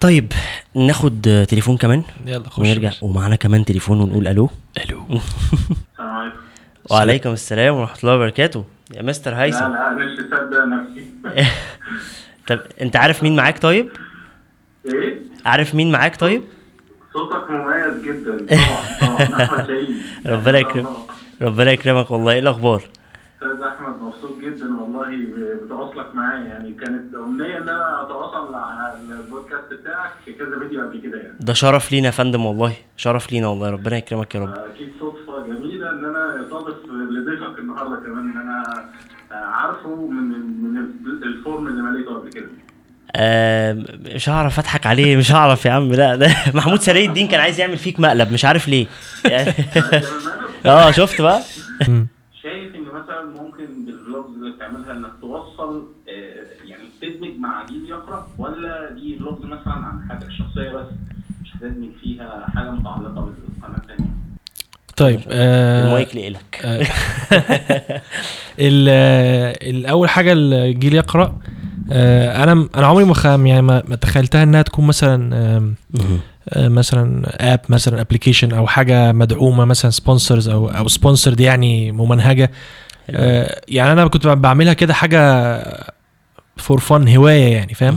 طيب 0.00 0.32
ناخد 0.74 1.28
آه، 1.28 1.44
تليفون 1.44 1.76
كمان 1.76 2.02
يلا 2.26 2.48
خش. 2.50 2.58
ونرجع. 2.58 2.90
ومعانا 3.02 3.36
كمان 3.36 3.64
تليفون 3.64 4.00
ونقول 4.00 4.28
ألو. 4.28 4.50
ألو. 4.84 5.00
السلام 5.10 6.10
عليكم. 6.10 6.36
وعليكم 6.90 7.30
السلام 7.32 7.74
ورحمة 7.74 7.98
الله 8.02 8.14
وبركاته. 8.16 8.64
يا 8.94 9.02
مستر 9.02 9.30
لا 9.30 9.42
هيثم. 9.42 9.72
لا 9.72 9.90
مش 9.90 10.18
مصدق 10.18 10.64
نفسي. 10.64 11.06
طب 12.48 12.60
انت 12.80 12.96
عارف 12.96 13.22
مين 13.22 13.36
معاك 13.36 13.58
طيب؟ 13.58 13.88
إيه؟ 14.86 15.18
عارف 15.46 15.74
مين 15.74 15.92
معاك 15.92 16.16
طيب؟ 16.16 16.42
صوتك 17.12 17.50
مميز 17.50 18.02
جدا 18.04 18.46
طبعا 18.46 19.46
طبعا 19.46 19.66
ربنا 20.36 20.58
يكرمك 20.58 20.88
ربنا 21.42 21.72
يكرمك 21.72 22.10
والله. 22.10 22.32
إيه 22.32 22.38
الأخبار؟ 22.38 22.82
أستاذ 23.44 23.62
أحمد 23.62 24.02
مبسوط 24.02 24.38
جدا 24.42 24.80
والله 24.80 25.26
بتواصلك 25.64 26.14
معايا. 26.14 26.44
يعني 26.44 26.72
كانت 26.72 27.14
أمنية 27.14 27.58
إن 27.58 27.68
أنا 27.68 28.02
أتواصل 28.02 28.54
على 28.54 28.94
البودكاست 29.10 29.72
بتاعك 29.72 30.10
في 30.24 30.32
كذا 30.32 30.58
فيديو 30.58 30.80
قبل 30.88 31.00
كده 31.00 31.18
يعني. 31.18 31.36
ده 31.40 31.52
شرف 31.52 31.92
لينا 31.92 32.06
يا 32.06 32.10
فندم 32.10 32.46
والله. 32.46 32.72
شرف 32.96 33.32
لينا 33.32 33.46
والله. 33.48 33.70
ربنا 33.70 33.96
يكرمك 33.96 34.34
يا 34.34 34.40
رب. 34.40 34.48
أكيد 34.74 34.88
صدفة 35.00 35.46
جميلة 35.46 35.90
إن 35.90 36.04
أنا 36.04 36.46
اصادف 36.48 36.76
لضيفك 37.10 37.58
النهارده 37.58 37.96
كمان 37.96 38.30
إن 38.30 38.36
أنا 38.40 38.62
عارفه 39.32 39.96
من 39.96 40.28
من 41.04 41.22
ال 41.22 41.31
form 41.31 41.66
اللي 41.66 41.82
مليته 41.82 42.14
قبل 42.18 42.30
كده. 42.30 42.48
آه 43.16 43.84
مش 44.14 44.28
هعرف 44.28 44.58
أضحك 44.58 44.86
عليه 44.86 45.16
مش 45.16 45.32
هعرف 45.32 45.64
يا 45.64 45.70
عم. 45.70 45.92
لا 45.92 46.16
ده 46.16 46.28
محمود 46.54 46.80
سري 46.80 47.06
الدين 47.06 47.28
كان 47.28 47.40
عايز 47.40 47.60
يعمل 47.60 47.76
فيك 47.76 48.00
مقلب 48.00 48.32
مش 48.32 48.44
عارف 48.44 48.68
ليه. 48.68 48.86
آه 50.66 50.90
شفت 50.90 51.20
بقى. 51.20 51.40
شايف 52.42 52.74
ان 52.74 52.82
مثلا 52.82 53.24
ممكن 53.42 53.66
بال 53.86 54.00
vlogs 54.00 54.34
اللي 54.34 54.50
بتعملها 54.56 54.92
انك 54.92 55.10
توصل 55.20 55.86
آه، 56.08 56.44
يعني 56.64 56.82
تدمج 57.02 57.30
مع 57.48 57.66
جيل 57.66 57.88
يقرأ؟ 57.90 58.26
ولا 58.38 58.90
دي 58.94 59.16
vlogs 59.18 59.44
مثلا 59.44 59.72
عن 59.72 60.08
حياتك 60.08 60.26
الشخصيه 60.26 60.70
بس 60.70 60.86
مش 61.42 61.48
هتدمج 61.56 61.88
فيها 62.02 62.46
حاجة 62.54 62.70
متعلقة 62.70 63.20
بالقناة 63.20 63.78
الثانية 63.78 64.10
طيب 64.96 65.20
آه 65.28 65.86
المايك 65.86 66.16
لإلك 66.16 66.60
آه، 66.64 66.86
ال- 68.58 68.88
آه، 68.90 69.70
الأول 69.70 70.08
حاجة 70.08 70.32
الجيل 70.32 70.94
يقرأ 70.94 71.38
آه، 71.92 72.42
أنا 72.44 72.68
أنا 72.74 72.86
عمري 72.86 73.04
ما 73.04 73.14
يعني 73.24 73.62
ما 73.62 73.80
تخيلتها 73.80 74.42
إنها 74.42 74.62
تكون 74.62 74.86
مثلا 74.86 75.36
آه، 75.36 76.68
مثلا 76.68 77.22
app 77.54 77.60
مثلا 77.68 78.00
application 78.00 78.52
أو 78.52 78.66
حاجة 78.66 79.12
مدعومة 79.12 79.64
مثلا 79.64 79.90
sponsors 79.90 80.48
أو 80.48 80.68
أو 80.68 80.88
sponsored 80.88 81.40
يعني 81.40 81.92
ممنهجة. 81.92 82.50
آه، 83.10 83.60
يعني 83.68 83.92
أنا 83.92 84.06
كنت 84.06 84.26
بعملها 84.26 84.72
كده 84.72 84.94
حاجة 84.94 85.18
for 86.56 86.80
fun 86.80 87.08
هواية 87.16 87.52
يعني 87.52 87.74
فاهم؟ 87.74 87.96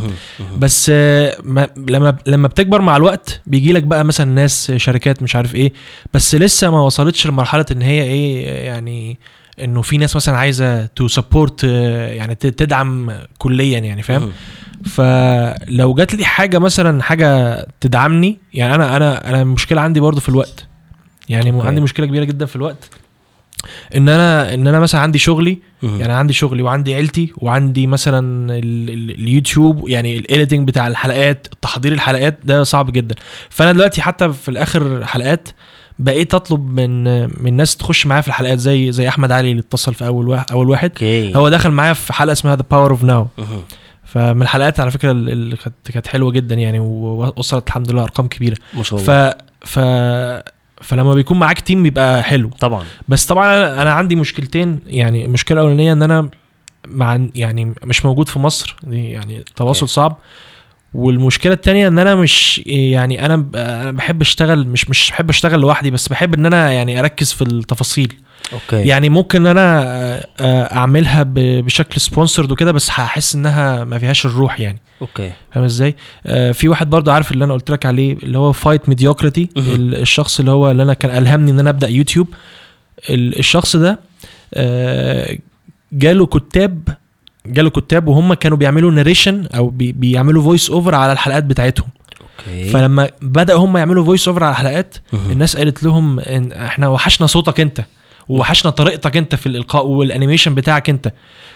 بس 0.59 0.91
آه، 0.93 1.37
ما 1.43 1.67
لما 1.89 2.17
لما 2.27 2.47
بتكبر 2.47 2.81
مع 2.81 2.97
الوقت 2.97 3.41
بيجي 3.45 3.73
لك 3.73 3.83
بقى 3.83 4.05
مثلا 4.05 4.31
ناس 4.31 4.71
شركات 4.71 5.23
مش 5.23 5.35
عارف 5.35 5.55
إيه 5.55 5.73
بس 6.13 6.35
لسه 6.35 6.69
ما 6.69 6.81
وصلتش 6.81 7.27
لمرحلة 7.27 7.65
إن 7.71 7.81
هي 7.81 8.03
إيه 8.03 8.45
يعني 8.65 9.19
إنه 9.63 9.81
في 9.81 9.97
ناس 9.97 10.15
مثلا 10.15 10.37
عايزة 10.37 10.85
to 10.85 11.07
support 11.07 11.63
يعني 11.63 12.35
ت- 12.35 12.47
تدعم 12.47 13.11
كليا 13.37 13.79
يعني 13.79 14.03
فاهم؟ 14.03 14.31
فلو 14.85 15.93
جات 15.93 16.13
لي 16.13 16.25
حاجة 16.25 16.59
مثلا 16.59 17.03
حاجة 17.03 17.57
تدعمني 17.81 18.37
يعني 18.53 18.75
أنا 18.75 18.97
أنا 18.97 19.29
أنا 19.29 19.41
المشكلة 19.41 19.81
عندي 19.81 19.99
برضو 19.99 20.19
في 20.19 20.29
الوقت. 20.29 20.67
يعني. 21.29 21.61
عندي 21.67 21.81
مشكلة 21.81 22.05
كبيرة 22.05 22.23
جدا 22.23 22.45
في 22.45 22.55
الوقت. 22.55 22.89
إن 23.95 24.09
أنا 24.09 24.53
إن 24.53 24.67
أنا 24.67 24.79
مثلا 24.79 25.01
عندي 25.01 25.17
شغلي 25.19 25.59
يعني 25.83 26.13
عندي 26.13 26.33
شغلي 26.33 26.61
وعندي 26.63 26.95
عيلتي 26.95 27.33
وعندي 27.37 27.87
مثلا 27.87 28.19
ال- 28.57 28.89
ال- 28.89 29.11
اليوتيوب 29.19 29.89
يعني 29.89 30.17
ال 30.17 30.23
editing 30.23 30.67
بتاع 30.67 30.87
الحلقات 30.87 31.47
تحضير 31.61 31.91
الحلقات 31.93 32.39
ده 32.43 32.63
صعب 32.63 32.91
جدا. 32.91 33.15
فأنا 33.49 33.71
دلوقتي 33.71 34.01
حتى 34.01 34.33
في 34.33 34.49
الآخر 34.49 35.05
حلقات 35.05 35.49
بقيت 35.99 36.33
أطلب 36.33 36.79
من 36.79 37.03
من 37.43 37.53
ناس 37.53 37.77
تخش 37.77 38.05
معايا 38.05 38.21
في 38.21 38.27
الحلقات 38.27 38.59
زي 38.59 38.91
زي 38.91 39.07
أحمد 39.07 39.31
علي 39.31 39.51
اللي 39.51 39.59
اتصل 39.61 39.93
في 39.93 40.05
أول 40.07 40.27
واحد 40.27 40.51
أول 40.51 40.69
واحد. 40.69 40.89
okay. 40.91 41.35
هو 41.35 41.49
دخل 41.49 41.69
معايا 41.71 41.93
في 41.93 42.13
حلقة 42.13 42.31
اسمها 42.31 42.55
The 42.55 42.63
Power 42.71 42.91
of 42.91 43.03
Now 43.03 43.27
فمن 44.05 44.41
الحلقات 44.41 44.79
على 44.79 44.91
فكرة 44.91 45.11
اللي 45.11 45.55
كانت 45.57 45.75
كانت 45.93 46.07
حلوة 46.07 46.31
جدا 46.31 46.55
يعني 46.55 46.79
ووصلت 46.79 47.67
الحمد 47.67 47.91
لله 47.91 48.03
أرقام 48.03 48.27
كبيرة. 48.27 48.57
ما 48.73 48.83
شاء 48.83 49.09
الله 49.09 49.33
ف 49.61 49.79
فلما 50.81 51.13
بيكون 51.13 51.39
معاك 51.39 51.59
team 51.59 51.83
بيبقى 51.83 52.23
حلو. 52.23 52.49
طبعا. 52.49 52.83
بس 53.07 53.25
طبعا 53.25 53.81
أنا 53.81 53.93
عندي 53.93 54.15
مشكلتين 54.15 54.79
يعني 54.87 55.25
المشكلة 55.25 55.61
الأولانية 55.61 55.93
إن 55.93 56.03
أنا 56.03 56.29
مع 56.87 57.27
يعني 57.35 57.73
مش 57.83 58.05
موجود 58.05 58.29
في 58.29 58.39
مصر 58.39 58.75
يعني 58.87 59.37
التواصل 59.37 59.81
okay. 59.81 59.93
صعب. 59.93 60.17
والمشكلة 60.93 61.53
التانية 61.53 61.87
إن 61.87 61.99
أنا 61.99 62.15
مش 62.15 62.61
يعني 62.65 63.25
أنا 63.25 63.35
بحب 63.91 64.21
أشتغل 64.21 64.67
مش 64.67 64.89
مش 64.89 65.11
بحب 65.11 65.29
أشتغل 65.29 65.59
لوحدي 65.59 65.91
بس 65.91 66.07
بحب 66.07 66.33
إن 66.33 66.45
أنا 66.45 66.71
يعني 66.71 66.99
أركز 66.99 67.33
في 67.33 67.41
التفاصيل. 67.41 68.13
okay. 68.53 68.87
يعني 68.87 69.09
ممكن 69.09 69.47
أنا 69.47 69.83
آه، 69.83 70.27
آه، 70.39 70.75
أعملها 70.75 71.25
بشكل 71.35 72.01
sponsored 72.01 72.51
وكده 72.51 72.71
بس 72.71 72.89
هحس 72.89 73.35
إنها 73.35 73.83
ما 73.83 73.99
فيهاش 73.99 74.25
الروح 74.25 74.59
يعني. 74.59 74.79
okay. 75.01 75.31
فاهم 75.51 75.63
إزاي؟ 75.63 75.95
آه 76.25 76.51
في 76.51 76.67
واحد 76.69 76.89
برضه 76.89 77.11
عارف 77.13 77.31
اللي 77.31 77.45
أنا 77.45 77.53
قلت 77.53 77.71
لك 77.71 77.85
عليه 77.85 78.13
اللي 78.13 78.37
هو 78.37 78.51
Fight 78.51 78.89
Mediocrity. 78.89 79.49
الشخص 79.57 80.39
اللي 80.39 80.51
هو 80.51 80.71
اللي 80.71 80.83
أنا 80.83 80.93
كان 80.93 81.17
ألهمني 81.17 81.51
إن 81.51 81.59
أنا 81.59 81.69
أبدأ 81.69 81.87
يوتيوب. 81.87 82.27
ال- 83.09 83.39
الشخص 83.39 83.75
ده 83.75 83.99
آه 84.53 85.37
جاله 85.93 86.25
كتاب 86.25 86.87
جاله 87.45 87.69
كتاب 87.69 88.07
وهم 88.07 88.33
كانوا 88.33 88.57
بيعملوا 88.57 88.91
narration 88.91 89.45
أو 89.55 89.69
بي 89.69 89.91
بيعملوا 89.91 90.43
voice 90.43 90.69
over 90.69 90.95
على 90.95 91.11
الحلقات 91.11 91.43
بتاعتهم. 91.43 91.87
okay. 92.21 92.69
فلما 92.69 93.09
بدأوا 93.21 93.65
هم 93.65 93.77
يعملوا 93.77 94.05
voice 94.05 94.27
over 94.27 94.43
على 94.43 94.51
الحلقات. 94.51 94.95
الناس 95.13 95.57
قالت 95.57 95.83
لهم 95.83 96.19
إن 96.19 96.51
إحنا 96.51 96.87
وحشنا 96.87 97.27
صوتك 97.27 97.59
أنت. 97.59 97.81
ووحشنا 98.29 98.71
طريقتك 98.71 99.17
انت 99.17 99.35
في 99.35 99.47
الإلقاء 99.47 99.85
وال 99.85 99.98
animation 99.98 100.55
بتاعك 100.55 100.89
انت. 100.89 101.13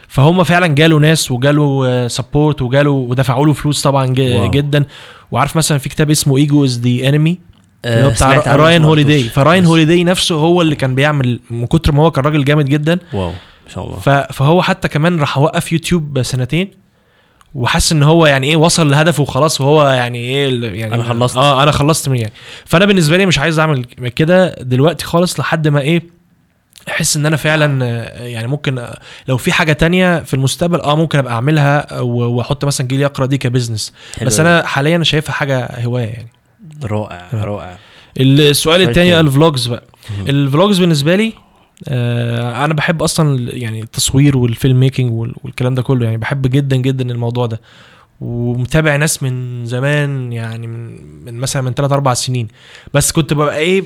فهم 0.07 0.43
فعلا 0.43 0.67
جاله 0.67 0.99
ناس 0.99 1.31
وجاله 1.31 2.07
support 2.07 2.61
وجاله 2.61 2.91
ودفعوا 2.91 3.45
له 3.45 3.53
فلوس 3.53 3.81
طبعا. 3.81 4.05
جدا. 4.47 4.85
وعارف 5.31 5.57
مثلا 5.57 5.77
في 5.77 5.89
كتاب 5.89 6.11
اسمه 6.11 6.37
Ego 6.37 6.65
Is 6.65 6.79
the 6.79 7.09
Enemy 7.09 7.39
اللي 7.85 8.05
هو 8.05 8.09
آه، 8.09 8.37
بتاع 8.39 8.55
راين 8.55 8.83
هوليداي. 8.83 9.23
فراين 9.23 9.65
هوليداي 9.65 10.03
نفسه 10.03 10.35
هو 10.35 10.61
اللي 10.61 10.75
كان 10.75 10.95
بيعمل 10.95 11.39
من 11.49 11.67
كتر 11.67 11.91
ما 11.91 12.03
هو 12.03 12.11
كان 12.11 12.25
راجل 12.25 12.45
جامد 12.45 12.65
جدا. 12.65 12.99
wow 13.13 13.29
ما 13.29 13.35
شاء 13.73 13.85
الله. 13.85 14.25
فهو 14.25 14.61
حتى 14.61 14.87
كمان 14.87 15.19
راح 15.19 15.37
وقف 15.37 15.71
يوتيوب 15.71 16.21
سنتين. 16.21 16.71
وحس 17.55 17.91
إن 17.91 18.03
هو 18.03 18.25
يعني 18.25 18.47
إيه 18.47 18.55
وصل 18.55 18.91
لهدفه 18.91 19.23
وخلاص 19.23 19.61
وهو 19.61 19.87
يعني 19.87 20.17
إيه 20.17 20.63
يعني 20.79 20.95
أنا 20.95 21.03
خلصت. 21.03 21.37
آه 21.37 21.63
أنا 21.63 21.71
خلصت 21.71 22.09
من 22.09 22.17
يعني. 22.17 22.33
فأنا 22.65 22.85
بالنسبة 22.85 23.17
لي 23.17 23.25
مش 23.25 23.39
عايز 23.39 23.59
أعمل 23.59 23.85
كده 24.15 24.55
دلوقتي 24.61 25.05
خالص 25.05 25.39
لحد 25.39 25.67
ما 25.67 25.81
إيه 25.81 26.20
أحس 26.89 27.17
إن 27.17 27.25
أنا 27.25 27.35
فعلا 27.37 27.83
يعني 28.25 28.47
ممكن 28.47 28.87
لو 29.27 29.37
في 29.37 29.51
حاجة 29.51 29.73
تانية 29.73 30.19
في 30.19 30.33
المستقبل 30.33 30.81
آه 30.81 30.95
ممكن 30.95 31.19
أبقى 31.19 31.33
أعملها 31.33 31.99
وأحط 32.01 32.65
مثلا 32.65 32.87
جيل 32.87 33.01
يقرا 33.01 33.25
دي 33.25 33.37
ك 33.37 33.43
business. 33.43 33.93
بس. 34.25 34.39
أنا 34.39 34.65
حاليا 34.67 35.03
شايفها 35.03 35.33
حاجة 35.33 35.69
هواية 35.85 36.05
يعني. 36.07 36.27
رائع 36.83 37.29
رائع. 37.33 37.77
السؤال 38.19 38.55
سؤال 38.55 38.81
التاني 38.81 39.09
تاني. 39.09 39.19
ال 39.19 39.27
vlogs 39.27 39.67
بقى. 39.67 39.83
ال 40.29 40.38
vlogs 40.38 40.79
بالنسبة 40.79 41.15
لي 41.15 41.33
آه 41.87 42.65
أنا 42.65 42.73
بحب 42.73 43.03
أصلا 43.03 43.51
يعني 43.53 43.81
التصوير 43.81 44.37
وال 44.37 44.51
film 44.51 44.79
making 44.79 45.11
وال- 45.13 45.35
والكلام 45.43 45.75
ده 45.75 45.81
كله 45.81 46.05
يعني 46.05 46.17
بحب 46.17 46.41
جدا 46.47 46.75
جدا 46.75 47.11
الموضوع 47.11 47.45
ده. 47.45 47.61
ومتابع 48.21 48.95
ناس 48.95 49.23
من 49.23 49.65
زمان 49.65 50.33
يعني 50.33 50.67
من, 50.67 50.95
من 51.25 51.33
مثلا 51.39 51.61
من 51.61 51.73
3 51.73 51.93
4 51.95 52.13
سنين. 52.13 52.47
بس 52.93 53.11
كنت 53.11 53.33
ببقى 53.33 53.57
إيه 53.57 53.83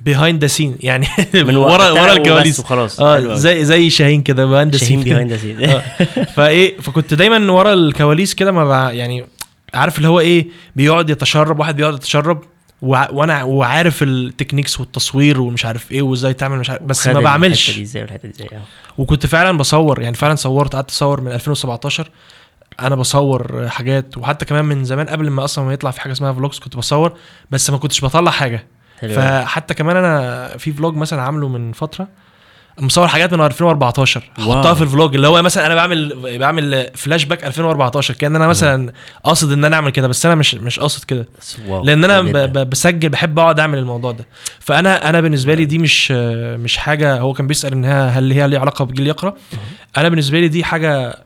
behind 0.00 0.40
the 0.40 0.46
scene 0.46 0.76
يعني 0.80 1.06
من 1.34 1.56
ورا 1.66 1.90
ورا 1.90 2.12
الكواليس 2.12 2.60
وخلاص. 2.60 3.00
آه. 3.00 3.34
زي 3.34 3.64
زي 3.64 3.90
شاهين 3.90 4.22
كده 4.22 4.46
behind 4.46 4.72
the 4.76 4.84
scene 4.84 5.02
behind 5.02 5.32
the 5.32 5.36
scene. 5.36 5.80
فإيه 6.24 6.80
فكنت 6.80 7.14
دايما 7.14 7.52
ورا 7.52 7.72
الكواليس 7.72 8.34
كده 8.34 8.52
ما 8.52 8.90
يعني 8.92 9.24
عارف 9.74 9.96
اللي 9.96 10.08
هو 10.08 10.20
إيه 10.20 10.46
بيقعد 10.76 11.10
يتشرب 11.10 11.60
واحد 11.60 11.76
بيقعد 11.76 11.94
يتشرب 11.94 12.44
وأنا 12.82 13.42
وعارف 13.42 14.02
ال 14.02 14.09
techniques 14.09 14.80
والتصوير 14.80 15.40
ومش 15.40 15.64
عارف 15.64 15.92
إيه 15.92 16.02
وإزاي 16.02 16.34
تعمل 16.34 16.58
مش 16.58 16.70
عارف 16.70 16.82
بس 16.82 17.06
ما 17.08 17.20
بعملش. 17.20 17.70
دي 17.76 17.82
إزاي 17.82 18.02
والحتة 18.02 18.28
دي 18.28 18.34
إزاي؟ 18.34 18.48
آه. 18.52 18.62
وكنت 18.98 19.26
فعلا 19.26 19.58
بصور 19.58 20.02
يعني 20.02 20.16
فعلا 20.16 20.34
صورت 20.34 20.74
قعدت 20.74 20.90
أصور 20.90 21.20
من 21.20 21.32
2017 21.32 22.10
أنا 22.80 22.96
بصور 22.96 23.68
حاجات 23.68 24.18
وحتى 24.18 24.44
كمان 24.44 24.64
من 24.64 24.84
زمان 24.84 25.06
قبل 25.06 25.30
ما 25.30 25.44
أصلا 25.44 25.64
ما 25.64 25.72
يطلع 25.72 25.90
في 25.90 26.00
حاجة 26.00 26.12
اسمها 26.12 26.32
vlogs 26.32 26.58
كنت 26.58 26.76
بصور 26.76 27.12
بس 27.50 27.70
ما 27.70 27.78
كنتش 27.78 28.04
بطلع 28.04 28.30
حاجة. 28.30 28.66
حلو. 29.00 29.14
فحتى 29.14 29.74
كمان 29.74 29.96
أنا 29.96 30.48
في 30.58 30.72
vlog 30.72 30.94
مثلا 30.96 31.22
عامله 31.22 31.48
من 31.48 31.72
فترة 31.72 32.08
مصور 32.80 33.08
حاجات 33.08 33.34
من 33.34 33.40
2014 33.46 34.30
wow. 34.38 34.52
احطها 34.52 34.74
في 34.74 34.82
ال 34.82 34.88
vlog 34.88 35.14
اللي 35.14 35.28
هو 35.28 35.42
مثلا 35.42 35.66
أنا 35.66 35.74
بعمل 35.74 36.38
بعمل 36.38 36.90
فلاش 36.94 37.24
باك 37.24 37.44
2014 37.44 38.14
كأن 38.14 38.36
أنا 38.36 38.46
مثلا 38.46 38.92
قاصد 39.24 39.52
إن 39.52 39.64
أنا 39.64 39.76
أعمل 39.76 39.90
كده 39.90 40.08
بس 40.08 40.26
أنا 40.26 40.34
مش 40.34 40.54
مش 40.54 40.80
قاصد 40.80 41.04
كده. 41.04 41.28
لأن 41.84 42.04
أنا 42.04 42.20
ب- 42.20 42.70
بسجل 42.70 43.08
بحب 43.08 43.38
أقعد 43.38 43.60
أعمل 43.60 43.78
الموضوع 43.78 44.12
ده. 44.12 44.26
فأنا 44.60 45.08
أنا 45.08 45.20
بالنسبة 45.20 45.54
لي 45.54 45.64
دي 45.64 45.78
مش 45.78 46.10
مش 46.60 46.76
حاجة 46.76 47.18
هو 47.18 47.32
كان 47.32 47.46
بيسأل 47.46 47.72
إنها 47.72 48.08
هل 48.08 48.32
هي 48.32 48.48
ليها 48.48 48.60
علاقة 48.60 48.84
بجيل 48.84 49.06
يقرأ. 49.06 49.34
أنا 49.96 50.08
بالنسبة 50.08 50.40
لي 50.40 50.48
دي 50.48 50.64
حاجة 50.64 51.18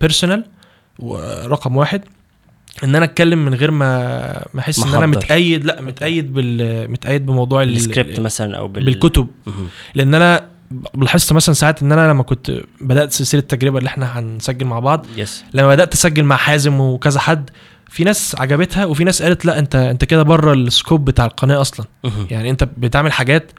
personal 0.00 0.44
رقم 1.46 1.76
واحد. 1.76 2.04
إن 2.84 2.94
أنا 2.94 3.04
أتكلم 3.04 3.44
من 3.44 3.54
غير 3.54 3.70
ما 3.70 4.18
ما 4.54 4.60
أحس 4.60 4.78
إن 4.78 4.94
أنا. 4.94 5.06
متقيد 5.06 5.64
لأ 5.64 5.82
متقيد 5.82 6.32
بال 6.32 6.90
متقيد 6.90 7.26
بموضوع 7.26 7.62
ال- 7.62 7.76
السكريبت 7.76 8.20
مثلا 8.20 8.56
أو 8.58 8.68
بال... 8.68 8.84
بالكتب. 8.84 9.26
لأن 9.94 10.14
أنا 10.14 10.48
لاحظت 10.94 11.32
مثلا 11.32 11.54
ساعات 11.54 11.82
إن 11.82 11.92
أنا 11.92 12.10
لما 12.10 12.22
كنت 12.22 12.52
بدأت 12.80 13.12
سلسلة 13.12 13.40
التجربة 13.40 13.78
اللي 13.78 13.88
إحنا 13.88 14.18
هنسجل 14.18 14.66
مع 14.66 14.78
بعض 14.78 15.06
yes 15.16 15.44
لما 15.54 15.68
بدأت 15.68 15.94
أسجل 15.94 16.24
مع 16.24 16.36
حازم 16.36 16.80
وكذا 16.80 17.20
حد 17.20 17.50
في 17.88 18.04
ناس 18.04 18.36
عجبتها 18.38 18.84
وفي 18.84 19.04
ناس 19.04 19.22
قالت 19.22 19.44
لأ 19.44 19.58
انت 19.58 19.76
أنت 19.76 20.04
كده 20.04 20.22
بره 20.22 20.52
ال 20.52 20.61
scope 20.61 21.04
بتاع 21.04 21.24
القناة 21.26 21.60
أصلا. 21.60 21.86
يعني 22.30 22.50
أنت 22.50 22.64
بتعمل 22.64 23.12
حاجات 23.12 23.52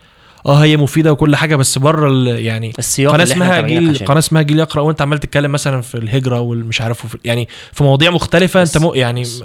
آه 0.45 0.63
هي 0.63 0.77
مفيدة 0.77 1.11
وكل 1.11 1.35
حاجة 1.35 1.55
بس 1.55 1.77
بره 1.77 2.29
يعني 2.29 2.73
السياق 2.79 3.13
قناة 3.13 3.23
اسمها 3.23 3.61
جيل. 3.61 3.97
قناة 3.97 4.19
اسمها 4.19 4.41
جيل 4.41 4.59
يقرأ 4.59 4.81
وانت 4.81 5.01
عمال 5.01 5.19
تتكلم 5.19 5.51
مثلا 5.51 5.81
في 5.81 5.95
الهجرة 5.95 6.39
والمش 6.39 6.81
عارف 6.81 7.17
يعني 7.25 7.47
في 7.73 7.83
مواضيع 7.83 8.11
مختلفة 8.11 8.61
انت 8.61 8.77
مو 8.77 8.93
يعني 8.93 9.21
بس. 9.21 9.43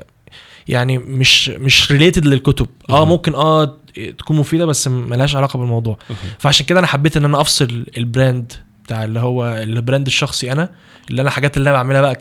يعني 0.68 0.98
مش 0.98 1.48
مش 1.48 1.92
related 1.92 2.26
للكتب 2.26 2.66
آه. 2.90 3.04
ممكن 3.04 3.34
آه 3.34 3.76
تكون 4.18 4.36
مفيدة 4.36 4.66
بس 4.66 4.88
ملهاش 4.88 5.36
علاقة 5.36 5.58
بالموضوع. 5.58 5.98
فعشان 6.38 6.66
كده 6.66 6.78
أنا 6.78 6.86
حبيت 6.86 7.16
إن 7.16 7.24
أنا 7.24 7.40
أفصل 7.40 7.84
ال 7.98 8.07
brand 8.07 8.52
بتاع 8.84 9.04
اللي 9.04 9.20
هو 9.20 9.46
ال 9.62 9.70
brand 9.70 10.06
الشخصي 10.06 10.52
أنا 10.52 10.68
اللي 11.10 11.22
أنا 11.22 11.30
حاجات 11.30 11.56
اللي 11.56 11.70
أنا 11.70 11.76
بعملها 11.78 12.00
بقى 12.00 12.14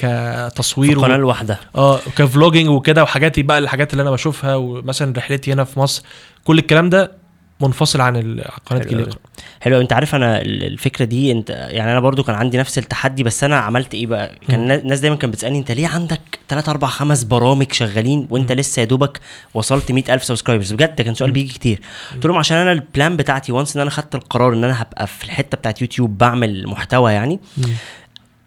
كتصوير 0.49 0.97
و... 0.97 1.01
القناه 1.01 1.15
الواحده 1.15 1.59
آه 1.75 1.99
ك 2.17 2.23
vlogging 2.23 2.69
وكده 2.69 3.03
وحاجاتي 3.03 3.41
بقى 3.43 3.57
الحاجات 3.59 3.91
اللي 3.93 4.01
أنا 4.01 4.11
بشوفها 4.11 4.55
ومثلا 4.55 5.13
رحلتي 5.17 5.53
هنا 5.53 5.63
في 5.63 5.79
مصر 5.79 6.03
كل 6.43 6.59
الكلام 6.59 6.89
ده 6.89 7.20
منفصل 7.61 8.01
عن 8.01 8.41
قناة 8.65 8.83
جيل. 8.83 8.99
يقرا 8.99 9.15
حلو 9.61 9.81
انت 9.81 9.93
عارف 9.93 10.15
أنا 10.15 10.41
ال- 10.41 10.63
الفكرة 10.63 11.05
دي 11.05 11.31
انت 11.31 11.49
يعني 11.49 11.91
أنا 11.91 11.99
برضو 11.99 12.23
كان 12.23 12.35
عندي 12.35 12.57
نفس 12.57 12.77
التحدي 12.77 13.23
بس 13.23 13.43
أنا 13.43 13.57
عملت 13.59 13.93
إيه 13.93 14.07
بقى؟ 14.07 14.35
كان 14.47 14.71
الناس 14.71 14.99
دايما 14.99 15.15
كانت 15.15 15.33
بتسألني 15.33 15.59
انت 15.59 15.71
ليه 15.71 15.87
عندك 15.87 16.21
3 16.49 16.69
4 16.69 16.89
5 16.91 17.27
برامج 17.27 17.71
شغالين 17.71 18.27
وانت 18.29 18.51
لسه 18.51 18.79
يا 18.79 18.85
دوبك 18.85 19.19
وصلت 19.53 19.91
100000 19.91 20.23
subscribers 20.23 20.73
بجد 20.73 20.95
ده 20.95 21.03
كان 21.03 21.13
سؤال. 21.13 21.31
بيجي 21.31 21.53
كتير. 21.53 21.81
قلت 22.13 22.25
لهم 22.25 22.37
عشان 22.37 22.57
أنا 22.57 22.71
ال 22.71 22.81
plan 22.81 23.17
بتاعتي 23.17 23.51
once 23.51 23.75
ان 23.75 23.81
أنا 23.81 23.89
خدت 23.89 24.15
القرار 24.15 24.53
ان 24.53 24.63
أنا 24.63 24.81
هبقى 24.81 25.07
في 25.07 25.23
الحتة 25.23 25.57
بتاعت 25.57 25.81
يوتيوب 25.81 26.17
بعمل 26.17 26.67
محتوى 26.67 27.13
يعني 27.13 27.39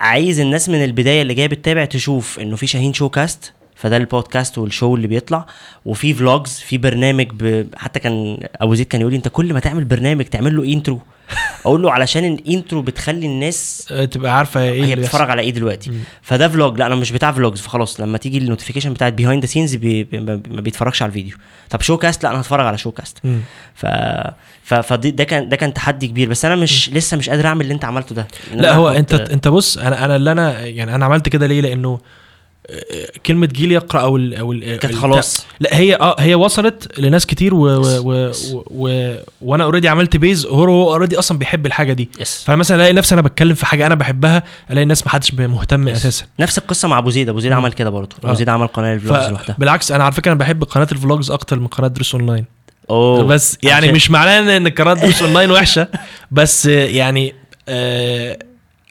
عايز 0.01 0.41
الناس 0.41 0.69
من 0.69 0.85
البداية 0.85 1.23
اللي 1.23 1.35
جاية 1.35 1.47
بتتابع 1.47 1.85
تشوف 1.85 2.41
انه 2.41 2.57
في 2.57 2.66
شاهين 2.66 2.93
Show 2.93 3.09
Cast 3.09 3.52
فده 3.74 3.96
البودكاست 3.96 4.59
وال 4.59 4.70
show 4.70 4.94
اللي 4.94 5.06
بيطلع. 5.06 5.46
وفي 5.84 6.14
vlogs 6.15 6.51
في 6.59 6.78
برنامج 6.78 7.26
ب... 7.32 7.66
حتى 7.76 8.01
كان 8.01 8.38
أبو 8.56 8.74
زيد 8.74 8.86
كان 8.86 9.01
يقول 9.01 9.12
لي 9.12 9.16
أنت 9.16 9.28
كل 9.28 9.52
ما 9.52 9.60
تعمل 9.60 9.84
برنامج 9.84 10.24
تعمل 10.24 10.56
له 10.56 10.72
intro 10.73 11.01
أقول 11.66 11.82
له 11.82 11.92
علشان 11.92 12.24
ال 12.24 12.34
intro 12.34 12.82
بتخلي 12.82 13.26
الناس 13.26 13.88
آه، 13.90 14.05
تبقى 14.05 14.38
عارفة 14.38 14.62
إيه 14.62 14.84
هي 14.84 14.96
بتتفرج. 14.96 15.30
على 15.30 15.42
إيه 15.42 15.51
دلوقتي. 15.51 15.90
مم. 15.90 15.98
فده 16.22 16.48
vlog 16.48 16.78
لا 16.78 16.86
أنا 16.86 16.94
مش 16.94 17.12
بتاع 17.12 17.32
vlogs 17.32 17.61
فخلاص 17.60 18.01
لما 18.01 18.18
تيجي 18.18 18.38
ال 18.39 18.43
notification 18.43 18.93
بتاعت 18.92 19.12
behind 19.12 19.43
the 19.43 19.51
scenes 19.51 19.74
بي... 19.74 20.09
ما 20.51 20.60
بيتفرجش 20.60 21.02
على 21.02 21.09
الفيديو. 21.09 21.36
طب 21.70 21.80
Show 21.81 21.97
Cast 21.97 22.24
لا 22.24 22.30
أنا 22.30 22.40
هتفرج 22.40 22.66
على 22.66 22.78
Show 22.78 22.90
Cast 22.90 23.19
مم. 23.24 23.40
ف 23.74 23.86
ف 24.62 24.74
فدي 24.74 25.10
ده 25.10 25.24
كان 25.24 25.48
ده 25.48 25.56
كان 25.56 25.74
تحدي 25.74 26.06
كبير. 26.09 26.28
بس 26.28 26.44
أنا 26.44 26.56
مش 26.56 26.90
لسه 26.90 27.16
مش 27.16 27.30
قادر 27.30 27.46
أعمل 27.46 27.60
اللي 27.60 27.74
أنت 27.74 27.84
عملته 27.84 28.14
ده. 28.14 28.26
لا 28.55 28.74
هو 28.74 28.88
انت 28.88 29.14
أنت 29.14 29.48
بص 29.48 29.78
أنا 29.78 30.05
أنا 30.05 30.16
اللي 30.16 30.32
أنا 30.32 30.60
يعني 30.60 30.94
أنا 30.94 31.05
عملت 31.05 31.28
كده 31.28 31.46
ليه؟ 31.46 31.60
لأنه 31.60 31.98
كلمة 33.27 33.47
جيل 33.47 33.73
يقرأ 33.73 34.01
أو 34.01 34.16
ال 34.16 34.35
أو 34.35 34.53
ال 34.53 34.77
كانت 34.77 34.95
خلاص. 34.95 35.47
لا 35.61 35.77
هي 35.77 35.95
آه 35.95 36.16
هي 36.20 36.35
وصلت 36.35 36.99
لناس 36.99 37.27
كتير 37.27 37.55
و 37.55 37.66
وأنا 39.41 39.65
already 39.65 39.89
عملت 39.89 40.16
base 40.16 40.47
هو 40.47 40.93
already 40.93 41.19
أصلا 41.19 41.39
بيحب 41.39 41.66
الحاجة 41.66 41.93
دي. 41.93 42.09
yes 42.20 42.44
فمثلا 42.47 42.77
ألاقي 42.77 42.93
نفسي 42.93 43.15
أنا 43.15 43.23
بتكلم 43.23 43.55
في 43.55 43.66
حاجة 43.66 43.86
أنا 43.86 43.95
بحبها 43.95 44.43
ألاقي 44.70 44.82
الناس 44.82 45.03
ما 45.07 45.12
حدش 45.12 45.35
مهتم. 45.35 45.89
أساسا. 45.89 46.24
نفس 46.41 46.59
القصة 46.59 46.89
مع 46.89 46.99
أبو 46.99 47.11
زيد. 47.11 47.28
أبو 47.28 47.41
زيد. 47.41 47.53
عمل 47.53 47.73
كده 47.73 47.91
برضه. 47.91 48.16
أبو 48.19 48.28
آه. 48.28 48.35
زيد 48.35 48.49
عمل 48.49 48.66
قناة 48.66 48.95
ال 48.94 49.00
vlogs 49.00 49.28
لوحدها. 49.28 49.57
بالعكس 49.59 49.93
أنا 49.93 50.05
على 50.05 50.12
فكرة 50.12 50.32
أنا 50.32 50.39
بحب 50.41 50.65
قناة 50.65 50.89
ال 50.93 50.99
vlogs 50.99 51.31
أكتر 51.31 51.59
من 51.59 51.66
قناة 51.66 51.89
دروس 51.89 52.15
Online. 52.15 52.44
oh. 52.90 53.23
بس 53.23 53.59
يعني 53.62 53.85
عشان- 53.86 53.95
مش 53.95 54.11
معناه 54.11 54.57
إن 54.57 54.69
قناة 54.69 54.95
دروس 54.95 55.23
أونلاين 55.23 55.51
وحشة. 55.51 55.89
بس 56.31 56.66
يعني 56.66 57.35
آه 57.69 58.39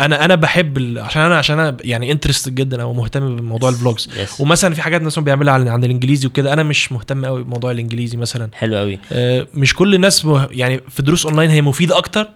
أنا 0.06 0.26
أنا 0.26 0.36
بحب 0.36 0.78
ال- 0.78 1.00
عشان 1.00 1.22
أنا 1.22 1.38
عشان 1.38 1.60
أنا 1.60 1.78
يعني 1.82 2.12
interested 2.12 2.56
جدا 2.56 2.82
أو 2.82 2.94
مهتم 2.94 3.36
بموضوع 3.36 3.70
ال 3.70 3.77
vlogs 3.77 4.10
yes 4.18 4.42
ومثلا 4.42 4.74
في 4.74 4.82
حاجات 4.82 5.02
مثلا 5.02 5.24
بيعملها 5.24 5.54
عن 5.54 5.68
عن 5.68 5.84
الإنجليزي 5.84 6.28
وكده. 6.28 6.54
أنا 6.54 6.64
مش 6.64 6.92
مهتم 6.92 7.26
قوي 7.26 7.44
بموضوع 7.44 7.72
الإنجليزي 7.72 8.18
مثلا. 8.18 8.50
حلو 8.54 8.78
قوي 8.78 9.00
آه، 9.12 9.48
مش 9.54 9.76
كل 9.76 9.96
الناس 9.96 10.26
مه... 10.26 10.48
يعني 10.52 10.82
في 10.90 11.02
دروس 11.04 11.26
اونلاين 11.26 11.50
هي 11.50 11.62
مفيدة 11.62 11.98
أكتر 11.98 12.28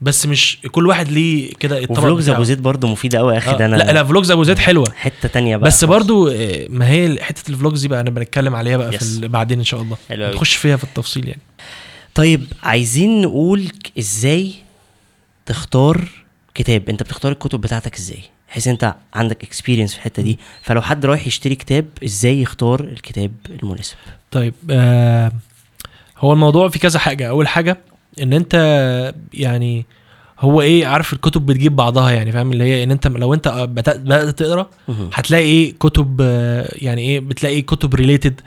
بس 0.00 0.26
مش 0.26 0.58
كل 0.70 0.86
واحد 0.86 1.08
ليه 1.08 1.52
كده 1.60 1.78
الطبق 1.78 1.98
و 1.98 2.02
vlogs. 2.02 2.28
أبو 2.28 2.42
زيد 2.42 2.62
برضه 2.62 2.88
مفيدة 2.88 3.18
قوي 3.18 3.32
يا 3.32 3.38
أخي. 3.38 3.50
آه، 3.50 3.56
ده 3.56 3.66
أنا 3.66 3.76
لا 3.76 3.92
لا 3.92 4.04
vlogs 4.04 4.30
أبو 4.30 4.42
زيد 4.44 4.58
حلوة. 4.58 4.86
حتة 4.96 5.28
تانية 5.28 5.56
بقى 5.56 5.66
بس. 5.66 5.84
برضو 5.84 6.28
آه، 6.28 6.66
ما 6.70 6.88
هي 6.90 7.18
حتة 7.22 7.50
ال 7.50 7.55
vlogs 7.55 7.80
دي 7.80 7.88
بقى 7.88 8.00
أنا 8.00 8.10
بنتكلم 8.10 8.54
عليها 8.54 8.76
بقى 8.76 8.92
في 8.92 8.98
Yes. 8.98 9.02
ال- 9.22 9.28
بعدين 9.28 9.58
إن 9.58 9.64
شاء 9.64 9.82
الله. 9.82 9.96
حلو 10.08 10.26
نخش 10.34 10.54
فيها 10.56 10.76
في 10.76 10.84
التفصيل 10.84 11.28
يعني. 11.28 11.40
طيب 12.14 12.44
عايزين 12.62 13.22
نقول 13.22 13.68
إزاي 13.98 14.52
تختار 15.46 16.08
كتاب 16.56 16.88
انت 16.88 17.02
بتختار 17.02 17.32
الكتب 17.32 17.60
بتاعتك 17.60 17.96
إزاي؟ 17.96 18.22
بحيث 18.48 18.68
انت 18.68 18.94
عندك 19.14 19.44
experience 19.44 19.92
في 19.92 19.98
الحتة 19.98 20.22
دي. 20.22 20.38
فلو 20.62 20.82
حد 20.82 21.06
رايح 21.06 21.26
يشتري 21.26 21.54
كتاب 21.54 21.86
إزاي 22.04 22.42
يختار 22.42 22.80
الكتاب 22.80 23.32
المناسب؟ 23.62 23.96
طيب 24.30 24.54
آه 24.70 25.32
هو 26.18 26.32
الموضوع 26.32 26.68
في 26.68 26.78
كذا 26.78 26.98
حاجة. 26.98 27.28
أول 27.28 27.48
حاجة 27.48 27.78
إن 28.22 28.32
أنت 28.32 28.54
يعني 29.34 29.86
هو 30.40 30.60
إيه 30.62 30.86
عارف 30.86 31.12
الكتب 31.12 31.46
بتجيب 31.46 31.76
بعضها 31.76 32.10
يعني 32.10 32.32
فاهم؟ 32.32 32.52
اللي 32.52 32.64
هي 32.64 32.82
إن 32.82 32.90
أنت 32.90 33.06
لو 33.06 33.34
أنت 33.34 33.48
بدات 33.48 34.00
بدأت 34.00 34.38
تقرأ. 34.38 34.70
هتلاقي 35.12 35.44
إيه 35.44 35.74
كتب 35.80 36.18
آه، 36.22 36.68
يعني 36.74 37.02
إيه 37.02 37.20
بتلاقي 37.20 37.62
كتب 37.62 37.94
related 37.94 38.40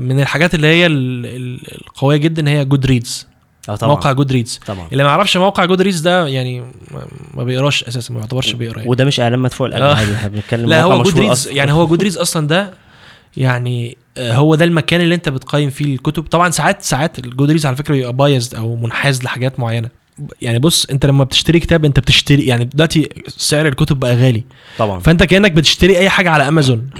من 0.00 0.20
الحاجات 0.20 0.54
اللي 0.54 0.66
هي 0.66 0.86
ال- 0.86 1.26
ال- 1.26 1.74
القوية 1.86 2.16
جدا 2.16 2.48
هي 2.50 2.64
Goodreads 2.64 3.26
آه 3.68 3.76
طبعا. 3.76 3.94
موقع 3.94 4.12
Goodreads 4.12 4.60
طبعا. 4.66 4.88
اللي 4.92 5.02
ما 5.04 5.08
يعرفش 5.10 5.36
موقع 5.36 5.64
Goodreads 5.64 6.00
ده 6.00 6.26
يعني 6.26 6.64
ما- 7.34 7.44
بيقراش 7.44 7.84
أساسا 7.84 8.14
ما 8.14 8.20
يعتبرش 8.20 8.52
بيقرا 8.52 8.78
يعني. 8.78 8.90
وده 8.90 9.04
مش 9.04 9.20
إعلان 9.20 9.38
مدفوع 9.38 9.66
القلب 9.66 9.82
آه. 9.82 9.94
عادي 9.94 10.14
إحنا 10.14 10.28
بنتكلم 10.28 10.68
لا 10.70 10.82
هو 10.82 11.02
Goodreads. 11.02 11.48
يعني 11.48 11.72
هو 11.72 11.86
Goodreads 11.90 12.18
أصلا 12.18 12.46
ده 12.46 12.74
يعني 13.36 13.96
آه، 14.18 14.32
هو 14.34 14.54
ده 14.54 14.64
المكان 14.64 15.00
اللي 15.00 15.14
أنت 15.14 15.28
بتقيم 15.28 15.70
فيه 15.70 15.94
الكتب. 15.94 16.22
طبعا 16.22 16.50
ساعات 16.50 16.82
ساعات 16.82 17.18
ال 17.18 17.50
Goodreads 17.50 17.66
على 17.66 17.76
فكرة 17.76 17.94
بيبقى 17.94 18.12
biased 18.12 18.54
أو 18.54 18.76
منحاز 18.76 19.22
لحاجات 19.24 19.60
معينة. 19.60 19.88
يعني 20.42 20.58
بص 20.58 20.84
أنت 20.86 21.06
لما 21.06 21.24
بتشتري 21.24 21.60
كتاب 21.60 21.84
أنت 21.84 22.00
بتشتري 22.00 22.42
يعني 22.46 22.64
دلوقتي 22.64 23.08
سعر 23.28 23.68
الكتب 23.68 24.00
بقى 24.00 24.16
غالي. 24.16 24.44
طبعا. 24.78 25.00
فأنت 25.00 25.22
كأنك 25.22 25.52
بتشتري 25.52 25.98
أي 25.98 26.08
حاجة 26.10 26.30
على 26.30 26.48
امازون 26.48 26.90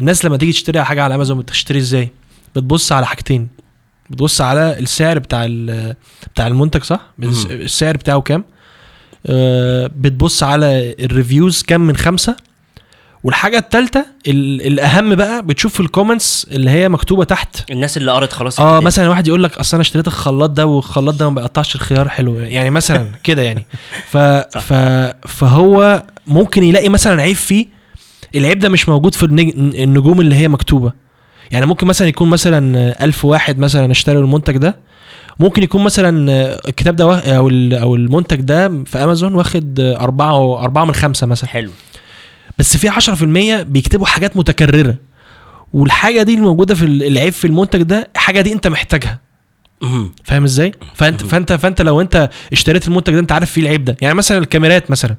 الناس 0.00 0.24
لما 0.24 0.36
تيجي 0.36 0.52
تشتري 0.52 0.84
حاجة 0.84 1.02
على 1.02 1.14
امازون 1.14 1.38
بتشتري 1.38 1.78
إزاي؟ 1.78 2.10
بتبص 2.56 2.92
على 2.92 3.06
حاجتين. 3.06 3.48
بتبص 4.10 4.40
على 4.40 4.78
السعر 4.78 5.18
بتاع 5.18 5.44
ال- 5.44 5.94
بتاع 6.34 6.46
المنتج 6.46 6.82
صح. 6.82 7.00
السعر 7.50 7.96
بتاعه 7.96 8.20
كام؟ 8.20 8.44
آه، 9.26 9.90
بتبص 9.96 10.42
على 10.42 10.94
ال 11.00 11.08
reviews 11.08 11.62
كام 11.62 11.80
من 11.86 11.96
خمسة؟ 11.96 12.36
والحاجة 13.24 13.58
التالتة 13.58 14.04
ال- 14.28 14.66
الأهم 14.66 15.14
بقى 15.14 15.42
بتشوف 15.46 15.80
الكومنتس 15.80 16.46
اللي 16.50 16.70
هي 16.70 16.88
مكتوبة 16.88 17.24
تحت. 17.24 17.70
الناس 17.70 17.96
اللي 17.96 18.12
قرت 18.12 18.32
خلاص 18.32 18.60
آه 18.60 18.64
الكتاب. 18.72 18.82
مثلا 18.86 19.08
واحد 19.08 19.28
يقول 19.28 19.42
لك 19.44 19.58
أصل 19.58 19.76
أنا 19.76 19.82
اشتريت 19.82 20.06
الخلاط 20.06 20.50
ده 20.50 20.66
والخلاط 20.66 21.14
ده 21.14 21.28
ما 21.30 21.34
بيقطعش 21.34 21.74
الخيار 21.74 22.08
حلو. 22.08 22.38
يعني 22.38 22.70
مثلا 22.70 23.08
كده 23.24 23.42
يعني. 23.42 23.66
ف 24.10 24.16
ف 24.58 24.72
فهو 25.28 26.02
ممكن 26.26 26.62
يلاقي 26.64 26.88
مثلا 26.88 27.22
عيب 27.22 27.36
فيه. 27.36 27.66
العيب 28.34 28.58
ده 28.58 28.68
مش 28.68 28.88
موجود 28.88 29.14
في 29.14 29.22
النج- 29.26 29.54
النجوم 29.80 30.20
اللي 30.20 30.34
هي 30.34 30.48
مكتوبة. 30.48 30.92
يعني 31.50 31.66
ممكن 31.66 31.86
مثلا 31.86 32.08
يكون 32.08 32.28
مثلا 32.30 33.04
ألف 33.04 33.24
واحد 33.24 33.58
مثلا 33.58 33.90
اشتروا 33.92 34.22
المنتج 34.22 34.56
ده 34.56 34.76
ممكن 35.40 35.62
يكون 35.62 35.84
مثلا 35.84 36.26
الكتاب 36.68 36.96
ده 36.96 37.04
أو 37.18 37.48
أو 37.72 37.94
المنتج 37.94 38.40
ده 38.40 38.84
في 38.84 39.04
أمازون 39.04 39.34
واخد 39.34 39.80
أربعة 39.80 40.58
أربعة 40.62 40.84
من 40.84 40.94
خمسة 40.94 41.26
مثلا. 41.26 41.50
حلو. 41.50 41.70
بس 42.58 42.76
في 42.76 42.88
10% 42.90 43.62
بيكتبوا 43.62 44.06
حاجات 44.06 44.36
متكررة. 44.36 44.94
والحاجة 45.72 46.22
دي 46.22 46.34
الموجوده 46.34 46.74
في 46.74 46.84
ال- 46.84 47.02
العيب 47.02 47.32
في 47.32 47.46
المنتج 47.46 47.82
ده 47.82 48.08
حاجة 48.16 48.40
دي 48.40 48.52
انت 48.52 48.66
محتاجها. 48.66 49.18
فاهم 50.24 50.44
إزاي؟ 50.44 50.72
فانت 50.94 51.22
فانت 51.22 51.52
فانت 51.52 51.82
لو 51.82 52.00
انت 52.00 52.30
اشتريت 52.52 52.88
المنتج 52.88 53.12
ده 53.12 53.20
انت 53.20 53.32
عارف 53.32 53.50
فيه 53.50 53.62
العيب 53.62 53.84
ده. 53.84 53.96
يعني 54.00 54.14
مثلا 54.14 54.38
الكاميرات 54.38 54.90
مثلا. 54.90 55.16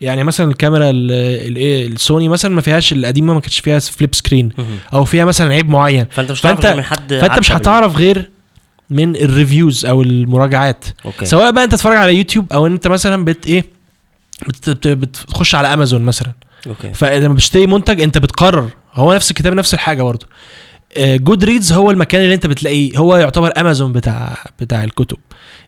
يعني 0.00 0.24
مثلا 0.24 0.50
الكاميرا 0.50 0.90
ال- 0.90 1.12
الايه 1.50 1.86
السوني 1.86 2.28
مثلا 2.28 2.54
ما 2.54 2.60
فيهاش 2.60 2.92
القديمة 2.92 3.34
ما 3.34 3.40
كانتش 3.40 3.58
فيها 3.60 3.78
flip 3.78 4.14
screen. 4.14 4.48
أو 4.94 5.04
فيها 5.04 5.24
مثلا 5.24 5.52
عيب 5.54 5.68
معين. 5.68 6.06
فأنت 6.10 6.30
مش 6.32 6.40
هتعرف 6.40 6.54
فانت- 6.60 6.66
غير 6.66 6.76
من 6.76 6.82
حد 6.82 7.14
فأنت 7.14 7.38
مش 7.38 7.52
هتعرف 7.52 7.96
غير 7.96 8.30
من 8.90 9.16
ال 9.16 9.25
reviews 9.25 9.86
أو 9.86 10.02
المراجعات. 10.02 10.84
okay. 11.04 11.26
سواء 11.26 11.50
بقى 11.50 11.64
أنت 11.64 11.72
تتفرج 11.72 11.96
على 11.96 12.16
يوتيوب 12.16 12.52
أو 12.52 12.66
أنت 12.66 12.88
مثلا 12.88 13.24
بت 13.24 13.46
إيه 13.46 13.64
بت 14.48 14.68
بت 14.70 14.88
بتخش 14.88 15.54
على 15.54 15.74
امازون 15.74 16.02
مثلا. 16.02 16.32
okay. 16.66 16.94
فلما 16.94 17.34
بتشتري 17.34 17.66
منتج 17.66 18.00
أنت 18.00 18.18
بتقرر. 18.18 18.68
هو 18.94 19.14
نفس 19.14 19.30
الكتاب 19.30 19.52
نفس 19.54 19.74
الحاجة 19.74 20.02
برضه. 20.02 20.26
Goodreads 20.98 21.72
هو 21.72 21.90
المكان 21.90 22.20
اللي 22.22 22.34
انت 22.34 22.46
بتلاقيه. 22.46 22.98
هو 22.98 23.16
يعتبر 23.16 23.52
امازون 23.60 23.92
بتاع 23.92 24.36
بتاع 24.60 24.84
الكتب. 24.84 25.16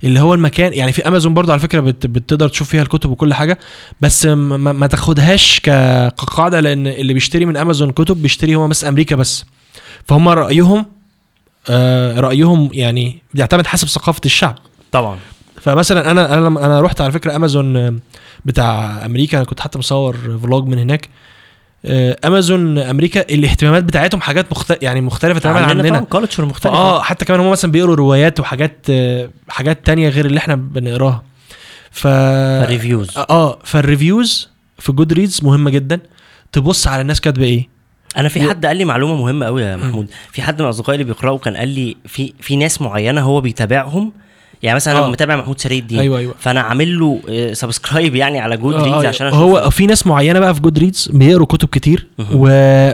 اللي 0.05 0.21
هو 0.21 0.35
المكان 0.35 0.73
يعني 0.73 0.93
في 0.93 1.09
امازون 1.09 1.35
برضه 1.35 1.53
على 1.53 1.61
فكرة 1.61 1.81
بت 1.81 2.07
بتقدر 2.07 2.49
تشوف 2.49 2.69
فيها 2.69 2.83
الكتب 2.83 3.11
وكل 3.11 3.35
حاجة 3.35 3.59
بس 4.01 4.27
ما, 4.27 4.73
ما- 4.73 4.87
تاخدهاش 4.87 5.61
كقاعدة 5.61 6.61
لأن 6.61 6.87
اللي 6.87 7.15
بيشتري 7.15 7.45
من 7.47 7.57
امازون 7.57 7.91
كتب 7.91 8.23
بيشتري 8.23 8.55
هو 8.55 8.69
بس 8.69 8.85
أمريكا 8.85 9.17
بس. 9.17 9.45
فهم 10.05 10.29
رأيهم 10.29 10.87
آه 11.71 12.21
رأيهم 12.21 12.71
يعني 12.73 13.19
بيعتمد 13.35 13.67
حسب 13.67 13.89
ثقافة 13.89 14.21
الشعب. 14.25 14.59
طبعا. 14.93 15.19
فمثلا 15.61 16.11
أنا 16.11 16.35
أنا 16.35 16.45
لما 16.47 16.67
أنا 16.67 16.81
رحت 16.81 17.01
على 17.01 17.13
فكرة 17.13 17.37
امازون 17.37 17.77
آه، 17.77 17.95
بتاع 18.45 19.05
أمريكا. 19.07 19.37
أنا 19.39 19.47
كنت 19.47 19.61
حتى 19.61 19.79
مصور 19.79 20.17
vlog 20.43 20.67
من 20.67 20.79
هناك. 20.79 21.05
آه، 21.07 21.09
امازون 21.87 22.79
أمريكا 22.79 23.21
الاهتمامات 23.21 23.85
بتاعتهم 23.85 24.21
حاجات 24.21 24.53
مختلفه 24.53 24.79
يعني 24.83 25.01
مختلفة 25.01 25.41
تماما 25.41 25.61
عننا. 25.61 26.01
culture 26.01 26.45
مختلفة. 26.45 26.77
آه 26.77 27.03
حتى 27.03 27.25
كمان 27.25 27.41
هم 27.41 27.51
مثلا 27.51 27.73
بيقروا 27.73 27.97
روايات 27.97 28.41
وحاجات 28.41 28.87
آه، 28.91 29.31
حاجات 29.49 29.87
تانية 29.87 30.09
غير 30.09 30.27
اللي 30.27 30.39
إحنا 30.39 30.55
بنقراها. 30.55 31.23
ف 31.91 32.07
reviews 32.67 33.19
آه 33.19 33.59
فال 33.65 33.84
reviews 33.84 34.49
في 34.79 34.93
جود 34.93 35.13
ريدز 35.13 35.41
مهمة 35.45 35.71
جدا. 35.71 36.01
تبص 36.53 36.87
على 36.87 37.03
الناس 37.03 37.21
كاتبة 37.21 37.45
إيه. 37.45 37.69
أنا 38.17 38.29
في 38.29 38.49
حد 38.49 38.67
قال 38.67 38.77
لي 38.77 38.85
معلومة 38.85 39.17
مهمة 39.17 39.47
قوي 39.47 39.63
يا 39.63 39.77
محمود. 39.77 40.07
في 40.33 40.43
حد 40.43 40.63
من 40.63 40.69
أصدقائي 40.69 41.01
اللي 41.01 41.13
بيقرأوا 41.13 41.39
كان 41.39 41.57
قال 41.57 41.69
لي 41.69 41.97
في 42.07 42.33
في 42.41 42.57
ناس 42.57 42.83
معينة 42.83 43.21
هو 43.21 43.41
بيتابعهم 43.41 44.13
يعني 44.63 44.77
مثلا 44.77 44.99
أنا 44.99 45.07
آه. 45.07 45.11
متابع 45.11 45.37
محمود 45.37 45.61
سري 45.61 45.79
الدين 45.79 45.99
أيوه 45.99 46.19
أيوه. 46.19 46.35
فأنا 46.39 46.61
عامل 46.61 46.99
له 46.99 47.21
subscribe 47.53 48.15
يعني 48.15 48.41
على 48.41 48.57
جود 48.57 48.75
آه، 48.75 48.83
ريدز 48.85 49.05
آه، 49.05 49.09
عشان 49.09 49.29
هو 49.29 49.71
في 49.71 49.87
ناس 49.87 50.07
معينة 50.07 50.41
بقى 50.41 50.55
في 50.55 50.61
جود 50.61 50.79
ريدز 50.79 51.09
بيقروا 51.13 51.47
كتب 51.47 51.69
كتير. 51.69 52.07
و... 52.35 52.47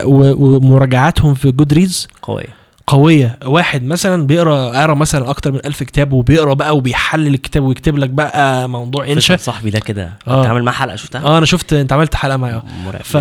و... 0.03 0.55
ومراجعاتهم 0.57 1.33
في 1.33 1.51
جود 1.51 1.73
ريدز 1.73 2.07
قوية. 2.21 2.59
قوية. 2.87 3.39
واحد 3.45 3.83
مثلا 3.83 4.27
بيقرأ 4.27 4.81
قرأ 4.81 4.93
مثلا 4.93 5.29
أكتر 5.29 5.51
من 5.51 5.59
ألف 5.65 5.83
كتاب 5.83 6.13
وبيقرأ 6.13 6.53
بقى 6.53 6.77
وبيحلل 6.77 7.33
الكتاب 7.33 7.63
ويكتب 7.63 7.97
لك 7.97 8.09
بقى 8.09 8.69
موضوع 8.69 9.07
إنشا 9.07 9.37
صاحبي 9.37 9.69
ده 9.69 9.79
كده. 9.79 10.13
آه. 10.27 10.39
كنت 10.41 10.47
عامل 10.49 10.63
معاه 10.63 10.75
حلقة 10.75 10.95
شفتها؟ 10.95 11.21
آه 11.25 11.37
أنا 11.37 11.45
شفت 11.45 11.73
أنت 11.73 11.93
عملت 11.93 12.15
حلقة 12.15 12.37
معاه. 12.37 12.63
ف... 13.03 13.17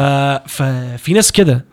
ففي 0.47 1.13
ناس 1.13 1.33
كده. 1.33 1.65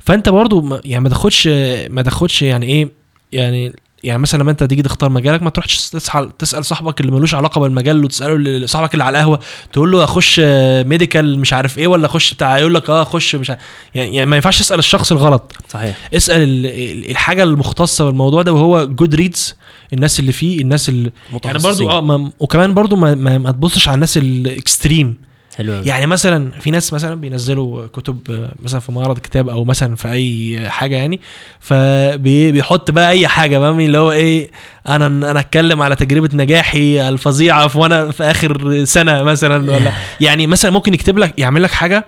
فأنت 0.00 0.28
برضو 0.28 0.80
يعني 0.84 1.02
ما 1.04 1.08
تاخدش 1.08 1.48
ما 1.90 2.02
تاخدش 2.02 2.42
يعني 2.42 2.66
إيه 2.66 2.88
يعني 3.32 3.72
يعني 4.04 4.18
مثلا 4.22 4.42
لما 4.42 4.50
أنت 4.50 4.64
تيجي 4.64 4.82
تختار 4.82 5.10
مجالك 5.10 5.42
ما 5.42 5.50
تروحش 5.50 5.88
تسال 5.90 6.36
تسأل 6.38 6.64
صاحبك 6.64 7.00
اللي 7.00 7.12
ملوش 7.12 7.34
علاقة 7.34 7.60
بالمجال 7.60 8.04
وتسأله 8.04 8.66
صاحبك 8.66 8.92
اللي 8.94 9.04
على 9.04 9.18
القهوة 9.18 9.40
تقول 9.72 9.90
له 9.92 10.04
أخش 10.04 10.40
medical 10.86 11.38
مش 11.38 11.52
عارف 11.52 11.78
إيه 11.78 11.86
ولا 11.86 12.06
أخش 12.06 12.34
بتاع 12.34 12.58
يقول 12.58 12.74
لك 12.74 12.90
آه 12.90 13.02
أخش 13.02 13.34
مش 13.34 13.50
عارف. 13.50 13.60
يعني, 13.94 14.16
يعني 14.16 14.30
ما 14.30 14.36
ينفعش 14.36 14.58
تسأل 14.58 14.78
الشخص 14.78 15.12
الغلط. 15.12 15.52
صحيح. 15.68 15.96
اسأل 16.14 16.42
ال- 16.42 16.66
ال- 16.66 17.10
الحاجة 17.10 17.42
المختصة 17.42 18.04
بالموضوع 18.04 18.42
ده 18.42 18.52
وهو 18.52 18.86
جود 18.86 19.14
ريدز 19.14 19.54
الناس 19.92 20.20
اللي 20.20 20.32
فيه 20.32 20.60
الناس 20.60 20.88
اللي 20.88 21.10
يعني 21.44 21.58
برضو 21.58 21.90
آه 21.90 22.00
ما 22.00 22.30
وكمان 22.40 22.74
برضو 22.74 22.96
ما, 22.96 23.14
ما, 23.14 23.38
ما 23.38 23.50
تبصش 23.52 23.88
على 23.88 23.94
الناس 23.94 24.16
ال 24.18 24.32
extreme 24.32 25.27
حلو 25.58 25.72
يعني 25.72 26.06
مثلا 26.06 26.50
في 26.50 26.70
ناس 26.70 26.92
مثلا 26.92 27.14
بينزلوا 27.14 27.86
كتب 27.86 28.18
آه، 28.30 28.52
مثلا 28.62 28.80
في 28.80 28.92
معرض 28.92 29.18
كتاب 29.18 29.48
أو 29.48 29.64
مثلا 29.64 29.96
في 29.96 30.10
أي 30.10 30.70
حاجة 30.70 30.96
يعني 30.96 31.20
فبيحط 31.60 32.90
بقى 32.90 33.10
أي 33.10 33.28
حاجة 33.28 33.58
فاهم 33.58 33.80
اللي 33.80 33.98
هو 33.98 34.12
إيه 34.12 34.50
أنا 34.88 35.06
أنا 35.06 35.40
أتكلم 35.40 35.82
على 35.82 35.96
تجربة 35.96 36.28
نجاحي 36.32 37.08
الفظيعة 37.08 37.68
في 37.68 37.78
وأنا 37.78 38.10
في 38.10 38.24
آخر 38.24 38.84
سنة 38.84 39.22
مثلا 39.22 39.72
ولا 39.72 39.92
يعني 40.20 40.46
مثلا 40.46 40.70
ممكن 40.70 40.94
يكتب 40.94 41.18
لك 41.18 41.38
يعمل 41.38 41.62
لك 41.62 41.70
حاجة 41.70 42.06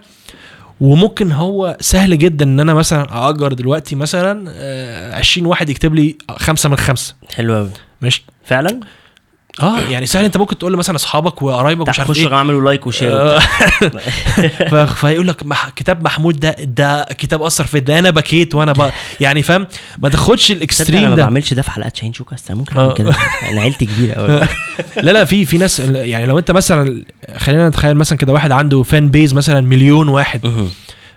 وممكن 0.80 1.32
هو 1.32 1.76
سهل 1.80 2.18
جدا 2.18 2.44
إن 2.44 2.60
أنا 2.60 2.74
مثلا 2.74 3.28
اجر 3.28 3.52
دلوقتي 3.52 3.96
مثلا 3.96 4.52
آه، 4.54 5.14
20 5.14 5.46
واحد 5.46 5.70
يكتب 5.70 5.94
لي 5.94 6.16
خمسة 6.30 6.68
من 6.68 6.76
خمسة. 6.76 7.14
حلو 7.34 7.54
قوي 7.54 7.70
ماشي؟ 8.00 8.24
فعلا؟ 8.44 8.80
آه 9.62 9.80
يعني 9.80 10.06
سهل 10.06 10.24
أنت 10.24 10.36
ممكن 10.36 10.58
تقول 10.58 10.72
لمثلا 10.72 10.96
أصحابك 10.96 11.42
وقرايبك 11.42 11.86
ومش 11.86 12.00
عارف 12.00 12.16
إيه؟ 12.16 12.34
اعملوا 12.34 12.62
لايك 12.62 12.86
وشير 12.86 13.12
آه. 13.12 13.40
فيقول 15.00 15.28
لك 15.28 15.46
مح... 15.46 15.68
كتاب 15.68 16.04
محمود 16.04 16.40
ده 16.40 16.56
ده 16.58 17.06
كتاب 17.18 17.42
أثر 17.42 17.64
في 17.64 17.80
ده 17.80 17.98
أنا 17.98 18.10
بكيت 18.10 18.54
وأنا 18.54 18.72
ب... 18.72 18.90
يعني 19.20 19.42
فاهم؟ 19.42 19.66
ما 19.98 20.08
تاخدش 20.08 20.42
تصدق 20.42 20.50
أنا 20.50 20.58
ال 20.58 20.65
extreme 20.65 21.10
ما 21.10 21.16
ده. 21.16 21.24
بعملش 21.24 21.54
ده 21.54 21.62
في 21.62 21.70
حلقات 21.70 21.96
شاهين 21.96 22.12
شوكاست 22.12 22.50
أنا 22.50 22.58
ممكن 22.58 22.76
آه. 22.76 22.80
اعمل 22.82 22.94
كده. 22.94 23.14
أنا 23.50 23.60
عيلتي 23.60 23.86
كبيرة 23.86 24.12
قوي 24.14 24.28
لا 25.04 25.10
لا 25.10 25.24
في 25.24 25.46
في 25.46 25.58
ناس 25.58 25.80
يعني 25.80 26.26
لو 26.26 26.38
أنت 26.38 26.50
مثلا 26.50 27.04
خلينا 27.36 27.68
نتخيل 27.68 27.94
مثلا 27.94 28.18
كده 28.18 28.32
واحد 28.32 28.52
عنده 28.52 28.82
fan 28.82 29.08
base 29.08 29.34
مثلا 29.34 29.60
مليون 29.60 30.08
واحد. 30.08 30.68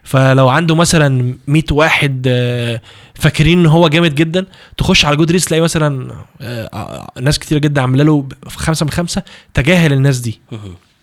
فلو 0.04 0.50
عنده 0.50 0.76
مثلا 0.76 1.36
100 1.48 1.64
واحد 1.72 2.26
آه، 2.30 2.82
فاكرين 3.16 3.60
إن 3.60 3.66
هو 3.66 3.88
جامد 3.88 4.16
جدا 4.16 4.46
تخش 4.78 5.06
على 5.06 5.16
جود 5.16 5.32
ريدز 5.32 5.46
تلاقي 5.46 5.62
مثلا 5.62 6.12
آه، 6.42 6.70
آه، 6.74 7.12
ناس 7.22 7.40
كتير 7.40 7.58
جدا 7.58 7.82
عاملة 7.82 8.04
له 8.04 8.28
خمسة 8.48 8.84
من 8.84 8.90
خمسة. 8.90 9.24
تجاهل 9.54 9.94
الناس 9.94 10.20
دي. 10.20 10.42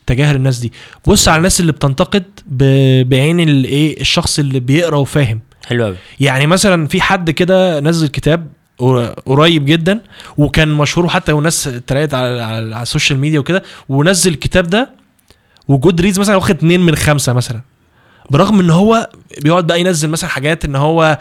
تجاهل 0.06 0.36
الناس 0.36 0.58
دي. 0.58 0.72
بص 1.06 1.28
على 1.28 1.38
الناس 1.38 1.60
اللي 1.60 1.72
بتنتقد 1.72 2.24
بعين 3.08 3.40
الايه 3.40 4.00
الشخص 4.00 4.38
اللي 4.38 4.60
بيقرأ 4.60 4.96
وفاهم. 4.96 5.40
حلو 5.66 5.84
قوي 5.84 5.96
يعني 6.20 6.46
مثلا 6.46 6.86
في 6.86 7.00
حد 7.00 7.30
كده 7.30 7.80
نزل 7.80 8.08
كتاب 8.08 8.46
قر- 8.78 9.12
قريب 9.26 9.64
جدا 9.64 10.00
وكان 10.38 10.68
مشهور 10.68 11.08
حتى 11.08 11.32
والناس 11.32 11.68
اتريقت 11.68 12.14
على, 12.14 12.42
على, 12.42 12.82
ال 12.82 12.87
social 12.87 13.18
media 13.18 13.38
وكده 13.40 13.62
ونزل 13.88 14.32
الكتاب 14.32 14.66
ده 14.66 14.90
وجود 15.68 16.00
ريدز 16.00 16.20
مثلا 16.20 16.36
واخد 16.36 16.50
اتنين 16.54 16.80
من 16.80 16.94
خمسة 16.96 17.32
مثلا. 17.32 17.60
برغم 18.30 18.60
إن 18.60 18.70
هو 18.70 19.10
بيقعد 19.42 19.66
بقى 19.66 19.80
ينزل 19.80 20.08
مثلا 20.08 20.30
حاجات 20.30 20.64
إن 20.64 20.76
هو 20.76 21.18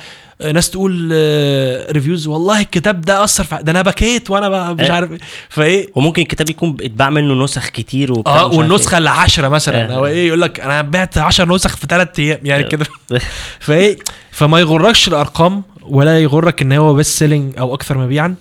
ناس 0.53 0.69
تقول 0.69 1.09
آه، 1.13 1.91
reviews 1.91 2.27
والله 2.27 2.61
الكتاب 2.61 3.01
ده 3.01 3.23
أثر 3.23 3.43
في 3.43 3.57
ده 3.61 3.71
أنا 3.71 3.81
بكيت 3.81 4.29
وأنا 4.29 4.49
بقى 4.49 4.75
مش 4.75 4.89
آه. 4.89 4.93
عارف 4.93 5.11
إيه. 5.11 5.17
فإيه 5.49 5.87
وممكن 5.95 6.21
الكتاب 6.21 6.49
يكون 6.49 6.77
اتباع 6.81 7.09
منه 7.09 7.43
نسخ 7.43 7.67
كتير 7.69 8.11
وبتاع 8.11 8.33
آه 8.33 8.35
مش 8.35 8.41
عارف 8.43 8.57
والنسخة 8.57 8.97
العشرة 8.97 9.47
مثلا 9.47 9.93
آه. 9.93 9.95
أو 9.95 10.05
إيه 10.05 10.27
يقول 10.27 10.41
لك 10.41 10.59
أنا 10.59 10.81
بعت 10.81 11.17
10 11.17 11.55
نسخ 11.55 11.75
في 11.75 11.87
ثلاث 11.89 12.19
أيام 12.19 12.39
يعني 12.43 12.65
آه. 12.65 12.67
كده 12.67 12.85
إيه. 13.11 13.19
فإيه 13.59 13.97
فما 14.31 14.59
يغركش 14.59 15.07
الأرقام 15.07 15.63
ولا 15.81 16.19
يغرك 16.19 16.61
إن 16.61 16.73
هو 16.73 16.93
best 16.93 17.19
selling 17.19 17.59
أو 17.59 17.73
أكثر 17.73 17.97
مبيعا 17.97 18.35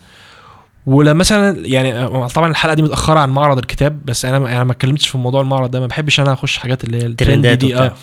ولا 0.87 1.13
مثلا 1.13 1.67
يعني 1.67 2.09
طبعا 2.29 2.51
الحلقة 2.51 2.75
دي 2.75 2.83
متأخرة 2.83 3.19
عن 3.19 3.31
معرض 3.31 3.59
الكتاب 3.59 4.05
بس 4.05 4.25
أنا 4.25 4.37
أنا 4.37 4.65
ما 4.65 4.73
اتكلمتش 4.73 5.09
في 5.09 5.19
موضوع 5.19 5.41
المعرض 5.41 5.71
ده 5.71 5.81
ما 5.81 5.87
بحبش 5.87 6.21
أنا 6.21 6.33
أخش 6.33 6.59
حاجات 6.59 6.85
اللي 6.85 6.97
هي 7.03 7.07
ال 7.07 7.11
trendy 7.11 7.33
ترندات 7.33 7.59
دي 7.59 7.77
آه 7.77 7.95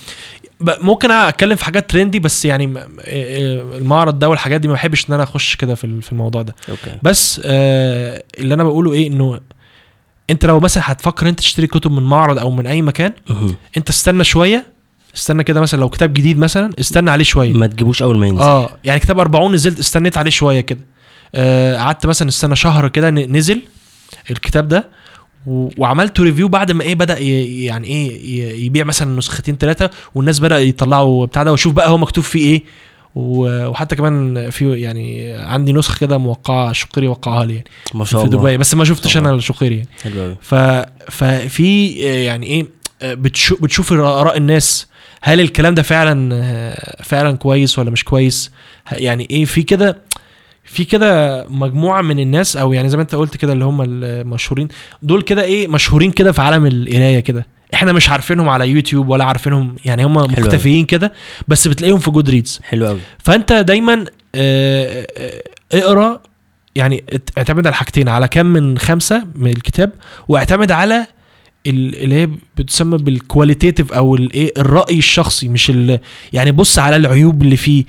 ممكن 0.61 1.11
أتكلم 1.11 1.55
في 1.55 1.65
حاجات 1.65 1.89
trendy 1.89 2.19
بس 2.19 2.45
يعني 2.45 2.77
آه، 2.79 2.87
آه، 2.99 3.77
المعرض 3.77 4.19
ده 4.19 4.29
والحاجات 4.29 4.61
دي 4.61 4.67
ما 4.67 4.73
بحبش 4.73 5.09
إن 5.09 5.13
أنا 5.13 5.23
أخش 5.23 5.55
كده 5.55 5.75
في 5.75 5.83
ال- 5.83 6.01
في 6.01 6.11
الموضوع 6.11 6.41
ده. 6.41 6.55
okay. 6.69 6.97
بس 7.03 7.41
آه 7.45 8.23
اللي 8.39 8.53
أنا 8.53 8.63
بقوله 8.63 8.93
إيه 8.93 9.07
إنه 9.07 9.39
أنت 10.29 10.45
لو 10.45 10.59
مثلا 10.59 10.83
هتفكر 10.87 11.29
أنت 11.29 11.39
تشتري 11.39 11.67
كتب 11.67 11.91
من 11.91 12.03
معرض 12.03 12.39
أو 12.39 12.51
من 12.51 12.67
أي 12.67 12.81
مكان 12.81 13.13
مهم. 13.29 13.55
أنت 13.77 13.89
استنى 13.89 14.23
شوية 14.23 14.65
استنى 15.15 15.43
كده 15.43 15.61
مثلا 15.61 15.79
لو 15.79 15.89
كتاب 15.89 16.13
جديد 16.13 16.37
مثلا 16.39 16.69
استنى 16.79 17.11
عليه 17.11 17.23
شوية. 17.23 17.53
ما 17.53 17.67
تجيبوش 17.67 18.01
أول 18.03 18.17
ما 18.17 18.27
ينزل. 18.27 18.41
آه 18.41 18.69
يعني 18.83 18.99
كتاب 18.99 19.19
40 19.19 19.53
نزلت 19.53 19.79
استنيت 19.79 20.17
عليه 20.17 20.31
شوية 20.31 20.61
كده. 20.61 20.79
آه، 21.35 21.77
قعدت 21.77 22.05
مثلا 22.05 22.29
استنى 22.29 22.55
شهر 22.55 22.87
كده 22.87 23.09
نزل 23.09 23.61
الكتاب 24.31 24.67
ده 24.67 24.87
وعملت 25.47 26.19
review 26.19 26.47
بعد 26.47 26.71
ما 26.71 26.83
إيه 26.83 26.95
بدأ 26.95 27.19
يعني 27.19 27.87
إيه 27.87 28.65
يبيع 28.65 28.83
مثلا 28.83 29.17
نسختين 29.17 29.57
ثلاثة 29.57 29.89
والناس 30.15 30.39
بدأ 30.39 30.59
يطلعوا 30.59 31.25
بتاع 31.25 31.43
ده 31.43 31.51
واشوف 31.51 31.73
بقى 31.73 31.89
هو 31.89 31.97
مكتوب 31.97 32.23
فيه 32.23 32.45
إيه 32.45 32.63
وحتى 33.15 33.95
كمان 33.95 34.49
في 34.49 34.79
يعني 34.79 35.33
عندي 35.33 35.73
نسخة 35.73 35.99
كده 35.99 36.17
موقعة 36.17 36.71
شقيري 36.71 37.07
وقعها 37.07 37.45
لي 37.45 37.53
يعني 37.53 37.67
ما 37.93 38.05
شاء 38.05 38.21
في 38.21 38.27
الله. 38.27 38.39
دبي 38.39 38.57
بس 38.57 38.73
ما 38.75 38.85
شفتش. 38.85 39.17
أنا 39.17 39.33
الشقيري 39.35 39.75
يعني. 39.75 39.87
حلو 40.03 40.35
ف 40.41 40.55
ففي 41.11 41.87
يعني 42.25 42.45
إيه 42.45 42.67
بتشوف 43.03 43.61
بتشوف 43.61 43.93
آراء 43.93 44.37
الناس 44.37 44.87
هل 45.21 45.39
الكلام 45.39 45.75
ده 45.75 45.81
فعلا 45.81 46.75
فعلا 47.03 47.37
كويس 47.37 47.79
ولا 47.79 47.89
مش 47.91 48.03
كويس؟ 48.03 48.51
يعني 48.91 49.27
إيه 49.31 49.45
في 49.45 49.63
كده 49.63 49.97
في 50.65 50.85
كده 50.85 51.45
مجموعة 51.49 52.01
من 52.01 52.19
الناس 52.19 52.57
أو 52.57 52.73
يعني 52.73 52.89
زي 52.89 52.97
ما 52.97 53.03
أنت 53.03 53.15
قلت 53.15 53.37
كده 53.37 53.53
اللي 53.53 53.65
هم 53.65 53.81
المشهورين 53.81 54.67
دول 55.01 55.21
كده 55.21 55.43
إيه 55.43 55.67
مشهورين 55.67 56.11
كده 56.11 56.31
في 56.31 56.41
عالم 56.41 56.65
القراية 56.65 57.19
كده. 57.19 57.45
إحنا 57.73 57.93
مش 57.93 58.09
عارفينهم 58.09 58.49
على 58.49 58.69
يوتيوب 58.69 59.09
ولا 59.09 59.23
عارفينهم 59.25 59.75
يعني 59.85 60.05
هم. 60.05 60.13
مختفيين 60.13 60.85
كده 60.85 61.13
بس 61.47 61.67
بتلاقيهم 61.67 61.99
في 61.99 62.11
جود 62.11 62.29
ريدز 62.29 62.59
حلو 62.63 62.87
قوي 62.87 62.99
فأنت 63.19 63.53
دايما 63.53 64.05
آه، 64.35 65.07
آه، 65.17 65.41
اقرأ 65.73 66.21
يعني 66.75 67.03
اعتمد 67.37 67.67
على 67.67 67.75
حاجتين 67.75 68.09
على 68.09 68.27
كم 68.27 68.45
من 68.45 68.77
خمسة 68.77 69.23
من 69.35 69.47
الكتاب 69.51 69.91
واعتمد 70.27 70.71
على 70.71 71.07
اللي 71.67 72.15
هي 72.15 72.29
بتسمى 72.57 72.97
بال 72.97 73.12
qualitative 73.12 73.93
أو 73.93 74.15
الايه 74.15 74.53
الرأي 74.57 74.97
الشخصي 74.97 75.47
مش 75.47 75.71
يعني 76.33 76.51
بص 76.51 76.79
على 76.79 76.95
العيوب 76.95 77.41
اللي 77.41 77.57
فيه 77.57 77.85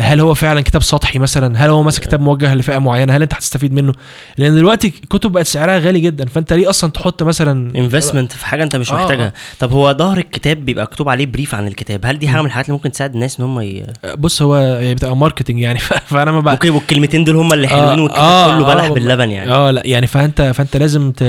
هل 0.00 0.20
هو 0.20 0.34
فعلا 0.34 0.60
كتاب 0.60 0.82
سطحي 0.82 1.18
مثلا؟ 1.18 1.64
هل 1.64 1.70
هو 1.70 1.82
مثلا 1.82 2.04
كتاب 2.04 2.20
موجه 2.20 2.54
لفئة 2.54 2.78
معينة؟ 2.78 3.16
هل 3.16 3.22
انت 3.22 3.34
هتستفيد 3.34 3.72
منه؟ 3.72 3.92
لأن 4.38 4.54
دلوقتي 4.54 4.92
الكتب 5.02 5.32
بقت 5.32 5.46
سعرها 5.46 5.78
غالي 5.78 6.00
جدا 6.00 6.26
فأنت 6.26 6.52
ليه 6.52 6.70
أصلا 6.70 6.90
تحط 6.90 7.22
مثلا 7.22 7.78
investment 7.78 8.32
في 8.32 8.46
حاجة 8.46 8.62
انت 8.62 8.76
مش 8.76 8.92
آه، 8.92 8.94
محتاجها. 8.94 9.26
آه. 9.26 9.32
طب 9.58 9.72
هو 9.72 9.92
ظهر 9.92 10.18
الكتاب 10.18 10.64
بيبقى 10.64 10.84
مكتوب 10.84 11.08
عليه 11.08 11.26
brief 11.26 11.54
عن 11.54 11.66
الكتاب 11.66 12.06
هل 12.06 12.18
دي 12.18 12.28
حاجة 12.28 12.40
من 12.40 12.46
الحاجات 12.46 12.66
اللي 12.66 12.76
ممكن 12.76 12.92
تساعد 12.92 13.14
الناس 13.14 13.40
إن 13.40 13.44
هم 13.44 13.60
ي... 13.60 13.86
بص 14.16 14.42
هو 14.42 14.54
هي 14.54 14.94
بتبقى 14.94 15.16
marketing 15.16 15.60
يعني 15.60 15.78
فأنا 16.10 16.32
ما 16.32 16.40
بقى 16.40 16.54
ممكن 16.54 16.68
يبقوا 16.68 16.80
الكلمتين 16.80 17.24
دول 17.24 17.36
هم 17.36 17.52
اللي 17.52 17.68
حلوين 17.68 17.98
والكتاب 18.00 18.50
كله 18.50 18.66
بلح 18.66 18.82
والله. 18.82 18.94
باللبن 18.94 19.30
يعني. 19.30 19.52
آه 19.52 19.70
لا 19.70 19.82
يعني 19.84 20.06
فأنت 20.06 20.42
فأنت 20.42 20.76
لازم 20.76 21.12
ت 21.16 21.22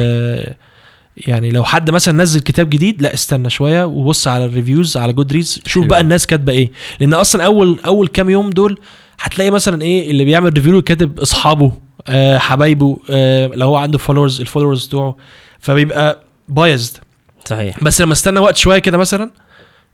يعني 1.27 1.49
لو 1.51 1.63
حد 1.63 1.89
مثلا 1.91 2.23
نزل 2.23 2.39
كتاب 2.39 2.69
جديد 2.69 3.01
لا 3.01 3.13
استنى 3.13 3.49
شوية 3.49 3.83
وبص 3.83 4.27
على 4.27 4.45
ال 4.45 4.52
reviews 4.52 4.97
على 4.97 5.13
جود 5.13 5.31
ريدز 5.33 5.61
شوف. 5.65 5.85
بقى 5.85 6.01
الناس 6.01 6.27
كاتبة 6.27 6.53
إيه. 6.53 6.71
لأن 6.99 7.13
أصلا 7.13 7.45
أول 7.45 7.79
أول 7.85 8.07
كام 8.07 8.29
يوم 8.29 8.49
دول 8.49 8.79
هتلاقي 9.19 9.51
مثلا 9.51 9.81
إيه 9.81 10.11
اللي 10.11 10.25
بيعمل 10.25 10.53
review 10.53 10.81
كاتب 10.81 11.19
أصحابه 11.19 11.71
آه 12.07 12.37
حبايبه 12.37 12.97
آه 13.09 13.47
لو 13.47 13.67
هو 13.67 13.75
عنده 13.75 13.97
followers 13.97 14.41
ال 14.41 14.45
followers 14.45 14.85
بتوعه. 14.87 15.15
فبيبقى 15.59 16.23
biased 16.49 16.97
صحيح. 17.45 17.83
بس 17.83 18.01
لما 18.01 18.13
استنى 18.13 18.39
وقت 18.39 18.57
شوية 18.57 18.79
كده 18.79 18.97
مثلا 18.97 19.31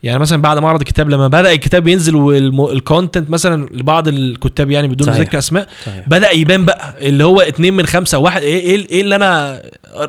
يعني 0.06 0.19
مثلا 0.19 0.41
بعد 0.41 0.57
معرض 0.57 0.80
الكتاب 0.80 1.10
لما 1.10 1.27
بدأ 1.27 1.52
الكتاب 1.52 1.88
ينزل 1.88 2.15
وال 2.15 2.41
content 2.41 3.30
مثلا 3.30 3.65
لبعض 3.72 4.07
الكتاب 4.07 4.72
يعني 4.72 4.88
بدون. 4.88 5.10
ذكر 5.10 5.38
أسماء 5.38 5.68
صحيح. 5.86 6.10
بدأ 6.10 6.32
يبان 6.32 6.65
بقى 6.65 6.95
اللي 7.07 7.23
هو 7.23 7.41
اتنين 7.41 7.73
من 7.73 7.86
خمسة 7.86 8.18
واحد 8.18 8.41
إيه 8.41 8.60
إيه, 8.60 8.90
إيه 8.90 9.02
اللي 9.02 9.15
أنا 9.15 9.61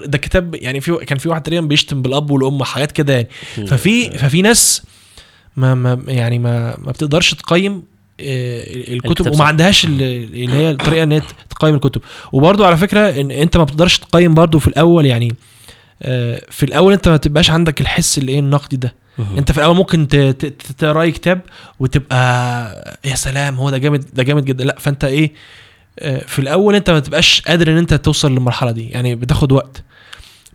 ده 0.05 0.18
كتاب 0.18 0.55
يعني 0.55 0.81
في 0.81 0.93
كان 0.97 1.18
في 1.18 1.28
واحد 1.28 1.43
تقريبا 1.43 1.66
بيشتم 1.66 2.02
بالأب 2.02 2.31
والأم 2.31 2.64
حاجات 2.64 2.93
كده 2.93 3.12
يعني. 3.14 3.28
ففي 3.66 4.10
ففي 4.10 4.43
ناس 4.43 4.82
ما, 5.56 5.74
ما 5.74 5.98
يعني 6.09 6.39
ما 6.39 6.77
ما 6.78 6.93
بتقدرش 6.93 7.35
تقيم 7.35 7.82
آه، 8.20 8.62
الكتب 8.94 9.27
وما. 9.35 9.44
عندهاش 9.44 9.85
ال- 9.85 10.02
اللي 10.02 10.52
هي 10.52 10.70
الطريقة 10.70 11.02
إن 11.02 11.12
هي 11.12 11.23
تقيم 11.51 11.74
الكتب. 11.74 12.01
وبرضو 12.32 12.64
على 12.64 12.77
فكرة 12.77 13.20
إن 13.20 13.31
أنت 13.31 13.56
ما 13.56 13.64
بتقدرش 13.64 13.98
تقيم 13.98 14.35
برضو 14.35 14.59
في 14.59 14.68
الأول 14.68 15.06
يعني 15.06 15.35
آه، 16.02 16.43
في 16.51 16.62
الأول 16.62 16.93
أنت 16.93 17.09
ما 17.09 17.16
تبقاش 17.16 17.51
عندك 17.51 17.81
الحس 17.81 18.18
اللي 18.18 18.32
إيه 18.32 18.39
النقدي 18.39 18.77
ده. 18.77 18.94
انت 19.38 19.52
في 19.52 19.59
الأول 19.59 19.76
ممكن 19.76 20.09
ت- 20.09 20.16
ت- 20.16 20.47
ت- 20.47 20.72
تقرأ 20.78 21.02
أي 21.02 21.12
كتاب 21.12 21.40
وتبقى 21.80 22.98
يا 23.05 23.14
سلام 23.14 23.55
هو 23.55 23.70
ده 23.70 23.78
جامد 23.78 24.05
ده 24.14 24.22
جامد 24.22 24.44
جدا. 24.44 24.64
لا 24.64 24.76
فانت 24.78 25.05
إيه 25.05 25.32
آه، 25.98 26.18
في 26.26 26.38
الأول 26.38 26.74
انت 26.74 26.90
ما 26.90 27.01
تبقاش 27.01 27.40
قادر 27.40 27.72
ان 27.72 27.76
انت 27.76 27.94
توصل 27.94 28.32
للمرحلة 28.32 28.70
دي 28.70 28.88
يعني 28.88 29.14
بتاخد 29.14 29.52
وقت. 29.52 29.82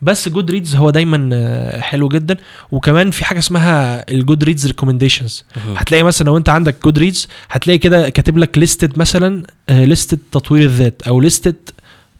بس 0.01 0.29
جود 0.29 0.51
ريدز 0.51 0.75
هو 0.75 0.89
دايما 0.89 1.29
آه، 1.33 1.79
حلو 1.79 2.07
جدا. 2.07 2.37
وكمان 2.71 3.11
في 3.11 3.25
حاجة 3.25 3.39
اسمها 3.39 4.05
الجود 4.11 4.43
ريدز 4.43 4.67
recommendations. 4.67 5.45
هتلاقي 5.75 6.03
مثلا 6.03 6.25
لو 6.25 6.37
انت 6.37 6.49
عندك 6.49 6.83
جود 6.83 6.99
ريدز 6.99 7.27
هتلاقي 7.49 7.77
كده 7.77 8.09
كاتب 8.09 8.37
لك 8.37 8.57
listed 8.57 8.99
مثلا 8.99 9.43
listed 9.69 10.19
تطوير 10.31 10.63
الذات 10.65 11.01
أو 11.07 11.21
listed 11.21 11.55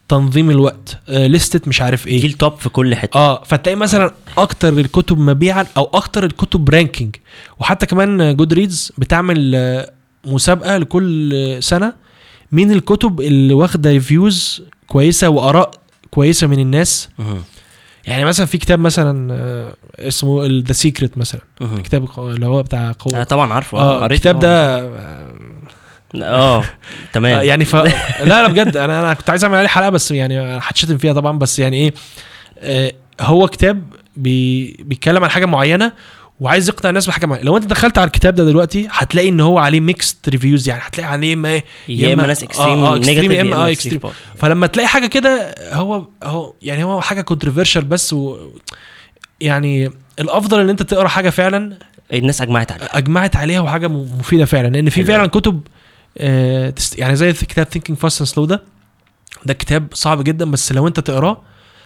تنظيم 0.08 0.50
الوقت. 0.50 0.98
listed 1.08 1.68
مش 1.68 1.82
عارف 1.82 2.06
إيه. 2.06 2.26
ال 2.26 2.34
top 2.34 2.56
في 2.56 2.68
كل 2.68 2.94
حتة. 2.94 3.16
آه 3.18 3.42
فتلاقي 3.44 3.76
مثلا 3.76 4.14
أكتر 4.38 4.68
الكتب 4.68 5.18
مبيعا 5.18 5.66
أو 5.76 5.90
أكتر 5.94 6.24
الكتب 6.24 6.70
ranking 6.70 7.16
وحتى 7.58 7.86
كمان 7.86 8.36
جود 8.36 8.52
ريدز 8.52 8.92
بتعمل 8.98 9.52
آه، 9.54 9.92
مسابقة 10.26 10.78
لكل 10.78 11.34
آه، 11.34 11.60
سنة 11.60 11.92
مين 12.52 12.72
الكتب 12.72 13.20
اللي 13.20 13.54
واخدة 13.54 13.90
reviews 13.90 14.62
كويسة 14.86 15.28
وآراء 15.28 15.70
كويسة 16.10 16.46
من 16.46 16.58
الناس. 16.58 17.08
يعني 18.06 18.24
مثلا 18.24 18.46
في 18.46 18.58
كتاب 18.58 18.78
مثلا 18.78 19.34
آه، 19.34 19.74
اسمه 19.98 20.46
The 20.46 20.72
Secret 20.72 21.18
مثلا. 21.18 21.40
كتاب 21.84 22.08
اللي 22.18 22.46
هو 22.46 22.62
بتاع 22.62 22.88
آه 22.88 22.94
قوه 22.98 23.24
طبعا 23.24 23.52
عارفه. 23.52 23.78
قريته 23.98 24.14
الكتاب. 24.14 24.38
ده 24.38 24.78
آه، 24.78 25.32
آه 26.22 26.64
تمام. 27.12 27.38
آه، 27.38 27.42
يعني 27.42 27.64
ف... 27.64 27.76
لا 27.76 27.88
لا 28.24 28.46
بجد. 28.48 28.76
أنا 28.76 29.00
أنا 29.00 29.14
كنت 29.14 29.30
عايز 29.30 29.44
أعمل 29.44 29.58
عليه 29.58 29.68
حلقة 29.68 29.90
بس 29.90 30.10
يعني 30.10 30.40
هتشتم 30.58 30.98
فيها 30.98 31.12
طبعا. 31.12 31.38
بس 31.38 31.58
يعني 31.58 31.76
إيه 31.76 31.94
آه 32.58 32.92
هو 33.20 33.48
كتاب 33.48 33.82
بي... 34.16 34.72
بيتكلم 34.80 35.24
عن 35.24 35.30
حاجة 35.30 35.46
معينة 35.46 35.92
وعايز 36.40 36.68
يقنع 36.68 36.88
الناس 36.90 37.06
بحاجة 37.06 37.26
معينة. 37.26 37.44
لو 37.44 37.56
أنت 37.56 37.66
دخلت 37.66 37.98
على 37.98 38.06
الكتاب 38.06 38.34
ده 38.34 38.44
دلوقتي 38.44 38.88
هتلاقي 38.90 39.28
إن 39.28 39.40
هو 39.40 39.58
عليه 39.58 39.80
mixed 39.80 40.28
reviews 40.28 40.68
يعني 40.68 40.80
هتلاقي 40.84 41.10
عليه 41.12 41.36
ما 41.36 41.62
يا 41.88 42.14
إما 42.14 42.26
ناس 42.26 42.42
extreme 42.42 42.84
آه 42.84 42.98
negative 42.98 43.30
يا 43.30 43.36
يا 43.36 43.40
إما 43.42 43.56
آه 43.56 43.70
extreme 43.70 44.00
فلما 44.36 44.66
تلاقي 44.66 44.86
حاجة 44.88 45.06
كده 45.06 45.54
هو 45.72 46.04
هو 46.22 46.54
يعني 46.62 46.84
هو 46.84 47.00
حاجة 47.00 47.20
controversial 47.20 47.84
بس 47.84 48.12
و 48.12 48.36
يعني 49.40 49.90
الأفضل 50.20 50.60
إن 50.60 50.68
أنت 50.70 50.82
تقرأ 50.82 51.08
حاجة 51.08 51.30
فعلا 51.30 51.78
الناس 52.12 52.42
أجمعت 52.42 52.72
عليه 52.72 52.86
أجمعت 52.92 53.36
عليها 53.36 53.60
وحاجة 53.60 53.88
مفيدة 53.88 54.44
فعلا. 54.44 54.68
لأن 54.68 54.90
في 54.90 55.04
فعلا. 55.04 55.26
كتب 55.26 55.60
آه 55.66 55.81
يعني 56.16 57.16
زي 57.16 57.32
كتاب 57.32 57.66
Thinking, 57.66 57.98
Fast 57.98 58.20
and 58.20 58.28
Slow 58.28 58.44
ده. 58.44 58.62
ده 59.46 59.54
كتاب 59.54 59.86
صعب 59.94 60.24
جدا 60.24 60.50
بس 60.50 60.72
لو 60.72 60.88
انت 60.88 61.00
تقراه 61.00 61.42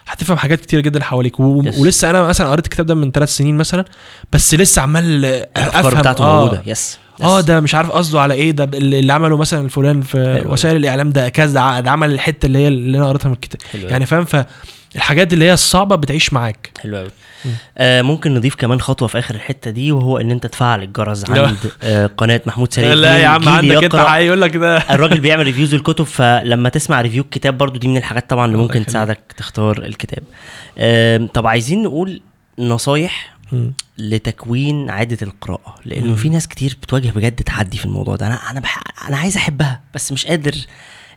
هتفهم 0.07 0.37
حاجات 0.37 0.61
كتير 0.61 0.79
جدا 0.81 1.03
حواليك. 1.03 1.39
و... 1.39 1.63
ولسه 1.77 2.09
أنا 2.09 2.23
مثلا 2.23 2.49
قريت 2.49 2.65
الكتاب 2.65 2.85
ده 2.85 2.95
من 2.95 3.11
ثلاث 3.11 3.29
سنين 3.29 3.57
مثلا 3.57 3.85
بس 4.33 4.53
لسه 4.53 4.81
عمال 4.81 5.25
آه، 5.25 5.47
أفهم. 5.57 5.99
بتاعته 5.99 6.23
آه. 6.23 6.43
موجودة. 6.43 6.63
yes 6.65 6.97
آه 7.21 7.41
ده 7.41 7.59
مش 7.59 7.75
عارف 7.75 7.91
قصده 7.91 8.21
على 8.21 8.33
إيه. 8.33 8.51
ده 8.51 8.63
اللي 8.77 9.13
عمله 9.13 9.37
مثلا 9.37 9.65
الفلان 9.65 10.01
في. 10.01 10.43
وسائل 10.45 10.75
الإعلام 10.75 11.09
ده 11.09 11.29
كذا 11.29 11.79
ده 11.79 11.91
عمل 11.91 12.13
الحتة 12.13 12.45
اللي 12.45 12.59
هي 12.59 12.67
اللي 12.67 12.97
أنا 12.97 13.07
قريتها 13.09 13.29
من 13.29 13.35
الكتاب. 13.35 13.61
حلو 13.71 13.87
يعني 13.87 14.05
فاهم؟ 14.05 14.25
فالحاجات 14.25 15.33
اللي 15.33 15.45
هي 15.45 15.53
الصعبة 15.53 15.95
بتعيش 15.95 16.33
معاك. 16.33 16.71
حلو 16.79 16.97
قوي. 16.97 17.09
آه 17.77 18.01
ممكن 18.01 18.33
نضيف 18.33 18.55
كمان 18.55 18.81
خطوة 18.81 19.07
في 19.07 19.19
آخر 19.19 19.35
الحتة 19.35 19.71
دي 19.71 19.91
وهو 19.91 20.17
إن 20.17 20.31
أنت 20.31 20.45
تفعل 20.47 20.83
الجرس. 20.83 21.29
عند 21.29 21.57
آه 21.83 22.05
قناة 22.07 22.41
محمود 22.45 22.73
سليم 22.73 22.93
لا 22.93 23.17
يا 23.17 23.27
عم 23.27 23.49
عندك 23.49 23.83
أنت. 23.83 23.95
هيقول 23.95 24.41
لك 24.41 24.57
ده 24.57 24.77
الراجل 24.95 25.19
بيعمل 25.19 25.43
reviews 25.43 25.73
الكتب 25.73 26.05
فلما 26.05 26.69
تسمع 26.69 27.01
review 27.01 27.23
الكتاب 27.23 27.57
برضو 27.57 27.79
دي 27.79 27.87
من 27.87 27.97
الحاجات 27.97 28.29
طبعا 28.29 28.45
اللي 28.45 28.57
ممكن. 28.57 28.85
تساعدك 28.85 29.19
تختار 29.37 29.77
الكتاب 29.77 30.23
آم، 30.77 31.27
طب 31.27 31.47
عايزين 31.47 31.83
نقول 31.83 32.21
نصايح. 32.59 33.37
لتكوين 33.97 34.89
عادة 34.89 35.17
القراءة 35.21 35.75
لأنه. 35.85 36.15
في 36.15 36.29
ناس 36.29 36.47
كتير 36.47 36.77
بتواجه 36.81 37.09
بجد 37.09 37.35
تحدي 37.35 37.77
في 37.77 37.85
الموضوع 37.85 38.15
ده 38.15 38.27
أنا 38.27 38.51
أنا 38.51 38.59
بح... 38.59 38.79
أنا 39.07 39.17
عايز 39.17 39.37
أحبها 39.37 39.81
بس 39.93 40.11
مش 40.11 40.25
قادر 40.25 40.55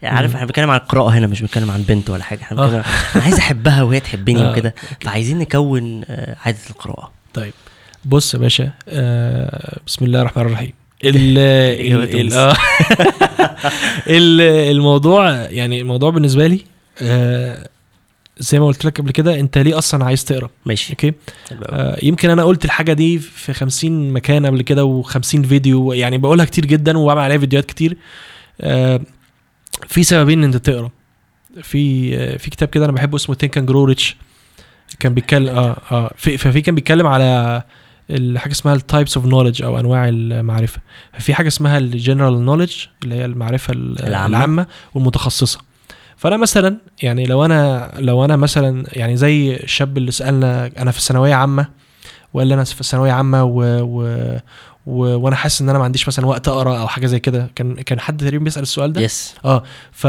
يعني 0.02 0.16
عارف. 0.16 0.35
إحنا 0.35 0.47
بنتكلم 0.47 0.70
عن 0.70 0.78
القراءة 0.81 1.09
هنا 1.09 1.27
مش 1.27 1.40
بنتكلم 1.40 1.70
عن 1.70 1.82
بنت 1.82 2.10
ولا 2.10 2.22
حاجة 2.22 2.43
إحنا 2.43 2.62
آه. 2.62 2.66
بنتكلم 2.66 3.22
عايز 3.22 3.35
أحبها 3.39 3.82
وهي 3.82 4.01
تحبني 4.01 4.43
آه، 4.43 4.51
وكده 4.52 4.74
فعايزين 5.01 5.39
نكون 5.39 6.02
آه، 6.09 6.36
عادة 6.44 6.59
القراءة 6.70 7.12
طيب 7.35 7.52
بص 8.05 8.35
يا 8.35 8.39
باشا 8.39 8.70
آه 8.89 9.78
بسم 9.86 10.05
الله 10.05 10.20
الرحمن 10.20 10.43
الرحيم 10.47 10.72
ال 11.05 11.39
إجابة 11.86 12.05
ال- 12.05 12.09
ال- 12.09 12.10
تونس. 12.10 12.32
آه. 12.35 12.56
ال- 14.06 14.40
الموضوع 14.77 15.31
يعني 15.32 15.81
الموضوع 15.81 16.10
بالنسبة 16.10 16.47
لي 16.47 16.60
آه 17.02 17.68
زي 18.39 18.59
ما 18.60 18.66
قلت 18.66 18.85
لك 18.85 18.98
قبل 19.01 19.10
كده 19.10 19.40
انت 19.40 19.59
ليه 19.59 19.78
أصلا 19.78 20.05
عايز 20.05 20.24
تقرأ 20.24 20.51
ماشي 20.66 20.93
أوكي. 20.93 21.12
آه 21.62 21.98
يمكن 22.02 22.31
أنا 22.31 22.44
قلت 22.44 22.64
الحاجة 22.64 22.93
دي 22.93 23.18
في 23.18 23.52
50 23.52 24.12
مكان 24.12 24.47
قبل 24.47 24.62
كده 24.62 25.02
و50 25.02 25.18
فيديو 25.20 25.93
يعني 25.93 26.18
بقولها 26.18 26.44
كتير 26.44 26.66
جدا 26.66 26.98
وبعمل 26.98 27.20
عليها 27.20 27.39
فيديوهات 27.39 27.66
كتير 27.66 27.97
آه 28.60 29.01
في 29.89 30.02
سببين 30.02 30.39
ان 30.39 30.44
انت 30.44 30.57
تقرا. 30.57 30.90
في 31.62 32.39
في 32.39 32.51
كتاب 32.51 32.69
كده 32.69 32.85
أنا 32.85 32.93
بحبه 32.93 33.16
اسمه 33.16 33.35
Think 33.37 33.59
and 33.59 33.69
Grow 33.69 33.85
Rich 33.85 34.16
كان 35.01 35.15
بيتكلم 35.15 35.48
آه 35.57 35.77
آه 35.93 36.11
في 36.16 36.36
ففي 36.39 36.61
كان 36.61 36.74
بيتكلم 36.74 37.07
على 37.07 37.62
الحاجة 38.11 38.52
اسمها 38.52 38.74
ال 38.74 38.82
types 38.82 39.16
of 39.16 39.27
knowledge 39.27 39.62
أو 39.62 39.78
أنواع 39.81 40.09
المعرفة. 40.09 40.81
في 41.19 41.35
حاجة 41.35 41.48
اسمها 41.48 41.78
ال 41.78 41.87
general 41.87 42.45
knowledge 42.45 42.74
اللي 43.05 43.15
هي 43.15 43.24
المعرفة 43.24 43.73
ال- 43.73 44.02
العامة. 44.07 44.27
العامة 44.36 44.66
والمتخصصة. 44.94 45.61
فأنا 46.16 46.36
مثلا 46.36 46.77
يعني 47.02 47.27
لو 47.27 47.44
أنا 47.44 47.90
لو 47.98 48.24
أنا 48.24 48.36
مثلا 48.36 48.85
يعني 48.93 49.16
زي 49.16 49.57
الشاب 49.57 49.98
اللي 49.98 50.11
سألنا 50.11 50.70
أنا 50.78 50.90
في 50.90 50.98
الثانوية 50.98 51.35
عامة 51.35 51.66
ولا 52.35 52.55
أنا 52.55 52.65
في 52.65 52.81
الثانوية 52.81 53.12
عامة 53.12 53.44
و, 53.44 53.62
و 53.82 54.36
و... 54.86 55.02
وأنا 55.16 55.36
حاسس 55.36 55.61
ان 55.62 55.69
أنا 55.69 55.78
ما 55.78 55.85
عنديش 55.85 56.09
مثلا 56.09 56.27
وقت 56.27 56.48
أقرأ 56.48 56.78
أو 56.78 56.89
حاجة 56.89 57.07
زي 57.07 57.20
كده. 57.20 57.51
كان 57.55 57.74
كان 57.74 58.01
حد 58.01 58.16
تقريبا 58.20 58.44
بيسأل 58.44 58.62
السؤال 58.62 58.93
ده؟ 58.93 59.01
yes 59.01 59.35
آه. 59.44 59.62
ف 59.93 60.07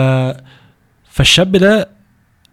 فالشاب 1.12 1.52
ده 1.52 1.90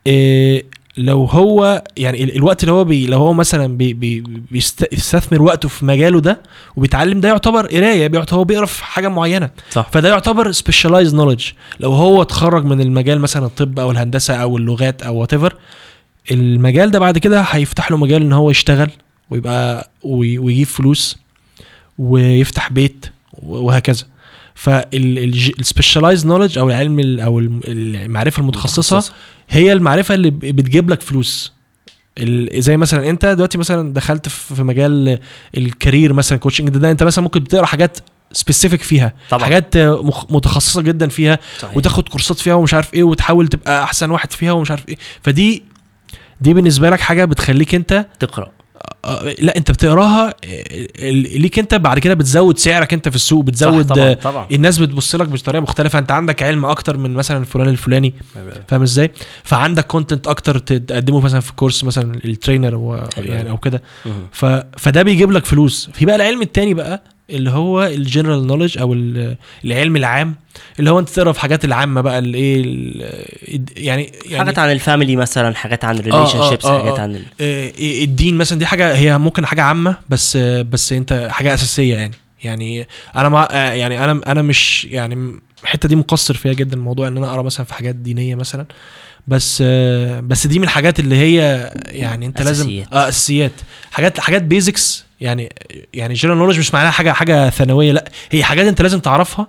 إيه 0.07 0.65
لو 0.97 1.25
هو 1.25 1.85
يعني 1.97 2.25
ال- 2.25 2.37
الوقت 2.37 2.63
اللي 2.63 2.73
هو 2.73 2.85
بي 2.85 3.07
لو 3.07 3.19
هو 3.19 3.33
مثلا 3.33 3.77
بي 3.77 3.93
بي 3.95 4.21
بيست- 4.51 4.91
بيستثمر 4.91 5.43
وقته 5.43 5.69
في 5.69 5.85
مجاله 5.85 6.21
ده 6.21 6.43
وبيتعلم 6.77 7.21
ده 7.21 7.29
يعتبر 7.29 7.67
قراية 7.67 8.07
بيعتبر 8.07 8.39
هو 8.39 8.45
بيقرأ 8.45 8.67
في 8.67 8.85
حاجة 8.85 9.09
معينة. 9.09 9.51
صح. 9.71 9.89
فده 9.93 10.09
يعتبر 10.09 10.53
specialized 10.53 11.15
knowledge 11.15 11.45
لو 11.81 11.93
هو 11.93 12.23
اتخرج 12.23 12.65
من 12.65 12.81
المجال 12.81 13.21
مثلا 13.21 13.47
الطب 13.47 13.79
أو 13.79 13.91
الهندسة 13.91 14.35
أو 14.35 14.57
اللغات 14.57 15.03
أو 15.03 15.17
what 15.17 15.35
المجال 16.31 16.91
ده 16.91 16.99
بعد 16.99 17.19
كده 17.19 17.41
هيفتح 17.41 17.91
له 17.91 17.97
مجال 17.97 18.23
إن 18.23 18.33
هو 18.33 18.51
يشتغل 18.51 18.91
ويبقى 19.31 19.91
وي- 20.03 20.39
ويجيب 20.39 20.67
فلوس. 20.67 21.19
ويفتح 21.99 22.73
بيت 22.73 23.07
وهكذا. 23.33 24.05
فال 24.55 24.81
specialized 24.81 26.27
knowledge 26.27 26.59
أو 26.59 26.69
العلم 26.71 27.01
ال- 27.01 27.21
أو 27.21 27.39
الم- 27.39 27.61
المعرفة 27.67 28.41
المتخصصة 28.41 29.13
هي 29.49 29.73
المعرفة 29.73 30.15
اللي 30.15 30.31
بتجيب 30.31 30.91
لك 30.91 31.01
فلوس. 31.03 31.53
زي 32.55 32.77
مثلا 32.77 33.11
أنت 33.11 33.27
دلوقتي 33.27 33.59
مثلا 33.59 33.93
دخلت 33.93 34.29
في 34.29 34.63
مجال 34.63 35.19
ال 35.57 35.65
career 35.65 36.13
مثلا 36.13 36.39
coaching 36.39 36.69
ده, 36.69 36.79
ده 36.79 36.91
أنت 36.91 37.03
مثلا 37.03 37.25
ممكن 37.25 37.41
بتقرا 37.41 37.67
حاجات 37.67 37.99
specific 38.33 38.83
فيها 38.83 39.13
طبعا. 39.31 39.45
حاجات 39.45 39.77
متخصصة 40.31 40.83
جدا 40.83 41.09
فيها 41.09 41.39
صحيح. 41.59 41.77
وتاخد 41.77 42.09
كورسات 42.09 42.39
فيها 42.39 42.55
ومش 42.55 42.75
عارف 42.75 42.95
إيه 42.95 43.03
وتحاول 43.03 43.49
تبقى 43.49 43.83
أحسن 43.83 44.11
واحد 44.11 44.33
فيها 44.33 44.53
ومش 44.53 44.71
عارف 44.71 44.89
إيه. 44.89 44.97
فدي 45.23 45.63
دي 46.41 46.55
بالنسبة 46.55 46.91
لك 46.91 47.01
حاجة 47.01 47.25
بتخليك 47.25 47.75
أنت 47.75 48.07
تقرأ. 48.21 48.51
لا 49.39 49.57
انت 49.57 49.71
بتقراها 49.71 50.35
آه، 50.45 51.11
ليك 51.11 51.59
انت 51.59 51.75
بعد 51.75 51.99
كده 51.99 52.15
بتزود 52.15 52.59
سعرك 52.59 52.93
انت 52.93 53.09
في 53.09 53.17
السوق 53.17 53.45
بتزود 53.45 53.87
طبعا 53.87 54.05
آه، 54.11 54.15
طبعا. 54.15 54.47
الناس 54.53 54.79
بتبص 54.79 55.15
لك 55.15 55.29
بطريقة 55.29 55.63
مختلفة 55.63 55.99
انت 55.99 56.11
عندك 56.11 56.43
علم 56.43 56.65
أكتر 56.65 56.97
من 56.97 57.15
مثلا 57.15 57.45
فلان 57.45 57.69
الفلاني 57.69 58.15
فاهم 58.69 58.83
إزاي؟ 58.83 59.11
فعندك 59.45 59.87
content 59.87 60.27
أكتر 60.27 60.59
تقدمه 60.59 61.21
مثلا 61.21 61.41
في 61.41 61.53
كورس 61.53 61.85
مثلا 61.85 62.21
ال 62.25 62.31
trainer 62.31 62.75
و 62.75 62.95
يعني 63.17 63.41
أوي. 63.41 63.51
أو 63.51 63.59
كده. 63.59 63.83
ف... 64.33 64.45
فده 64.77 65.03
بيجيب 65.03 65.31
لك 65.33 65.45
فلوس. 65.45 65.91
في 65.95 66.07
بقى 66.07 66.17
العلم 66.17 66.43
التاني 66.43 66.75
بقى 66.75 67.03
اللي 67.31 67.51
هو 67.51 67.85
ال 67.85 67.92
general 67.92 68.47
knowledge 68.47 68.79
أو 68.79 68.93
ال- 68.93 69.37
العلم 69.65 69.97
العام 69.97 70.35
اللي 70.79 70.91
هو 70.91 70.99
أنت 70.99 71.09
تقرأ 71.09 71.33
في 71.33 71.41
حاجات 71.41 71.65
العامة 71.65 72.01
بقى 72.01 72.19
الايه 72.19 72.63
ال- 72.65 73.25
يعني 73.77 74.13
يعني 74.27 74.39
حاجات 74.39 74.59
عن 74.59 74.73
ال 74.73 74.79
family 74.79 75.17
مثلا 75.17 75.55
حاجات 75.55 75.85
عن 75.85 75.97
آه، 75.97 76.01
ال 76.01 76.49
relationships 76.51 76.65
آه، 76.67 76.79
حاجات 76.83 76.99
آه. 76.99 77.03
عن 77.03 77.15
ال... 77.17 77.23
آه، 77.41 77.73
الدين 78.05 78.37
مثلا 78.39 78.59
دي 78.59 78.67
حاجة 78.67 78.95
هي 78.97 79.19
ممكن 79.19 79.47
حاجة 79.47 79.63
عامة 79.63 79.97
بس 80.09 80.37
آه، 80.37 80.63
بس 80.63 80.93
أنت 80.93 81.29
حاجة 81.31 81.55
أساسية 81.55 81.95
يعني 81.97 82.15
يعني 82.45 82.87
أنا 83.17 83.29
مع 83.29 83.49
آه، 83.51 83.73
يعني 83.73 84.05
أنا 84.05 84.21
أنا 84.27 84.43
مش 84.43 84.85
يعني 84.85 85.33
الحتة 85.63 85.89
دي 85.89 85.97
مقصر 85.97 86.35
فيها 86.35 86.53
جدا 86.53 86.77
الموضوع 86.77 87.09
إن 87.09 87.17
أنا 87.17 87.31
أقرأ 87.31 87.43
مثلا 87.43 87.67
في 87.67 87.75
حاجات 87.75 87.95
دينية 87.95 88.35
مثلا 88.35 88.67
بس 89.29 89.63
آه، 89.67 90.21
بس 90.21 90.47
دي 90.47 90.59
من 90.59 90.65
الحاجات 90.65 91.01
اللي 91.01 91.17
هي 91.17 91.71
يعني 91.87 92.27
أنت 92.27 92.43
لازم 92.43 92.65
أساسيات. 92.65 92.93
آه 92.93 93.09
أساسيات 93.09 93.53
حاجات 93.93 94.21
حاجات 94.21 94.43
basics 94.43 95.08
يعني 95.21 95.53
يعني 95.95 96.15
جنرال 96.15 96.39
نولج 96.39 96.59
مش 96.59 96.75
معناها 96.75 96.91
حاجة 96.91 97.13
حاجة 97.13 97.51
ثانوية 97.51 97.93
لا 97.93 98.11
هي 98.31 98.45
حاجات 98.45 98.67
أنت 98.67 98.83
لازم 98.83 99.01
تعرفها 99.01 99.47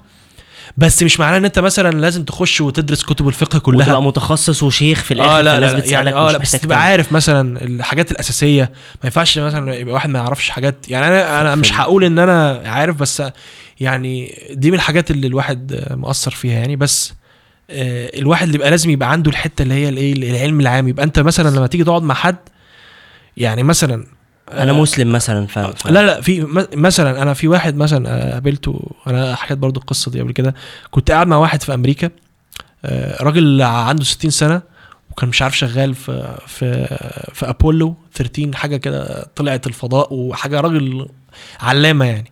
بس 0.77 1.03
مش 1.03 1.19
معناها 1.19 1.37
إن 1.37 1.45
أنت 1.45 1.59
مثلا 1.59 2.01
لازم 2.01 2.23
تخش 2.23 2.61
وتدرس 2.61 3.03
كتب 3.03 3.27
الفقه 3.27 3.59
كلها. 3.59 3.85
وتبقى 3.85 4.03
متخصص 4.03 4.63
وشيخ 4.63 5.03
في 5.03 5.13
الآخر 5.13 5.39
آه 5.39 5.41
لا 5.41 5.59
لا, 5.59 5.77
لا 5.77 5.85
يعني 5.85 6.13
آه 6.13 6.31
لا 6.31 6.37
بس 6.37 6.51
تبقى. 6.51 6.83
عارف 6.83 7.11
مثلا 7.11 7.61
الحاجات 7.61 8.11
الأساسية. 8.11 8.61
ما 8.63 8.99
ينفعش 9.03 9.37
مثلا 9.39 9.75
يبقى 9.75 9.93
واحد 9.93 10.09
ما 10.09 10.19
يعرفش 10.19 10.49
حاجات 10.49 10.89
يعني 10.89 11.07
أنا 11.07 11.41
أنا 11.41 11.55
مش 11.55 11.73
هقول 11.73 12.03
إن 12.03 12.19
أنا 12.19 12.61
عارف 12.65 12.95
بس 12.95 13.23
يعني 13.79 14.35
دي 14.51 14.71
من 14.71 14.75
الحاجات 14.75 15.11
اللي 15.11 15.27
الواحد 15.27 15.85
مؤثر 15.91 16.31
فيها 16.31 16.53
يعني. 16.59 16.75
بس 16.75 17.13
آه، 17.69 18.11
الواحد 18.19 18.43
اللي 18.45 18.55
يبقى 18.55 18.69
لازم 18.69 18.89
يبقى 18.89 19.11
عنده 19.11 19.31
الحتة 19.31 19.61
اللي 19.61 19.73
هي 19.73 19.89
الإيه 19.89 20.13
العلم 20.13 20.59
العام. 20.59 20.87
يبقى 20.87 21.05
أنت 21.05 21.19
مثلا 21.19 21.55
لما 21.55 21.67
تيجي 21.67 21.83
تقعد 21.83 22.03
مع 22.03 22.15
حد 22.15 22.37
يعني 23.37 23.63
مثلا 23.63 24.05
أنا 24.51 24.71
آه، 24.71 24.75
مسلم 24.75 25.11
مثلا 25.11 25.47
ف... 25.47 25.59
ف... 25.59 25.87
لا 25.87 26.05
لا 26.05 26.21
في 26.21 26.47
مثلا 26.75 27.21
أنا 27.21 27.33
في 27.33 27.47
واحد 27.47 27.75
مثلا 27.75 28.09
آه، 28.29 28.33
قابلته 28.33 28.91
أنا 29.07 29.35
حكيت 29.35 29.57
برضو 29.57 29.79
القصة 29.79 30.11
دي 30.11 30.21
قبل 30.21 30.31
كده 30.31 30.55
كنت 30.91 31.11
قاعد 31.11 31.27
مع 31.27 31.37
واحد 31.37 31.63
في 31.63 31.73
أمريكا 31.73 32.09
آه، 32.85 33.23
راجل 33.23 33.61
عنده 33.61 34.03
60 34.03 34.31
سنة 34.31 34.61
وكان 35.11 35.29
مش 35.29 35.41
عارف 35.41 35.57
شغال 35.57 35.95
في 35.95 36.35
في 36.47 36.85
في 37.33 37.49
أبولو 37.49 37.95
13 38.15 38.51
حاجة 38.55 38.77
كده 38.77 39.27
طلعت 39.35 39.67
الفضاء 39.67 40.13
وحاجة 40.13 40.59
راجل 40.61 41.07
علامة 41.59 42.05
يعني 42.05 42.31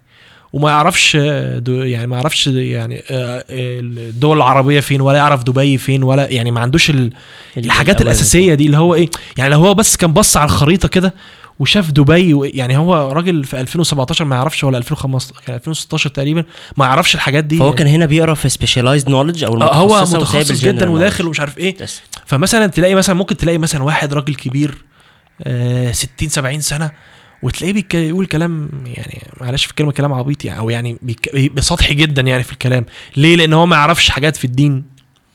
وما 0.53 0.69
يعرفش 0.69 1.15
آه، 1.21 1.61
يعني 1.67 2.07
ما 2.07 2.15
يعرفش 2.15 2.47
يعني 2.47 3.03
آه، 3.11 3.43
الدول 3.49 4.37
العربية 4.37 4.79
فين 4.79 5.01
ولا 5.01 5.17
يعرف 5.17 5.43
دبي 5.43 5.77
فين 5.77 6.03
ولا 6.03 6.27
يعني 6.29 6.51
ما 6.51 6.59
عندوش 6.59 6.89
ال- 6.89 7.13
الحاجات. 7.57 8.01
الأساسية 8.01 8.53
دي 8.53 8.65
اللي 8.65 8.77
هو 8.77 8.95
إيه 8.95 9.09
يعني 9.37 9.49
لو 9.49 9.59
هو 9.59 9.73
بس 9.73 9.97
كان 9.97 10.13
بص 10.13 10.37
على 10.37 10.45
الخريطة 10.45 10.87
كده 10.87 11.13
وشاف 11.59 11.91
دبي 11.91 12.49
يعني 12.57 12.77
هو 12.77 13.11
راجل 13.11 13.43
في 13.43 13.59
2017 13.61 14.25
ما 14.25 14.35
يعرفش 14.35 14.63
ولا 14.63 14.77
2015 14.77 15.41
كان 15.45 15.55
2016 15.55 16.09
تقريبا 16.09 16.43
ما 16.77 16.85
يعرفش 16.85 17.15
الحاجات 17.15 17.43
دي. 17.43 17.57
فهو 17.57 17.73
كان 17.75 17.87
هنا 17.87 18.05
بيقرا 18.05 18.33
في 18.33 18.49
specialized 18.49 19.09
knowledge 19.09 19.43
أو 19.43 19.61
آه، 19.61 19.75
هو 19.75 20.01
متخصص 20.01 20.61
جدا 20.61 20.89
وداخل. 20.89 21.27
ومش 21.27 21.39
عارف 21.39 21.57
إيه. 21.57 21.75
فمثلا 22.25 22.67
تلاقي 22.67 22.95
مثلا 22.95 23.15
ممكن 23.15 23.37
تلاقي 23.37 23.57
مثلا 23.57 23.83
واحد 23.83 24.13
راجل 24.13 24.35
كبير 24.35 24.77
آه 25.43 25.91
60 25.91 26.29
70 26.29 26.61
سنة 26.61 26.91
وتلاقيه 27.43 27.83
بيقول 27.93 28.25
كلام 28.25 28.69
يعني 28.85 29.23
معلش 29.41 29.65
في 29.65 29.71
الكلمة 29.71 29.91
كلام 29.91 30.13
عبيط 30.13 30.45
يعني 30.45 30.59
أو 30.59 30.69
يعني 30.69 30.97
بيك- 31.01 31.35
بي- 31.35 31.61
سطحي 31.61 31.93
جدا 31.93 32.21
يعني 32.21 32.43
في 32.43 32.51
الكلام. 32.53 32.85
ليه؟ 33.17 33.35
لأن 33.35 33.53
هو 33.53 33.65
ما 33.65 33.75
يعرفش 33.75 34.09
حاجات 34.09 34.35
في 34.35 34.45
الدين. 34.45 34.83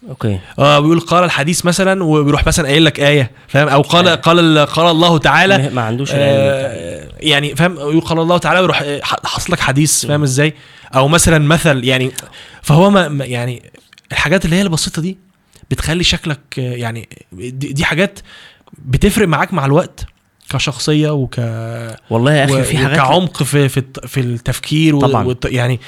أوكي 0.09 0.39
آه 0.59 0.81
بيقول 0.81 1.01
قال 1.01 1.25
الحديث 1.25 1.65
مثلا 1.67 2.05
وبيروح 2.05 2.47
مثلا 2.47 2.69
قايل 2.69 2.85
لك 2.85 3.01
آية 3.01 3.31
فاهم 3.49 3.69
أو 3.69 3.83
قال 3.83 4.09
آه. 4.09 4.15
قال 4.15 4.67
قال 4.67 4.87
الله 4.91 5.19
تعالى 5.19 5.71
ما- 5.71 5.83
عندوش. 5.83 6.11
آه 6.15 7.09
يعني 7.21 7.57
فاهم 7.57 7.75
يقول 7.77 8.01
قال 8.01 8.19
الله 8.19 8.39
تعالى 8.39 8.61
ويروح 8.61 8.83
آه، 8.83 9.01
حاصل 9.25 9.53
لك 9.53 9.61
حديث 9.61 10.07
فاهم 10.07 10.23
إزاي 10.23 10.55
أو 10.95 11.09
مثلا 11.09 11.39
مثل 11.39 11.85
يعني 11.85 12.13
فهو 12.63 12.91
ما 12.91 13.25
يعني 13.25 13.71
الحاجات 14.13 14.45
اللي 14.45 14.57
هي 14.57 14.63
البسيطة 14.63 15.03
دي 15.03 15.19
بتخلي 15.71 16.05
شكلك 16.05 16.41
آه، 16.59 16.63
يعني 16.63 17.09
دي, 17.33 17.51
دي 17.73 17.85
حاجات 17.85 18.19
بتفرق 18.79 19.29
معاك 19.29 19.55
مع 19.55 19.67
الوقت 19.67 20.05
كشخصية 20.49 21.11
وك 21.11 21.35
والله 22.11 22.33
يا 22.35 22.45
أخي 22.45 22.63
في 22.63 22.77
حاجات 22.79 22.93
وكعمق 22.99 23.43
في 23.43 23.69
في 23.69 23.83
في 24.07 24.21
التفكير 24.21 25.01
طبعاً. 25.01 25.25
والت- 25.25 25.45
يعني 25.53 25.81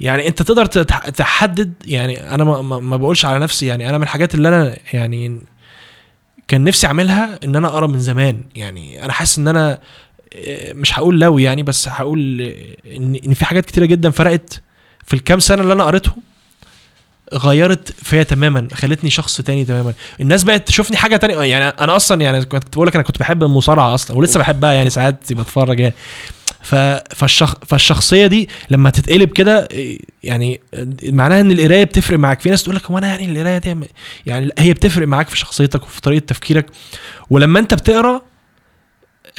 يعني 0.00 0.28
انت 0.28 0.42
تقدر 0.42 0.66
تحدد 0.66 1.72
يعني 1.84 2.34
أنا 2.34 2.44
ما, 2.44 2.80
ما, 2.80 2.96
بقولش 2.96 3.24
على 3.24 3.38
نفسي 3.38 3.66
يعني 3.66 3.88
أنا 3.88 3.98
من 3.98 4.04
الحاجات 4.04 4.34
اللي 4.34 4.48
أنا 4.48 4.76
يعني 4.92 5.40
كان 6.48 6.64
نفسي 6.64 6.86
اعملها 6.86 7.38
ان 7.44 7.56
أنا 7.56 7.68
اقرا 7.68 7.86
من 7.86 8.00
زمان. 8.00 8.42
يعني 8.54 9.04
أنا 9.04 9.12
حاسس 9.12 9.38
ان 9.38 9.48
أنا 9.48 9.78
آه، 10.34 10.72
مش 10.72 10.98
هقول 10.98 11.20
لو 11.20 11.38
يعني 11.38 11.62
بس 11.62 11.88
هقول 11.88 12.40
ان 12.96 13.20
إن 13.26 13.34
في 13.34 13.44
حاجات 13.44 13.64
كتيرة 13.66 13.84
جدا 13.86 14.10
فرقت 14.10 14.62
في 15.06 15.14
الكام 15.14 15.40
سنة 15.40 15.62
اللي 15.62 15.72
أنا 15.72 15.84
قريتهم 15.84 16.22
غيرت 17.34 17.92
فيا 17.92 18.22
تماما 18.22 18.68
خلتني 18.72 19.10
شخص 19.10 19.40
تاني 19.40 19.64
تماما. 19.64 19.94
الناس 20.20 20.44
بقت 20.44 20.68
تشوفني 20.68 20.96
حاجة 20.96 21.16
تانية. 21.16 21.42
يعني 21.42 21.64
أنا 21.64 21.96
أصلا 21.96 22.22
يعني 22.22 22.44
كنت 22.44 22.74
بقول 22.76 22.86
لك 22.86 22.94
أنا 22.94 23.04
كنت 23.04 23.18
بحب 23.18 23.42
المصارعة 23.42 23.94
أصلا 23.94 24.16
ولسه 24.16 24.40
بحبها 24.40 24.72
يعني 24.72 24.90
ساعات 24.90 25.32
بتفرج 25.32 25.80
يعني. 25.80 25.94
فالشخ... 26.62 27.54
فالشخصية 27.66 28.26
دي 28.26 28.48
لما 28.70 28.90
تتقلب 28.90 29.28
كده 29.28 29.68
يعني 30.22 30.60
معناها 31.04 31.40
إن 31.40 31.50
القراية 31.50 31.84
بتفرق 31.84 32.18
معاك. 32.18 32.40
في 32.40 32.50
ناس 32.50 32.62
تقول 32.62 32.76
لك 32.76 32.86
هو 32.90 32.98
أنا 32.98 33.06
يعني 33.06 33.32
القراية 33.32 33.58
دي 33.58 33.76
يعني 34.26 34.50
هي 34.58 34.72
بتفرق 34.72 35.06
معاك 35.08 35.28
في 35.28 35.38
شخصيتك 35.38 35.82
وفي 35.82 36.00
طريقة 36.00 36.24
تفكيرك. 36.24 36.66
ولما 37.30 37.58
أنت 37.58 37.74
بتقرأ 37.74 38.22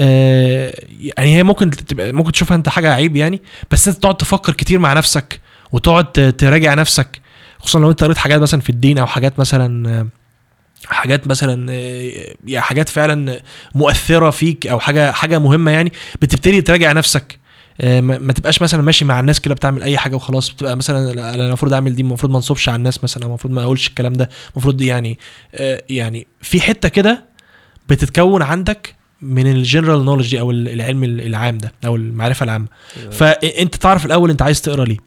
آه 0.01 0.73
يعني 0.99 1.35
هي 1.35 1.43
ممكن 1.43 1.69
تبقى 1.69 2.11
ممكن 2.11 2.31
تشوفها 2.31 2.55
أنت 2.57 2.69
حاجة 2.69 2.93
عيب 2.93 3.15
يعني 3.15 3.41
بس 3.71 3.87
أنت 3.87 3.97
تقعد 3.97 4.17
تفكر 4.17 4.53
كتير 4.53 4.79
مع 4.79 4.93
نفسك 4.93 5.41
وتقعد 5.71 6.35
تراجع 6.37 6.73
نفسك 6.73 7.21
خصوصا 7.59 7.79
لو 7.79 7.91
أنت 7.91 8.03
قريت 8.03 8.17
حاجات 8.17 8.41
مثلا 8.41 8.61
في 8.61 8.69
الدين 8.69 8.97
أو 8.97 9.07
حاجات 9.07 9.39
مثلا 9.39 9.89
آه، 9.99 10.07
حاجات 10.85 11.27
مثلا 11.27 11.71
آه، 11.71 12.11
يعني 12.45 12.61
حاجات 12.65 12.89
فعلا 12.89 13.39
مؤثرة 13.75 14.29
فيك 14.29 14.67
أو 14.67 14.79
حاجة 14.79 15.11
حاجة 15.11 15.39
مهمة 15.39 15.71
يعني 15.71 15.91
بتبتدي 16.21 16.61
تراجع 16.61 16.91
نفسك. 16.91 17.39
آه، 17.81 18.01
ما 18.01 18.33
تبقاش 18.33 18.61
مثلا 18.61 18.81
ماشي 18.81 19.05
مع 19.05 19.19
الناس 19.19 19.39
كده 19.39 19.55
بتعمل 19.55 19.83
أي 19.83 19.97
حاجة 19.97 20.15
وخلاص 20.15 20.49
بتبقى 20.49 20.77
مثلا 20.77 21.13
لا، 21.13 21.33
أنا 21.33 21.47
المفروض 21.47 21.73
أعمل 21.73 21.95
دي 21.95 22.01
المفروض 22.01 22.31
ما 22.31 22.37
انصبش 22.37 22.69
على 22.69 22.75
الناس 22.75 23.03
مثلا 23.03 23.25
المفروض 23.25 23.53
ما 23.53 23.63
أقولش 23.63 23.87
الكلام 23.87 24.13
ده 24.13 24.29
المفروض 24.53 24.81
يعني 24.81 25.19
آه، 25.55 25.83
يعني 25.89 26.27
في 26.41 26.61
حتة 26.61 26.89
كده 26.89 27.25
بتتكون 27.89 28.41
عندك 28.41 28.95
من 29.21 29.47
الجنرال 29.51 30.05
نولج 30.05 30.29
دي 30.31 30.39
أو 30.39 30.51
العلم 30.51 31.03
العام 31.03 31.57
ده 31.57 31.71
أو 31.85 31.95
المعرفة 31.95 32.43
العامة. 32.43 32.67
فانت 33.11 33.75
تعرف 33.75 34.05
الأول 34.05 34.29
أنت 34.29 34.41
عايز 34.41 34.61
تقرأ 34.61 34.85
ليه. 34.85 34.97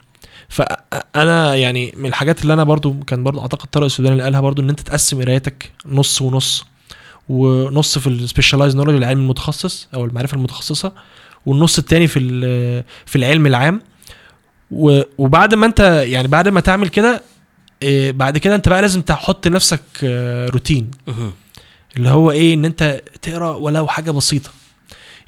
فأنا 0.48 1.54
يعني 1.54 1.94
من 1.96 2.06
الحاجات 2.06 2.42
اللي 2.42 2.52
أنا 2.52 2.64
برضو 2.64 2.94
كان 3.06 3.24
برضو 3.24 3.40
أعتقد 3.40 3.68
طارق 3.68 3.84
السوداني 3.84 4.12
اللي 4.12 4.24
قالها 4.24 4.40
برضو 4.40 4.62
إن 4.62 4.68
أنت 4.68 4.80
تقسم 4.80 5.22
قرايتك 5.22 5.72
نص 5.86 6.22
ونص 6.22 6.64
ونص 7.28 7.98
في 7.98 8.06
ال 8.06 8.12
specialized 8.12 8.76
knowledge 8.76 8.96
العلم 8.96 9.20
المتخصص 9.20 9.88
أو 9.94 10.04
المعرفة 10.04 10.34
المتخصصة 10.36 10.92
والنص 11.46 11.78
التاني 11.78 12.06
في 12.06 12.20
في 13.06 13.16
العلم 13.16 13.46
العام. 13.46 13.80
وبعد 14.70 15.54
ما 15.54 15.66
أنت 15.66 15.80
يعني 16.06 16.28
بعد 16.28 16.48
ما 16.48 16.60
تعمل 16.60 16.88
كده 16.88 17.22
إيه، 17.82 18.12
بعد 18.12 18.38
كده 18.38 18.54
أنت 18.54 18.68
بقى 18.68 18.80
لازم 18.82 19.02
تحط 19.02 19.48
لنفسك 19.48 19.80
آه، 20.04 20.48
روتين 20.48 20.90
مهم. 21.06 21.32
اللي 21.96 22.08
هو 22.08 22.30
إيه 22.30 22.54
إن 22.54 22.64
أنت 22.64 23.02
تقرأ 23.22 23.54
ولو 23.56 23.86
حاجة 23.86 24.10
بسيطة. 24.10 24.50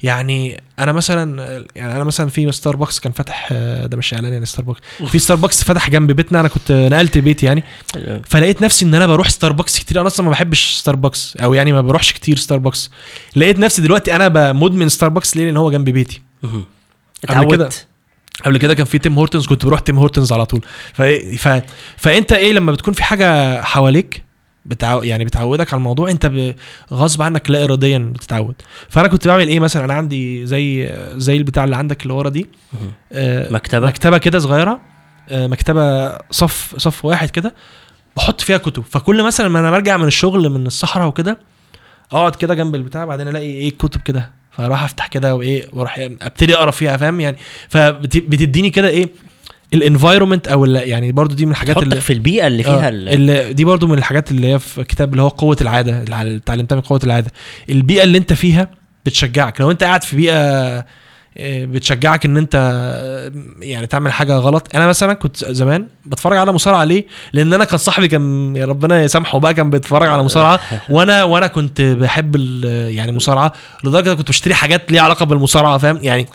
يعني 0.03 0.61
أنا 0.79 0.91
مثلا 0.91 1.41
يعني 1.75 1.95
أنا 1.95 2.03
مثلا 2.03 2.29
في 2.29 2.51
ستاربكس 2.51 2.99
كان 2.99 3.11
فاتح 3.11 3.49
آه، 3.51 3.85
ده 3.85 3.97
مش 3.97 4.13
إعلان 4.13 4.33
يعني 4.33 4.45
ستاربكس 4.45 4.79
في 5.07 5.19
ستاربكس 5.19 5.63
فتح 5.63 5.89
جنب 5.89 6.11
بيتنا 6.11 6.39
أنا 6.39 6.47
كنت 6.47 6.71
نقلت 6.71 7.17
بيتي 7.17 7.45
يعني. 7.45 7.63
فلقيت 8.25 8.61
نفسي 8.61 8.85
إن 8.85 8.93
أنا 8.95 9.07
بروح 9.07 9.29
ستاربكس 9.29 9.79
كتير. 9.79 9.99
أنا 9.99 10.07
أصلا 10.07 10.25
ما 10.25 10.31
بحبش 10.31 10.73
ستاربكس 10.75 11.37
أو 11.37 11.53
يعني 11.53 11.73
ما 11.73 11.81
بروحش 11.81 12.13
كتير 12.13 12.37
ستاربكس 12.37 12.91
لقيت 13.35 13.59
نفسي 13.59 13.81
دلوقتي 13.81 14.15
أنا 14.15 14.53
مدمن 14.53 14.89
ستاربكس 14.89 15.37
ليه؟ 15.37 15.45
لأن 15.45 15.57
هو 15.57 15.71
جنب 15.71 15.89
بيتي. 15.89 16.21
قبل 17.29 17.51
كده- 17.51 17.69
قبل 18.45 18.57
كده 18.57 18.73
كان 18.73 18.85
في 18.85 18.97
تيم 18.99 19.13
هورتنز 19.15 19.45
كنت 19.47 19.65
بروح 19.65 19.79
تيم 19.79 19.97
هورتنز 19.97 20.31
على 20.31 20.45
طول. 20.45 20.61
ف... 20.93 21.01
ف... 21.37 21.61
فأنت 21.97 22.31
إيه 22.31 22.53
لما 22.53 22.71
بتكون 22.71 22.93
في 22.93 23.03
حاجة 23.03 23.61
حواليك 23.61 24.23
بتعو... 24.67 25.03
يعني 25.03 25.25
بتعودك 25.25 25.73
على 25.73 25.77
الموضوع 25.77 26.09
انت 26.09 26.25
ب... 26.25 26.55
غصب 26.93 27.21
عنك 27.21 27.49
لا 27.49 27.63
اراديا 27.63 27.97
بتتعود. 27.97 28.55
فأنا 28.89 29.07
كنت 29.07 29.27
بعمل 29.27 29.47
إيه 29.47 29.59
مثلا؟ 29.59 29.85
أنا 29.85 29.93
عندي 29.93 30.45
زي 30.45 30.95
زي 31.15 31.37
البتاع 31.37 31.63
اللي 31.63 31.75
عندك 31.75 32.03
اللي 32.03 32.13
ورا 32.13 32.29
دي. 32.29 32.47
آه، 33.11 33.53
مكتبة؟ 33.53 33.87
مكتبة 33.87 34.17
كده 34.17 34.39
صغيرة. 34.39 34.79
آه، 35.29 35.47
مكتبة 35.47 36.17
صف 36.31 36.75
صف 36.77 37.05
واحد 37.05 37.29
كده. 37.29 37.55
بحط 38.17 38.41
فيها 38.41 38.57
كتب. 38.57 38.83
فكل 38.83 39.23
مثلا 39.23 39.47
ما 39.47 39.59
أنا 39.59 39.71
برجع 39.71 39.97
من 39.97 40.07
الشغل 40.07 40.49
من 40.49 40.67
الصحراء 40.67 41.07
وكده 41.07 41.37
أقعد 42.11 42.35
كده 42.35 42.55
جنب 42.55 42.75
البتاع 42.75 43.05
بعدين 43.05 43.27
ألاقي 43.27 43.45
إيه 43.45 43.69
كتب 43.69 44.01
كده. 44.01 44.31
فأروح 44.51 44.83
أفتح 44.83 45.07
كده 45.07 45.35
وإيه 45.35 45.67
وأروح 45.73 45.99
أبتدي 46.21 46.55
أقرأ 46.55 46.71
فيها 46.71 46.97
فاهم 46.97 47.19
يعني؟ 47.19 47.37
فبتديني 47.69 48.69
كده 48.69 48.87
إيه 48.87 49.09
الانفايرمنت 49.73 50.47
أو 50.47 50.65
يعني 50.65 51.11
برضو 51.11 51.35
دي 51.35 51.45
من 51.45 51.51
الحاجات 51.51 51.77
اللي 51.77 52.01
في 52.01 52.13
البيئة 52.13 52.47
اللي 52.47 52.63
فيها 52.63 52.85
آه، 52.85 52.89
ال- 52.89 53.09
اللي 53.09 53.53
دي 53.53 53.65
برضو 53.65 53.87
من 53.87 53.97
الحاجات 53.97 54.31
اللي 54.31 54.53
هي 54.53 54.59
في 54.59 54.83
كتاب 54.83 55.11
اللي 55.11 55.21
هو 55.21 55.27
قوة 55.27 55.57
العادة 55.61 56.03
اللي 56.03 56.35
اتعلمتها 56.37 56.75
من 56.75 56.81
قوة 56.81 56.99
العادة. 57.03 57.31
البيئة 57.69 58.03
اللي 58.03 58.17
انت 58.17 58.33
فيها 58.33 58.69
بتشجعك. 59.05 59.61
لو 59.61 59.71
انت 59.71 59.83
قاعد 59.83 60.03
في 60.03 60.15
بيئة 60.15 60.37
آه، 61.39 61.65
بتشجعك 61.65 62.25
ان 62.25 62.37
انت 62.37 62.55
آه، 62.55 63.31
يعني 63.61 63.87
تعمل 63.87 64.11
حاجة 64.13 64.33
غلط. 64.37 64.75
أنا 64.75 64.87
مثلا 64.87 65.13
كنت 65.13 65.37
زمان 65.45 65.87
بتفرج 66.05 66.37
على 66.37 66.51
مصارعة. 66.51 66.83
ليه؟ 66.83 67.05
لأن 67.33 67.53
أنا 67.53 67.65
كان 67.65 67.77
صاحبي 67.77 68.07
كان 68.07 68.55
يا 68.55 68.65
ربنا 68.65 69.03
يسامحه 69.03 69.39
بقى 69.39 69.53
كان 69.53 69.69
بيتفرج 69.69 70.07
على 70.09 70.23
مصارعة. 70.23 70.59
وأنا 70.89 71.23
وأنا 71.23 71.47
كنت 71.47 71.81
بحب 71.81 72.35
يعني 72.89 73.11
مصارعة. 73.11 73.53
لدرجة 73.83 74.13
كنت 74.13 74.29
بشتري 74.29 74.53
حاجات 74.53 74.91
ليها 74.91 75.01
علاقة 75.01 75.25
بالمصارعة 75.25 75.77
فاهم؟ 75.77 75.99
يعني 76.01 76.25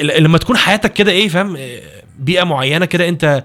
لما 0.00 0.38
تكون 0.38 0.56
حياتك 0.56 0.92
كده 0.92 1.12
إيه 1.12 1.28
فاهم؟ 1.28 1.56
بيئة 2.20 2.44
معينة 2.44 2.84
كده 2.86 3.08
انت 3.08 3.44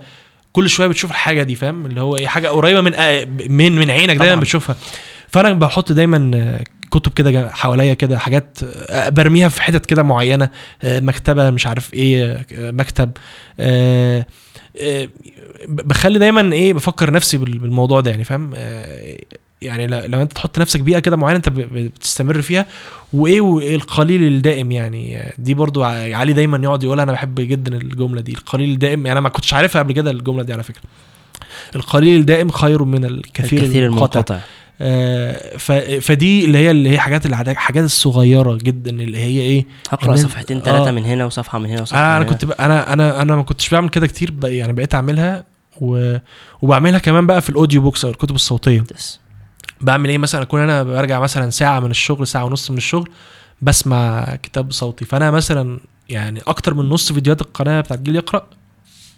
كل 0.54 0.70
شوية 0.70 0.88
بتشوف 0.88 1.12
الحاجة 1.12 1.44
دي 1.44 1.56
فاهم؟ 1.56 1.86
اللي 1.86 2.02
هو 2.02 2.16
إيه 2.18 2.28
حاجة 2.28 2.48
قريبة 2.48 2.82
من 2.82 2.92
من 3.52 3.76
من 3.76 3.92
عينك 3.92 4.16
دايما. 4.18 4.36
بتشوفها. 4.42 4.76
فأنا 5.28 5.54
بحط 5.54 5.92
دايما 5.92 6.60
كتب 6.92 7.14
كده 7.14 7.50
حواليا 7.50 7.94
كده 7.94 8.18
حاجات 8.20 8.58
برميها 9.08 9.50
في 9.50 9.62
حتت 9.62 9.86
كده 9.86 10.04
معينة 10.04 10.50
مكتبة 10.84 11.50
مش 11.50 11.68
عارف 11.68 11.94
إيه 11.94 12.46
مكتب 12.52 13.12
آه، 13.60 14.26
آه، 14.82 15.08
بخلي 15.68 16.20
دايما 16.20 16.54
إيه 16.54 16.74
بفكر 16.74 17.12
نفسي 17.12 17.38
بال- 17.38 17.58
بالموضوع 17.58 18.02
ده 18.02 18.12
يعني 18.12 18.24
فاهم؟ 18.24 18.52
آه، 18.56 19.18
يعني 19.62 19.88
لو 19.88 20.22
انت 20.22 20.34
تحط 20.34 20.60
نفسك 20.60 20.80
بيئة 20.80 21.00
كده 21.00 21.18
معينة 21.18 21.38
انت 21.38 21.50
بتستمر 21.50 22.42
فيها 22.42 22.66
وإيه 23.14 23.42
وايه 23.42 23.76
القليل 23.76 24.24
الدائم 24.24 24.72
يعني 24.72 25.18
آه، 25.18 25.34
دي 25.38 25.54
برضو 25.54 25.84
علي 25.84 26.34
دايما 26.34 26.58
يقعد 26.64 26.84
يقولها 26.84 27.04
أنا 27.04 27.12
بحب 27.12 27.42
جدا 27.42 27.78
الجملة 27.78 28.22
دي 28.22 28.32
القليل 28.34 28.70
الدائم 28.70 29.00
يعني 29.00 29.12
أنا 29.12 29.20
ما 29.20 29.30
كنتش 29.30 29.54
عارفها 29.54 29.82
قبل 29.82 29.94
كده 29.94 30.12
الجملة 30.12 30.44
دي 30.44 30.54
على 30.54 30.64
فكرة 30.64 30.82
القليل 31.76 32.20
الدائم 32.20 32.50
خير 32.50 32.84
من 32.84 33.06
الكثير, 33.06 33.64
الكثير 33.64 33.86
المنقطع 33.86 34.20
المنقطع 34.20 34.40
آه، 34.82 35.58
فدي 36.00 36.46
اللي 36.46 36.58
هي 36.58 36.72
اللي 36.72 36.90
هي 36.90 37.00
حاجات 37.00 37.26
العادات 37.26 37.56
حاجات 37.58 37.84
الصغيرة 37.84 38.58
جدا 38.62 38.92
اللي 38.92 39.18
هي 39.18 39.42
إيه 39.42 39.66
هقرأ 39.90 40.16
صفحتين 40.16 40.62
ثلاثة 40.62 40.88
آه. 40.90 40.92
من 40.92 41.06
هنا 41.06 41.26
وصفحة 41.26 41.60
من 41.60 41.70
هنا 41.70 41.82
وصفحة 41.82 42.00
أنا 42.00 42.20
من 42.20 42.26
هنا. 42.26 42.38
كنت. 42.38 42.52
أنا 42.60 42.94
أنا 42.94 43.22
أنا 43.22 43.36
ما 43.36 43.44
كنتش 43.44 43.70
بعمل 43.70 43.90
كده 43.90 44.08
كتير. 44.08 44.34
يعني 44.44 44.74
بقيت 44.74 44.96
أعملها 44.96 45.44
و... 45.82 46.18
وبعملها 46.62 47.00
كمان 47.00 47.28
بقى 47.28 47.42
في 47.42 47.50
الأوديو 47.50 47.82
بوكس 47.82 48.06
أو 48.06 48.12
الكتب 48.12 48.36
الصوتية. 48.36 48.84
بعمل 49.82 50.10
إيه 50.10 50.18
مثلا؟ 50.18 50.42
أكون 50.42 50.62
أنا 50.62 50.84
برجع 50.84 51.20
مثلا 51.20 51.50
ساعة 51.50 51.80
من 51.80 51.92
الشغل 51.92 52.28
ساعة 52.28 52.46
ونص 52.46 52.72
من 52.72 52.78
الشغل 52.78 53.10
بسمع 53.62 54.36
كتاب 54.44 54.72
صوتي. 54.72 55.06
فأنا 55.06 55.32
مثلا 55.32 55.80
يعني 56.10 56.42
أكتر 56.48 56.74
من 56.74 56.90
نص 56.90 57.12
فيديوهات 57.12 57.42
القناة 57.42 57.82
بتاعت 57.82 58.00
جيل 58.00 58.16
يقرا 58.16 58.48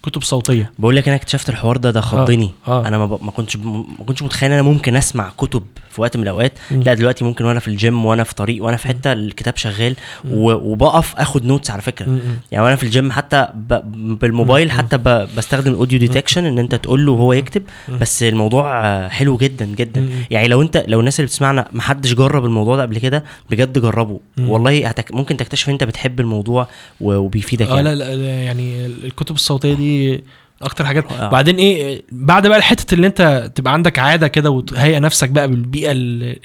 كتب 0.03 0.23
صوتية. 0.23 0.71
بقول 0.79 0.95
لك 0.95 1.07
أنا 1.07 1.15
اكتشفت 1.17 1.49
الحوار 1.49 1.77
ده 1.77 1.91
ده 1.91 2.01
خضني. 2.01 2.51
آه. 2.67 2.87
أنا 2.87 2.97
ما, 2.97 3.05
ب... 3.05 3.23
ما 3.23 3.31
كنتش 3.31 3.57
ب... 3.57 3.65
ما 3.99 4.05
كنتش 4.07 4.23
متخيل 4.23 4.51
أنا 4.51 4.61
ممكن 4.61 4.95
أسمع 4.95 5.31
كتب 5.37 5.63
في 5.97 6.01
وقت 6.01 6.17
من 6.17 6.23
الأوقات. 6.23 6.53
لا 6.71 6.93
دلوقتي 6.93 7.23
ممكن 7.25 7.45
وأنا 7.45 7.59
في 7.59 7.67
الجيم 7.67 8.05
وأنا 8.05 8.23
في 8.23 8.35
طريق 8.35 8.63
وأنا 8.63 8.77
في 8.77 8.87
حتة 8.87 9.13
الكتاب 9.13 9.57
شغال. 9.57 9.95
وبقف 10.31 11.15
آخد 11.15 11.45
notes 11.45 11.71
على 11.71 11.81
فكرة 11.81 12.05
م-. 12.05 12.19
يعني 12.51 12.63
وأنا 12.65 12.75
في 12.75 12.83
الجيم 12.83 13.11
حتى. 13.11 13.47
بالموبايل. 13.93 14.71
حتى. 14.71 14.97
بستخدم 15.37 15.71
ال 15.71 15.76
audio 15.76 15.99
dictation 15.99 16.45
إن 16.45 16.59
أنت 16.59 16.75
تقول 16.75 17.05
له 17.05 17.11
وهو 17.11 17.33
يكتب. 17.33 17.63
بس 18.01 18.23
الموضوع 18.23 18.85
آه، 18.85 19.07
حلو 19.07 19.37
جدا 19.37 19.65
جدا. 19.65 20.09
يعني 20.31 20.47
لو 20.47 20.61
أنت 20.61 20.83
لو 20.87 20.99
الناس 20.99 21.19
اللي 21.19 21.27
بتسمعنا 21.27 21.67
ما 21.71 21.81
حدش 21.81 22.13
جرب 22.13 22.45
الموضوع 22.45 22.75
ده 22.75 22.81
قبل 22.81 22.97
كده 22.97 23.23
بجد 23.49 23.79
جربه. 23.79 24.19
والله 24.39 24.87
هتك... 24.87 25.11
ممكن 25.11 25.37
تكتشف 25.37 25.69
أنت 25.69 25.83
بتحب 25.83 26.19
الموضوع. 26.19 26.67
وبيفيدك 27.01 27.67
آه 27.67 27.75
يعني 27.75 27.95
لا 27.95 28.15
لا، 28.15 28.43
يعني 28.43 28.85
الكتب 28.85 29.35
الصوتية 29.35 29.73
دي 29.73 30.23
أكتر 30.61 30.85
حاجات 30.85 31.11
آه. 31.11 31.29
بعدين 31.29 31.55
إيه 31.55 32.03
بعد 32.11 32.47
بقى 32.47 32.57
الحتة 32.57 32.93
اللي 32.95 33.07
أنت 33.07 33.51
تبقى 33.55 33.73
عندك 33.73 33.99
عادة 33.99 34.27
كده 34.27 34.49
وتهيئ 34.49 34.99
نفسك 34.99 35.29
بقى 35.29 35.47
بالبيئة 35.47 35.91
اللي, 35.91 36.39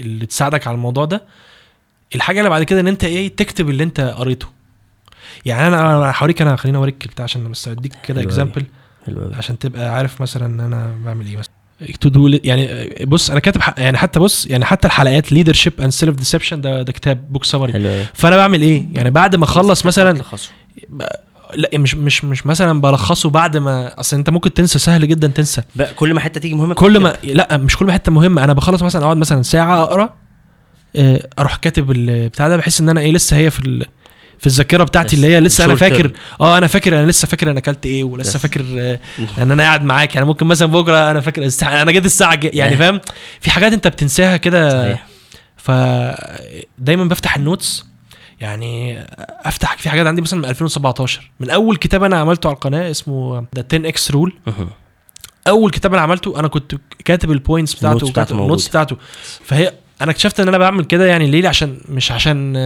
اللي 0.00 0.26
تساعدك 0.26 0.66
على 0.66 0.74
الموضوع 0.74 1.04
ده 1.04 1.22
الحاجة 2.14 2.38
اللي 2.38 2.50
بعد 2.50 2.62
كده 2.62 2.80
إن 2.80 2.88
أنت 2.88 3.04
إيه 3.04 3.36
تكتب 3.36 3.70
اللي 3.70 3.82
أنت 3.82 4.00
قريته 4.00 4.46
يعني 5.46 5.66
أنا 5.66 6.12
هوريك 6.18 6.42
أنا 6.42 6.56
خليني 6.56 6.78
أوريك 6.78 7.04
البتاع 7.04 7.24
عشان 7.24 7.50
بس 7.50 7.68
اديك 7.68 7.92
كده. 8.04 8.22
example. 8.22 8.64
عشان 9.32 9.58
تبقى 9.58 9.94
عارف 9.94 10.20
مثلا 10.20 10.46
إن 10.46 10.60
أنا 10.60 10.94
بعمل 11.04 11.26
إيه 11.26 11.36
مثلا 11.36 11.52
to 12.00 12.08
do 12.08 12.38
يعني 12.44 12.88
بص 13.04 13.30
أنا 13.30 13.40
كاتب 13.40 13.60
يعني 13.78 13.98
حتى 13.98 14.20
بص 14.20 14.46
يعني 14.46 14.64
حتى 14.64 14.86
الحلقات 14.88 15.32
Leadership 15.32 15.80
and 15.80 15.90
Self-Deception 15.92 16.60
ده 16.60 16.82
ده 16.82 16.92
كتاب 16.92 17.32
book 17.32 17.44
summary. 17.44 17.72
فأنا 18.14 18.36
بعمل 18.36 18.62
إيه 18.62 18.86
يعني 18.92 19.10
بعد 19.10 19.36
ما 19.36 19.44
أخلص 19.44 19.86
مثلا. 19.86 20.22
لا 21.54 21.70
مش 21.74 21.94
مش 21.94 22.24
مش 22.24 22.46
مثلا 22.46 22.80
بلخصه 22.80 23.30
بعد 23.30 23.56
ما 23.56 24.00
أصل 24.00 24.16
أنت 24.16 24.30
ممكن 24.30 24.54
تنسى 24.54 24.78
سهل 24.78 25.08
جدا 25.08 25.28
تنسى 25.28 25.62
بقى 25.76 25.94
كل 25.94 26.14
ما 26.14 26.20
حتة 26.20 26.40
تيجي 26.40 26.54
مهمة 26.54 26.74
كل. 26.74 26.98
ما 26.98 27.16
لا 27.24 27.56
مش 27.56 27.76
كل 27.76 27.86
ما 27.86 27.92
حتة 27.92 28.12
مهمة 28.12 28.44
أنا 28.44 28.52
بخلص 28.52 28.82
مثلا 28.82 29.04
أقعد 29.04 29.16
مثلا 29.16 29.42
ساعة 29.42 29.82
أقرأ 29.82 30.14
آه، 30.96 31.28
أروح 31.38 31.56
كاتب 31.56 31.90
البتاع 31.90 32.48
ده 32.48 32.56
بحس 32.56 32.80
إن 32.80 32.88
أنا 32.88 33.00
إيه 33.00 33.12
لسه 33.12 33.36
هي 33.36 33.50
في 33.50 33.60
ال... 33.60 33.86
في 34.38 34.46
الذاكرة 34.46 34.84
بتاعتي 34.84 35.16
اللي 35.16 35.26
هي 35.26 35.40
لسه 35.40 35.64
أنا 35.64 35.74
فاكر. 35.74 36.12
آه 36.40 36.58
أنا 36.58 36.66
فاكر 36.66 36.98
أنا 37.00 37.06
لسه 37.10 37.28
فاكر 37.28 37.50
أنا 37.50 37.58
أكلت 37.58 37.86
إيه 37.86 38.04
ولسه. 38.04 38.38
فاكر 38.38 38.64
آه، 38.78 38.98
إن 39.42 39.50
أنا 39.50 39.62
قاعد 39.62 39.84
معاك 39.84 40.14
يعني 40.14 40.26
ممكن 40.26 40.46
مثلا 40.46 40.68
بكرة 40.68 41.10
أنا 41.10 41.20
فاكر 41.20 41.50
أنا 41.62 41.92
جيت 41.92 42.04
الساعة 42.04 42.40
يعني. 42.42 42.76
فاهم 42.76 43.00
في 43.40 43.50
حاجات 43.50 43.72
أنت 43.72 43.88
بتنساها 43.88 44.36
كده 44.36 44.82
صحيح 44.82 45.06
فدايما 45.56 47.04
بفتح 47.04 47.36
النوتس 47.36 47.87
يعني 48.40 49.04
افتح 49.44 49.76
في 49.78 49.90
حاجات 49.90 50.06
عندي 50.06 50.22
مثلا 50.22 50.38
من 50.38 50.44
2017 50.44 51.30
من 51.40 51.50
أول 51.50 51.76
كتاب 51.76 52.02
أنا 52.02 52.16
عملته 52.16 52.46
على 52.46 52.54
القناة 52.54 52.90
اسمه 52.90 53.46
The 53.56 53.64
10X 53.72 54.10
Rule. 54.10 54.32
أول 55.48 55.70
كتاب 55.70 55.92
أنا 55.94 56.02
عملته 56.02 56.40
أنا 56.40 56.48
كنت 56.48 56.74
كاتب 57.04 57.30
ال 57.30 57.36
points 57.36 57.74
بتاعته 57.74 57.96
ال 57.96 57.98
notes 57.98 58.10
بتاعته 58.10 58.34
وكاتب 58.34 58.42
ال 58.44 58.47
notes 58.47 58.64
موجودة. 58.64 58.84
بتاعته. 58.84 58.96
فهي 59.44 59.72
أنا 60.02 60.10
اكتشفت 60.10 60.40
إن 60.40 60.48
أنا 60.48 60.58
بعمل 60.58 60.84
كده 60.84 61.06
يعني 61.06 61.30
ليه؟ 61.30 61.48
عشان 61.48 61.80
مش 61.88 62.12
عشان 62.12 62.56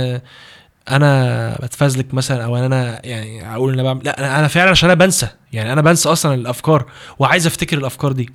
أنا 0.90 1.58
بتفزلك 1.62 2.14
مثلا 2.14 2.44
أو 2.44 2.56
أنا 2.56 3.06
يعني 3.06 3.54
أقول 3.54 3.72
إن 3.72 3.78
أنا 3.78 3.88
بعمل 3.88 4.00
لا 4.04 4.18
أنا 4.18 4.38
أنا 4.38 4.48
فعلا 4.48 4.70
عشان 4.70 4.90
أنا 4.90 5.04
بنسى. 5.04 5.28
يعني 5.52 5.72
أنا 5.72 5.80
بنسى 5.80 6.08
أصلا 6.08 6.34
الأفكار 6.34 6.86
وعايز 7.18 7.46
أفتكر 7.46 7.78
الأفكار 7.78 8.12
دي. 8.12 8.30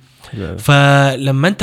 فلما 0.58 1.48
أنت 1.48 1.62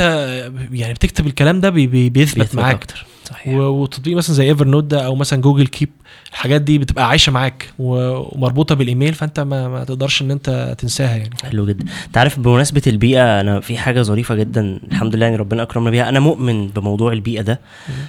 يعني 0.72 0.94
بتكتب 0.94 1.26
الكلام 1.26 1.60
ده 1.60 1.70
بي 1.70 1.86
بي 1.86 2.10
بيثبت 2.10 2.38
بيثبت 2.38 2.54
معاك. 2.54 2.74
أكتر. 2.74 3.06
صحيح. 3.26 3.54
وتطبيق 3.58 4.16
مثلا 4.16 4.34
زي 4.34 4.48
Evernote 4.48 4.84
ده 4.84 5.06
أو 5.06 5.14
مثلا 5.14 5.40
Google 5.40 5.66
Keep 5.66 5.88
الحاجات 6.32 6.62
دي 6.62 6.78
بتبقى 6.78 7.08
عايشة 7.08 7.32
معاك 7.32 7.70
ومربوطة 7.78 8.74
بالإيميل 8.74 9.14
فأنت 9.14 9.40
ما, 9.40 9.68
ما 9.68 9.84
تقدرش 9.84 10.22
إن 10.22 10.30
أنت 10.30 10.74
تنساها 10.78 11.16
يعني. 11.16 11.30
حلو 11.42 11.66
جدا. 11.66 11.84
انت 12.06 12.18
عارف 12.18 12.38
بمناسبة 12.40 12.82
البيئة 12.86 13.40
أنا 13.40 13.60
في 13.60 13.78
حاجة 13.78 14.02
ظريفة 14.02 14.34
جدا 14.34 14.80
الحمد 14.90 15.16
لله 15.16 15.24
يعني 15.26 15.36
ربنا 15.36 15.62
أكرمنا 15.62 15.90
بيها. 15.90 16.08
أنا 16.08 16.20
مؤمن 16.20 16.68
بموضوع 16.68 17.12
البيئة 17.12 17.42
ده. 17.42 17.60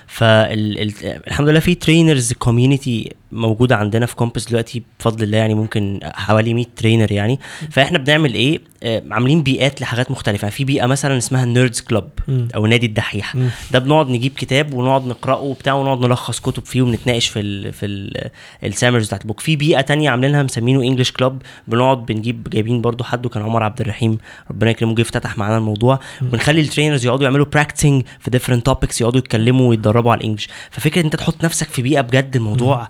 فالحمد 0.08 1.50
لله 1.50 1.60
في 1.60 1.76
trainers 1.76 2.34
community 2.34 3.14
موجودة 3.32 3.76
عندنا 3.76 4.06
في 4.06 4.16
كومبس 4.16 4.50
دلوقتي 4.50 4.84
بفضل 5.00 5.24
الله 5.24 5.38
يعني 5.38 5.54
ممكن 5.54 6.00
حوالي 6.04 6.54
100 6.54 6.66
trainer 6.76 7.12
يعني. 7.12 7.40
فإحنا 7.72 7.98
بنعمل 7.98 8.34
إيه؟ 8.34 8.60
عاملين 8.84 9.44
بيئات 9.44 9.82
لحاجات 9.82 10.12
مختلفة. 10.12 10.46
يعني 10.46 10.56
في 10.56 10.64
بيئة 10.64 10.86
مثلا 10.86 11.18
اسمها 11.18 11.44
ال 11.44 11.50
nerds 11.50 11.82
club. 11.82 12.10
أو 12.56 12.66
نادي 12.66 12.86
الدحيح. 12.86 13.36
ده 13.72 13.80
بنقعد 13.80 14.10
نجيب 14.10 14.34
كتاب 14.34 14.74
ونقعد 14.74 15.08
نقرأه 15.08 15.42
وبتاع 15.42 15.74
ونقعد 15.74 16.00
نلخص 16.00 16.40
كتب 16.40 16.66
فيه 16.66 16.82
ونتناقش 16.82 17.28
في 17.28 17.40
ال 17.40 17.74
في 17.74 17.86
ال 17.86 18.30
ال 18.64 18.68
summaries 18.68 19.08
بتاعت 19.08 19.22
ال 19.22 19.25
book. 19.25 19.40
في 19.40 19.56
بيئة 19.56 19.82
تانية 19.82 20.10
عاملينها 20.10 20.44
مسمينه 20.44 20.82
English 20.82 21.12
club 21.12 21.42
بنقعد 21.68 22.06
بنجيب 22.06 22.50
جايبين 22.50 22.82
برضو 22.82 23.04
حد 23.04 23.26
وكان 23.26 23.44
عمر 23.44 23.64
عبد 23.64 23.82
الرحيم. 23.82 24.18
ربنا 24.52 24.70
يكرمه 24.72 24.96
جه 24.96 25.02
افتتح 25.02 25.38
معانا 25.38 25.58
الموضوع. 25.58 26.00
وبنخلي 26.22 26.62
ال 26.62 26.66
trainers 26.66 27.06
يقعدوا 27.06 27.24
يعملوا 27.24 27.46
practicing 27.46 28.04
في 28.20 28.32
different 28.32 28.66
topics 28.66 29.02
يقعدوا 29.02 29.20
يتكلموا 29.20 29.70
ويتدربوا 29.70 30.12
على 30.12 30.20
ال 30.20 30.23
English 30.23 30.48
ففكرة 30.72 31.02
أنت 31.02 31.16
تحط 31.16 31.44
نفسك 31.46 31.68
في 31.68 31.82
بيئة 31.82 32.02
بجد 32.02 32.36
الموضوع 32.36 32.82
آه، 32.82 32.88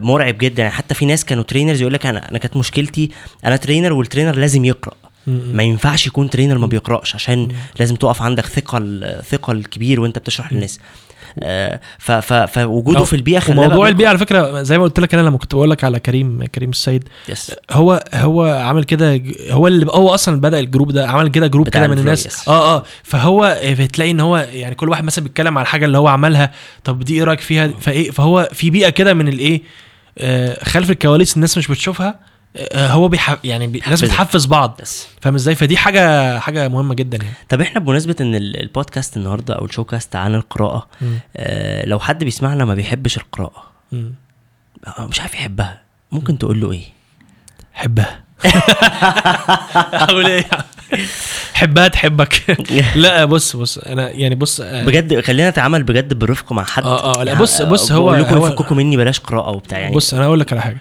مرعب 0.00 0.38
جدا. 0.38 0.62
يعني 0.62 0.74
حتى 0.74 0.94
في 0.94 1.06
ناس 1.06 1.24
كانوا 1.24 1.42
trainers 1.44 1.80
يقول 1.80 1.92
لك 1.92 2.06
أنا 2.06 2.30
أنا 2.30 2.38
كانت 2.38 2.56
مشكلتي 2.56 3.10
أنا 3.44 3.56
trainer 3.56 3.92
وال 3.92 4.02
trainer 4.02 4.36
لازم 4.36 4.64
يقرأ. 4.64 4.94
ما 5.26 5.62
ينفعش 5.62 6.06
يكون 6.06 6.30
trainer 6.30 6.58
ما 6.58 6.66
بيقرأش 6.66 7.14
عشان 7.14 7.48
لازم 7.78 7.96
تقف 7.96 8.22
عندك 8.22 8.46
ثقل 8.46 9.16
ثقل 9.30 9.64
كبير 9.64 10.00
وأنت 10.00 10.18
بتشرح 10.18 10.52
للناس. 10.52 10.78
آه، 10.78 10.82
فوجوده 12.46 12.98
أو- 13.00 13.02
في 13.02 13.16
البيئة 13.16 13.38
خلاه 13.38 13.58
وموضوع 13.58 13.76
بقى 13.78 13.88
البيئة 13.88 14.08
على 14.08 14.18
فكرة 14.18 14.62
زي 14.62 14.78
ما 14.78 14.84
قلت 14.84 15.00
لك 15.00 15.14
أنا 15.14 15.22
لما 15.22 15.38
كنت 15.38 15.54
بقول 15.54 15.70
لك 15.70 15.84
على 15.84 16.00
كريم 16.00 16.44
كريم 16.46 16.70
السيد 16.70 17.04
yes 17.28 17.52
هو 17.70 18.04
هو 18.14 18.44
عمل 18.44 18.84
كده 18.84 19.20
هو 19.50 19.66
اللي 19.66 19.86
هو 19.86 20.14
أصلا 20.14 20.40
بدأ 20.40 20.58
ال 20.60 20.65
group 20.65 20.92
ده 20.92 21.08
عمل 21.08 21.28
كده 21.28 21.46
group 21.46 21.68
كده 21.68 21.86
من 21.88 21.98
الناس. 21.98 22.26
yes. 22.26 22.48
آه 22.48 22.76
آه. 22.76 22.82
فهو 23.02 23.58
بتلاقي 23.64 24.10
إن 24.10 24.20
هو 24.20 24.36
يعني 24.52 24.74
كل 24.74 24.88
واحد 24.88 25.04
مثلا 25.04 25.24
بيتكلم 25.24 25.58
على 25.58 25.62
الحاجة 25.64 25.84
اللي 25.84 25.98
هو 25.98 26.08
عملها 26.08 26.52
طب 26.84 27.00
دي 27.00 27.14
إيه 27.14 27.24
رأيك 27.24 27.40
فيها؟ 27.40 27.70
فإيه 27.80 28.10
فهو 28.10 28.48
في 28.52 28.70
بيئة 28.70 28.88
كده 28.90 29.14
من 29.14 29.28
الإيه 29.28 29.62
آه 30.18 30.64
خلف 30.64 30.90
الكواليس 30.90 31.36
الناس 31.36 31.58
مش 31.58 31.68
بتشوفها 31.68 32.08
آه 32.08 32.18
هو 32.74 33.08
بيح 33.08 33.36
يعني 33.44 33.66
بي 33.66 33.82
الناس. 33.86 34.04
بتحفز 34.04 34.46
بعض. 34.46 34.80
فاهم 35.20 35.34
إزاي؟ 35.34 35.54
فدي 35.54 35.76
حاجة 35.76 36.38
حاجة 36.38 36.68
مهمة 36.68 36.94
جدا 36.94 37.16
يعني. 37.22 37.34
طب 37.48 37.60
إحنا 37.60 37.80
بمناسبة 37.80 38.16
إن 38.20 38.34
ال- 38.34 38.60
البودكاست 38.60 39.16
النهارده 39.16 39.54
أو 39.54 39.64
ال 39.64 39.68
show 39.68 39.84
cast 39.84 40.16
عن 40.16 40.34
القراءة. 40.34 40.88
آه 41.36 41.86
لو 41.86 41.98
حد 41.98 42.24
بيسمعنا 42.24 42.64
ما 42.64 42.74
بيحبش 42.74 43.16
القراءة 43.16 43.62
مم. 43.92 44.14
آه، 44.98 45.06
مش 45.06 45.20
عارف 45.20 45.34
يحبها 45.34 45.80
ممكن 46.12 46.38
تقول 46.38 46.60
له 46.60 46.72
إيه؟ 46.72 46.84
حبها. 47.72 48.20
أقول 49.94 50.26
إيه؟ 50.26 50.44
حبها 51.54 51.88
تحبك. 51.88 52.58
لا 52.96 53.24
بص 53.24 53.56
بص 53.56 53.78
أنا 53.78 54.10
يعني 54.10 54.34
بص 54.34 54.60
آه، 54.60 54.84
بجد 54.84 55.20
خلينا 55.20 55.50
نتعامل 55.50 55.82
بجد 55.82 56.14
بالرفق 56.14 56.52
مع 56.52 56.64
حد. 56.64 56.84
آه، 56.84 57.20
آه، 57.20 57.24
لا، 57.24 57.30
يعني، 57.32 57.42
بص- 57.42 57.62
بص، 57.62 57.92
آه، 57.92 57.94
هو- 57.94 58.14
لكم 58.14 58.36
يفككوا 58.38 58.76
مني 58.76 58.96
بلاش 58.96 59.20
قراءة 59.20 59.50
وبتاع 59.50 59.78
يعني. 59.78 59.94
بص 59.96 60.14
أنا 60.14 60.24
أقول 60.24 60.40
لك 60.40 60.52
على 60.52 60.62
حاجة. 60.62 60.74
آه، 60.76 60.78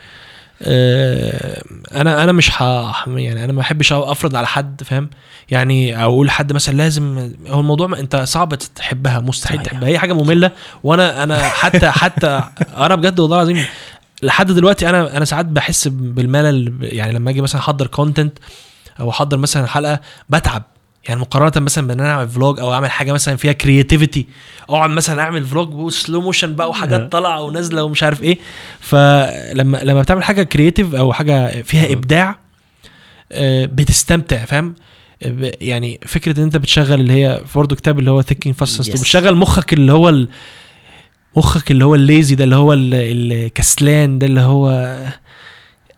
أنا 0.62 2.24
أنا 2.24 2.32
مش 2.32 2.50
ح... 2.50 2.62
يعني 3.08 3.44
أنا 3.44 3.54
ما 3.54 3.60
بحبش 3.60 3.94
أفرض 3.94 4.36
على 4.36 4.48
حد 4.48 4.84
فاهم؟ 4.84 5.10
يعني 5.50 6.04
أقول 6.04 6.28
لحد 6.28 6.54
مثلا 6.54 6.76
لازم 6.78 7.32
هو 7.48 7.60
الموضوع 7.60 7.88
ما 7.88 8.00
أنت 8.00 8.16
صعب 8.16 8.56
تحبها 8.56 9.20
مستحيل. 9.20 9.64
تحبها 9.64 9.90
هي 9.90 10.00
حاجة 10.00 10.14
مملة. 10.14 10.52
وأنا 10.84 11.24
أنا 11.24 11.38
حتى 11.50 11.90
حتى 11.92 12.44
أنا 12.78 12.96
بجد 12.96 13.20
والله 13.20 13.38
العظيم 13.38 13.66
لحد 14.24 14.52
دلوقتي 14.52 14.90
أنا 14.90 15.18
أنا 15.18 15.26
ساعات 15.26 15.46
بحس 15.46 15.88
بالملل 15.88 16.74
يعني 16.82 17.14
لما 17.14 17.30
أجي 17.30 17.42
مثلا 17.42 17.62
أحضر 17.62 17.88
content 17.88 18.38
أو 19.00 19.10
أحضر 19.10 19.38
مثلا 19.38 19.68
حلقة 19.68 20.00
بتعب. 20.30 20.64
يعني 21.10 21.20
مقارنة 21.22 21.66
مثلا 21.66 21.88
بإن 21.88 22.00
أنا 22.00 22.12
أعمل 22.12 22.30
vlog 22.30 22.60
أو 22.60 22.74
أعمل 22.74 22.92
حاجة 22.92 23.12
مثلا 23.14 23.36
فيها 23.36 23.52
creativity 23.52 24.28
أقعد 24.70 24.90
مثلا 24.90 25.22
أعمل 25.22 25.46
vlog 25.46 25.74
و 25.74 25.83
slow 25.83 26.22
motion 26.22 26.56
بقى 26.56 26.70
وحاجات 26.70 27.12
طالعة 27.12 27.42
ونازلة 27.42 27.84
ومش 27.84 28.04
عارف 28.04 28.24
إيه. 28.24 28.38
فلما 28.80 29.78
لما 29.84 30.02
بتعمل 30.02 30.24
حاجة 30.24 30.44
creative 30.44 30.96
أو 30.96 31.14
حاجة 31.14 31.62
فيها 31.62 31.94
إبداع 31.94 32.40
آه، 33.32 33.66
بتستمتع 33.66 34.46
فاهم؟ 34.46 34.76
يعني 35.62 36.00
فكرة 36.06 36.38
إن 36.40 36.44
أنت 36.44 36.58
بتشغل 36.58 37.00
اللي 37.00 37.14
هي 37.14 37.42
برضه 37.56 37.76
كتاب 37.76 38.00
اللي 38.00 38.12
هو 38.12 38.22
Thinking, 38.22 38.56
Fast 38.56 38.82
Yes. 38.82 38.92
بتشغل 38.92 39.36
مخك 39.36 39.74
اللي 39.74 39.94
هو 39.94 40.26
مخك 41.38 41.72
اللي 41.72 41.86
هو 41.86 41.96
ال 41.96 42.04
lazy 42.04 42.36
ده 42.36 42.44
اللي 42.44 42.56
هو 42.56 42.74
ال- 42.74 42.94
الكسلان 43.34 44.20
ده 44.20 44.28
اللي 44.28 44.42
هو 44.42 44.96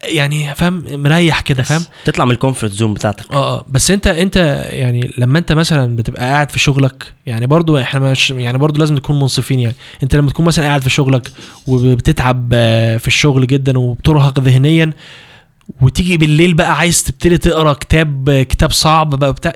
يعني 0.04 0.56
فاهم 0.56 0.84
مريح 0.92 1.42
كده 1.42 1.64
فاهم؟ 1.64 1.82
تطلع 2.06 2.26
من 2.26 2.32
ال 2.32 2.37
comfort 2.37 2.72
zone 2.72 2.94
بتاعتك. 2.94 3.32
آه 3.32 3.58
آه. 3.58 3.66
بس 3.68 3.92
أنت 3.92 4.08
أنت 4.08 4.36
يعني 4.70 5.14
لما 5.18 5.40
أنت 5.40 5.52
مثلا 5.52 5.96
بتبقى 5.96 6.22
قاعد 6.22 6.52
في 6.52 6.60
شغلك 6.60 7.14
يعني 7.26 7.48
برضو 7.48 7.78
إحنا 7.78 8.00
مش 8.00 8.32
يعني 8.32 8.58
برضو 8.58 8.80
لازم 8.80 8.96
نكون 8.96 9.20
منصفين 9.20 9.60
يعني. 9.60 9.76
أنت 10.04 10.16
لما 10.16 10.30
تكون 10.30 10.46
مثلا 10.46 10.66
قاعد 10.66 10.82
في 10.82 10.90
شغلك 10.90 11.32
وبتتعب 11.68 12.50
آه، 12.54 12.98
في 12.98 13.08
الشغل 13.08 13.48
جدا 13.48 13.80
وبترهق 13.80 14.40
ذهنيا 14.40 14.94
وتيجي 15.82 16.18
بالليل 16.18 16.54
بقى 16.54 16.78
عايز 16.78 17.04
تبتدي 17.04 17.38
تقرا 17.38 17.74
كتاب 17.74 18.30
كتاب 18.50 18.72
صعب 18.72 19.10
بقى 19.16 19.34
بتاع 19.34 19.54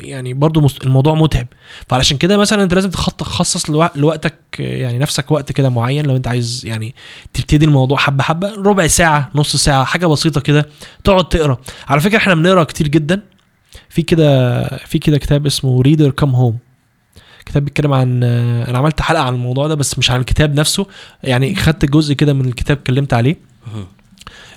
يعني 0.00 0.34
برضو 0.34 0.68
الموضوع 0.84 1.14
متعب. 1.14 1.46
فعلشان 1.88 2.16
كده 2.18 2.36
مثلا 2.36 2.62
أنت 2.62 2.74
لازم 2.74 2.90
تخصص 2.90 3.70
لوق- 3.70 3.96
لوقتك 3.98 4.34
يعني 4.58 4.98
نفسك 4.98 5.30
وقت 5.30 5.52
كده 5.52 5.68
معين 5.68 6.06
لو 6.06 6.16
أنت 6.16 6.28
عايز 6.28 6.62
يعني 6.66 6.94
تبتدي 7.34 7.64
الموضوع 7.64 7.98
حبة 7.98 8.22
حبة 8.22 8.54
ربع 8.54 8.86
ساعة 8.86 9.30
نص 9.34 9.56
ساعة 9.56 9.84
حاجة 9.84 10.06
بسيطة 10.06 10.40
كده 10.40 10.68
تقعد 11.04 11.28
تقرا. 11.28 11.58
على 11.88 12.00
فكرة 12.00 12.16
إحنا 12.16 12.34
بنقرأ 12.34 12.64
كتير 12.64 12.88
جدا. 12.88 13.20
في 13.88 14.02
كده 14.02 14.62
في 14.76 14.98
كده 14.98 15.18
كتاب 15.18 15.46
اسمه 15.46 15.80
ريدر 15.82 16.10
كم 16.10 16.30
هوم 16.30 16.58
كتاب 17.46 17.64
بيتكلم 17.64 17.92
عن 17.92 18.22
أنا 18.68 18.78
عملت 18.78 19.00
حلقة 19.00 19.22
عن 19.22 19.34
الموضوع 19.34 19.66
ده 19.68 19.74
بس 19.74 19.98
مش 19.98 20.10
عن 20.10 20.20
الكتاب 20.20 20.54
نفسه. 20.54 20.86
يعني 21.22 21.54
خدت 21.54 21.84
جزء 21.84 22.14
كده 22.14 22.32
من 22.32 22.44
الكتاب 22.48 22.76
اتكلمت 22.78 23.14
عليه. 23.14 23.36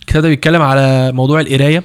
الكتاب 0.07 0.21
ده 0.23 0.29
بيتكلم 0.29 0.61
على 0.61 1.11
موضوع 1.11 1.39
القراية 1.41 1.84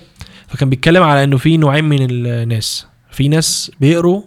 فكان 0.48 0.70
بيتكلم 0.70 1.02
على 1.02 1.24
إنه 1.24 1.36
في 1.36 1.56
نوعين 1.56 1.84
من 1.84 2.06
الناس 2.10 2.86
في 3.10 3.28
ناس 3.28 3.72
بيقروا 3.80 4.22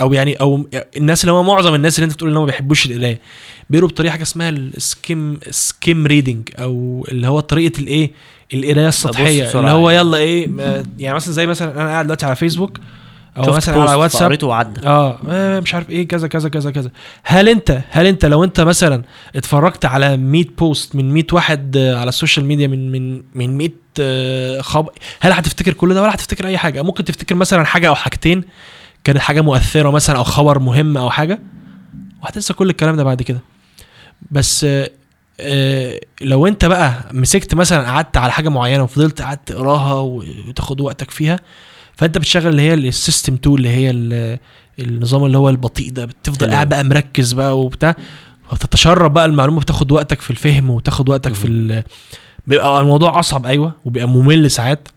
أو 0.00 0.12
يعني 0.12 0.34
أو 0.34 0.68
الناس 0.96 1.24
اللي 1.24 1.32
هو 1.32 1.42
معظم 1.42 1.74
الناس 1.74 1.98
اللي 1.98 2.04
أنت 2.04 2.14
بتقول 2.14 2.30
إن 2.30 2.36
هم 2.36 2.42
ما 2.42 2.46
بيحبوش 2.46 2.86
القراية 2.86 3.20
بيقروا 3.70 3.88
بطريقة 3.88 4.12
حاجة 4.12 4.22
اسمها 4.22 4.48
ال 4.48 4.66
skim 4.66 5.38
skim 5.50 6.06
reading 6.06 6.48
أو 6.58 7.06
اللي 7.08 7.26
هو 7.26 7.40
طريقة 7.40 7.80
الإيه 7.80 8.10
القراية 8.54 8.88
السطحية 8.88 9.50
اللي 9.58 9.70
هو 9.70 9.90
يعني. 9.90 10.08
يلا 10.08 10.16
إيه 10.16 10.50
يعني 10.98 11.14
مثلا 11.14 11.34
زي 11.34 11.46
مثلا 11.46 11.72
أنا 11.72 11.88
قاعد 11.88 12.04
دلوقتي 12.04 12.26
على 12.26 12.36
فيسبوك 12.36 12.78
أو 13.38 13.52
مثلا 13.52 13.80
على 13.82 13.94
واتساب؟ 13.94 14.20
فقريته 14.22 14.46
وعدى. 14.46 14.80
آه 14.86 15.18
آه، 15.28 15.60
مش 15.60 15.74
عارف 15.74 15.90
إيه 15.90 16.08
كذا 16.08 16.28
كذا 16.28 16.48
كذا 16.48 16.70
كذا. 16.70 16.90
هل 17.22 17.48
أنت 17.48 17.80
هل 17.90 18.06
أنت 18.06 18.24
لو 18.24 18.44
أنت 18.44 18.60
مثلا 18.60 19.02
اتفرجت 19.36 19.84
على 19.84 20.16
100 20.16 20.44
post 20.58 20.96
من 20.96 21.14
100 21.14 21.24
واحد 21.32 21.76
على 21.76 22.08
ال 22.08 22.13
social 22.13 22.46
media 22.46 22.66
من 22.66 22.92
من 22.92 23.22
من 23.34 23.56
100 23.58 23.68
آه، 24.00 24.60
خبر 24.60 24.92
هل 25.20 25.32
هتفتكر 25.32 25.72
كل 25.72 25.94
ده 25.94 26.02
ولا 26.02 26.14
هتفتكر 26.14 26.46
أي 26.46 26.58
حاجة؟ 26.58 26.82
ممكن 26.82 27.04
تفتكر 27.04 27.34
مثلا 27.34 27.64
حاجة 27.64 27.88
أو 27.88 27.94
حاجتين 27.94 28.44
كانت 29.04 29.18
حاجة 29.18 29.40
مؤثرة 29.40 29.90
مثلا 29.90 30.16
أو 30.18 30.24
خبر 30.24 30.58
مهم 30.58 30.96
أو 30.96 31.10
حاجة 31.10 31.38
وهتنسى 32.22 32.52
كل 32.54 32.70
الكلام 32.70 32.96
ده 32.96 33.04
بعد 33.04 33.22
كده. 33.22 33.40
بس 34.30 34.66
آه، 35.40 36.00
لو 36.20 36.46
أنت 36.46 36.64
بقى 36.64 36.94
مسكت 37.12 37.54
مثلا 37.54 37.90
قعدت 37.90 38.16
على 38.16 38.32
حاجة 38.32 38.48
معينة 38.48 38.82
وفضلت 38.82 39.22
قعدت 39.22 39.48
تقراها 39.48 39.92
وتاخد 40.48 40.80
وقتك 40.80 41.10
فيها 41.10 41.40
فانت 41.98 42.18
بتشغل 42.18 42.46
اللي 42.46 42.62
هي 42.62 42.74
ال 42.74 42.83
system 42.83 43.36
two 43.36 43.58
اللي 43.58 43.68
هي 43.68 43.90
ال- 43.90 44.38
النظام 44.78 45.24
اللي 45.24 45.38
هو 45.38 45.48
البطيء 45.48 45.90
ده 45.92 46.04
بتفضل. 46.04 46.50
قاعد 46.50 46.68
بقى 46.68 46.84
مركز 46.84 47.32
بقى 47.32 47.58
وبتاع 47.60 47.96
وتتشرب 48.52 49.12
بقى 49.14 49.24
المعلومة 49.26 49.60
بتاخد 49.60 49.92
وقتك 49.92 50.20
في 50.20 50.30
الفهم 50.30 50.70
وتاخد 50.70 51.08
وقتك 51.08 51.34
في. 51.34 51.82
بيبقى 52.46 52.80
الموضوع 52.80 53.20
أصعب 53.20 53.46
أيوه 53.46 53.72
وبيبقى 53.84 54.08
ممل 54.08 54.50
ساعات 54.50 54.88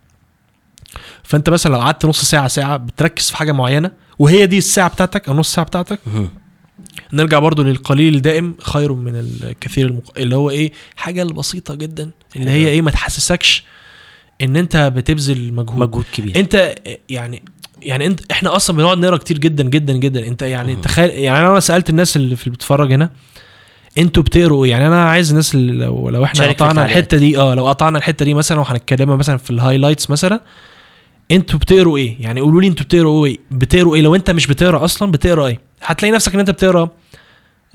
فانت 1.23 1.49
مثلا 1.49 1.71
لو 1.73 1.79
قعدت 1.81 2.05
نص 2.05 2.21
ساعة 2.25 2.47
ساعة 2.47 2.77
بتركز 2.77 3.29
في 3.29 3.37
حاجة 3.37 3.51
معينة 3.51 3.91
وهي 4.19 4.45
دي 4.45 4.57
الساعة 4.57 4.89
بتاعتك 4.89 5.29
أو 5.29 5.33
نص 5.35 5.53
ساعة 5.53 5.65
بتاعتك. 5.67 5.99
نرجع 7.13 7.39
برضو 7.39 7.63
للقليل 7.63 8.15
الدائم 8.15 8.55
خير 8.61 8.93
من 8.93 9.15
الكثير 9.15 9.87
المق... 9.87 10.13
اللي 10.17 10.35
هو 10.35 10.49
إيه 10.49 10.71
حاجة 10.95 11.21
البسيطة 11.23 11.75
جدا 11.75 12.11
اللي 12.35 12.51
هي 12.51 12.67
إيه 12.67 12.81
ما 12.81 12.91
تحسسكش 12.91 13.63
إن 14.41 14.55
أنت 14.57 14.77
بتبذل 14.95 15.53
مجهود. 15.53 15.79
مجهود 15.79 16.05
كبير. 16.13 16.39
أنت 16.39 16.75
يعني 17.09 17.43
يعني 17.81 18.05
أنت 18.05 18.31
إحنا 18.31 18.55
أصلا 18.55 18.77
بنقعد 18.77 18.97
نقرأ 18.97 19.17
كتير 19.17 19.37
جدا 19.37 19.63
جدا 19.63 19.93
جدا. 19.93 20.27
أنت 20.27 20.41
يعني. 20.41 20.75
تخيل 20.75 21.09
يعني 21.09 21.47
أنا 21.47 21.59
سألت 21.59 21.89
الناس 21.89 22.17
اللي 22.17 22.35
في 22.35 22.49
بتتفرج 22.49 22.93
هنا 22.93 23.09
أنتوا 23.97 24.23
بتقروا 24.23 24.65
إيه؟ 24.65 24.71
يعني 24.71 24.87
أنا 24.87 25.09
عايز 25.09 25.29
الناس 25.29 25.55
اللي 25.55 25.85
لو 25.85 26.09
لو 26.09 26.23
إحنا 26.23 26.47
قطعنا. 26.47 26.85
الحتة 26.85 27.17
دي 27.17 27.37
آه 27.37 27.53
لو 27.53 27.67
قطعنا 27.67 27.97
الحتة 27.97 28.25
دي 28.25 28.33
مثلا 28.33 28.59
وهنتكلمها 28.59 29.15
مثلا 29.15 29.37
في 29.37 29.49
ال 29.49 29.55
highlights 29.55 30.09
مثلا 30.09 30.41
أنتوا 31.31 31.59
بتقروا 31.59 31.97
إيه؟ 31.97 32.15
يعني 32.19 32.41
قولوا 32.41 32.61
لي 32.61 32.67
أنتوا 32.67 32.85
بتقروا 32.85 33.25
إيه؟ 33.25 33.37
بتقروا 33.51 33.95
إيه؟ 33.95 34.01
لو 34.01 34.15
أنت 34.15 34.31
مش 34.31 34.47
بتقرأ 34.47 34.85
أصلا 34.85 35.11
بتقرأ 35.11 35.47
إيه؟ 35.47 35.59
هتلاقي 35.81 36.11
نفسك 36.11 36.33
إن 36.33 36.39
أنت 36.39 36.49
بتقرأ 36.49 36.89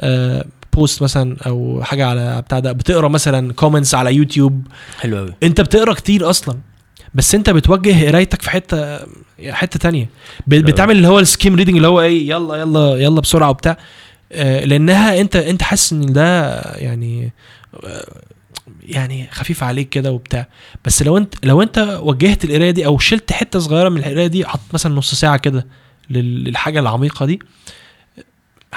آه 0.01 0.45
post 0.77 1.03
مثلا 1.03 1.37
أو 1.47 1.81
حاجة 1.85 2.07
على 2.07 2.43
بتاع 2.43 2.59
ده 2.59 2.73
بتقرأ 2.73 3.09
مثلا 3.09 3.53
comments 3.53 3.95
على 3.95 4.15
يوتيوب. 4.15 4.67
حلو 5.01 5.17
قوي 5.19 5.33
أنت 5.43 5.61
بتقرأ 5.61 5.95
كتير 5.95 6.31
أصلا 6.31 6.57
بس 7.15 7.35
أنت 7.35 7.51
بتوجه 7.51 8.07
قرايتك 8.09 8.43
في 8.43 8.51
حتة 8.51 8.99
حتة 9.51 9.79
تانية. 9.79 10.09
بتعمل 10.47 10.97
اللي 10.97 11.09
هو 11.09 11.19
ال 11.19 11.26
skim 11.26 11.55
reading 11.55 11.77
اللي 11.77 11.89
هو 11.89 12.01
إيه 12.01 12.29
يلا 12.29 12.57
يلا 12.57 12.97
يلا 12.97 13.21
بسرعة 13.21 13.51
وبتاع. 13.51 13.77
آه، 14.33 14.65
لأنها 14.65 15.21
أنت 15.21 15.37
أنت 15.37 15.63
حاسس 15.63 15.93
إن 15.93 16.13
ده 16.13 16.51
يعني 16.75 17.33
آه، 17.85 18.23
يعني 18.83 19.29
خفيف 19.33 19.63
عليك 19.63 19.89
كده 19.89 20.13
وبتاع. 20.13 20.49
بس 20.85 21.03
لو 21.03 21.17
أنت 21.17 21.35
لو 21.45 21.63
أنت 21.63 21.99
وجهت 22.03 22.45
القراية 22.45 22.71
دي 22.71 22.87
أو 22.87 22.99
شلت 22.99 23.33
حتة 23.33 23.59
صغيرة 23.59 23.89
من 23.89 23.99
القراية 23.99 24.27
دي 24.27 24.47
حط 24.47 24.61
مثلا 24.75 24.95
نص 24.95 25.15
ساعة 25.15 25.37
كده 25.37 25.67
لل- 26.11 26.45
للحاجة 26.45 26.81
العميقة 26.81 27.27
دي. 27.27 27.39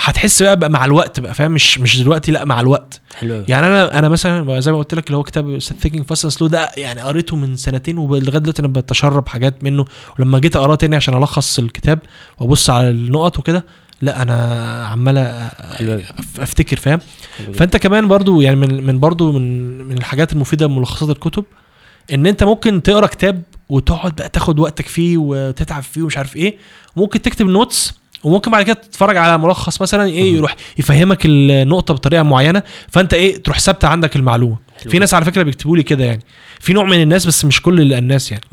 هتحس 0.01 0.43
بقى, 0.43 0.57
بقى 0.59 0.69
مع 0.69 0.85
الوقت 0.85 1.19
بقى 1.19 1.34
فاهم؟ 1.34 1.51
مش 1.51 1.80
مش 1.80 2.01
دلوقتي 2.01 2.31
لأ 2.31 2.45
مع 2.45 2.59
الوقت. 2.59 3.01
حلو 3.15 3.43
يعني 3.47 3.67
أنا 3.67 3.99
أنا 3.99 4.09
مثلا 4.09 4.59
زي 4.59 4.71
ما 4.71 4.77
قلت 4.77 4.93
لك 4.93 5.07
اللي 5.07 5.17
هو 5.17 5.23
كتاب 5.23 5.57
Thinking 5.60 6.06
Fast 6.06 6.27
Slow 6.27 6.47
ده 6.47 6.71
يعني 6.77 7.01
قريته 7.01 7.35
من 7.35 7.55
سنتين 7.55 7.97
ولغاية 7.97 8.39
دلوقتي 8.39 8.59
أنا 8.61 8.67
بتشرب 8.67 9.27
حاجات 9.27 9.63
منه. 9.63 9.85
ولما 10.19 10.39
جيت 10.39 10.55
أقراه 10.55 10.76
تاني 10.76 10.95
عشان 10.95 11.13
ألخص 11.13 11.59
الكتاب 11.59 11.99
وأبص 12.39 12.69
على 12.69 12.89
النقط 12.89 13.39
وكده 13.39 13.65
لأ 14.01 14.21
أنا 14.21 14.85
عمال 14.88 15.17
أفتكر 16.39 16.77
فاهم. 16.77 16.99
فأنت 17.53 17.77
كمان 17.77 18.07
برضو 18.07 18.41
يعني 18.41 18.55
من 18.55 18.84
من 18.84 18.99
برضو 18.99 19.31
من 19.31 19.77
من 19.81 19.97
الحاجات 19.97 20.34
المفيدة 20.34 20.67
ملخصات 20.67 21.09
الكتب 21.09 21.43
إن 22.13 22.26
أنت 22.27 22.43
ممكن 22.43 22.84
تقرأ 22.84 23.07
كتاب 23.07 23.41
وتقعد 23.69 24.15
بقى 24.15 24.30
تاخد 24.30 24.59
وقتك 24.59 24.88
فيه 24.88 25.17
وتتعب 25.17 25.84
فيه 25.84 26.01
ومش 26.01 26.17
عارف 26.17 26.35
إيه. 26.35 26.57
وممكن 26.95 27.21
تكتب 27.21 27.45
نوتس 27.45 27.93
وممكن 28.23 28.51
بعد 28.51 28.65
كده 28.65 28.73
تتفرج 28.73 29.17
على 29.17 29.37
ملخص 29.37 29.81
مثلا 29.81 30.05
إيه. 30.05 30.33
يروح 30.35 30.55
يفهمك 30.77 31.19
النقطة 31.25 31.93
بطريقة 31.93 32.23
معينة 32.23 32.63
فأنت 32.89 33.13
إيه 33.13 33.43
تروح 33.43 33.59
ثابتة 33.59 33.87
عندك 33.87 34.15
المعلومة. 34.15 34.57
حلو 34.81 34.91
في 34.91 34.99
ناس 34.99 35.13
على 35.13 35.25
فكرة 35.25 35.43
بيكتبوا 35.43 35.77
لي 35.77 35.83
كده 35.83 36.03
يعني. 36.05 36.21
في 36.59 36.73
نوع 36.73 36.83
من 36.83 37.01
الناس 37.01 37.25
بس 37.25 37.45
مش 37.45 37.61
كل 37.61 37.93
الناس 37.93 38.31
يعني. 38.31 38.43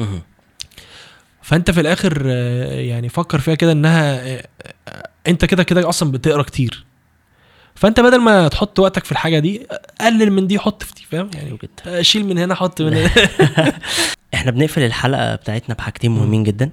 فأنت 1.43 1.71
في 1.71 1.81
الآخر 1.81 2.27
يعني 2.71 3.09
فكر 3.09 3.39
فيها 3.39 3.55
كده 3.55 3.73
إنها 3.73 4.23
أنت 5.27 5.45
كده 5.45 5.63
كده 5.63 5.89
أصلا 5.89 6.13
بتقرأ 6.13 6.43
كتير. 6.43 6.85
فأنت 7.75 8.01
بدل 8.01 8.21
ما 8.21 8.49
تحط 8.49 8.79
وقتك 8.79 9.05
في 9.05 9.13
الحاجة 9.13 9.39
دي 9.39 9.67
قلل 10.01 10.31
من 10.31 10.47
دي 10.47 10.59
حط 10.59 10.83
في 10.83 10.93
دي 10.95 11.03
فاهم؟ 11.11 11.31
يعني 11.35 11.59
آه، 11.87 12.03
شيل 12.03 12.27
من 12.27 12.39
هنا 12.39 12.55
حط 12.55 12.83
من 12.83 12.93
هنا. 12.97 13.11
إحنا 14.35 14.51
بنقفل 14.51 14.83
الحلقة 14.83 15.35
بتاعتنا 15.35 15.75
بحاجتين 15.75 16.11
مهمين 16.11 16.43
جدا. 16.43 16.71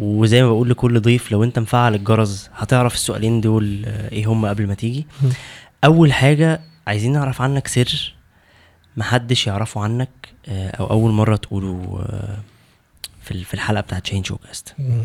وزي 0.00 0.42
ما 0.42 0.48
بقول 0.48 0.70
لكل 0.70 1.00
ضيف 1.00 1.32
لو 1.32 1.44
انت 1.44 1.58
مفعل 1.58 1.94
الجرس 1.94 2.50
هتعرف 2.56 2.94
السؤالين 2.94 3.40
دول 3.40 3.82
آه، 3.86 4.12
إيه 4.12 4.26
هم 4.26 4.46
قبل 4.46 4.66
ما 4.66 4.74
تيجي. 4.74 5.06
أول 5.84 6.12
حاجة 6.12 6.60
عايزين 6.86 7.12
نعرف 7.12 7.42
عنك 7.42 7.66
سر 7.68 8.14
محدش 8.96 9.46
يعرفه 9.46 9.80
عنك 9.80 10.08
آه، 10.48 10.70
أو 10.70 10.90
أول 10.90 11.10
مرة 11.12 11.36
تقوله 11.36 12.04
آه، 12.08 12.36
في 13.22 13.30
ال- 13.30 13.44
في 13.44 13.54
الحلقة 13.54 13.80
بتاعت 13.80 14.06
شين 14.06 14.24
شو 14.24 14.36
كاست 14.36 14.74
مم. 14.78 15.04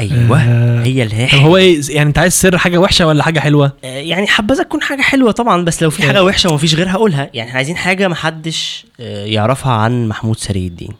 أيوه 0.00 0.38
هي 0.82 1.04
طب 1.06 1.12
الهاح 1.12 1.34
هو 1.34 1.56
إيه؟ 1.56 1.80
يعني 1.90 2.08
أنت 2.08 2.18
عايز 2.18 2.32
سر 2.32 2.58
حاجة 2.58 2.78
وحشة 2.78 3.06
ولا 3.06 3.22
حاجة 3.22 3.40
حلوة؟ 3.40 3.72
يعني 3.82 4.26
حبذا 4.26 4.62
تكون 4.62 4.82
حاجة 4.82 5.02
حلوة 5.02 5.30
طبعا 5.32 5.64
بس 5.64 5.82
لو 5.82 5.90
في 5.90 6.02
حاجة 6.02 6.18
آه. 6.18 6.22
وحشة 6.22 6.50
ومفيش 6.50 6.74
غيرها 6.74 6.96
قولها. 6.96 7.30
يعني 7.34 7.48
إحنا 7.48 7.56
عايزين 7.56 7.76
حاجة 7.76 8.08
محدش 8.08 8.86
يعرفها 8.98 9.72
عن 9.72 10.08
محمود 10.08 10.36
سري 10.36 10.66
الدين. 10.66 10.92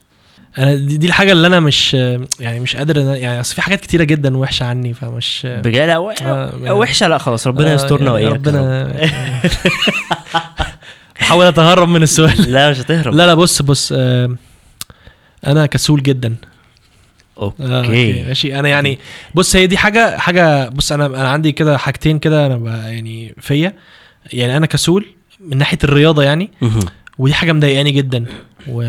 أنا 0.59 0.75
دي, 0.75 0.97
دي 0.97 1.07
الحاجة 1.07 1.33
اللي 1.33 1.47
أنا 1.47 1.61
مش 1.61 1.95
يعني 2.41 2.61
مش 2.61 2.77
قادر 2.77 3.01
أنا 3.01 3.17
يعني 3.17 3.41
أصل 3.41 3.55
في 3.55 3.63
حاجات 3.63 3.81
كتيرة 3.81 4.05
جدا 4.05 4.37
وحشة 4.37 4.65
عني 4.65 4.95
فمش 4.95 5.47
بجد؟ 5.47 5.89
آه، 5.89 6.75
وحشة 6.75 7.09
لا 7.09 7.19
خلاص 7.19 7.47
ربنا 7.47 7.71
آه، 7.71 7.75
يسترنا 7.75 8.05
يعني 8.05 8.13
واياك 8.13 8.31
يا 8.31 8.37
رب. 8.37 8.47
ربنا 8.47 8.93
بحاول 11.21 11.47
أتهرب 11.47 11.89
من 11.89 12.03
السؤال. 12.03 12.53
لا 12.53 12.71
مش 12.71 12.79
هتهرب. 12.81 13.15
لا 13.15 13.27
لا 13.27 13.35
بص 13.35 13.63
بص 13.63 13.93
آه، 13.97 14.37
أنا 15.47 15.67
كسول 15.67 16.03
جدا. 16.03 16.35
آه، 17.39 17.55
أوكي 17.61 18.23
ماشي. 18.23 18.59
أنا 18.59 18.69
يعني 18.69 18.99
بص 19.35 19.57
هي 19.57 19.67
دي 19.67 19.77
حاجة 19.77 20.19
حاجة 20.19 20.69
بص 20.69 20.93
أنا 20.93 21.07
أنا 21.07 21.29
عندي 21.29 21.53
كده 21.53 21.79
حاجتين 21.79 22.19
كده 22.19 22.47
أنا 22.47 22.89
يعني 22.89 23.35
فيا. 23.41 23.73
يعني 24.33 24.57
أنا 24.57 24.67
كسول 24.67 25.07
من 25.41 25.59
ناحية 25.59 25.79
الرياضة 25.85 26.23
يعني. 26.23 26.51
ودي 27.19 27.35
حاجة 27.35 27.53
مضايقاني 27.53 27.91
جدا. 27.91 28.25
و 28.69 28.83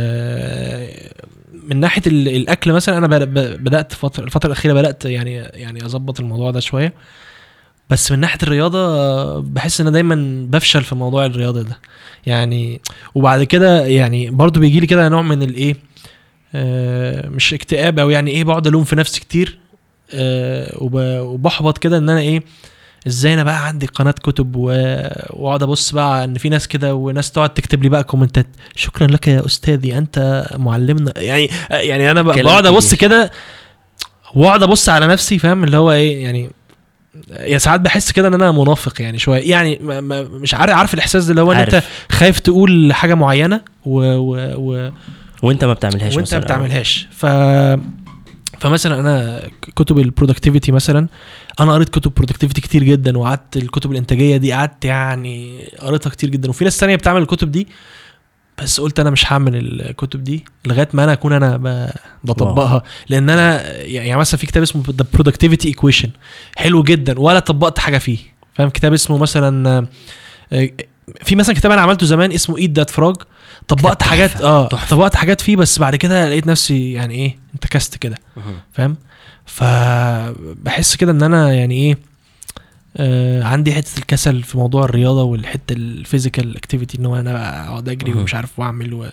من 1.69 1.79
ناحية 1.79 2.01
ال- 2.07 2.27
الأكل 2.27 2.71
مثلا 2.73 2.97
أنا 2.97 3.07
بدأت 3.55 3.93
فترة 3.93 4.23
الفترة 4.23 4.47
الأخيرة 4.47 4.73
بدأت 4.73 5.05
يعني 5.05 5.33
يعني 5.35 5.85
أظبط 5.85 6.19
الموضوع 6.19 6.51
ده 6.51 6.59
شوية. 6.59 6.93
بس 7.89 8.11
من 8.11 8.19
ناحية 8.19 8.37
الرياضة 8.43 9.39
بحس 9.39 9.81
إن 9.81 9.87
أنا 9.87 9.93
دايما 9.93 10.45
بفشل 10.49 10.83
في 10.83 10.95
موضوع 10.95 11.25
الرياضة 11.25 11.61
ده. 11.61 11.77
يعني 12.25 12.81
وبعد 13.15 13.43
كده 13.43 13.85
يعني 13.85 14.29
برضو 14.29 14.59
بيجي 14.59 14.79
لي 14.79 14.87
كده 14.87 15.09
نوع 15.09 15.21
من 15.21 15.43
الايه 15.43 15.75
آه 16.55 17.27
مش 17.29 17.53
اكتئاب 17.53 17.99
أو 17.99 18.09
يعني 18.09 18.31
إيه 18.31 18.43
بقعد 18.43 18.67
ألوم 18.67 18.83
في 18.83 18.95
نفسي 18.95 19.19
كتير 19.19 19.59
آه 20.13 20.77
وب- 20.83 21.21
وبحبط 21.25 21.77
كده 21.77 21.97
إن 21.97 22.09
أنا 22.09 22.19
إيه 22.19 22.43
إزاي 23.07 23.33
أنا 23.33 23.43
بقى 23.43 23.67
عندي 23.67 23.85
قناة 23.85 24.11
كتب 24.11 24.55
واقعد 24.55 25.63
ابص 25.63 25.91
بقى 25.91 26.23
ان 26.23 26.37
في 26.37 26.49
ناس 26.49 26.67
كده 26.67 26.95
وناس 26.95 27.31
تقعد 27.31 27.49
تكتب 27.53 27.83
لي 27.83 27.89
بقى 27.89 28.03
كومنتات 28.03 28.47
شكرا 28.75 29.07
لك 29.07 29.27
يا 29.27 29.45
أستاذي 29.45 29.97
أنت 29.97 30.47
معلمنا 30.57 31.13
يعني 31.17 31.49
يعني 31.69 32.11
أنا 32.11 32.21
بقعد 32.21 32.65
أبص. 32.65 32.93
كده 32.95 33.31
واقعد 34.35 34.63
أبص 34.63 34.89
على 34.89 35.07
نفسي 35.07 35.39
فاهم 35.39 35.63
اللي 35.63 35.77
هو 35.77 35.91
إيه 35.91 36.23
يعني 36.23 36.49
يا 37.39 37.57
ساعات 37.57 37.81
بحس 37.81 38.11
كده 38.11 38.27
إن 38.27 38.33
أنا 38.33 38.51
منافق 38.51 39.01
يعني 39.01 39.19
شوية 39.19 39.49
يعني 39.51 39.79
ما 39.81 40.01
ما 40.01 40.21
مش 40.23 40.53
عارف 40.53 40.73
عارف 40.75 40.93
الإحساس 40.93 41.29
اللي 41.29 41.41
هو 41.41 41.51
إن 41.51 41.57
أنت. 41.57 41.83
خايف 42.11 42.39
تقول 42.39 42.93
حاجة 42.93 43.13
معينة 43.13 43.61
و, 43.85 43.99
و, 44.01 44.35
و 44.57 44.91
وأنت 45.43 45.65
ما 45.65 45.73
بتعملهاش 45.73 46.15
وأنت 46.15 46.33
ما. 46.33 46.39
بتعملهاش 46.39 47.07
ف 47.11 47.25
فمثلا 48.59 48.99
أنا 48.99 49.41
كتب 49.75 49.99
ال 49.99 50.05
productivity 50.05 50.71
مثلا 50.71 51.07
أنا 51.59 51.73
قريت 51.73 51.89
كتب 51.89 52.13
productivity 52.13 52.61
كتير 52.61 52.83
جدا 52.83 53.17
وقعدت 53.17 53.57
الكتب 53.57 53.91
الإنتاجية 53.91 54.37
دي 54.37 54.53
قعدت 54.53 54.85
يعني 54.85 55.67
قريتها 55.79 56.09
كتير 56.09 56.29
جدا. 56.29 56.49
وفي 56.49 56.63
ناس 56.63 56.77
تانية 56.77 56.95
بتعمل 56.95 57.21
الكتب 57.21 57.51
دي 57.51 57.67
بس 58.57 58.79
قلت 58.79 58.99
أنا 58.99 59.09
مش 59.09 59.31
هعمل 59.33 59.55
الكتب 59.55 60.23
دي 60.23 60.45
لغاية 60.65 60.89
ما 60.93 61.03
أنا 61.03 61.13
أكون 61.13 61.33
أنا 61.33 61.57
بطبقها. 62.23 62.83
لأن 63.09 63.29
أنا 63.29 63.77
يعني 63.81 64.15
مثلا 64.15 64.39
في 64.39 64.47
كتاب 64.47 64.63
اسمه 64.63 64.83
The 64.89 65.05
Productivity 65.13 65.67
Equation 65.67 66.09
حلو 66.57 66.83
جدا 66.83 67.19
ولا 67.19 67.39
طبقت 67.39 67.79
حاجة 67.79 67.97
فيه. 67.97 68.17
فاهم؟ 68.53 68.69
كتاب 68.69 68.93
اسمه 68.93 69.17
مثلا 69.17 69.87
آه، 70.53 70.69
في 71.23 71.35
مثلا 71.35 71.55
كتاب 71.55 71.71
أنا 71.71 71.81
عملته 71.81 72.05
زمان 72.05 72.31
اسمه 72.31 72.57
Eat 72.57 72.77
That 72.77 72.89
Frog 72.89 73.15
طبقت 73.67 74.03
حاجات 74.03 74.41
آه. 74.41 74.67
طبقت 74.67 75.15
حاجات 75.15 75.41
فيه 75.41 75.55
بس 75.55 75.79
بعد 75.79 75.95
كده 75.95 76.29
لقيت 76.29 76.47
نفسي 76.47 76.93
يعني 76.93 77.13
إيه 77.15 77.37
انتكست 77.53 77.95
كده. 77.95 78.15
فاهم؟ 78.73 78.97
فبحس 79.49 80.95
كده 80.95 81.11
إن 81.11 81.23
أنا 81.23 81.53
يعني 81.53 81.75
إيه 81.75 81.97
آه 82.97 83.43
عندي 83.43 83.73
حتة 83.73 83.97
الكسل 83.99 84.43
في 84.43 84.57
موضوع 84.57 84.83
الرياضة 84.85 85.23
والحتة 85.23 85.73
ال 85.73 85.82
physical 85.82 86.57
activity 86.57 86.97
إن 86.99 87.05
هو 87.05 87.15
أنا 87.15 87.67
أقعد 87.67 87.89
أجري. 87.89 88.13
ومش 88.13 88.35
عارف 88.35 88.59
وأعمل 88.59 88.93
و... 88.93 89.05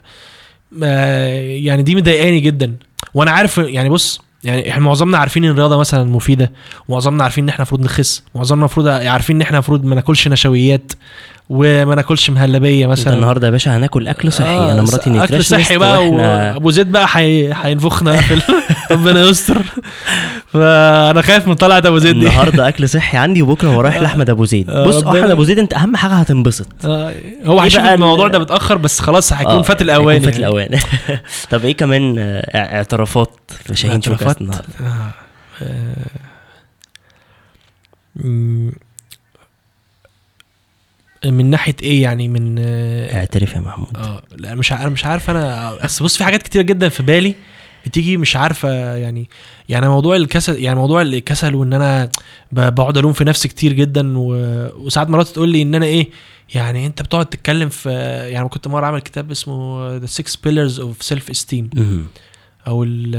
آه 0.83 1.41
يعني 1.41 1.83
دي 1.83 1.95
مضايقاني 1.95 2.41
جدا 2.41 2.77
وأنا 3.15 3.31
عارف 3.31 3.59
يعني 3.59 3.89
بص 3.89 4.21
يعني 4.45 4.71
إحنا 4.71 4.83
معظمنا 4.85 5.19
عارفين 5.19 5.45
إن 5.45 5.51
الرياضة 5.51 5.77
مثلا 5.79 6.05
مفيدة 6.05 6.53
ومعظمنا 6.89 7.23
عارفين 7.25 7.45
إن 7.45 7.49
إحنا 7.49 7.59
المفروض 7.63 7.85
نخس 7.85 8.23
معظمنا 8.35 8.61
المفروض 8.61 8.89
عارفين 8.89 9.37
إن 9.37 9.43
إحنا 9.43 9.57
المفروض 9.57 9.85
ما 9.85 9.95
ناكلش 9.95 10.29
نشويات 10.29 10.93
وما 11.49 11.95
ناكلش 11.95 12.31
مهلبيه 12.31 12.87
مثلا. 12.87 13.15
النهارده 13.15 13.47
يا 13.47 13.53
باشا 13.53 13.77
هناكل 13.77 14.09
أكل 14.09 14.33
صحي. 14.33 14.49
آه، 14.49 14.73
أنا 14.73 14.83
مراتي 14.83 14.97
أكل 14.97 15.11
نيوتريشنست 15.11 15.55
صحي 15.55 15.79
بقى 15.79 16.09
وابو 16.09 16.71
زيد 16.71 16.93
بقى 16.93 17.09
حي... 17.09 17.53
هينفخنا 17.53 18.17
في 18.21 18.35
ال... 18.35 18.43
ربنا 18.91 19.21
يستر. 19.25 19.63
فأنا 20.47 21.23
خايف 21.23 21.49
من 21.49 21.55
طلعت 21.55 21.87
أبو 21.87 21.99
زيد 21.99 22.15
دي. 22.19 22.27
النهارده 22.27 22.69
أكل 22.69 22.89
صحي 22.89 23.17
عندي 23.17 23.43
وبكرة 23.43 23.77
ورايح 23.77 23.97
لأحمد 23.97 24.31
أبو 24.31 24.45
زيد. 24.45 24.71
آه، 24.71 24.87
بص 24.87 25.05
أحمد 25.05 25.31
أبو 25.31 25.45
زيد 25.45 25.59
أنت 25.59 25.75
أهم 25.75 25.97
حاجة 25.97 26.13
هتنبسط. 26.13 26.67
آه، 26.85 27.15
هو 27.45 27.61
هيشوف 27.61 27.83
بقى 27.83 27.95
ال- 27.95 28.03
الموضوع 28.03 28.29
ده 28.29 28.39
متأخر 28.39 28.77
بس 28.77 29.01
خلاص 29.01 29.33
هيكون 29.33 29.53
آه، 29.55 29.63
فات 29.63 29.83
الأوان 29.83 30.21
فات 30.21 30.33
يعني. 30.39 30.47
الأوان. 30.47 30.69
طب 31.51 31.65
إيه 31.65 31.77
كمان 31.77 32.15
آه، 32.19 32.57
اع- 32.59 32.77
اعترافات 32.77 33.31
في 33.65 33.77
شاهين 33.77 33.95
اعترافات؟ 33.95 34.41
النهارده؟ 34.41 34.65
آه. 34.81 35.11
آه. 35.63 35.97
من 41.31 41.51
ناحية 41.51 41.77
إيه 41.83 42.03
يعني؟ 42.03 42.29
من 42.29 42.57
آه 42.59 43.19
اعترف 43.19 43.55
يا 43.55 43.61
محمود. 43.61 43.97
آه، 43.97 44.23
لا 44.37 44.55
مش 44.55 44.73
أنا 44.73 44.89
مش 44.89 45.05
عارف 45.05 45.31
أنا 45.31 45.75
بس 45.85 46.03
بص 46.03 46.17
في 46.17 46.25
حاجات 46.25 46.43
كتير 46.43 46.63
جدا 46.63 46.89
في 46.89 47.03
بالي 47.03 47.35
بتيجي 47.87 48.17
مش 48.17 48.37
عارفة 48.37 48.97
يعني 48.97 49.29
يعني 49.69 49.89
موضوع 49.89 50.17
الكسل 50.17 50.63
يعني 50.63 50.79
موضوع 50.79 51.03
الكسل 51.03 51.55
وإن 51.55 51.73
أنا 51.73 52.11
بقعد 52.53 52.99
ألوم 52.99 53.13
في 53.13 53.25
نفسي 53.25 53.49
كتير 53.49 53.73
جدا 53.73 54.19
و... 54.19 54.35
وساعات 54.77 55.11
مرات 55.11 55.29
تقول 55.29 55.49
لي 55.49 55.63
إن 55.63 55.75
أنا 55.75 55.87
إيه 55.87 56.09
يعني 56.55 56.87
أنت 56.87 57.03
بتقعد 57.03 57.27
تتكلم 57.27 57.69
في 57.69 57.91
يعني 58.33 58.49
كنت 58.49 58.69
مرة 58.69 58.87
عامل 58.87 59.01
كتاب 59.01 59.31
اسمه 59.31 59.99
Six 60.07 60.31
Pillars 60.47 60.79
of 60.79 61.15
Self 61.15 61.33
Esteem 61.37 61.65
مهم. 61.75 62.07
أو 62.67 62.85
ال- 62.85 63.17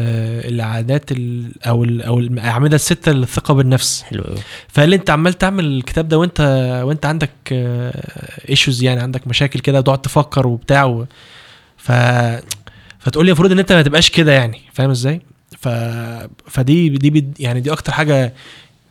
العادات 0.54 1.12
ال 1.12 1.52
أو 1.68 1.84
ال 1.84 2.02
أو 2.02 2.20
الأعمدة 2.20 2.76
الستة 2.76 3.12
للثقة 3.12 3.54
بالنفس. 3.54 4.04
حلو 4.04 4.24
لي 4.90 4.96
أنت 4.96 5.10
عمال 5.10 5.34
تعمل 5.34 5.66
الكتاب 5.66 6.08
ده 6.08 6.18
وانت 6.18 6.42
وأنت 6.86 7.06
عندك 7.06 7.30
ايشوز 8.50 8.84
يعني 8.84 9.02
عندك 9.02 9.28
مشاكل 9.28 9.60
كده 9.60 9.80
وتقعد 9.80 10.02
تفكر 10.02 10.48
وبتاع 10.48 10.84
و 10.86 11.06
ف 11.78 11.92
فتقول 13.00 13.26
لي 13.26 13.30
المفروض 13.32 13.52
إن 13.52 13.60
أنت 13.60 13.72
ما 13.74 13.82
تبقاش 13.82 14.10
كده 14.10 14.32
يعني 14.32 14.62
فاهم 14.74 14.90
إزاي؟ 14.90 15.22
ف 15.60 15.68
فدي 16.48 16.90
دي 16.90 17.28
يعني 17.40 17.62
دي 17.62 17.72
أكتر 17.72 17.92
حاجة 17.92 18.34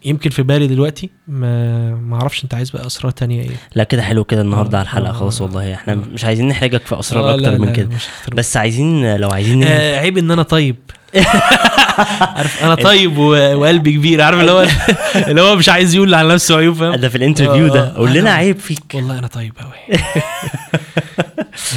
يمكن 0.07 0.31
في 0.31 0.43
بالي 0.43 0.67
دلوقتي 0.67 1.11
ما 1.29 1.95
ما 1.95 2.17
أعرفش 2.17 2.45
انت 2.45 2.55
عايز 2.55 2.71
بقى 2.71 2.87
أسرار 2.87 3.13
تانية 3.13 3.43
إيه 3.43 3.51
لا 3.75 3.85
كده 3.85 4.03
حلو 4.03 4.25
كده 4.25 4.41
النهارده 4.43 4.79
على 4.79 4.85
الحلقة 4.85 5.11
آه، 5.11 5.13
خلاص. 5.13 5.41
والله 5.41 5.75
إحنا 5.75 5.93
آه. 5.93 5.97
مش 5.97 6.25
عايزين 6.25 6.49
نحرجك 6.49 6.87
في 6.87 6.99
اسرار 6.99 7.31
آه، 7.31 7.35
أكتر 7.35 7.59
من 7.59 7.73
كده 7.73 7.89
بس 8.33 8.57
عايزين 8.57 9.17
لو 9.17 9.29
عايزين 9.31 9.63
آه 9.63 9.99
عيب 9.99 10.19
إن 10.19 10.31
أنا 10.31 10.43
طيب 10.43 10.77
عارف 12.37 12.65
أنا 12.65 12.75
طيب 12.75 13.19
وقلبي 13.19 13.93
كبير 13.93 14.23
عارف 14.23 14.41
اللي 14.41 14.53
هو 14.53 14.67
اللي 15.29 15.41
هو 15.43 15.57
مش 15.57 15.69
عايز 15.69 15.95
يقول 15.95 16.15
على 16.15 16.35
نفسه 16.35 16.57
عيوب 16.57 16.77
فاهم؟ 16.77 16.95
ده 16.95 17.09
في 17.09 17.17
الانترفيو 17.17 17.67
آه، 17.67 17.71
ده. 17.71 17.81
آه، 17.81 17.97
قول 17.97 18.13
لنا 18.13 18.31
أنا- 18.31 18.35
عيب 18.39 18.59
فيك. 18.59 18.83
والله 18.95 19.19
أنا 19.19 19.27
طيب 19.27 19.53
قوي 19.61 19.99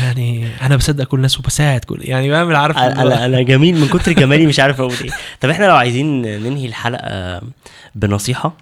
يعني 0.04 0.48
أنا 0.62 0.76
بصدق 0.76 1.04
كل 1.04 1.18
الناس 1.18 1.40
وبساعد 1.40 1.80
كل 1.86 2.00
يعني 2.02 2.30
بعمل 2.32 2.56
عارف 2.56 2.78
أنا 2.78 3.26
أنا 3.26 3.42
جميل 3.42 3.76
من 3.80 3.88
كتر 3.88 4.12
جمالي 4.12 4.46
مش 4.46 4.60
عارف 4.60 4.80
أقول 4.82 4.94
إيه. 5.04 5.10
طب 5.42 5.50
إحنا 5.50 5.66
لو 5.66 5.76
عايزين 5.76 6.22
ننهي 6.22 6.66
الحلقة 6.66 7.42
بنصيحة. 7.96 8.54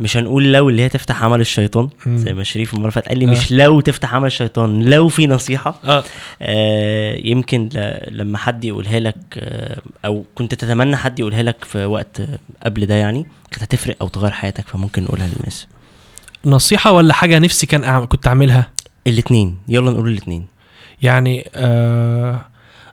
مش 0.00 0.16
هنقول 0.16 0.52
لو 0.52 0.68
اللي 0.68 0.82
هي 0.82 0.88
تفتح 0.88 1.22
عمل 1.22 1.40
الشيطان. 1.40 1.88
زي 2.06 2.32
ما 2.34 2.42
شريف 2.42 2.74
المره 2.74 2.90
فاتت 2.90 3.08
قال 3.08 3.18
لي 3.18 3.24
آه. 3.24 3.28
مش 3.28 3.52
لو 3.52 3.80
تفتح 3.80 4.14
عمل 4.14 4.26
الشيطان 4.26 4.82
لو 4.82 5.08
في 5.08 5.26
نصيحة. 5.26 5.80
آه. 5.84 6.04
آه 6.42 7.16
يمكن 7.24 7.68
لما 8.10 8.38
حد 8.38 8.64
يقولها 8.64 9.00
لك 9.00 9.16
آه 9.38 9.78
أو 10.04 10.24
كنت 10.34 10.54
تتمنى 10.54 10.96
حد 10.96 11.20
يقولها 11.20 11.42
لك 11.42 11.64
في 11.64 11.84
وقت 11.84 12.20
آه، 12.20 12.38
قبل 12.64 12.86
ده 12.86 12.94
يعني 12.94 13.26
كانت 13.50 13.62
هتفرق 13.62 13.96
أو 14.00 14.08
تغير 14.08 14.30
حياتك 14.32 14.68
فممكن 14.68 15.02
نقولها 15.02 15.26
للناس. 15.26 15.66
نصيحة 16.44 16.92
ولا 16.92 17.14
حاجة 17.14 17.38
نفسي 17.38 17.66
كان 17.66 17.84
أعمل 17.84 18.06
كنت 18.06 18.26
أعملها؟ 18.26 18.70
الاثنين 19.06 19.58
يلا 19.68 19.90
نقول 19.90 20.08
الاثنين 20.08 20.46
يعني 21.02 21.48
آه 21.54 22.40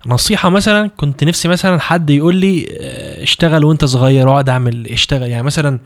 نصيحة 0.07 0.49
مثلا 0.49 0.88
كنت 0.98 1.23
نفسي 1.23 1.48
مثلا 1.48 1.80
حد 1.80 2.10
يقول 2.10 2.36
لي 2.36 2.68
آه، 2.80 3.23
اشتغل 3.23 3.64
وأنت 3.65 3.86
صغير 3.86 4.30
اقعد 4.30 4.49
أعمل 4.49 4.88
اشتغل. 4.88 5.30
يعني 5.30 5.44
مثلا 5.44 5.69
آه، 5.76 5.80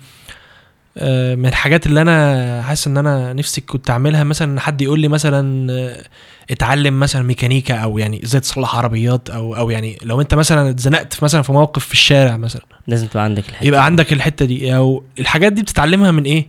من 1.36 1.46
الحاجات 1.46 1.86
اللي 1.86 2.02
أنا 2.02 2.62
حاسس 2.62 2.88
إن 2.88 2.98
أنا 2.98 3.34
نفسي 3.34 3.62
كنت 3.62 3.90
أعملها 3.90 4.24
مثلا 4.24 4.52
إن 4.52 4.60
حد 4.60 4.82
يقول 4.82 5.00
لي 5.00 5.08
مثلا 5.08 5.72
آه، 5.72 6.04
اتعلم 6.52 7.00
مثلا 7.00 7.24
ميكانيكا 7.24 7.76
أو 7.76 7.98
يعني 7.98 8.24
إزاي 8.24 8.42
تصلح 8.42 8.76
عربيات 8.76 9.30
أو 9.30 9.56
أو 9.56 9.70
يعني 9.70 9.98
لو 10.04 10.22
أنت 10.22 10.34
مثلا 10.34 10.70
اتزنقت 10.70 11.14
في 11.14 11.26
مثلا 11.26 11.42
في 11.42 11.52
موقف 11.52 11.86
في 11.86 11.94
الشارع 11.94 12.38
مثلا. 12.38 12.62
لازم 12.88 13.08
تبقى 13.08 13.24
عندك 13.24 13.50
الحتة 13.50 13.68
يبقى 13.68 13.86
عندك 13.86 14.14
الحتة 14.14 14.46
دي. 14.46 14.76
أو 14.76 15.04
الحاجات 15.20 15.54
دي 15.54 15.62
بتتعلمها 15.62 16.12
من 16.12 16.24
إيه؟ 16.24 16.48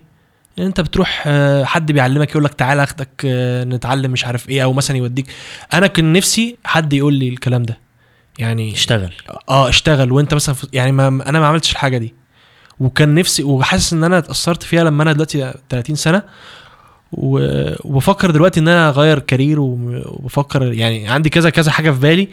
إن 0.58 0.64
أنت 0.64 0.80
بتروح 0.80 1.24
آه، 1.26 1.64
حد 1.64 1.92
بيعلمك 1.92 2.30
يقول 2.30 2.44
لك 2.44 2.54
تعالى 2.54 2.82
أخدك 2.82 3.08
آه، 3.24 3.64
نتعلم 3.64 4.10
مش 4.10 4.24
عارف 4.24 4.48
إيه 4.48 4.64
أو 4.64 4.72
مثلا 4.72 4.96
يوديك. 4.96 5.26
أنا 5.74 5.86
كان 5.86 6.12
نفسي 6.12 6.56
حد 6.64 6.92
يقول 6.92 7.14
لي 7.14 7.28
الكلام 7.28 7.62
ده. 7.62 7.78
يعني 8.38 8.72
اشتغل. 8.72 9.12
آه 9.48 9.68
اشتغل. 9.68 10.12
وأنت 10.12 10.34
مثلا 10.34 10.54
يعني 10.72 10.92
ما 10.92 11.08
أنا 11.08 11.40
ما 11.40 11.46
عملتش 11.46 11.72
الحاجة 11.72 11.98
دي. 11.98 12.14
وكان 12.80 13.14
نفسي 13.14 13.42
وحاسس 13.44 13.92
إن 13.92 14.04
أنا 14.04 14.18
اتأثرت 14.18 14.62
فيها 14.62 14.84
لما 14.84 15.02
أنا 15.02 15.12
دلوقتي 15.12 15.54
30 15.70 15.96
سنة. 15.96 16.22
وبفكر 17.12 18.30
دلوقتي 18.30 18.60
إن 18.60 18.68
أنا 18.68 18.88
أغير 18.88 19.18
كارير 19.18 19.60
وبفكر 19.60 20.72
يعني 20.72 21.08
عندي 21.08 21.28
كذا 21.30 21.50
كذا 21.50 21.70
حاجة 21.70 21.90
في 21.90 22.00
بالي. 22.00 22.28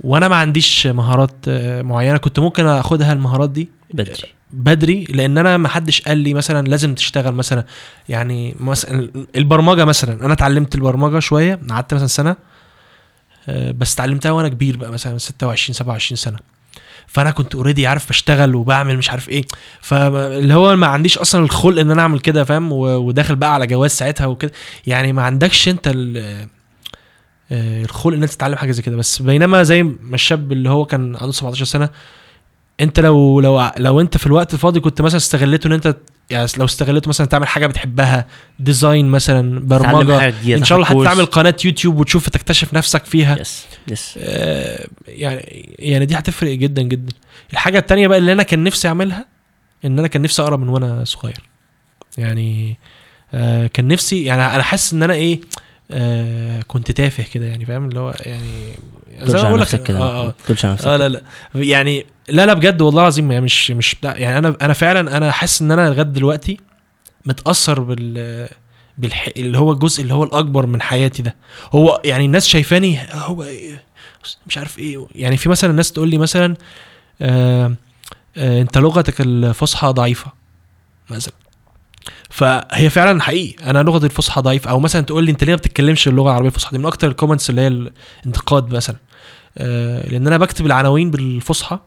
وأنا 0.00 0.28
ما 0.28 0.36
عنديش 0.36 0.86
مهارات 0.86 1.30
آه، 1.48 1.82
معينة. 1.82 2.16
كنت 2.18 2.38
ممكن 2.40 2.66
أخدها 2.66 3.12
المهارات 3.12 3.50
دي 3.50 3.68
بدري. 3.94 4.14
بدري 4.52 5.04
لأن 5.04 5.38
أنا 5.38 5.56
ما 5.56 5.68
حدش 5.68 6.00
قال 6.02 6.18
لي 6.18 6.34
مثلا 6.34 6.66
لازم 6.66 6.94
تشتغل 6.94 7.34
مثلا. 7.34 7.64
يعني 8.08 8.54
مثلا 8.60 9.10
البرمجة 9.36 9.84
مثلا. 9.84 10.24
أنا 10.24 10.32
اتعلمت 10.32 10.74
البرمجة 10.74 11.18
شوية 11.18 11.60
قعدت 11.70 11.94
مثلا 11.94 12.06
سنة 12.06 12.36
آه، 13.48 13.70
بس 13.70 13.94
اتعلمتها 13.94 14.30
وأنا 14.32 14.48
كبير 14.48 14.76
بقى 14.76 14.92
مثلا 14.92 15.18
26 15.18 15.74
27 15.74 16.16
سنة. 16.16 16.38
فانا 17.06 17.30
كنت 17.30 17.54
اوريدي 17.54 17.86
عارف 17.86 18.08
بشتغل 18.08 18.54
وبعمل 18.54 18.98
مش 18.98 19.10
عارف 19.10 19.28
إيه. 19.28 19.44
فاللي 19.80 20.54
هو 20.54 20.76
ما 20.76 20.86
عنديش 20.86 21.18
أصلا 21.18 21.44
الخلق 21.44 21.80
ان 21.80 21.90
أنا 21.90 22.02
اعمل 22.02 22.20
كده 22.20 22.44
فاهم؟ 22.44 22.72
وداخل 22.72 23.36
بقى 23.36 23.54
على 23.54 23.66
جواز 23.66 23.90
ساعتها 23.90 24.26
وكده. 24.26 24.52
يعني 24.86 25.12
ما 25.12 25.22
عندكش 25.22 25.68
انت 25.68 25.92
آه، 27.52 27.82
الخلق 27.82 28.14
ان 28.14 28.22
انت 28.22 28.32
تتعلم 28.32 28.56
حاجة 28.56 28.70
زي 28.72 28.82
كده. 28.82 28.96
بس 28.96 29.22
بينما 29.22 29.62
زي 29.62 29.82
ما 29.82 30.14
الشاب 30.14 30.52
اللي 30.52 30.70
هو 30.70 30.84
كان 30.84 31.16
عنده 31.16 31.32
17 31.32 31.64
سنة 31.64 31.88
انت 32.80 33.00
لو 33.00 33.40
لو 33.40 33.70
لو 33.78 34.00
انت 34.00 34.16
في 34.16 34.26
الوقت 34.26 34.54
الفاضي 34.54 34.80
كنت 34.80 35.02
مثلا 35.02 35.16
استغلته 35.16 35.66
ان 35.66 35.72
انت 35.72 35.96
يعني 36.30 36.48
لو 36.58 36.64
استغلته 36.64 37.08
مثلا 37.08 37.26
تعمل 37.26 37.48
حاجة 37.48 37.66
بتحبها 37.66 38.26
design 38.58 39.06
مثلا 39.08 39.60
برمجة 39.60 40.28
إن 40.28 40.64
شاء 40.64 40.78
الله 40.78 40.88
تاخد 40.88 41.00
حتى 41.00 41.04
تعمل 41.14 41.24
course. 41.24 41.34
قناة 41.38 41.56
يوتيوب 41.64 41.98
وتشوف 41.98 42.28
تكتشف 42.28 42.74
نفسك 42.74 43.04
فيها. 43.04 43.38
yes 43.40 43.66
yes 43.88 44.14
آه، 44.18 44.86
يعني 45.08 45.74
يعني 45.78 46.06
دي 46.06 46.14
هتفرق 46.14 46.52
جدا 46.52 46.82
جدا. 46.82 47.12
الحاجة 47.52 47.78
التانية 47.78 48.08
بقى 48.08 48.18
اللي 48.18 48.32
أنا 48.32 48.42
كان 48.42 48.64
نفسي 48.64 48.88
أعملها 48.88 49.26
إن 49.84 49.98
أنا 49.98 50.08
كان 50.08 50.22
نفسي 50.22 50.42
أقرأ 50.42 50.56
من 50.56 50.68
وأنا 50.68 51.04
صغير. 51.04 51.40
يعني 52.18 52.78
آه 53.34 53.66
كان 53.66 53.88
نفسي 53.88 54.24
يعني 54.24 54.42
أنا 54.54 54.62
حاسس 54.62 54.92
إن 54.92 55.02
أنا 55.02 55.14
إيه 55.14 55.40
آه 55.90 56.62
كنت 56.68 56.90
تافه 56.90 57.24
كده 57.32 57.46
يعني 57.46 57.66
فاهم؟ 57.66 57.88
اللي 57.88 58.00
هو 58.00 58.14
يعني 58.20 58.72
زي 59.22 59.42
ما 59.42 59.48
بقول 59.48 59.60
لك 59.60 59.82
كده. 59.82 59.98
آه 59.98 60.34
آه. 60.64 60.76
آه 60.86 60.96
لا 60.96 61.08
لا. 61.08 61.20
يعني 61.54 62.06
لا 62.28 62.46
لا 62.46 62.54
بجد 62.54 62.82
والله 62.82 63.02
العظيم 63.02 63.32
يعني 63.32 63.44
مش 63.44 63.70
مش 63.70 63.94
بتاع 63.94 64.16
يعني 64.16 64.38
أنا 64.38 64.56
أنا 64.62 64.72
فعلا 64.72 65.16
أنا 65.16 65.30
حاسس 65.32 65.62
إن 65.62 65.70
أنا 65.70 65.88
لغاية 65.88 66.02
دلوقتي 66.02 66.60
متأثر 67.26 67.80
بال 67.80 68.48
بالح... 68.98 69.28
اللي 69.36 69.58
هو 69.58 69.72
الجزء 69.72 70.02
اللي 70.02 70.14
هو 70.14 70.24
الأكبر 70.24 70.66
من 70.66 70.82
حياتي 70.82 71.22
ده. 71.22 71.34
هو 71.72 72.00
يعني 72.04 72.24
الناس 72.24 72.46
شايفاني 72.48 72.98
هو 73.12 73.46
مش 74.46 74.58
عارف 74.58 74.78
إيه. 74.78 75.06
يعني 75.14 75.36
في 75.36 75.48
مثلا 75.48 75.70
الناس 75.70 75.92
تقول 75.92 76.08
لي 76.10 76.18
مثلا 76.18 76.56
آه 77.22 77.74
آه 78.36 78.60
أنت 78.60 78.78
لغتك 78.78 79.20
الفصحى 79.20 79.88
ضعيفة 79.88 80.32
مثلا. 81.10 81.34
فهي 82.30 82.90
فعلا 82.90 83.22
حقيقي. 83.22 83.70
أنا 83.70 83.82
لغتي 83.82 84.06
الفصحى 84.06 84.40
ضعيفة. 84.40 84.70
أو 84.70 84.80
مثلا 84.80 85.02
تقول 85.02 85.24
لي 85.24 85.30
أنت 85.30 85.44
ليه 85.44 85.52
ما 85.52 85.56
بتتكلمش 85.56 86.08
اللغة 86.08 86.30
العربية 86.30 86.48
الفصحى 86.48 86.70
دي؟ 86.72 86.78
من 86.78 86.86
أكتر 86.86 87.08
الكومنتس 87.08 87.50
اللي 87.50 87.60
هي 87.60 87.68
الانتقاد 87.68 88.74
مثلا. 88.74 88.96
آه، 89.58 90.08
لأن 90.08 90.26
أنا 90.26 90.38
بكتب 90.38 90.66
العناوين 90.66 91.10
بالفصحى 91.10 91.78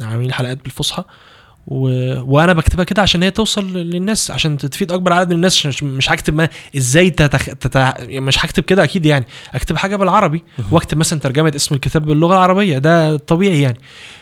عناوين 0.00 0.26
الحلقات 0.26 0.62
بالفصحى 0.62 1.04
و... 1.66 1.88
وأنا 2.20 2.52
بكتبها 2.52 2.84
كده 2.84 3.02
عشان 3.02 3.22
هي 3.22 3.30
توصل 3.30 3.72
للناس 3.72 4.30
عشان 4.30 4.58
تفيد 4.58 4.92
أكبر 4.92 5.12
عدد 5.12 5.30
من 5.30 5.36
الناس 5.36 5.66
مش, 5.66 5.82
مش 5.82 6.10
هكتب 6.10 6.34
ما... 6.34 6.48
إزاي 6.76 7.10
تتخ... 7.10 7.44
تت... 7.44 7.76
مش 8.08 8.44
هكتب 8.44 8.62
كده 8.62 8.84
أكيد 8.84 9.06
يعني. 9.06 9.26
أكتب 9.54 9.76
حاجة 9.76 9.96
بالعربي 9.96 10.42
وأكتب 10.70 10.98
مثلا 10.98 11.20
ترجمة 11.20 11.52
اسم 11.56 11.74
الكتاب 11.74 12.04
باللغة 12.04 12.34
العربية. 12.34 12.78
ده 12.78 13.16
طبيعي 13.16 13.60
يعني. 13.62 13.78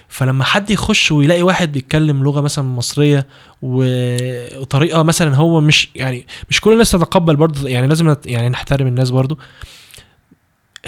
فلما 0.09 0.44
حد 0.44 0.70
يخش 0.70 1.12
ويلاقي 1.12 1.43
واحد 1.43 1.72
بيتكلم 1.72 2.24
لغة 2.24 2.40
مثلا 2.40 2.64
مصرية 2.64 3.26
و- 3.62 4.60
وطريقة 4.60 5.02
مثلا 5.02 5.36
هو 5.36 5.60
مش 5.60 5.89
يعني 5.94 6.26
مش 6.51 6.60
كل 6.60 6.72
الناس 6.72 6.90
تتقبل 6.90 7.36
برضه 7.36 7.68
يعني 7.68 7.86
لازم 7.86 8.16
يعني 8.26 8.48
نحترم 8.48 8.86
الناس 8.86 9.10
برضه. 9.10 9.39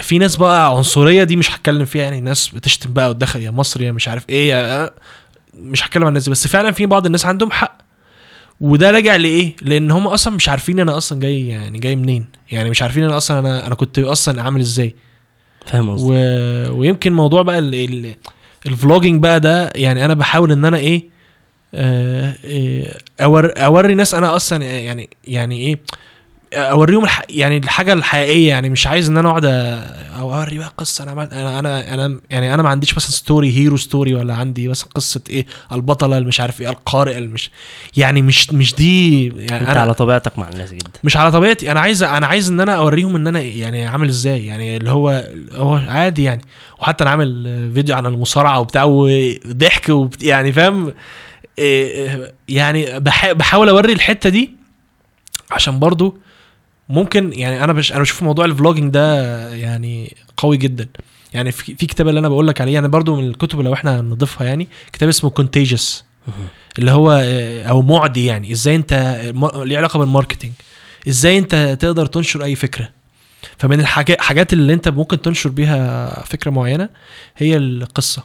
في 0.01 0.17
ناس 0.17 0.35
بقى 0.35 0.69
عنصرية 0.69 1.23
دي 1.23 1.35
مش 1.35 1.51
هتكلم 1.51 1.85
فيها 1.85 2.03
يعني 2.03 2.21
ناس 2.21 2.47
بتشتم 2.47 2.93
بقى 2.93 3.09
وتدخل 3.09 3.41
يا 3.41 3.51
مصري 3.51 3.85
يا 3.85 3.91
مش 3.91 4.07
عارف 4.07 4.25
إيه 4.29 4.49
يا 4.49 4.89
مش 5.53 5.85
هتكلم 5.85 6.03
عن 6.03 6.09
الناس 6.09 6.23
دي. 6.25 6.31
بس 6.31 6.47
فعلا 6.47 6.71
في 6.71 6.85
بعض 6.85 7.05
الناس 7.05 7.25
عندهم 7.25 7.51
حق. 7.51 7.77
وده 8.61 8.91
راجع 8.91 9.15
لإيه؟ 9.15 9.55
لأن 9.61 9.91
هم 9.91 10.07
أصلا 10.07 10.33
مش 10.35 10.49
عارفين 10.49 10.79
أنا 10.79 10.97
أصلا 10.97 11.19
جاي 11.19 11.47
يعني 11.47 11.79
جاي 11.79 11.95
منين. 11.95 12.25
يعني 12.51 12.69
مش 12.69 12.81
عارفين 12.81 13.03
أنا 13.03 13.17
أصلا 13.17 13.39
أنا 13.39 13.67
أنا 13.67 13.75
كنت 13.75 13.99
أصلا 13.99 14.41
عامل 14.43 14.59
إزاي. 14.61 14.95
فاهم 15.65 15.89
و... 15.89 15.93
قصدي 15.93 16.09
ويمكن 16.71 17.13
موضوع 17.13 17.41
بقى 17.41 17.59
ال... 17.59 17.75
ال... 17.75 18.15
ال 18.65 18.71
vlogging 18.71 19.21
بقى 19.23 19.39
ده 19.39 19.69
يعني 19.75 20.05
أنا 20.05 20.13
بحاول 20.13 20.51
إن 20.51 20.65
أنا 20.65 20.77
إيه 20.77 21.03
آه، 21.73 22.35
إيه، 22.43 22.97
أور... 23.21 23.51
أوري 23.57 23.95
ناس 23.95 24.13
أنا 24.13 24.35
أصلا 24.35 24.63
يعني 24.63 25.09
يعني 25.27 25.57
إيه 25.57 25.79
أوريهم 26.53 27.03
الح... 27.03 27.21
يعني 27.29 27.57
الحاجة 27.57 27.93
الحقيقية 27.93 28.49
يعني 28.49 28.69
مش 28.69 28.87
عايز 28.87 29.09
إن 29.09 29.17
أنا 29.17 29.29
أقعد 29.29 29.45
أو 30.19 30.35
أوري 30.35 30.57
بقى 30.57 30.73
قصة. 30.77 31.03
أنا 31.03 31.11
عملت 31.11 31.33
أنا 31.33 31.59
أنا 31.59 31.93
أنا 31.93 32.19
يعني 32.29 32.53
أنا 32.53 32.63
ما 32.63 32.69
عنديش 32.69 32.95
مثلا 32.95 33.11
story 33.11 33.57
hero 33.57 33.77
story 33.77 34.13
ولا 34.15 34.33
عندي 34.35 34.67
مثلا 34.67 34.89
قصة 34.95 35.21
إيه 35.29 35.45
البطلة 35.71 36.17
اللي 36.17 36.27
مش 36.27 36.39
عارف 36.39 36.61
إيه 36.61 36.69
القارئ 36.69 37.17
اللي 37.17 37.27
مش 37.29 37.51
يعني 37.97 38.21
مش 38.21 38.53
مش 38.53 38.75
دي 38.75 39.25
يعني 39.27 39.61
أنت 39.61 39.69
أنا 39.69 39.79
على 39.81 39.93
طبيعتك 39.93 40.39
مع 40.39 40.49
الناس 40.49 40.73
جدا. 40.73 40.89
مش 41.03 41.17
على 41.17 41.31
طبيعتي. 41.31 41.71
أنا 41.71 41.79
عايز 41.79 42.03
أنا 42.03 42.27
عايز 42.27 42.49
إن 42.49 42.59
أنا 42.59 42.75
أوريهم 42.75 43.15
إن 43.15 43.27
أنا 43.27 43.39
يعني 43.41 43.85
عامل 43.87 44.07
إزاي. 44.09 44.45
يعني 44.45 44.77
اللي 44.77 44.91
هو 44.91 45.23
هو 45.53 45.75
عادي 45.87 46.23
يعني. 46.23 46.41
وحتى 46.79 47.03
أنا 47.03 47.11
عامل 47.11 47.71
فيديو 47.73 47.95
عن 47.95 48.05
المصارعة 48.05 48.59
وبتاع 48.59 48.83
وضحك 48.83 49.89
وبت 49.89 50.23
يعني 50.23 50.51
فاهم؟ 50.51 50.93
إيه، 51.59 52.33
يعني 52.49 52.99
بح- 52.99 53.31
بحاول 53.31 53.69
أوري 53.69 53.93
الحتة 53.93 54.29
دي 54.29 54.51
عشان 55.51 55.79
برضو 55.79 56.17
ممكن 56.91 57.33
يعني 57.33 57.63
أنا 57.63 57.73
بش 57.73 57.91
أنا 57.91 58.01
بشوف 58.01 58.23
موضوع 58.23 58.45
ال 58.45 58.50
vlogging 58.50 58.93
ده 58.93 59.49
يعني 59.55 60.15
قوي 60.37 60.57
جدا. 60.57 60.87
يعني 61.33 61.51
في, 61.51 61.75
في 61.75 61.85
كتاب 61.85 62.07
اللي 62.07 62.19
أنا 62.19 62.29
بقول 62.29 62.47
لك 62.47 62.61
عليه 62.61 62.73
يعني 62.73 62.87
برضو 62.87 63.15
من 63.15 63.27
الكتب 63.27 63.59
لو 63.61 63.73
إحنا 63.73 64.01
نضيفها 64.01 64.47
يعني 64.47 64.67
كتاب 64.93 65.09
اسمه 65.09 65.29
Contagious 65.29 66.03
اللي 66.79 66.91
هو 66.91 67.11
أو 67.69 67.81
معدي 67.81 68.25
يعني 68.25 68.51
إزاي 68.51 68.75
أنت 68.75 68.93
ليه 69.55 69.77
علاقة 69.77 69.99
بال 69.99 70.09
marketing 70.09 70.53
إزاي 71.07 71.37
أنت 71.37 71.77
تقدر 71.79 72.05
تنشر 72.05 72.43
أي 72.43 72.55
فكرة؟ 72.55 72.89
فمن 73.57 73.79
الحاجات 73.79 74.17
الحاجات 74.17 74.53
اللي 74.53 74.73
أنت 74.73 74.89
ممكن 74.89 75.21
تنشر 75.21 75.49
بيها 75.49 76.23
فكرة 76.23 76.51
معينة 76.51 76.89
هي 77.37 77.57
القصة. 77.57 78.23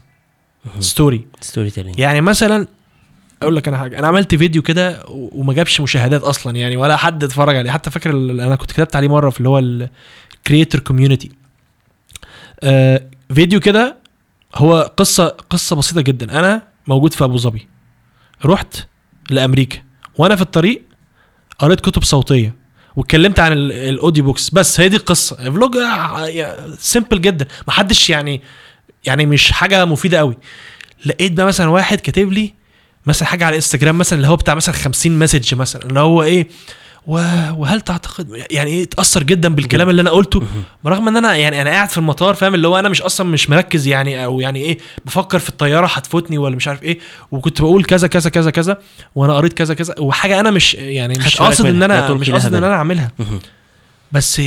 story 0.81 1.27
storytelling 1.41 1.99
يعني 1.99 2.21
مثلا 2.21 2.67
أقول 3.47 3.56
لك 3.56 3.68
أنا 3.68 3.78
حاجة. 3.78 3.98
أنا 3.98 4.06
عملت 4.06 4.35
فيديو 4.35 4.62
كده 4.62 5.02
وما 5.09 5.52
جابش 5.55 5.81
مشاهدات 5.81 6.23
أصلا 6.23 6.56
يعني 6.56 6.77
ولا 6.77 6.97
حد 6.97 7.24
اتفرج 7.24 7.56
عليه. 7.56 7.70
حتى 7.70 7.90
فاكر 7.90 8.10
أنا 8.10 8.56
كنت 8.56 8.73
كتبت 8.73 8.97
عليه 8.97 9.09
مرة 9.09 9.31
في 9.31 9.39
اللي 9.39 9.48
هو 9.48 9.59
ال 9.59 9.74
creator 9.74 10.81
community 10.81 11.31
آه 12.62 13.02
فيديو 13.35 13.60
كده 13.60 13.97
هو 14.55 14.93
قصة 14.97 15.28
قصة 15.28 15.77
بسيطة 15.77 16.01
جدا. 16.01 16.39
أنا 16.39 16.62
موجود 16.86 17.12
في 17.12 17.24
أبو 17.24 17.36
ظبي. 17.36 17.68
رحت 18.44 18.77
لأمريكا. 19.31 19.78
وأنا 20.18 20.36
في 20.36 20.43
الطريق 20.43 20.82
قريت 21.59 21.81
كتب 21.81 22.02
صوتية 22.02 22.55
واتكلمت 22.97 23.40
عن 23.40 23.52
ال- 23.52 23.73
ال 23.73 23.81
audio 23.81 24.24
books 24.24 24.51
بس 24.51 24.81
هي 24.81 24.89
دي 24.89 24.97
القصة. 24.97 25.36
vlog 25.37 25.77
simple 26.78 27.20
جدا. 27.20 27.47
محدش 27.68 28.10
يعني 28.10 28.43
يعني 29.05 29.27
مش 29.27 29.52
حاجة 29.52 29.85
مفيدة 29.85 30.18
قوي 30.18 30.36
لقيت 31.06 31.32
بقى 31.32 31.47
مثلا 31.47 31.68
واحد 31.68 32.01
كاتب 32.01 32.32
لي 32.32 32.55
مثلا 33.07 33.28
حاجة 33.28 33.45
على 33.45 33.57
انستجرام 33.57 33.99
مثلا 33.99 34.16
اللي 34.16 34.28
هو 34.28 34.37
بتاع 34.37 34.55
مثلا 34.55 34.74
50 34.74 35.19
message 35.19 35.55
مثلا 35.55 35.83
اللي 35.83 36.01
هو 36.01 36.23
إيه 36.23 36.49
وهل 37.07 37.81
تعتقد 37.81 38.45
يعني 38.51 38.70
إيه 38.70 38.83
اتاثر 38.83 39.23
جدا 39.23 39.55
بالكلام 39.55 39.91
اللي 39.91 40.03
أنا 40.03 40.11
قلته 40.11 40.43
برغم 40.85 41.09
إن 41.09 41.16
أنا 41.16 41.37
يعني 41.37 41.62
أنا 41.62 41.70
قاعد 41.70 41.89
في 41.89 41.99
المطار 41.99 42.35
فاهم 42.35 42.55
اللي 42.55 42.69
هو 42.69 42.78
أنا 42.78 42.89
مش 42.89 43.03
أصلا 43.03 43.27
مش 43.27 43.51
مركز 43.51 43.87
يعني 43.87 44.24
أو 44.24 44.41
يعني 44.41 44.61
إيه 44.61 44.78
بفكر 45.05 45.39
في 45.39 45.49
الطيارة 45.49 45.87
هتفوتني 45.87 46.39
ولا 46.39 46.57
مش 46.57 46.69
عارف 46.69 46.83
إيه 46.83 46.99
وكنت 47.31 47.61
بقول 47.61 47.85
كذا 47.85 48.09
كذا 48.09 48.31
كذا 48.31 48.51
كذا 48.51 48.78
وأنا 49.15 49.37
قريت 49.37 49.53
كذا 49.53 49.74
كذا 49.74 49.95
وحاجة 49.99 50.41
أنا 50.41 50.51
مش 50.51 50.74
يعني 50.74 51.19
مش 51.19 51.37
قاصد 51.37 51.66
إن 51.66 51.83
أنا 51.83 52.15
مش 52.15 52.31
قاصد 52.31 52.55
إن. 52.55 52.65
أنا 52.65 52.74
أعملها. 52.74 53.12
بس 54.12 54.41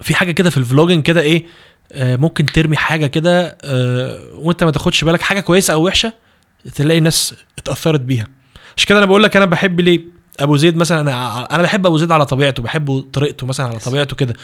في 0.00 0.14
حاجة 0.14 0.32
كده 0.32 0.50
في 0.50 0.56
الفلوجن 0.56 1.02
كده 1.02 1.20
إيه 1.20 1.46
آه، 1.92 2.16
ممكن 2.16 2.46
ترمي 2.46 2.76
حاجة 2.76 3.06
كده 3.06 3.58
آه، 3.64 4.20
وأنت 4.34 4.64
ما 4.64 4.70
تاخدش 4.70 5.04
بالك 5.04 5.20
حاجة 5.20 5.40
كويسة 5.40 5.74
أو 5.74 5.86
وحشة 5.86 6.12
تلاقي 6.74 7.00
ناس 7.00 7.34
اتأثرت 7.58 8.00
بيها. 8.00 8.26
عشان 8.76 8.88
كده 8.88 8.98
أنا 8.98 9.06
بقول 9.06 9.22
لك 9.22 9.36
أنا 9.36 9.44
بحب 9.44 9.80
ليه؟ 9.80 10.20
أبو 10.40 10.56
زيد 10.56 10.76
مثلا 10.76 11.00
أنا 11.00 11.54
أنا 11.54 11.62
بحب 11.62 11.86
أبو 11.86 11.96
زيد 11.96 12.12
على 12.12 12.26
طبيعته 12.26 12.62
بحبه 12.62 13.04
طريقته 13.12 13.46
مثلا 13.46 13.66
على 13.66 13.78
طبيعته 13.78 14.16
كده. 14.16 14.34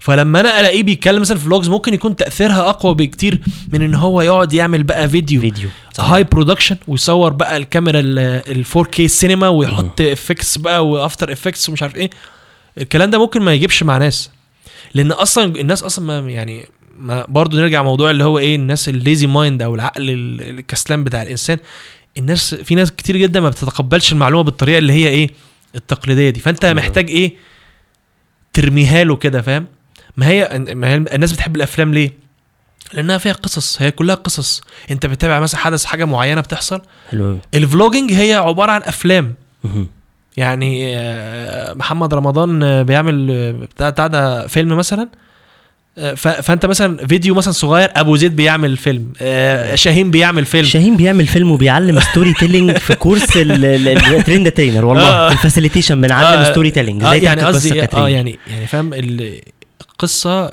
فلما 0.00 0.40
أنا 0.40 0.60
ألاقيه 0.60 0.82
بيتكلم 0.82 1.20
مثلا 1.20 1.38
في 1.38 1.44
vlogs 1.44 1.68
ممكن 1.68 1.94
يكون 1.94 2.16
تأثيرها 2.16 2.68
أقوى 2.68 2.94
بكتير 2.94 3.40
من 3.72 3.82
إن 3.82 3.94
هو 3.94 4.22
يقعد 4.22 4.52
يعمل 4.52 4.82
بقى 4.82 5.08
فيديو. 5.08 5.40
فيديو. 5.40 5.68
high 5.98 6.24
production 6.24 6.76
ويصور 6.88 7.32
بقى 7.32 7.56
الكاميرا 7.56 8.00
ال 8.00 8.64
4K 8.66 9.06
سينما 9.06 9.48
ويحط 9.48 10.00
effects 10.00 10.58
بقى 10.58 10.86
و 10.88 10.95
After 10.95 11.32
Effects 11.32 11.68
ومش 11.68 11.82
عارف 11.82 11.96
إيه. 11.96 12.10
الكلام 12.78 13.10
ده 13.10 13.18
ممكن 13.18 13.42
ما 13.42 13.54
يجيبش 13.54 13.82
مع 13.82 13.98
ناس. 13.98 14.30
لأن 14.94 15.12
أصلا 15.12 15.44
الناس 15.60 15.82
أصلا 15.82 16.20
ما 16.20 16.30
يعني 16.30 16.66
ما 16.98 17.24
برضه 17.28 17.58
نرجع 17.58 17.82
موضوع 17.82 18.10
اللي 18.10 18.24
هو 18.24 18.38
إيه 18.38 18.56
الناس 18.56 18.88
ال 18.88 18.96
lazy 18.96 19.26
mind 19.26 19.62
أو 19.62 19.74
العقل 19.74 20.10
ال- 20.10 20.58
الكسلان 20.58 21.04
بتاع 21.04 21.22
الإنسان. 21.22 21.58
الناس 22.18 22.54
في 22.54 22.74
ناس 22.74 22.92
كتير 22.92 23.16
جدا 23.16 23.40
ما 23.40 23.48
بتتقبلش 23.48 24.12
المعلومة 24.12 24.42
بالطريقة 24.44 24.78
اللي 24.78 24.92
هي 24.92 25.08
إيه 25.08 25.30
التقليدية 25.74 26.30
دي. 26.30 26.40
فأنت 26.40 26.66
محتاج 26.66 27.10
إيه 27.10 27.32
ترميها 28.52 29.04
له 29.04 29.16
كده 29.16 29.42
فاهم؟ 29.42 29.66
ما 30.16 30.26
هي 30.28 30.64
ما 30.74 30.88
هي 30.88 30.94
الناس 30.96 31.32
بتحب 31.32 31.56
الأفلام 31.56 31.94
ليه؟ 31.94 32.12
لأنها 32.92 33.18
فيها 33.18 33.32
قصص 33.32 33.82
هي 33.82 33.90
كلها 33.90 34.14
قصص. 34.14 34.60
أنت 34.90 35.06
بتتابع 35.06 35.40
مثلا 35.40 35.60
حدث 35.60 35.84
حاجة 35.84 36.04
معينة 36.04 36.40
بتحصل؟ 36.40 36.82
حلو. 37.10 37.38
ال 37.54 37.60
vlogging 37.60 38.12
هي 38.12 38.34
عبارة 38.34 38.72
عن 38.72 38.82
أفلام. 38.82 39.34
يعني 40.36 40.96
آه، 40.96 41.74
محمد 41.74 42.14
رمضان 42.14 42.82
بيعمل 42.82 43.52
بتاع 43.52 43.90
ده 43.90 44.46
فيلم 44.46 44.76
مثلا. 44.76 45.08
فانت 46.16 46.66
مثلا 46.66 47.06
فيديو 47.06 47.34
مثلا 47.34 47.52
صغير 47.52 47.90
أبو 47.96 48.16
زيد 48.16 48.36
بيعمل 48.36 48.76
فيلم 48.76 49.12
آه، 49.20 49.74
شاهين 49.74 50.10
بيعمل 50.10 50.44
فيلم. 50.44 50.64
شاهين 50.64 50.96
بيعمل 50.96 51.26
فيلم 51.26 51.50
وبيعلم 51.50 52.00
storytelling 52.00 52.76
في 52.78 52.94
course 53.04 53.36
ال 53.36 53.55
trend 53.55 54.50
trainer 54.52 54.84
والله. 54.84 55.02
آه. 55.08 55.32
ال 55.32 55.37
facilitation 55.37 56.00
بنعلم 56.00 56.38
آه، 56.40 56.50
storytelling 56.52 57.02
آه 57.04 57.08
إزاي 57.08 57.22
يعني 57.22 57.42
قصدي 57.42 57.82
آه 57.82 58.08
يعني 58.08 58.38
يعني 58.46 58.66
فاهم 58.66 58.94
ال- 58.94 59.40
القصة 59.90 60.50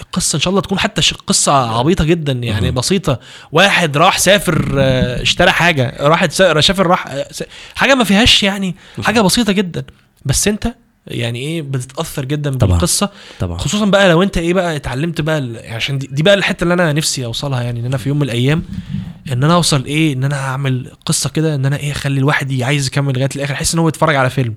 القصة 0.00 0.36
إن 0.36 0.40
شاء 0.40 0.50
الله 0.50 0.60
تكون 0.60 0.78
حتى 0.78 1.02
قصة 1.26 1.78
عبيطة 1.78 2.04
جدا 2.04 2.32
يعني 2.32 2.70
بسيطة. 2.70 3.20
واحد 3.52 3.96
راح 3.96 4.18
سافر 4.18 4.74
آه، 4.78 5.22
اشترى 5.22 5.50
حاجة 5.50 5.96
راح 6.00 6.26
سا- 6.26 6.60
سافر 6.60 6.86
راح 6.86 7.06
آه، 7.06 7.26
حاجة 7.74 7.94
ما 7.94 8.04
فيهاش 8.04 8.42
يعني 8.42 8.76
حاجة 9.02 9.20
بسيطة 9.20 9.52
جدا. 9.52 9.84
بس 10.24 10.48
أنت 10.48 10.74
يعني 11.08 11.38
إيه 11.38 11.62
بتتأثر 11.62 12.24
جدا 12.24 12.50
طبعا. 12.54 12.72
بالقصة 12.72 13.10
طبعا. 13.40 13.58
خصوصا 13.58 13.84
بقى 13.84 14.08
لو 14.08 14.22
أنت 14.22 14.38
إيه 14.38 14.54
بقى 14.54 14.76
اتعلمت 14.76 15.20
بقى 15.20 15.38
ال- 15.38 15.60
عشان 15.74 15.98
دي, 15.98 16.06
دي 16.12 16.22
بقى 16.22 16.34
الحتة 16.34 16.62
اللي 16.64 16.74
أنا 16.74 16.92
نفسي 16.92 17.24
أوصلها 17.24 17.62
يعني 17.62 17.80
إن 17.80 17.84
أنا 17.84 17.96
في 17.96 18.08
يوم 18.08 18.16
من 18.18 18.22
الأيام 18.24 18.62
إن 19.32 19.44
أنا 19.44 19.54
أوصل 19.54 19.84
إيه 19.84 20.12
إن 20.12 20.24
أنا 20.24 20.36
أعمل 20.36 20.90
قصة 21.06 21.30
كده 21.30 21.54
إن 21.54 21.66
أنا 21.66 21.76
إيه 21.76 21.92
أخلي 21.92 22.18
الواحد 22.20 22.62
عايز 22.62 22.86
يكمل 22.86 23.14
لغاية 23.14 23.28
الآخر 23.36 23.52
يحس 23.52 23.74
إن 23.74 23.78
هو 23.80 23.88
يتفرج 23.88 24.14
على 24.16 24.30
فيلم. 24.30 24.54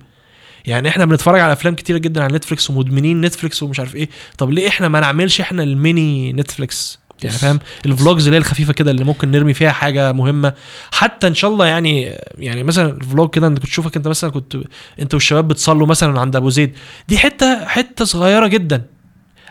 يعني 0.65 0.89
إحنا 0.89 1.05
بنتفرج 1.05 1.39
على 1.39 1.53
أفلام 1.53 1.75
كتيرة 1.75 1.97
جدا 1.97 2.23
على 2.23 2.35
نتفليكس 2.35 2.69
ومدمنين 2.69 3.21
نتفليكس 3.21 3.63
ومش 3.63 3.79
عارف 3.79 3.95
إيه. 3.95 4.09
طب 4.37 4.49
ليه 4.51 4.67
إحنا 4.67 4.87
ما 4.87 4.99
نعملش 4.99 5.41
إحنا 5.41 5.63
الميني 5.63 6.33
نتفليكس؟ 6.33 6.99
يعني 7.23 7.37
فاهم؟ 7.37 7.59
ال 7.85 7.92
vlogs 7.92 8.25
اللي 8.25 8.35
هي 8.35 8.39
الخفيفة 8.39 8.73
كده 8.73 8.91
اللي 8.91 9.03
ممكن 9.03 9.31
نرمي 9.31 9.53
فيها 9.53 9.71
حاجة 9.71 10.11
مهمة. 10.11 10.53
حتى 10.91 11.27
إن 11.27 11.35
شاء 11.35 11.51
الله 11.51 11.65
يعني 11.65 12.15
يعني 12.37 12.63
مثلا 12.63 12.89
ال 12.89 12.97
vlog 12.97 13.29
كده 13.29 13.47
أنت 13.47 13.59
كنت 13.59 13.67
تشوفك 13.67 13.97
أنت 13.97 14.07
مثلا 14.07 14.29
كنت 14.29 14.57
أنت 14.99 15.13
والشباب 15.13 15.47
بتصلوا 15.47 15.87
مثلا 15.87 16.19
عند 16.19 16.35
أبو 16.35 16.49
زيد. 16.49 16.73
دي 17.07 17.17
حتة 17.17 17.65
حتة 17.65 18.05
صغيرة 18.05 18.47
جدا. 18.47 18.81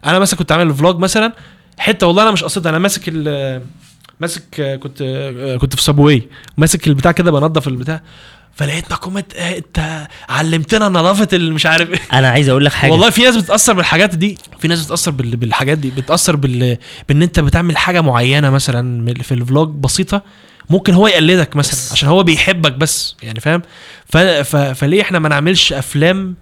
أنا 0.07 0.19
مثلا 0.19 0.39
كنت 0.39 0.53
عامل 0.53 0.75
vlog 0.75 0.99
مثلا 0.99 1.33
حتة 1.79 2.07
والله 2.07 2.23
أنا 2.23 2.31
مش 2.31 2.45
قصدها 2.45 2.71
أنا 2.71 2.79
ماسك 2.79 3.03
ال 3.09 3.63
ماسك 4.21 4.79
كنت 4.83 5.03
كنت 5.61 5.77
في 5.77 5.83
Subway 5.83 6.29
ماسك 6.57 6.87
البتاع 6.87 7.13
كده 7.13 7.31
بنضف 7.31 7.69
البتاع. 7.69 8.03
فلقيت 8.59 8.93
comment 8.93 9.35
آه 9.35 9.57
انت 9.59 10.09
علمتنا 10.29 10.89
نظافة 10.89 11.29
المش 11.33 11.67
عارف 11.67 11.91
إيه. 11.91 11.99
أنا 12.13 12.29
عايز 12.29 12.49
أقول 12.49 12.65
لك 12.65 12.73
حاجة. 12.73 12.91
والله 12.91 13.11
في 13.11 13.23
ناس 13.23 13.37
بتتأثر 13.37 13.73
بالحاجات 13.73 14.15
دي 14.15 14.39
في 14.59 14.69
ناس 14.69 14.83
بتتأثر 14.83 15.11
بال- 15.11 15.37
بالحاجات 15.37 15.79
دي 15.79 15.91
بتتاثر 15.91 16.37
بال... 16.37 16.77
بإن 17.09 17.23
أنت 17.23 17.41
بتعمل 17.41 17.77
حاجة 17.77 18.01
معينة 18.01 18.51
مثلا 18.51 19.13
في 19.23 19.33
ال 19.35 19.41
vlog 19.41 19.69
بسيطة 19.69 20.23
ممكن 20.71 20.95
هو 20.95 21.07
يقلدك 21.07 21.57
مثلا. 21.57 21.93
عشان 21.93 22.09
هو 22.09 22.23
بيحبك 22.23 22.73
بس 22.73 23.17
يعني 23.23 23.41
فاهم؟ 23.41 23.63
ف... 24.07 24.17
ف... 24.17 24.57
فليه 24.57 25.03
إحنا 25.03 25.19
ما 25.19 25.29
نعملش 25.29 25.73
أفلام 25.73 26.35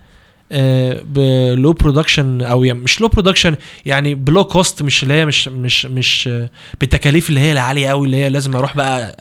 ب 0.50 0.81
low 0.81 1.72
production 1.72 2.42
أو 2.42 2.64
يعني 2.64 2.78
مش 2.78 3.00
low 3.00 3.08
production 3.08 3.56
يعني 3.86 4.14
ب 4.14 4.22
low 4.22 4.44
cost 4.44 4.82
مش 4.82 5.02
اللي 5.02 5.14
هي 5.14 5.26
مش 5.26 5.48
مش 5.48 5.86
مش 5.86 6.28
آه، 6.28 6.50
بالتكاليف 6.80 7.28
اللي 7.28 7.40
هي 7.40 7.52
العالية 7.52 7.88
قوي 7.88 8.06
اللي 8.06 8.16
هي 8.16 8.28
لازم 8.28 8.56
أروح 8.56 8.76
بقى 8.76 9.16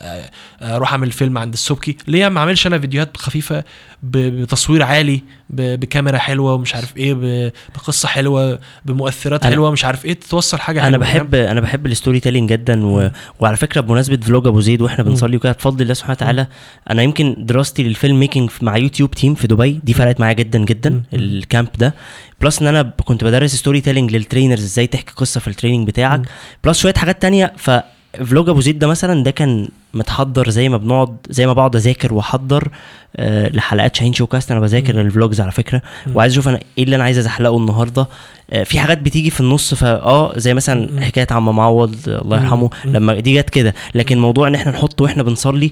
آه، 0.60 0.76
أروح 0.76 0.92
أعمل 0.92 1.10
فيلم 1.10 1.38
عند 1.38 1.52
السبكي. 1.52 1.96
ليه 2.08 2.28
ما 2.28 2.40
أعملش 2.40 2.66
أنا 2.66 2.78
فيديوهات 2.78 3.16
خفيفة 3.16 3.64
بتصوير 4.02 4.82
عالي 4.82 5.22
بكاميرا 5.50 6.18
حلوة 6.18 6.54
ومش 6.54 6.74
عارف 6.74 6.96
إيه 6.96 7.52
بقصة 7.74 8.08
حلوة 8.08 8.58
بمؤثرات 8.84 9.44
حلوة 9.44 9.70
مش 9.70 9.84
عارف 9.84 10.04
إيه 10.04 10.18
توصل 10.30 10.58
حاجة 10.58 10.80
أنا 10.80 11.04
حلوة، 11.04 11.24
بحب 11.24 11.34
أنا 11.34 11.60
بحب 11.60 11.86
ال 11.86 12.20
storytelling 12.20 12.52
جدا 12.52 12.86
و... 12.86 13.10
وعلى 13.40 13.56
فكرة 13.56 13.80
بمناسبة 13.80 14.16
vlog 14.16 14.46
أبو 14.46 14.60
زيد 14.60 14.82
وإحنا 14.82 15.04
بنصلي 15.04 15.36
وكده 15.36 15.52
بفضل 15.52 15.82
الله 15.82 15.94
سبحانه 15.94 16.12
وتعالى 16.12 16.46
أنا 16.90 17.02
يمكن 17.02 17.36
دراستي 17.38 17.82
لل 17.82 18.20
filmmaking 18.20 18.50
مع 18.62 18.76
يوتيوب 18.76 19.10
team 19.10 19.34
في 19.34 19.46
دبي 19.46 19.80
دي 19.84 19.94
فرقت 19.94 20.20
معايا 20.20 20.32
جدا 20.34 20.58
جدا. 20.58 20.90
مم. 20.90 21.02
ال 21.16 21.26
camp 21.26 21.68
ده 21.78 21.94
plus 22.40 22.62
إن 22.62 22.66
أنا 22.66 22.82
كنت 23.04 23.24
بدرس 23.24 23.54
storytelling 23.54 23.80
لل 23.80 24.12
trainers 24.16 24.62
إزاي 24.64 24.86
تحكي 24.86 25.12
قصة 25.16 25.40
في 25.40 25.48
ال 25.48 25.52
training 25.52 25.86
بتاعك. 25.86 26.20
plus 26.64 26.78
شوية 26.80 26.94
حاجات 26.94 27.22
تانية 27.22 27.52
ف 27.56 27.74
vlog 27.74 28.48
أبو 28.48 28.60
زيد 28.60 28.78
ده 28.78 28.86
مثلا 28.86 29.24
ده 29.24 29.30
كان 29.30 29.68
متحضر 29.94 30.50
زي 30.50 30.68
ما 30.68 30.76
بنقعد 30.76 31.16
زي 31.30 31.46
ما 31.46 31.52
بقعد 31.52 31.76
أذاكر 31.76 32.14
وأحضر 32.14 32.68
آه 33.16 33.48
لحلقات 33.48 33.96
شاهين 33.96 34.12
شو 34.12 34.31
كاست 34.31 34.50
أنا 34.50 34.60
بذاكر. 34.60 35.00
ال 35.00 35.07
vlogs 35.07 35.40
على 35.40 35.50
فكرة. 35.52 35.82
وعايز 36.14 36.32
أشوف 36.32 36.48
أنا 36.48 36.60
إيه 36.78 36.84
اللي 36.84 36.96
أنا 36.96 37.04
عايز 37.04 37.18
أزحلقه 37.18 37.56
النهارده 37.56 38.06
آه 38.50 38.62
في 38.64 38.78
حاجات 38.80 38.98
بتيجي 38.98 39.30
في 39.30 39.40
النص 39.40 39.74
فاه 39.74 40.32
زي. 40.38 40.54
مثلا 40.54 41.04
حكاية 41.04 41.26
عم 41.30 41.56
معوض 41.56 41.96
الله. 42.08 42.36
يرحمه. 42.42 42.70
لما 42.84 43.20
دي 43.20 43.34
جت 43.34 43.50
كده 43.50 43.74
لكن 43.94 44.18
موضوع 44.18 44.48
إن 44.48 44.54
إحنا 44.54 44.72
نحط 44.72 45.00
وإحنا 45.00 45.22
بنصلي 45.22 45.70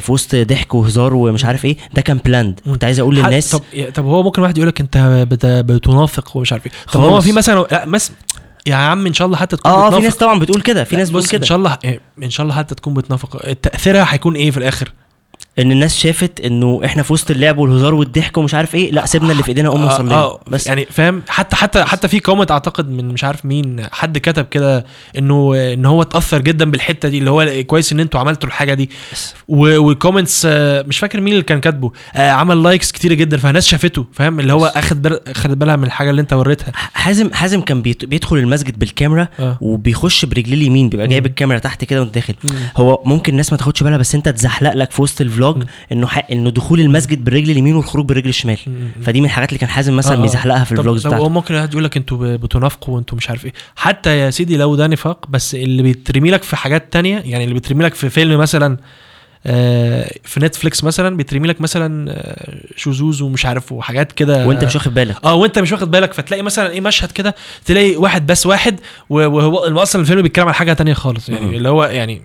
في 0.00 0.12
وسط 0.12 0.34
ضحك 0.36 0.74
وهزار 0.74 1.14
ومش 1.14 1.44
عارف 1.44 1.64
إيه 1.64 1.76
ده 1.94 2.02
كان 2.02 2.16
planned 2.24 2.60
كنت 2.64 2.84
عايز 2.84 3.00
أقول 3.00 3.16
للناس 3.16 3.50
طب 3.56 3.62
طب 3.94 4.04
هو 4.04 4.22
ممكن 4.22 4.42
واحد 4.42 4.58
يقول 4.58 4.68
لك 4.68 4.80
انت 4.80 4.98
بت- 5.30 5.46
بتنافق 5.46 6.36
ومش 6.36 6.52
عارف 6.52 6.66
إيه. 6.66 6.72
طب 6.92 7.00
هو. 7.00 7.20
في 7.20 7.32
مثلا 7.32 7.66
لا 7.72 7.86
مس 7.86 8.12
يا 8.66 8.74
عم 8.74 9.06
إن 9.06 9.12
شاء 9.12 9.26
الله 9.26 9.36
حتى 9.38 9.56
تكون 9.56 9.72
آه 9.72 9.86
آه، 9.86 9.90
في. 9.90 10.04
ناس 10.04 10.16
طبعا 10.16 10.38
بتقول 10.38 10.60
كده 10.60 10.84
في 10.84 10.96
ناس 10.96 11.08
بتقول 11.08 11.22
بص 11.22 11.28
إن 11.28 11.38
كده 11.38 11.46
شاء 11.46 11.58
الله 11.58 11.78
إيه، 11.84 12.00
إن 12.22 12.30
شاء 12.30 12.44
الله 12.44 12.54
حتى 12.56 12.74
تكون 12.74 12.94
بتنافق. 12.94 13.52
تاثيرها 13.62 14.06
هيكون 14.10 14.34
إيه 14.36 14.50
في 14.50 14.56
الآخر؟ 14.58 14.92
إن 15.58 15.72
الناس 15.72 15.96
شافت 15.98 16.40
إنه 16.40 16.80
إحنا 16.84 17.02
في 17.02 17.12
وسط 17.12 17.30
اللعب 17.30 17.58
والهزار 17.58 17.94
والضحك 17.94 18.38
ومش 18.38 18.54
عارف 18.54 18.74
إيه 18.74 18.90
لأ 18.92 19.06
سيبنا 19.06 19.32
اللي 19.32 19.42
في 19.42 19.48
إيدينا 19.48 19.68
قوم 19.68 19.82
آه، 19.82 19.86
نصلي 19.86 20.14
آه 20.14 20.40
بس 20.46 20.66
يعني 20.66 20.86
فاهم؟ 20.90 21.22
حتى 21.28 21.56
حتى 21.56 21.84
حتى 21.84 22.08
في 22.08 22.20
comment 22.20 22.50
أعتقد 22.50 22.90
من 22.90 23.08
مش 23.08 23.24
عارف 23.24 23.44
مين 23.44 23.86
حد 23.92 24.18
كتب 24.18 24.44
كده 24.44 24.84
إنه 25.18 25.54
إن 25.56 25.86
هو 25.86 26.02
اتأثر 26.02 26.38
جدا 26.40 26.70
بالحتة 26.70 27.08
دي 27.08 27.18
اللي 27.18 27.30
هو 27.30 27.62
كويس 27.66 27.92
إن 27.92 28.00
أنتوا 28.00 28.20
عملتوا 28.20 28.48
الحاجة 28.48 28.74
دي. 28.74 28.90
و 29.48 29.59
comments 29.59 30.46
آه، 30.50 30.82
مش 30.82 30.98
فاكر 30.98 31.20
مين 31.20 31.32
اللي 31.32 31.44
كان 31.44 31.60
كاتبه 31.60 31.92
آه، 32.14 32.30
عمل 32.30 32.62
likes 32.62 32.92
كتير 32.92 33.12
جدا 33.14 33.36
فناس 33.36 33.66
شافته 33.66 34.06
فاهم؟ 34.12 34.40
اللي 34.40 34.52
هو 34.52 34.66
أخد 34.66 35.06
أخد 35.26 35.58
بالها 35.58 35.76
من 35.76 35.84
الحاجة 35.84 36.10
اللي 36.10 36.20
أنت 36.20 36.32
وريتها. 36.32 36.72
حازم 36.74 37.32
حازم 37.32 37.60
كان 37.60 37.82
بيدخل 37.82 38.36
المسجد 38.36 38.78
بالكاميرا 38.78 39.28
آه. 39.40 39.58
وبيخش 39.60 40.24
برجليه 40.24 40.54
اليمين 40.54 40.88
بيبقى 40.88 41.08
جايب. 41.08 41.26
الكاميرا 41.26 41.58
تحت 41.58 41.84
كده 41.84 42.00
وأنت 42.00 42.14
داخل. 42.14 42.34
هو 42.76 43.02
ممكن 43.04 43.32
الناس 43.32 43.52
ما 43.52 43.58
تاخدش 43.58 43.82
بالها 43.82 43.98
بس 43.98 44.14
أنت 44.14 44.28
تزحلق 44.28 44.72
لك 44.74 44.90
في 44.90 45.02
وسط 45.02 45.20
ال 45.20 45.25
vlog 45.25 45.47
مم. 45.56 45.66
إنه 45.92 46.06
ح... 46.06 46.26
إنه 46.32 46.50
دخول 46.50 46.80
المسجد 46.80 47.24
بالرجل 47.24 47.50
اليمين 47.50 47.74
والخروج 47.76 48.06
بالرجل 48.06 48.28
الشمال. 48.28 48.58
فدي 49.02 49.20
من 49.20 49.26
الحاجات 49.26 49.48
اللي 49.48 49.58
كان 49.58 49.68
حازم 49.68 49.96
مثلا 49.96 50.14
آه، 50.14 50.18
آه. 50.18 50.22
بيزحلقها 50.22 50.64
في 50.64 50.72
ال 50.72 50.77
vlogs 50.77 51.02
طب 51.02 51.10
هو 51.10 51.16
بتاعته 51.16 51.28
ممكن 51.32 51.54
واحد 51.54 51.72
يقول 51.72 51.84
لك 51.84 51.96
أنتوا 51.96 52.36
بتنافقوا 52.36 52.94
وانتوا 52.94 53.16
مش 53.16 53.30
عارف 53.30 53.44
إيه 53.44 53.52
حتى 53.76 54.18
يا 54.18 54.30
سيدي 54.30 54.56
لو 54.56 54.76
ده 54.76 54.86
نفاق 54.86 55.26
بس 55.28 55.54
اللي 55.54 55.82
بيترمي 55.82 56.30
لك 56.30 56.42
في 56.42 56.56
حاجات 56.56 56.92
تانية 56.92 57.22
يعني 57.24 57.44
اللي 57.44 57.54
بيترمي 57.54 57.84
لك 57.84 57.94
في 57.94 58.10
فيلم 58.10 58.38
مثلا 58.38 58.76
آه، 59.46 60.14
في 60.24 60.40
نتفليكس 60.40 60.84
مثلا 60.84 61.16
بيترمي 61.16 61.48
لك 61.48 61.60
مثلا 61.60 62.22
شذوذ 62.76 63.22
ومش 63.22 63.46
عارف 63.46 63.72
وحاجات 63.72 64.12
كده 64.12 64.46
وانت 64.46 64.64
مش 64.64 64.74
واخد 64.74 64.94
بالك 64.94 65.16
آه 65.24 65.34
وانت 65.34 65.58
مش 65.58 65.72
واخد 65.72 65.90
بالك 65.90 66.12
فتلاقي 66.12 66.42
مثلا 66.42 66.70
إيه 66.70 66.80
مشهد 66.80 67.12
كده 67.12 67.34
تلاقي 67.64 67.96
واحد 67.96 68.26
بس 68.26 68.46
واحد 68.46 68.80
وهو 69.08 69.82
أصلا 69.82 70.02
الفيلم 70.02 70.22
بيتكلم 70.22 70.46
عن 70.48 70.54
حاجة 70.54 70.72
تانية 70.72 70.94
خالص. 70.94 71.28
يعني 71.28 71.56
اللي 71.56 71.68
هو 71.68 71.84
يعني 71.84 72.22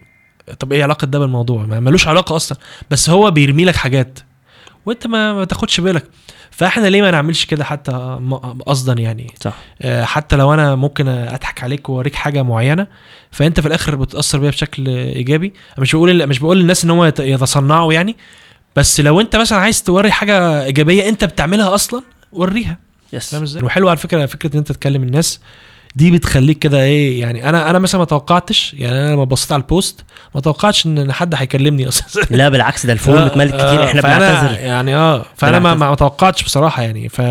طب 0.60 0.74
إيه 0.74 0.84
علاقة 0.84 1.06
ده 1.06 1.20
بالموضوع؟ 1.20 1.66
ما 1.66 1.80
ملوش 1.80 2.08
علاقة 2.08 2.36
أصلا. 2.36 2.58
بس 2.92 3.10
هو 3.10 3.32
بيرمي 3.32 3.66
لك 3.66 3.76
حاجات. 3.76 4.20
وانت 4.86 5.08
ما, 5.08 5.34
ما 5.34 5.46
تاخدش 5.46 5.80
بالك. 5.80 6.04
فاحنا 6.52 6.88
ليه 6.88 7.02
ما 7.02 7.12
نعملش 7.12 7.46
كده 7.46 7.64
حتى 7.64 8.20
قصدا 8.68 8.94
يعني؟ 8.94 9.34
صح. 9.42 9.54
آه، 9.82 10.04
حتى 10.04 10.36
لو 10.36 10.54
أنا 10.54 10.76
ممكن 10.76 11.08
أضحك 11.08 11.64
عليك 11.64 11.90
وأوريك 11.90 12.16
حاجة 12.16 12.44
معينة 12.44 12.88
فأنت 13.32 13.60
في 13.60 13.68
الآخر 13.68 13.96
بتأثر 13.96 14.40
بيها 14.40 14.50
بشكل 14.52 14.88
إيجابي. 14.88 15.54
مش 15.78 15.96
بقول 15.96 16.28
مش 16.28 16.40
بقول 16.40 16.58
للناس 16.60 16.84
إن 16.84 16.90
هم 16.92 17.04
يت- 17.04 17.20
يتصنعوا 17.20 17.94
يعني. 17.94 18.16
بس 18.76 19.00
لو 19.02 19.22
أنت 19.22 19.36
مثلا 19.36 19.60
عايز 19.60 19.84
توري 19.84 20.12
حاجة 20.12 20.64
إيجابية 20.64 21.10
أنت 21.10 21.24
بتعملها 21.26 21.76
أصلا 21.76 22.02
وريها. 22.32 22.78
yes. 23.14 23.32
فاهم 23.32 23.44
إزاي؟ 23.44 23.64
وحلو 23.64 23.90
على 23.90 23.98
فكرة 23.98 24.26
فكرة 24.26 24.54
إن 24.54 24.58
أنت 24.58 24.72
تكلم 24.72 25.04
الناس. 25.04 25.40
دي 25.96 26.12
بتخليك 26.12 26.60
كده 26.60 26.84
إيه 26.84 27.22
يعني 27.22 27.50
أنا 27.50 27.70
أنا 27.70 27.80
مثلا 27.80 28.00
ما 28.00 28.06
توقعتش 28.06 28.74
يعني 28.74 29.00
أنا 29.00 29.14
لما 29.14 29.24
بصيت 29.24 29.52
على 29.52 29.62
ال 29.62 29.70
post 29.70 30.04
ما 30.36 30.42
توقعتش 30.42 30.86
إن 30.86 31.12
حد 31.12 31.36
هيكلمني 31.36 31.88
أصلا. 31.88 32.24
لا 32.38 32.50
بالعكس 32.50 32.86
ده 32.86 32.94
ال 32.94 32.99
form 32.99 33.18
اتملت 33.18 33.54
كتير 33.56 33.84
إحنا 33.84 34.02
بنعتذر. 34.02 34.60
يعني 34.60 34.96
آه 34.96 35.26
فأنا 35.38 35.60
ما. 35.60 35.74
ما 35.74 35.96
توقعتش 35.96 36.44
بصراحة 36.44 36.84
يعني. 36.84 37.10
ف 37.10 37.22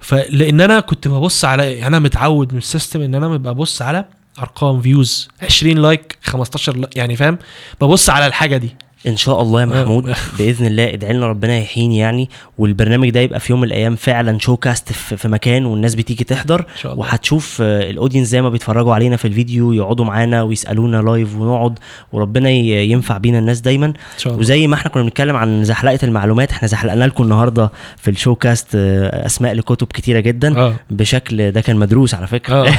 فلان 0.00 0.60
أنا 0.60 0.80
كنت 0.80 1.08
ببص 1.08 1.44
على 1.44 1.72
يعني 1.72 1.86
أنا 1.86 1.98
متعود 1.98 2.52
من 2.52 2.58
ال 2.58 2.64
system 2.64 3.00
إن 3.02 3.14
أنا 3.14 3.28
ببقى 3.28 3.54
ببص 3.54 3.82
على 3.82 4.04
أرقام 4.38 4.80
views 4.80 5.28
20 5.42 5.78
like 5.78 6.18
15 6.22 6.76
like 6.76 6.96
يعني 6.96 7.16
فاهم؟ 7.16 7.38
ببص 7.80 8.10
على 8.10 8.26
الحاجة 8.26 8.56
دي. 8.56 8.76
إن 9.06 9.16
شاء 9.16 9.42
الله 9.42 9.60
يا 9.60 9.66
محمود 9.66 10.14
بإذن 10.38 10.66
الله 10.66 10.92
ادعي 10.94 11.12
لنا 11.12 11.26
ربنا 11.26 11.58
يحييني 11.58 11.98
يعني 11.98 12.30
والبرنامج 12.58 13.10
ده 13.10 13.20
يبقى 13.20 13.40
في 13.40 13.52
يوم 13.52 13.60
من 13.60 13.66
الأيام 13.66 13.96
فعلا 13.96 14.38
شو 14.38 14.56
كاست 14.56 14.92
في 14.92 15.16
في 15.16 15.28
مكان 15.28 15.66
والناس 15.66 15.94
بتيجي 15.94 16.24
تحضر. 16.24 16.64
وهتشوف 16.84 17.58
آه، 17.62 17.90
ال 17.90 17.94
audience 17.94 18.28
زي 18.28 18.42
ما 18.42 18.50
بيتفرجوا 18.50 18.94
علينا 18.94 19.16
في 19.16 19.24
الفيديو 19.24 19.72
يقعدوا 19.72 20.04
معانا 20.04 20.42
ويسألونا 20.42 20.96
live 20.96 21.36
ونقعد 21.36 21.78
وربنا 22.12 22.50
ينفع 22.50 23.18
بينا 23.18 23.38
الناس 23.38 23.60
دايما. 23.60 23.86
إن 23.86 23.94
شاء 24.18 24.32
الله. 24.32 24.40
وزي 24.40 24.66
ما 24.66 24.74
إحنا 24.74 24.90
كنا 24.90 25.02
بنتكلم 25.02 25.36
عن 25.36 25.64
زحلقة 25.64 25.98
المعلومات 26.02 26.50
إحنا 26.50 26.68
زحلقنا 26.68 27.04
لكم 27.04 27.24
النهارده 27.24 27.70
في 27.96 28.10
الشو 28.10 28.34
كاست 28.34 28.68
آه، 28.74 29.26
أسماء 29.26 29.54
لكتب 29.54 29.86
كتيرة 29.86 30.20
جدا. 30.20 30.58
آه. 30.58 30.74
بشكل 30.90 31.50
ده 31.50 31.60
كان 31.60 31.76
مدروس 31.76 32.14
على 32.14 32.26
فكرة. 32.26 32.70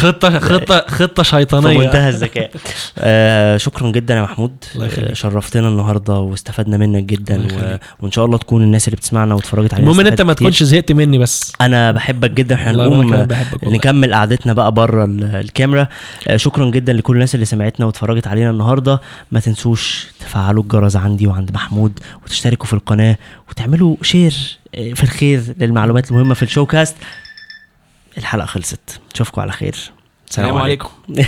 خطه 0.00 0.38
خطه 0.38 0.84
خطة 0.88 1.22
في 1.22 1.28
شيطانيه 1.30 1.78
منتهى 1.78 2.08
الذكاء. 2.08 2.50
آه 2.98 3.56
شكرا 3.56 3.90
جدا 3.90 4.14
يا 4.14 4.22
محمود. 4.22 4.52
آه، 4.64 4.65
شرفتنا 5.12 5.68
النهارده 5.68 6.14
واستفدنا 6.14 6.76
منك 6.76 7.04
جدا 7.04 7.46
و... 7.46 7.78
وإن 8.00 8.12
شاء 8.12 8.24
الله 8.24 8.38
تكون 8.38 8.62
الناس 8.62 8.88
اللي 8.88 8.96
بتسمعنا 8.96 9.34
واتفرجت 9.34 9.74
علينا 9.74 9.90
المهم 9.90 10.06
إن 10.06 10.12
أنت 10.12 10.22
ما. 10.22 10.32
تكونش 10.32 10.62
زهقت 10.62 10.92
مني 10.92 11.18
بس. 11.18 11.52
أنا 11.60 11.92
بحبك 11.92 12.30
جدا. 12.30 12.54
إحنا 12.54 12.72
نقوم 12.72 13.14
آه،. 13.14 13.28
نكمل 13.62 14.14
قعدتنا 14.14 14.52
بقى 14.52 14.72
بره 14.72 15.04
ال- 15.04 15.24
الكاميرا. 15.24 15.88
آه، 16.28 16.36
شكرا 16.36 16.70
جدا 16.70 16.92
لكل 16.92 17.14
الناس 17.14 17.34
اللي 17.34 17.46
سمعتنا 17.46 17.86
واتفرجت 17.86 18.26
علينا 18.26 18.50
النهارده. 18.50 19.00
ما 19.32 19.40
تنسوش 19.40 20.06
تفعلوا 20.20 20.62
الجرس 20.62 20.96
عندي 20.96 21.26
وعند 21.26 21.50
محمود 21.52 21.98
وتشتركوا 22.24 22.66
في 22.66 22.72
القناة 22.72 23.16
وتعملوا 23.50 23.96
share 24.02 24.58
آه، 24.74 24.92
في 24.92 25.02
الخير 25.04 25.42
للمعلومات 25.58 26.10
المهمة 26.10 26.34
في 26.34 26.42
الشو 26.42 26.66
كاست 26.66 26.96
الحلقة 28.18 28.46
خلصت. 28.46 29.00
نشوفكم 29.14 29.40
على 29.40 29.52
خير. 29.52 29.76
السلام 30.30 30.56
عليكم. 30.56 30.88